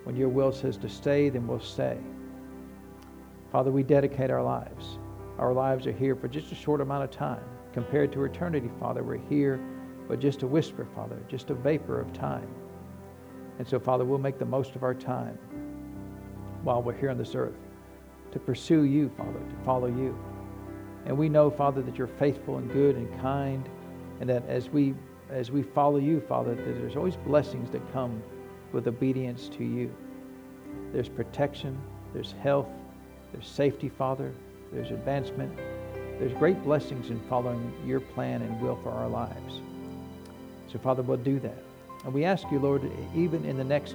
When 0.04 0.16
your 0.16 0.28
will 0.28 0.52
says 0.52 0.76
to 0.78 0.88
stay, 0.88 1.28
then 1.28 1.46
we'll 1.46 1.60
stay. 1.60 1.98
Father, 3.52 3.70
we 3.70 3.82
dedicate 3.82 4.30
our 4.30 4.42
lives. 4.42 4.98
Our 5.38 5.52
lives 5.52 5.86
are 5.86 5.92
here 5.92 6.16
for 6.16 6.28
just 6.28 6.52
a 6.52 6.54
short 6.54 6.80
amount 6.80 7.04
of 7.04 7.10
time. 7.10 7.44
Compared 7.72 8.12
to 8.12 8.24
eternity, 8.24 8.70
Father, 8.80 9.02
we're 9.02 9.16
here 9.28 9.60
but 10.08 10.20
just 10.20 10.42
a 10.42 10.46
whisper, 10.46 10.86
Father, 10.94 11.18
just 11.28 11.50
a 11.50 11.54
vapor 11.54 12.00
of 12.00 12.12
time. 12.14 12.48
And 13.58 13.68
so, 13.68 13.78
Father, 13.78 14.04
we'll 14.04 14.18
make 14.18 14.38
the 14.38 14.46
most 14.46 14.74
of 14.74 14.82
our 14.82 14.94
time 14.94 15.38
while 16.62 16.82
we're 16.82 16.96
here 16.96 17.10
on 17.10 17.18
this 17.18 17.34
earth 17.34 17.58
to 18.32 18.38
pursue 18.38 18.82
you, 18.82 19.10
Father, 19.16 19.38
to 19.38 19.64
follow 19.64 19.86
you. 19.86 20.18
And 21.04 21.16
we 21.16 21.28
know, 21.28 21.50
Father, 21.50 21.82
that 21.82 21.96
you're 21.96 22.06
faithful 22.06 22.56
and 22.56 22.72
good 22.72 22.96
and 22.96 23.20
kind 23.20 23.68
and 24.20 24.28
that 24.28 24.46
as 24.48 24.68
we 24.70 24.94
as 25.30 25.50
we 25.50 25.62
follow 25.62 25.98
you, 25.98 26.20
Father, 26.20 26.54
that 26.54 26.64
there's 26.64 26.96
always 26.96 27.16
blessings 27.16 27.70
that 27.70 27.92
come 27.92 28.22
with 28.72 28.88
obedience 28.88 29.50
to 29.50 29.62
you. 29.62 29.94
There's 30.90 31.08
protection, 31.08 31.78
there's 32.14 32.32
health, 32.32 32.68
there's 33.32 33.46
safety, 33.46 33.90
Father, 33.90 34.32
there's 34.72 34.90
advancement. 34.90 35.52
There's 36.18 36.32
great 36.34 36.62
blessings 36.64 37.10
in 37.10 37.20
following 37.28 37.72
your 37.86 38.00
plan 38.00 38.42
and 38.42 38.60
will 38.60 38.76
for 38.82 38.90
our 38.90 39.08
lives. 39.08 39.60
So, 40.72 40.78
Father, 40.78 41.02
we'll 41.02 41.16
do 41.18 41.38
that. 41.40 41.62
And 42.04 42.12
we 42.12 42.24
ask 42.24 42.44
you, 42.50 42.58
Lord, 42.58 42.82
even 43.14 43.44
in 43.44 43.56
the 43.56 43.64
next 43.64 43.94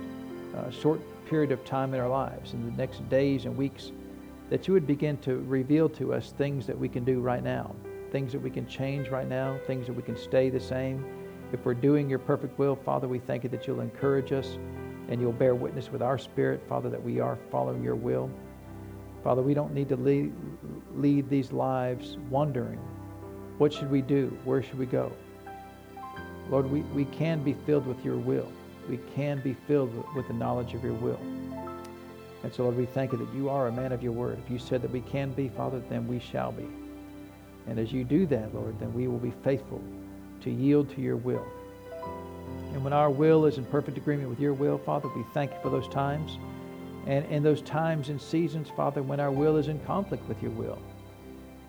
uh, 0.55 0.69
short 0.71 1.01
period 1.27 1.51
of 1.51 1.63
time 1.65 1.93
in 1.93 1.99
our 1.99 2.09
lives, 2.09 2.53
in 2.53 2.65
the 2.65 2.77
next 2.77 3.07
days 3.09 3.45
and 3.45 3.55
weeks, 3.57 3.91
that 4.49 4.67
you 4.67 4.73
would 4.73 4.87
begin 4.87 5.17
to 5.19 5.37
reveal 5.47 5.89
to 5.89 6.13
us 6.13 6.31
things 6.31 6.67
that 6.67 6.77
we 6.77 6.89
can 6.89 7.03
do 7.03 7.19
right 7.19 7.43
now 7.43 7.75
things 8.13 8.31
that 8.31 8.39
we 8.39 8.51
can 8.51 8.67
change 8.67 9.09
right 9.09 9.27
now, 9.27 9.57
things 9.65 9.87
that 9.87 9.93
we 9.93 10.03
can 10.03 10.15
stay 10.15 10.51
the 10.51 10.59
same. 10.59 11.03
If 11.51 11.65
we're 11.65 11.73
doing 11.73 12.07
your 12.07 12.19
perfect 12.19 12.57
will, 12.59 12.75
Father, 12.75 13.07
we 13.07 13.17
thank 13.17 13.43
you 13.43 13.49
that 13.49 13.65
you'll 13.65 13.81
encourage 13.81 14.31
us 14.31 14.59
and 15.09 15.19
you'll 15.19 15.33
bear 15.33 15.55
witness 15.55 15.91
with 15.91 16.03
our 16.03 16.19
spirit, 16.19 16.61
Father, 16.69 16.89
that 16.91 17.03
we 17.03 17.19
are 17.19 17.39
following 17.51 17.83
your 17.83 17.95
will. 17.95 18.29
Father, 19.23 19.41
we 19.41 19.53
don't 19.53 19.73
need 19.73 19.89
to 19.89 19.95
lead, 19.95 20.33
lead 20.95 21.29
these 21.29 21.51
lives 21.51 22.17
wondering, 22.29 22.79
what 23.57 23.71
should 23.71 23.89
we 23.89 24.01
do? 24.01 24.37
Where 24.43 24.61
should 24.61 24.77
we 24.77 24.85
go? 24.85 25.11
Lord, 26.49 26.69
we, 26.69 26.81
we 26.81 27.05
can 27.05 27.41
be 27.41 27.53
filled 27.65 27.87
with 27.87 28.03
your 28.03 28.17
will. 28.17 28.51
We 28.89 28.97
can 29.15 29.39
be 29.41 29.55
filled 29.65 29.95
with, 29.95 30.05
with 30.15 30.27
the 30.27 30.33
knowledge 30.33 30.73
of 30.73 30.83
your 30.83 30.93
will. 30.93 31.19
And 32.43 32.53
so, 32.53 32.63
Lord, 32.63 32.75
we 32.75 32.85
thank 32.85 33.13
you 33.13 33.17
that 33.19 33.33
you 33.33 33.49
are 33.49 33.67
a 33.67 33.71
man 33.71 33.93
of 33.93 34.03
your 34.03 34.11
word. 34.11 34.37
If 34.43 34.51
you 34.51 34.59
said 34.59 34.81
that 34.81 34.91
we 34.91 34.99
can 34.99 35.31
be, 35.31 35.47
Father, 35.47 35.81
then 35.89 36.05
we 36.05 36.19
shall 36.19 36.51
be. 36.51 36.67
And 37.67 37.79
as 37.79 37.93
you 37.93 38.03
do 38.03 38.25
that, 38.25 38.53
Lord, 38.53 38.77
then 38.79 38.93
we 38.93 39.07
will 39.07 39.19
be 39.19 39.33
faithful 39.43 39.81
to 40.41 40.51
yield 40.51 40.93
to 40.95 41.01
your 41.01 41.15
will. 41.15 41.45
And 42.73 42.83
when 42.83 42.91
our 42.91 43.09
will 43.09 43.45
is 43.45 43.57
in 43.57 43.63
perfect 43.65 43.97
agreement 43.97 44.29
with 44.29 44.41
your 44.41 44.53
will, 44.53 44.77
Father, 44.79 45.07
we 45.15 45.23
thank 45.33 45.51
you 45.51 45.57
for 45.61 45.69
those 45.69 45.87
times. 45.87 46.37
And 47.05 47.25
in 47.25 47.43
those 47.43 47.61
times 47.61 48.09
and 48.09 48.21
seasons, 48.21 48.69
Father, 48.75 49.03
when 49.03 49.19
our 49.19 49.31
will 49.31 49.57
is 49.57 49.67
in 49.67 49.79
conflict 49.81 50.27
with 50.27 50.41
your 50.41 50.51
will, 50.51 50.79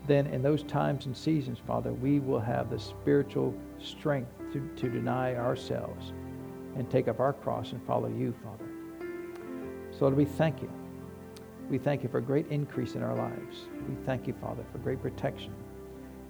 then 0.07 0.27
in 0.27 0.41
those 0.41 0.63
times 0.63 1.07
and 1.07 1.17
seasons, 1.17 1.59
Father, 1.65 1.91
we 1.91 2.19
will 2.19 2.39
have 2.39 2.69
the 2.69 2.79
spiritual 2.79 3.53
strength 3.79 4.31
to, 4.53 4.69
to 4.77 4.89
deny 4.89 5.35
ourselves 5.35 6.13
and 6.75 6.89
take 6.89 7.07
up 7.07 7.19
our 7.19 7.33
cross 7.33 7.71
and 7.71 7.85
follow 7.85 8.07
you, 8.07 8.33
Father. 8.43 8.69
So, 9.91 10.01
Lord, 10.01 10.15
we 10.15 10.25
thank 10.25 10.61
you. 10.61 10.71
We 11.69 11.79
thank 11.79 12.03
you 12.03 12.09
for 12.09 12.19
a 12.19 12.21
great 12.21 12.47
increase 12.49 12.95
in 12.95 13.01
our 13.01 13.15
lives. 13.15 13.57
We 13.89 13.95
thank 14.05 14.27
you, 14.27 14.35
Father, 14.39 14.63
for 14.71 14.77
great 14.77 15.01
protection 15.01 15.53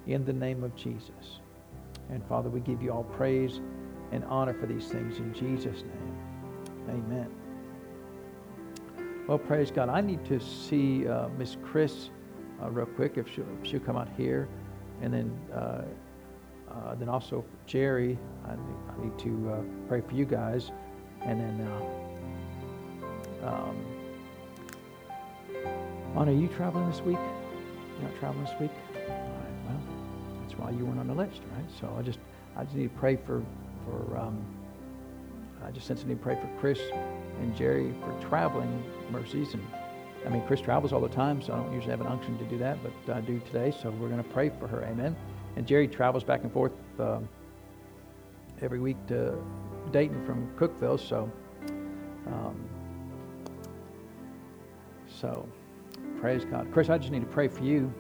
in 0.08 0.24
the 0.24 0.34
name 0.34 0.64
of 0.64 0.76
Jesus. 0.76 1.40
And 2.10 2.24
Father, 2.28 2.50
we 2.50 2.60
give 2.62 2.82
you 2.82 2.92
all 2.92 3.04
praise 3.04 3.60
and 4.12 4.24
honor 4.26 4.54
for 4.54 4.68
these 4.68 4.88
things 4.88 5.18
in 5.18 5.34
Jesus' 5.34 5.82
name. 5.82 6.18
Amen. 6.90 7.45
Well, 9.28 9.40
praise 9.40 9.72
God. 9.72 9.90
I 9.90 10.02
need 10.02 10.24
to 10.26 10.40
see 10.40 11.08
uh, 11.08 11.30
Miss 11.30 11.58
Chris 11.64 12.12
uh, 12.62 12.70
real 12.70 12.86
quick 12.86 13.18
if 13.18 13.28
she'll, 13.34 13.48
if 13.60 13.68
she'll, 13.68 13.80
come 13.80 13.98
out 13.98 14.08
here. 14.16 14.48
And 15.02 15.12
then, 15.12 15.40
uh, 15.52 15.82
uh 16.70 16.96
then 16.96 17.10
also 17.10 17.44
Jerry, 17.66 18.20
I 18.46 18.52
need, 18.52 18.78
I 18.88 19.04
need 19.04 19.18
to 19.20 19.52
uh, 19.52 19.88
pray 19.88 20.02
for 20.02 20.14
you 20.14 20.26
guys. 20.26 20.72
And 21.24 21.40
then, 21.40 21.68
uh, 23.42 23.48
um, 23.48 23.76
Anna, 26.16 26.32
are 26.32 26.36
you 26.36 26.48
traveling 26.50 26.88
this 26.88 27.02
week? 27.02 27.18
You're 27.18 28.10
not 28.10 28.20
traveling 28.20 28.46
this 28.46 28.54
week? 28.60 28.72
All 28.96 29.02
right, 29.02 29.56
well, 29.68 29.82
that's 30.42 30.58
why 30.60 30.70
you 30.70 30.86
weren't 30.86 31.00
on 31.00 31.08
the 31.08 31.16
list, 31.16 31.42
right? 31.56 31.66
So 31.82 31.94
I 31.98 32.04
just 32.04 32.20
I 32.56 32.64
just 32.64 32.76
need 32.76 32.94
to 32.94 33.00
pray 33.00 33.16
for 33.16 33.44
for 33.86 34.18
um, 34.18 34.46
I 35.66 35.72
just 35.72 35.88
to 35.88 36.16
pray 36.16 36.36
for 36.36 36.48
Chris 36.60 36.80
and 37.42 37.56
Jerry 37.56 37.92
for 38.02 38.28
traveling 38.30 38.84
mercies. 39.12 39.56
And 39.56 39.66
I 40.24 40.30
mean, 40.30 40.46
Chris 40.46 40.62
travels 40.62 40.94
all 40.94 41.02
the 41.02 41.10
time, 41.10 41.42
so 41.42 41.54
I 41.54 41.58
don't 41.58 41.74
usually 41.74 41.90
have 41.90 42.02
an 42.02 42.08
unction 42.08 42.38
to 42.38 42.46
do 42.46 42.58
that, 42.60 42.78
but 42.84 43.16
I 43.16 43.22
do 43.22 43.40
today. 43.48 43.74
So 43.82 43.90
we're 43.90 44.10
going 44.10 44.24
to 44.24 44.30
pray 44.30 44.52
for 44.60 44.68
her. 44.68 44.84
Amen. 44.84 45.16
And 45.56 45.66
Jerry 45.66 45.88
travels 45.88 46.24
back 46.24 46.44
and 46.44 46.52
forth 46.52 46.74
um, 47.00 47.28
every 48.62 48.80
week 48.80 48.98
to 49.08 49.36
Dayton 49.92 50.24
from 50.24 50.48
Cookeville. 50.56 51.00
So, 51.00 51.32
um, 52.28 52.56
so 55.20 55.48
praise 56.20 56.46
God. 56.46 56.72
Chris, 56.72 56.90
I 56.90 57.00
just 57.00 57.12
need 57.12 57.22
to 57.22 57.28
pray 57.28 57.48
for 57.48 57.64
you. 57.64 57.92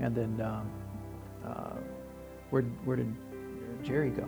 And 0.00 0.14
then, 0.14 0.40
um, 0.44 0.70
uh, 1.46 1.76
where, 2.50 2.62
where 2.84 2.96
did 2.96 3.14
Jerry 3.82 4.10
go? 4.10 4.26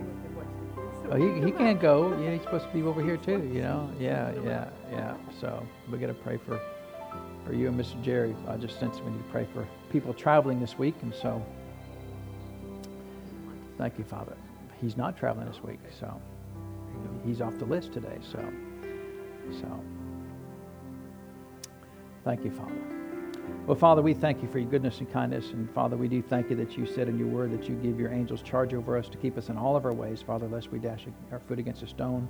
Oh, 1.11 1.17
he, 1.17 1.45
he 1.45 1.51
can't 1.51 1.81
go. 1.81 2.17
Yeah, 2.21 2.33
he's 2.33 2.43
supposed 2.43 2.67
to 2.67 2.73
be 2.73 2.83
over 2.83 3.03
here 3.03 3.17
too, 3.17 3.51
you 3.53 3.63
know? 3.63 3.91
Yeah, 3.99 4.33
yeah, 4.45 4.69
yeah. 4.93 5.17
So 5.41 5.67
we 5.91 5.99
got 5.99 6.07
to 6.07 6.15
pray 6.15 6.39
for, 6.47 6.61
for 7.45 7.53
you 7.53 7.67
and 7.67 7.79
Mr. 7.79 8.01
Jerry. 8.01 8.37
I 8.47 8.57
just 8.57 8.79
sense 8.79 9.01
we 9.01 9.11
need 9.11 9.19
to 9.19 9.31
pray 9.31 9.47
for 9.53 9.67
people 9.91 10.15
traveling 10.15 10.61
this 10.61 10.79
week. 10.79 10.95
And 11.03 11.13
so 11.13 11.45
thank 13.77 13.99
you, 13.99 14.05
Father. 14.05 14.37
He's 14.81 14.97
not 14.97 15.19
traveling 15.19 15.49
this 15.49 15.63
week, 15.65 15.81
so 15.99 16.21
he's 17.27 17.41
off 17.41 17.59
the 17.59 17.67
list 17.67 17.93
today. 17.93 18.19
So, 18.23 18.39
so 19.61 19.85
thank 22.25 22.45
you, 22.45 22.53
Father. 22.53 23.00
Well, 23.67 23.79
Father, 23.79 24.03
we 24.03 24.15
thank 24.15 24.43
you 24.43 24.49
for 24.49 24.59
your 24.59 24.69
goodness 24.69 24.99
and 24.99 25.13
kindness. 25.13 25.51
And 25.51 25.71
Father, 25.71 25.97
we 25.97 26.09
do 26.09 26.23
thank 26.23 26.51
you 26.51 26.57
that 26.57 26.77
you 26.77 26.87
said 26.87 27.09
in 27.09 27.19
your 27.19 27.29
word 27.29 27.53
that 27.53 27.69
you 27.69 27.77
give 27.77 28.01
your 28.01 28.11
angels 28.11 28.43
charge 28.43 28.75
over 28.75 28.97
us 28.97 29.09
to 29.09 29.17
keep 29.17 29.39
us 29.39 29.49
in 29.49 29.57
all 29.57 29.77
of 29.77 29.85
our 29.85 29.93
ways, 29.93 30.21
Father, 30.21 30.49
lest 30.49 30.73
we 30.73 30.79
dash 30.79 31.07
our 31.31 31.39
foot 31.39 31.59
against 31.59 31.83
a 31.83 31.87
stone. 31.87 32.29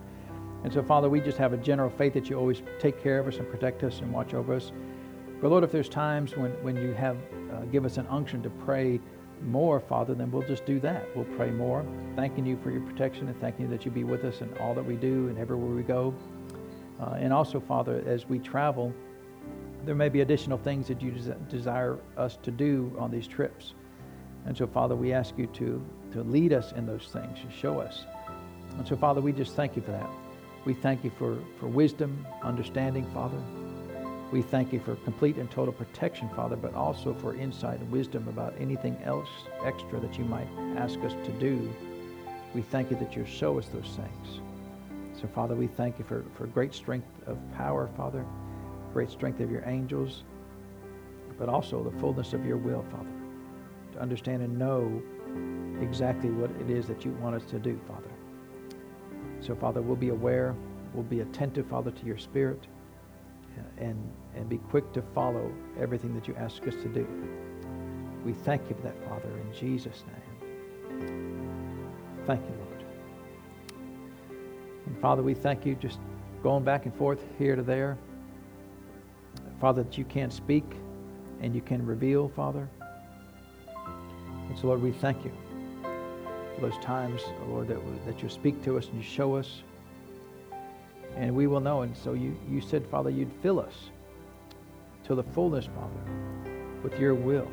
And 0.64 0.72
so, 0.72 0.82
Father, 0.82 1.08
we 1.08 1.20
just 1.20 1.38
have 1.38 1.54
a 1.54 1.56
general 1.56 1.88
faith 1.88 2.12
that 2.14 2.28
you 2.28 2.38
always 2.38 2.62
take 2.78 3.02
care 3.02 3.18
of 3.18 3.26
us 3.26 3.36
and 3.36 3.48
protect 3.48 3.82
us 3.82 4.00
and 4.00 4.12
watch 4.12 4.34
over 4.34 4.54
us. 4.54 4.72
But 5.40 5.50
Lord, 5.50 5.64
if 5.64 5.72
there's 5.72 5.88
times 5.88 6.36
when, 6.36 6.50
when 6.62 6.76
you 6.76 6.92
have 6.92 7.16
uh, 7.52 7.60
give 7.72 7.86
us 7.86 7.96
an 7.96 8.06
unction 8.08 8.42
to 8.42 8.50
pray 8.50 9.00
more, 9.42 9.80
Father, 9.80 10.14
then 10.14 10.30
we'll 10.30 10.46
just 10.46 10.66
do 10.66 10.78
that. 10.80 11.06
We'll 11.16 11.24
pray 11.36 11.50
more, 11.50 11.84
thanking 12.14 12.44
you 12.44 12.58
for 12.62 12.70
your 12.70 12.82
protection 12.82 13.28
and 13.28 13.40
thanking 13.40 13.64
you 13.64 13.70
that 13.70 13.86
you 13.86 13.90
be 13.90 14.04
with 14.04 14.24
us 14.24 14.42
in 14.42 14.54
all 14.58 14.74
that 14.74 14.84
we 14.84 14.96
do 14.96 15.28
and 15.28 15.38
everywhere 15.38 15.74
we 15.74 15.82
go. 15.82 16.14
Uh, 17.00 17.14
and 17.18 17.32
also, 17.32 17.58
Father, 17.58 18.04
as 18.06 18.28
we 18.28 18.38
travel, 18.38 18.92
there 19.84 19.94
may 19.94 20.08
be 20.08 20.20
additional 20.20 20.58
things 20.58 20.88
that 20.88 21.00
you 21.00 21.10
des- 21.10 21.34
desire 21.48 21.98
us 22.16 22.38
to 22.42 22.50
do 22.50 22.94
on 22.98 23.10
these 23.10 23.26
trips. 23.26 23.74
And 24.46 24.56
so, 24.56 24.66
Father, 24.66 24.94
we 24.94 25.12
ask 25.12 25.36
you 25.38 25.46
to, 25.46 25.84
to 26.12 26.22
lead 26.22 26.52
us 26.52 26.72
in 26.72 26.86
those 26.86 27.08
things, 27.12 27.38
to 27.40 27.50
show 27.50 27.80
us. 27.80 28.04
And 28.78 28.86
so, 28.86 28.96
Father, 28.96 29.20
we 29.20 29.32
just 29.32 29.54
thank 29.54 29.76
you 29.76 29.82
for 29.82 29.90
that. 29.92 30.08
We 30.64 30.74
thank 30.74 31.04
you 31.04 31.10
for, 31.18 31.38
for 31.58 31.66
wisdom, 31.66 32.26
understanding, 32.42 33.06
Father. 33.12 33.40
We 34.30 34.42
thank 34.42 34.72
you 34.72 34.80
for 34.80 34.94
complete 34.96 35.36
and 35.36 35.50
total 35.50 35.72
protection, 35.72 36.28
Father, 36.36 36.56
but 36.56 36.74
also 36.74 37.14
for 37.14 37.34
insight 37.34 37.80
and 37.80 37.90
wisdom 37.90 38.28
about 38.28 38.54
anything 38.58 38.96
else 39.04 39.28
extra 39.64 39.98
that 40.00 40.18
you 40.18 40.24
might 40.24 40.48
ask 40.76 40.98
us 41.00 41.12
to 41.12 41.32
do. 41.40 41.72
We 42.54 42.62
thank 42.62 42.90
you 42.90 42.96
that 42.98 43.16
you 43.16 43.24
show 43.26 43.58
us 43.58 43.66
those 43.68 43.96
things. 43.96 44.40
So, 45.20 45.26
Father, 45.28 45.54
we 45.54 45.66
thank 45.66 45.98
you 45.98 46.04
for, 46.04 46.24
for 46.34 46.46
great 46.46 46.74
strength 46.74 47.08
of 47.26 47.38
power, 47.56 47.88
Father 47.96 48.24
great 48.92 49.10
strength 49.10 49.40
of 49.40 49.50
your 49.50 49.62
angels, 49.66 50.24
but 51.38 51.48
also 51.48 51.82
the 51.82 51.98
fullness 51.98 52.32
of 52.32 52.44
your 52.44 52.56
will, 52.56 52.84
Father, 52.90 53.10
to 53.92 54.00
understand 54.00 54.42
and 54.42 54.58
know 54.58 55.02
exactly 55.80 56.30
what 56.30 56.50
it 56.60 56.70
is 56.70 56.86
that 56.86 57.04
you 57.04 57.12
want 57.12 57.34
us 57.34 57.44
to 57.50 57.58
do, 57.58 57.80
Father. 57.88 58.10
So, 59.40 59.54
Father, 59.54 59.80
we'll 59.80 59.96
be 59.96 60.10
aware, 60.10 60.54
we'll 60.92 61.02
be 61.04 61.20
attentive, 61.20 61.66
Father, 61.66 61.90
to 61.90 62.06
your 62.06 62.18
Spirit, 62.18 62.66
and, 63.78 63.96
and 64.34 64.48
be 64.48 64.58
quick 64.58 64.92
to 64.92 65.02
follow 65.14 65.50
everything 65.78 66.14
that 66.14 66.28
you 66.28 66.34
ask 66.36 66.66
us 66.66 66.74
to 66.74 66.88
do. 66.88 67.06
We 68.24 68.32
thank 68.32 68.68
you 68.68 68.76
for 68.76 68.82
that, 68.82 69.08
Father, 69.08 69.30
in 69.38 69.52
Jesus' 69.54 70.04
name. 70.06 70.30
Thank 72.26 72.42
you, 72.42 72.54
Lord. 72.56 72.84
And 74.86 75.00
Father, 75.00 75.22
we 75.22 75.34
thank 75.34 75.64
you 75.64 75.74
just 75.74 75.98
going 76.42 76.64
back 76.64 76.84
and 76.84 76.94
forth 76.94 77.24
here 77.38 77.56
to 77.56 77.62
there. 77.62 77.96
Father, 79.60 79.82
that 79.82 79.98
you 79.98 80.04
can 80.04 80.30
speak 80.30 80.64
and 81.42 81.54
you 81.54 81.60
can 81.60 81.84
reveal, 81.84 82.28
Father. 82.28 82.68
And 84.48 84.58
so, 84.58 84.68
Lord, 84.68 84.82
we 84.82 84.90
thank 84.90 85.22
you 85.24 85.32
for 86.54 86.62
those 86.62 86.78
times, 86.78 87.20
oh 87.26 87.50
Lord, 87.50 87.68
that, 87.68 87.78
that 88.06 88.22
you 88.22 88.28
speak 88.28 88.64
to 88.64 88.78
us 88.78 88.86
and 88.86 88.96
you 88.96 89.02
show 89.02 89.36
us. 89.36 89.62
And 91.16 91.34
we 91.34 91.46
will 91.46 91.60
know. 91.60 91.82
And 91.82 91.94
so 91.96 92.14
you, 92.14 92.36
you 92.48 92.60
said, 92.60 92.86
Father, 92.86 93.10
you'd 93.10 93.32
fill 93.42 93.60
us 93.60 93.90
to 95.04 95.14
the 95.14 95.22
fullness, 95.22 95.66
Father, 95.66 96.50
with 96.82 96.98
your 96.98 97.14
will. 97.14 97.48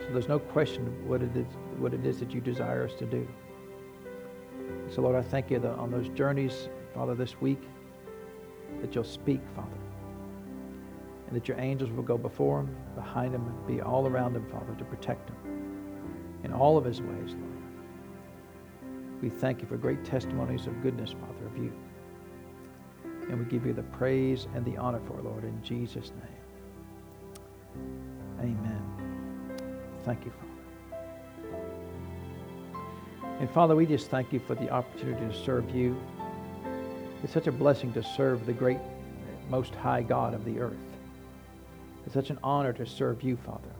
So 0.00 0.06
there's 0.12 0.28
no 0.28 0.38
question 0.38 0.84
what 1.08 1.22
it 1.22 1.34
is, 1.34 1.46
what 1.78 1.94
it 1.94 2.04
is 2.04 2.20
that 2.20 2.32
you 2.32 2.40
desire 2.40 2.84
us 2.84 2.92
to 2.98 3.06
do. 3.06 3.26
So, 4.90 5.00
Lord, 5.00 5.16
I 5.16 5.22
thank 5.22 5.50
you 5.50 5.58
on 5.64 5.90
those 5.90 6.08
journeys, 6.10 6.68
Father, 6.94 7.14
this 7.14 7.40
week, 7.40 7.62
that 8.82 8.94
you'll 8.94 9.04
speak, 9.04 9.40
Father 9.54 9.85
and 11.26 11.36
that 11.36 11.48
your 11.48 11.58
angels 11.58 11.90
will 11.90 12.02
go 12.02 12.16
before 12.16 12.60
him, 12.60 12.76
behind 12.94 13.34
him, 13.34 13.46
and 13.46 13.66
be 13.66 13.80
all 13.80 14.06
around 14.06 14.36
him, 14.36 14.46
Father, 14.50 14.74
to 14.78 14.84
protect 14.84 15.28
him 15.28 15.36
in 16.44 16.52
all 16.52 16.78
of 16.78 16.84
his 16.84 17.00
ways, 17.00 17.34
Lord. 17.34 17.42
We 19.20 19.30
thank 19.30 19.60
you 19.60 19.66
for 19.66 19.76
great 19.76 20.04
testimonies 20.04 20.66
of 20.66 20.82
goodness, 20.82 21.12
Father, 21.12 21.46
of 21.46 21.56
you. 21.56 21.72
And 23.28 23.38
we 23.40 23.44
give 23.46 23.66
you 23.66 23.72
the 23.72 23.82
praise 23.82 24.46
and 24.54 24.64
the 24.64 24.76
honor 24.76 25.00
for 25.06 25.20
Lord, 25.22 25.42
in 25.42 25.60
Jesus' 25.62 26.12
name. 26.12 26.22
Amen. 28.40 28.82
Thank 30.04 30.24
you, 30.24 30.30
Father. 30.30 30.46
And 33.40 33.50
Father, 33.50 33.74
we 33.74 33.84
just 33.84 34.08
thank 34.08 34.32
you 34.32 34.38
for 34.38 34.54
the 34.54 34.70
opportunity 34.70 35.26
to 35.26 35.44
serve 35.44 35.68
you. 35.74 36.00
It's 37.22 37.32
such 37.32 37.48
a 37.48 37.52
blessing 37.52 37.92
to 37.94 38.02
serve 38.02 38.46
the 38.46 38.52
great, 38.52 38.78
most 39.50 39.74
high 39.74 40.02
God 40.02 40.32
of 40.32 40.44
the 40.44 40.60
earth. 40.60 40.85
It's 42.06 42.14
such 42.14 42.30
an 42.30 42.38
honor 42.42 42.72
to 42.72 42.86
serve 42.86 43.22
you, 43.22 43.36
Father. 43.36 43.74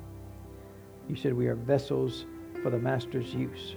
You 1.09 1.15
said 1.15 1.33
we 1.33 1.47
are 1.47 1.55
vessels 1.55 2.27
for 2.61 2.71
the 2.71 2.79
Master's 2.79 3.33
use. 3.33 3.77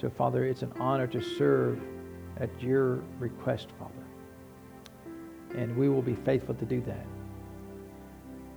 So, 0.00 0.10
Father, 0.10 0.44
it's 0.44 0.62
an 0.62 0.72
honor 0.80 1.06
to 1.06 1.22
serve 1.22 1.80
at 2.36 2.50
your 2.60 2.96
request, 3.20 3.68
Father. 3.78 3.92
And 5.56 5.76
we 5.76 5.88
will 5.88 6.02
be 6.02 6.14
faithful 6.14 6.54
to 6.56 6.64
do 6.64 6.80
that. 6.82 7.06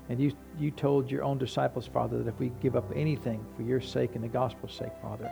And 0.10 0.20
you, 0.20 0.34
you 0.60 0.72
told 0.72 1.10
your 1.10 1.24
own 1.24 1.38
disciples, 1.38 1.88
Father, 1.88 2.18
that 2.18 2.28
if 2.28 2.40
we 2.40 2.52
give 2.62 2.76
up 2.76 2.92
anything 2.96 3.46
for 3.56 3.62
your 3.62 3.80
sake 3.80 4.16
and 4.16 4.24
the 4.24 4.28
gospel's 4.28 4.74
sake, 4.74 4.92
Father, 5.02 5.32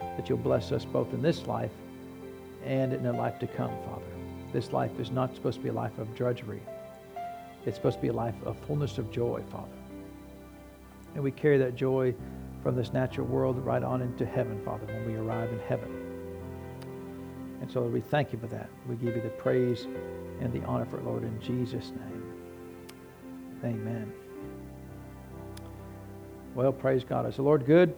that 0.00 0.28
you'll 0.28 0.38
bless 0.38 0.72
us 0.72 0.84
both 0.84 1.12
in 1.12 1.22
this 1.22 1.46
life 1.46 1.70
and 2.64 2.92
in 2.92 3.02
the 3.02 3.12
life 3.12 3.38
to 3.38 3.46
come, 3.46 3.70
Father. 3.84 4.02
This 4.52 4.72
life 4.72 4.98
is 4.98 5.10
not 5.10 5.34
supposed 5.34 5.58
to 5.58 5.62
be 5.62 5.68
a 5.68 5.72
life 5.72 5.98
of 5.98 6.14
drudgery. 6.14 6.62
It's 7.66 7.76
supposed 7.76 7.96
to 7.96 8.02
be 8.02 8.08
a 8.08 8.12
life 8.12 8.34
of 8.44 8.56
fullness 8.60 8.96
of 8.96 9.10
joy, 9.10 9.42
Father. 9.50 9.66
And 11.14 11.22
we 11.22 11.32
carry 11.32 11.58
that 11.58 11.74
joy 11.74 12.14
from 12.62 12.76
this 12.76 12.92
natural 12.92 13.26
world 13.26 13.58
right 13.64 13.82
on 13.82 14.02
into 14.02 14.24
heaven, 14.24 14.60
Father, 14.64 14.86
when 14.86 15.06
we 15.06 15.16
arrive 15.16 15.50
in 15.50 15.58
heaven. 15.60 15.88
And 17.60 17.70
so 17.70 17.82
we 17.82 18.00
thank 18.00 18.32
you 18.32 18.38
for 18.38 18.46
that. 18.48 18.68
We 18.88 18.94
give 18.96 19.16
you 19.16 19.22
the 19.22 19.30
praise 19.30 19.86
and 20.40 20.52
the 20.52 20.62
honor 20.64 20.84
for 20.84 20.98
it, 20.98 21.04
Lord, 21.04 21.24
in 21.24 21.40
Jesus' 21.40 21.90
name. 21.90 22.22
Amen. 23.64 24.12
Well, 26.54 26.72
praise 26.72 27.02
God. 27.02 27.26
Is 27.26 27.36
the 27.36 27.42
Lord 27.42 27.66
good? 27.66 27.94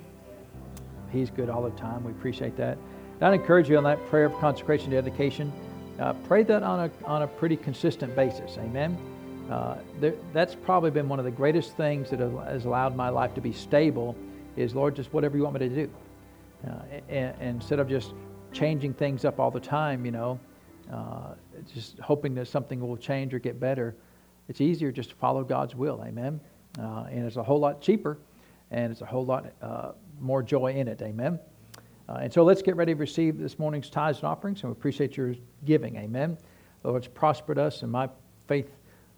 He's 1.10 1.30
good 1.30 1.50
all 1.50 1.62
the 1.62 1.76
time. 1.76 2.04
We 2.04 2.12
appreciate 2.12 2.56
that. 2.56 2.78
And 3.20 3.30
I 3.30 3.34
encourage 3.34 3.68
you 3.68 3.76
on 3.76 3.84
that 3.84 4.04
prayer 4.06 4.26
of 4.26 4.34
consecration 4.38 4.92
and 4.92 5.04
dedication. 5.04 5.52
Uh, 5.98 6.12
pray 6.12 6.44
that 6.44 6.62
on 6.62 6.88
a, 6.88 7.04
on 7.04 7.22
a 7.22 7.26
pretty 7.26 7.56
consistent 7.56 8.14
basis. 8.14 8.56
Amen. 8.58 8.96
Uh, 9.50 9.78
there, 10.00 10.14
that's 10.32 10.54
probably 10.54 10.90
been 10.90 11.08
one 11.08 11.18
of 11.18 11.24
the 11.24 11.30
greatest 11.30 11.76
things 11.76 12.10
that 12.10 12.20
has 12.20 12.66
allowed 12.66 12.94
my 12.94 13.08
life 13.08 13.32
to 13.34 13.40
be 13.40 13.52
stable 13.52 14.14
is 14.56 14.74
lord 14.74 14.94
just 14.94 15.10
whatever 15.14 15.38
you 15.38 15.42
want 15.42 15.58
me 15.58 15.68
to 15.68 15.74
do. 15.74 15.90
Uh, 16.66 16.72
and, 17.08 17.34
and 17.40 17.56
instead 17.56 17.78
of 17.78 17.88
just 17.88 18.12
changing 18.52 18.92
things 18.92 19.24
up 19.24 19.40
all 19.40 19.50
the 19.50 19.60
time 19.60 20.04
you 20.04 20.10
know 20.10 20.38
uh, 20.92 21.32
just 21.72 21.98
hoping 22.00 22.34
that 22.34 22.46
something 22.46 22.80
will 22.80 22.96
change 22.96 23.32
or 23.32 23.38
get 23.38 23.58
better 23.58 23.96
it's 24.48 24.60
easier 24.60 24.90
just 24.90 25.10
to 25.10 25.16
follow 25.16 25.44
god's 25.44 25.74
will. 25.74 26.02
Amen? 26.04 26.40
Uh, 26.78 27.04
and 27.10 27.26
it's 27.26 27.36
a 27.36 27.42
whole 27.42 27.60
lot 27.60 27.80
cheaper 27.80 28.18
and 28.70 28.90
it's 28.90 29.02
a 29.02 29.06
whole 29.06 29.24
lot 29.24 29.52
uh, 29.62 29.92
more 30.20 30.42
joy 30.42 30.72
in 30.72 30.88
it. 30.88 31.00
Amen? 31.02 31.38
And 32.08 32.32
so 32.32 32.42
let's 32.42 32.62
get 32.62 32.74
ready 32.74 32.94
to 32.94 32.98
receive 32.98 33.38
this 33.38 33.58
morning's 33.58 33.90
tithes 33.90 34.20
and 34.20 34.28
offerings 34.28 34.62
and 34.62 34.70
we 34.70 34.72
appreciate 34.72 35.16
your 35.16 35.34
giving. 35.66 35.96
Amen? 35.96 36.38
The 36.82 36.88
lord's 36.88 37.08
prospered 37.08 37.58
us 37.58 37.82
and 37.82 37.92
my 37.92 38.08
faith 38.46 38.70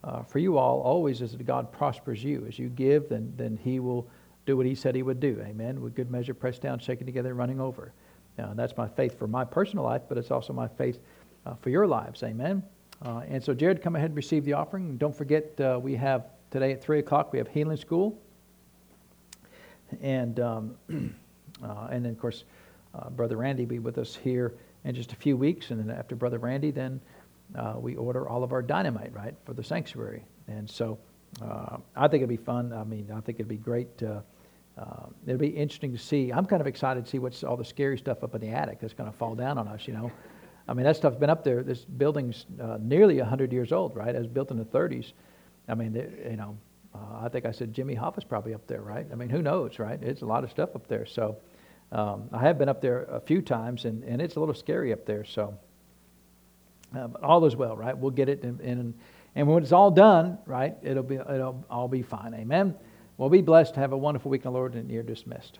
uh, 0.03 0.23
for 0.23 0.39
you 0.39 0.57
all 0.57 0.81
always 0.81 1.21
is 1.21 1.33
that 1.33 1.45
God 1.45 1.73
prospers 1.73 2.23
you. 2.25 2.47
As 2.49 2.59
you 2.59 2.69
give, 2.69 3.09
then, 3.09 3.33
then 3.37 3.59
He 3.63 3.81
will 3.81 4.09
do 4.47 4.57
what 4.57 4.67
He 4.67 4.75
said 4.75 4.95
He 4.95 5.03
would 5.03 5.21
do. 5.21 5.43
Amen. 5.45 5.81
With 5.81 5.95
good 5.95 6.11
measure, 6.11 6.35
pressed 6.35 6.63
down, 6.63 6.79
shaken 6.79 7.07
together, 7.07 7.31
and 7.31 7.39
running 7.39 7.61
over. 7.61 7.93
Uh, 8.39 8.55
that's 8.55 8.77
my 8.77 8.89
faith 8.89 9.19
for 9.19 9.27
my 9.27 9.45
personal 9.45 9.85
life, 9.85 10.03
but 10.09 10.17
it's 10.17 10.31
also 10.31 10.53
my 10.53 10.69
faith 10.69 10.99
uh, 11.45 11.55
for 11.57 11.71
your 11.71 11.87
lives. 11.87 12.23
Amen. 12.23 12.63
Uh, 13.05 13.23
and 13.29 13.43
so, 13.43 13.55
Jared, 13.55 13.83
come 13.83 13.97
ahead 13.97 14.11
and 14.11 14.17
receive 14.17 14.45
the 14.45 14.53
offering. 14.53 14.97
Don't 14.97 15.15
forget, 15.15 15.59
uh, 15.61 15.79
we 15.83 15.95
have 15.97 16.27
today 16.51 16.73
at 16.73 16.83
3 16.83 16.99
o'clock, 16.99 17.33
we 17.33 17.39
have 17.39 17.49
healing 17.49 17.77
school. 17.77 18.19
And, 20.01 20.39
um, 20.41 20.77
uh, 21.65 21.89
and 21.91 22.05
then, 22.05 22.13
of 22.13 22.19
course, 22.19 22.45
uh, 22.95 23.11
Brother 23.11 23.37
Randy 23.37 23.65
will 23.65 23.71
be 23.71 23.79
with 23.79 23.99
us 23.99 24.17
here 24.17 24.55
in 24.85 24.95
just 24.95 25.13
a 25.13 25.17
few 25.17 25.37
weeks. 25.37 25.71
And 25.71 25.81
then 25.81 25.97
after 25.97 26.15
Brother 26.15 26.39
Randy, 26.39 26.71
then 26.71 27.01
uh, 27.57 27.75
we 27.77 27.97
order 27.97 28.29
all 28.29 28.43
of 28.45 28.53
our 28.53 28.63
dynamite, 28.63 29.13
right, 29.13 29.35
for 29.45 29.55
the 29.55 29.65
sanctuary. 29.65 30.25
And 30.49 30.69
so 30.69 30.99
uh, 31.43 31.79
I 31.97 32.09
think 32.09 32.23
it'd 32.23 32.29
be 32.29 32.37
fun. 32.37 32.73
I 32.73 32.85
mean, 32.85 33.11
I 33.15 33.21
think 33.21 33.37
it'd 33.37 33.49
be 33.49 33.57
great. 33.57 34.03
Uh, 34.03 34.21
it'll 35.27 35.39
be 35.39 35.49
interesting 35.49 35.93
to 35.93 35.99
see. 35.99 36.33
I'm 36.33 36.47
kind 36.47 36.61
of 36.61 36.67
excited 36.67 37.05
to 37.05 37.11
see 37.11 37.19
what's 37.19 37.45
all 37.45 37.57
the 37.57 37.65
scary 37.65 37.99
stuff 37.99 38.25
up 38.25 38.35
in 38.35 38.41
the 38.41 38.49
attic 38.49 38.81
that's 38.81 38.95
going 38.95 39.11
to 39.11 39.17
fall 39.17 39.35
down 39.35 39.59
on 39.59 39.69
us, 39.69 39.87
you 39.87 39.93
know. 39.93 40.11
I 40.69 40.73
mean, 40.73 40.85
that 40.85 40.97
stuff's 40.97 41.17
been 41.17 41.31
up 41.31 41.45
there. 41.45 41.63
This 41.63 41.85
building's 41.85 42.47
uh, 42.63 42.79
nearly 42.81 43.19
100 43.19 43.53
years 43.53 43.73
old, 43.73 43.97
right? 43.97 44.15
It 44.15 44.19
was 44.19 44.29
built 44.29 44.51
in 44.51 44.57
the 44.57 44.65
30s. 44.65 45.13
I 45.69 45.75
mean, 45.75 45.97
it, 45.97 46.29
you 46.31 46.37
know, 46.37 46.57
uh, 46.95 47.25
I 47.25 47.29
think 47.29 47.45
I 47.45 47.53
said 47.53 47.73
Jimmy 47.73 47.95
Hoffa's 47.95 48.25
probably 48.25 48.55
up 48.55 48.67
there, 48.67 48.81
right? 48.81 49.07
I 49.11 49.15
mean, 49.15 49.29
who 49.29 49.43
knows, 49.43 49.79
right? 49.79 50.01
It's 50.03 50.23
a 50.23 50.27
lot 50.27 50.45
of 50.45 50.51
stuff 50.51 50.71
up 50.75 50.87
there. 50.89 51.07
So 51.07 51.37
um, 51.93 52.29
I 52.33 52.39
have 52.41 52.59
been 52.59 52.69
up 52.69 52.81
there 52.81 53.03
a 53.05 53.21
few 53.21 53.43
times, 53.43 53.85
and, 53.85 54.03
and 54.05 54.23
it's 54.23 54.37
a 54.37 54.41
little 54.41 54.55
scary 54.55 54.93
up 54.93 55.05
there. 55.07 55.25
So 55.25 55.59
uh, 56.95 57.09
but 57.09 57.23
all 57.23 57.45
is 57.45 57.57
well, 57.57 57.77
right? 57.77 57.97
We'll 57.97 58.11
get 58.11 58.29
it, 58.29 58.43
and, 58.43 58.61
and, 58.61 58.95
and 59.35 59.47
when 59.47 59.63
it's 59.63 59.73
all 59.73 59.91
done, 59.91 60.39
right, 60.47 60.77
it'll 60.83 61.03
be 61.03 61.17
it'll 61.17 61.65
all 61.71 61.89
be 61.89 62.03
fine. 62.03 62.35
Amen. 62.35 62.75
Well, 63.17 63.29
be 63.29 63.43
blessed. 63.43 63.77
Have 63.77 63.93
a 63.93 63.99
wonderful 63.99 64.31
week 64.31 64.45
in 64.45 64.53
the 64.53 64.59
Lord, 64.59 64.75
and 64.75 64.91
you're 64.91 65.03
dismissed. 65.03 65.59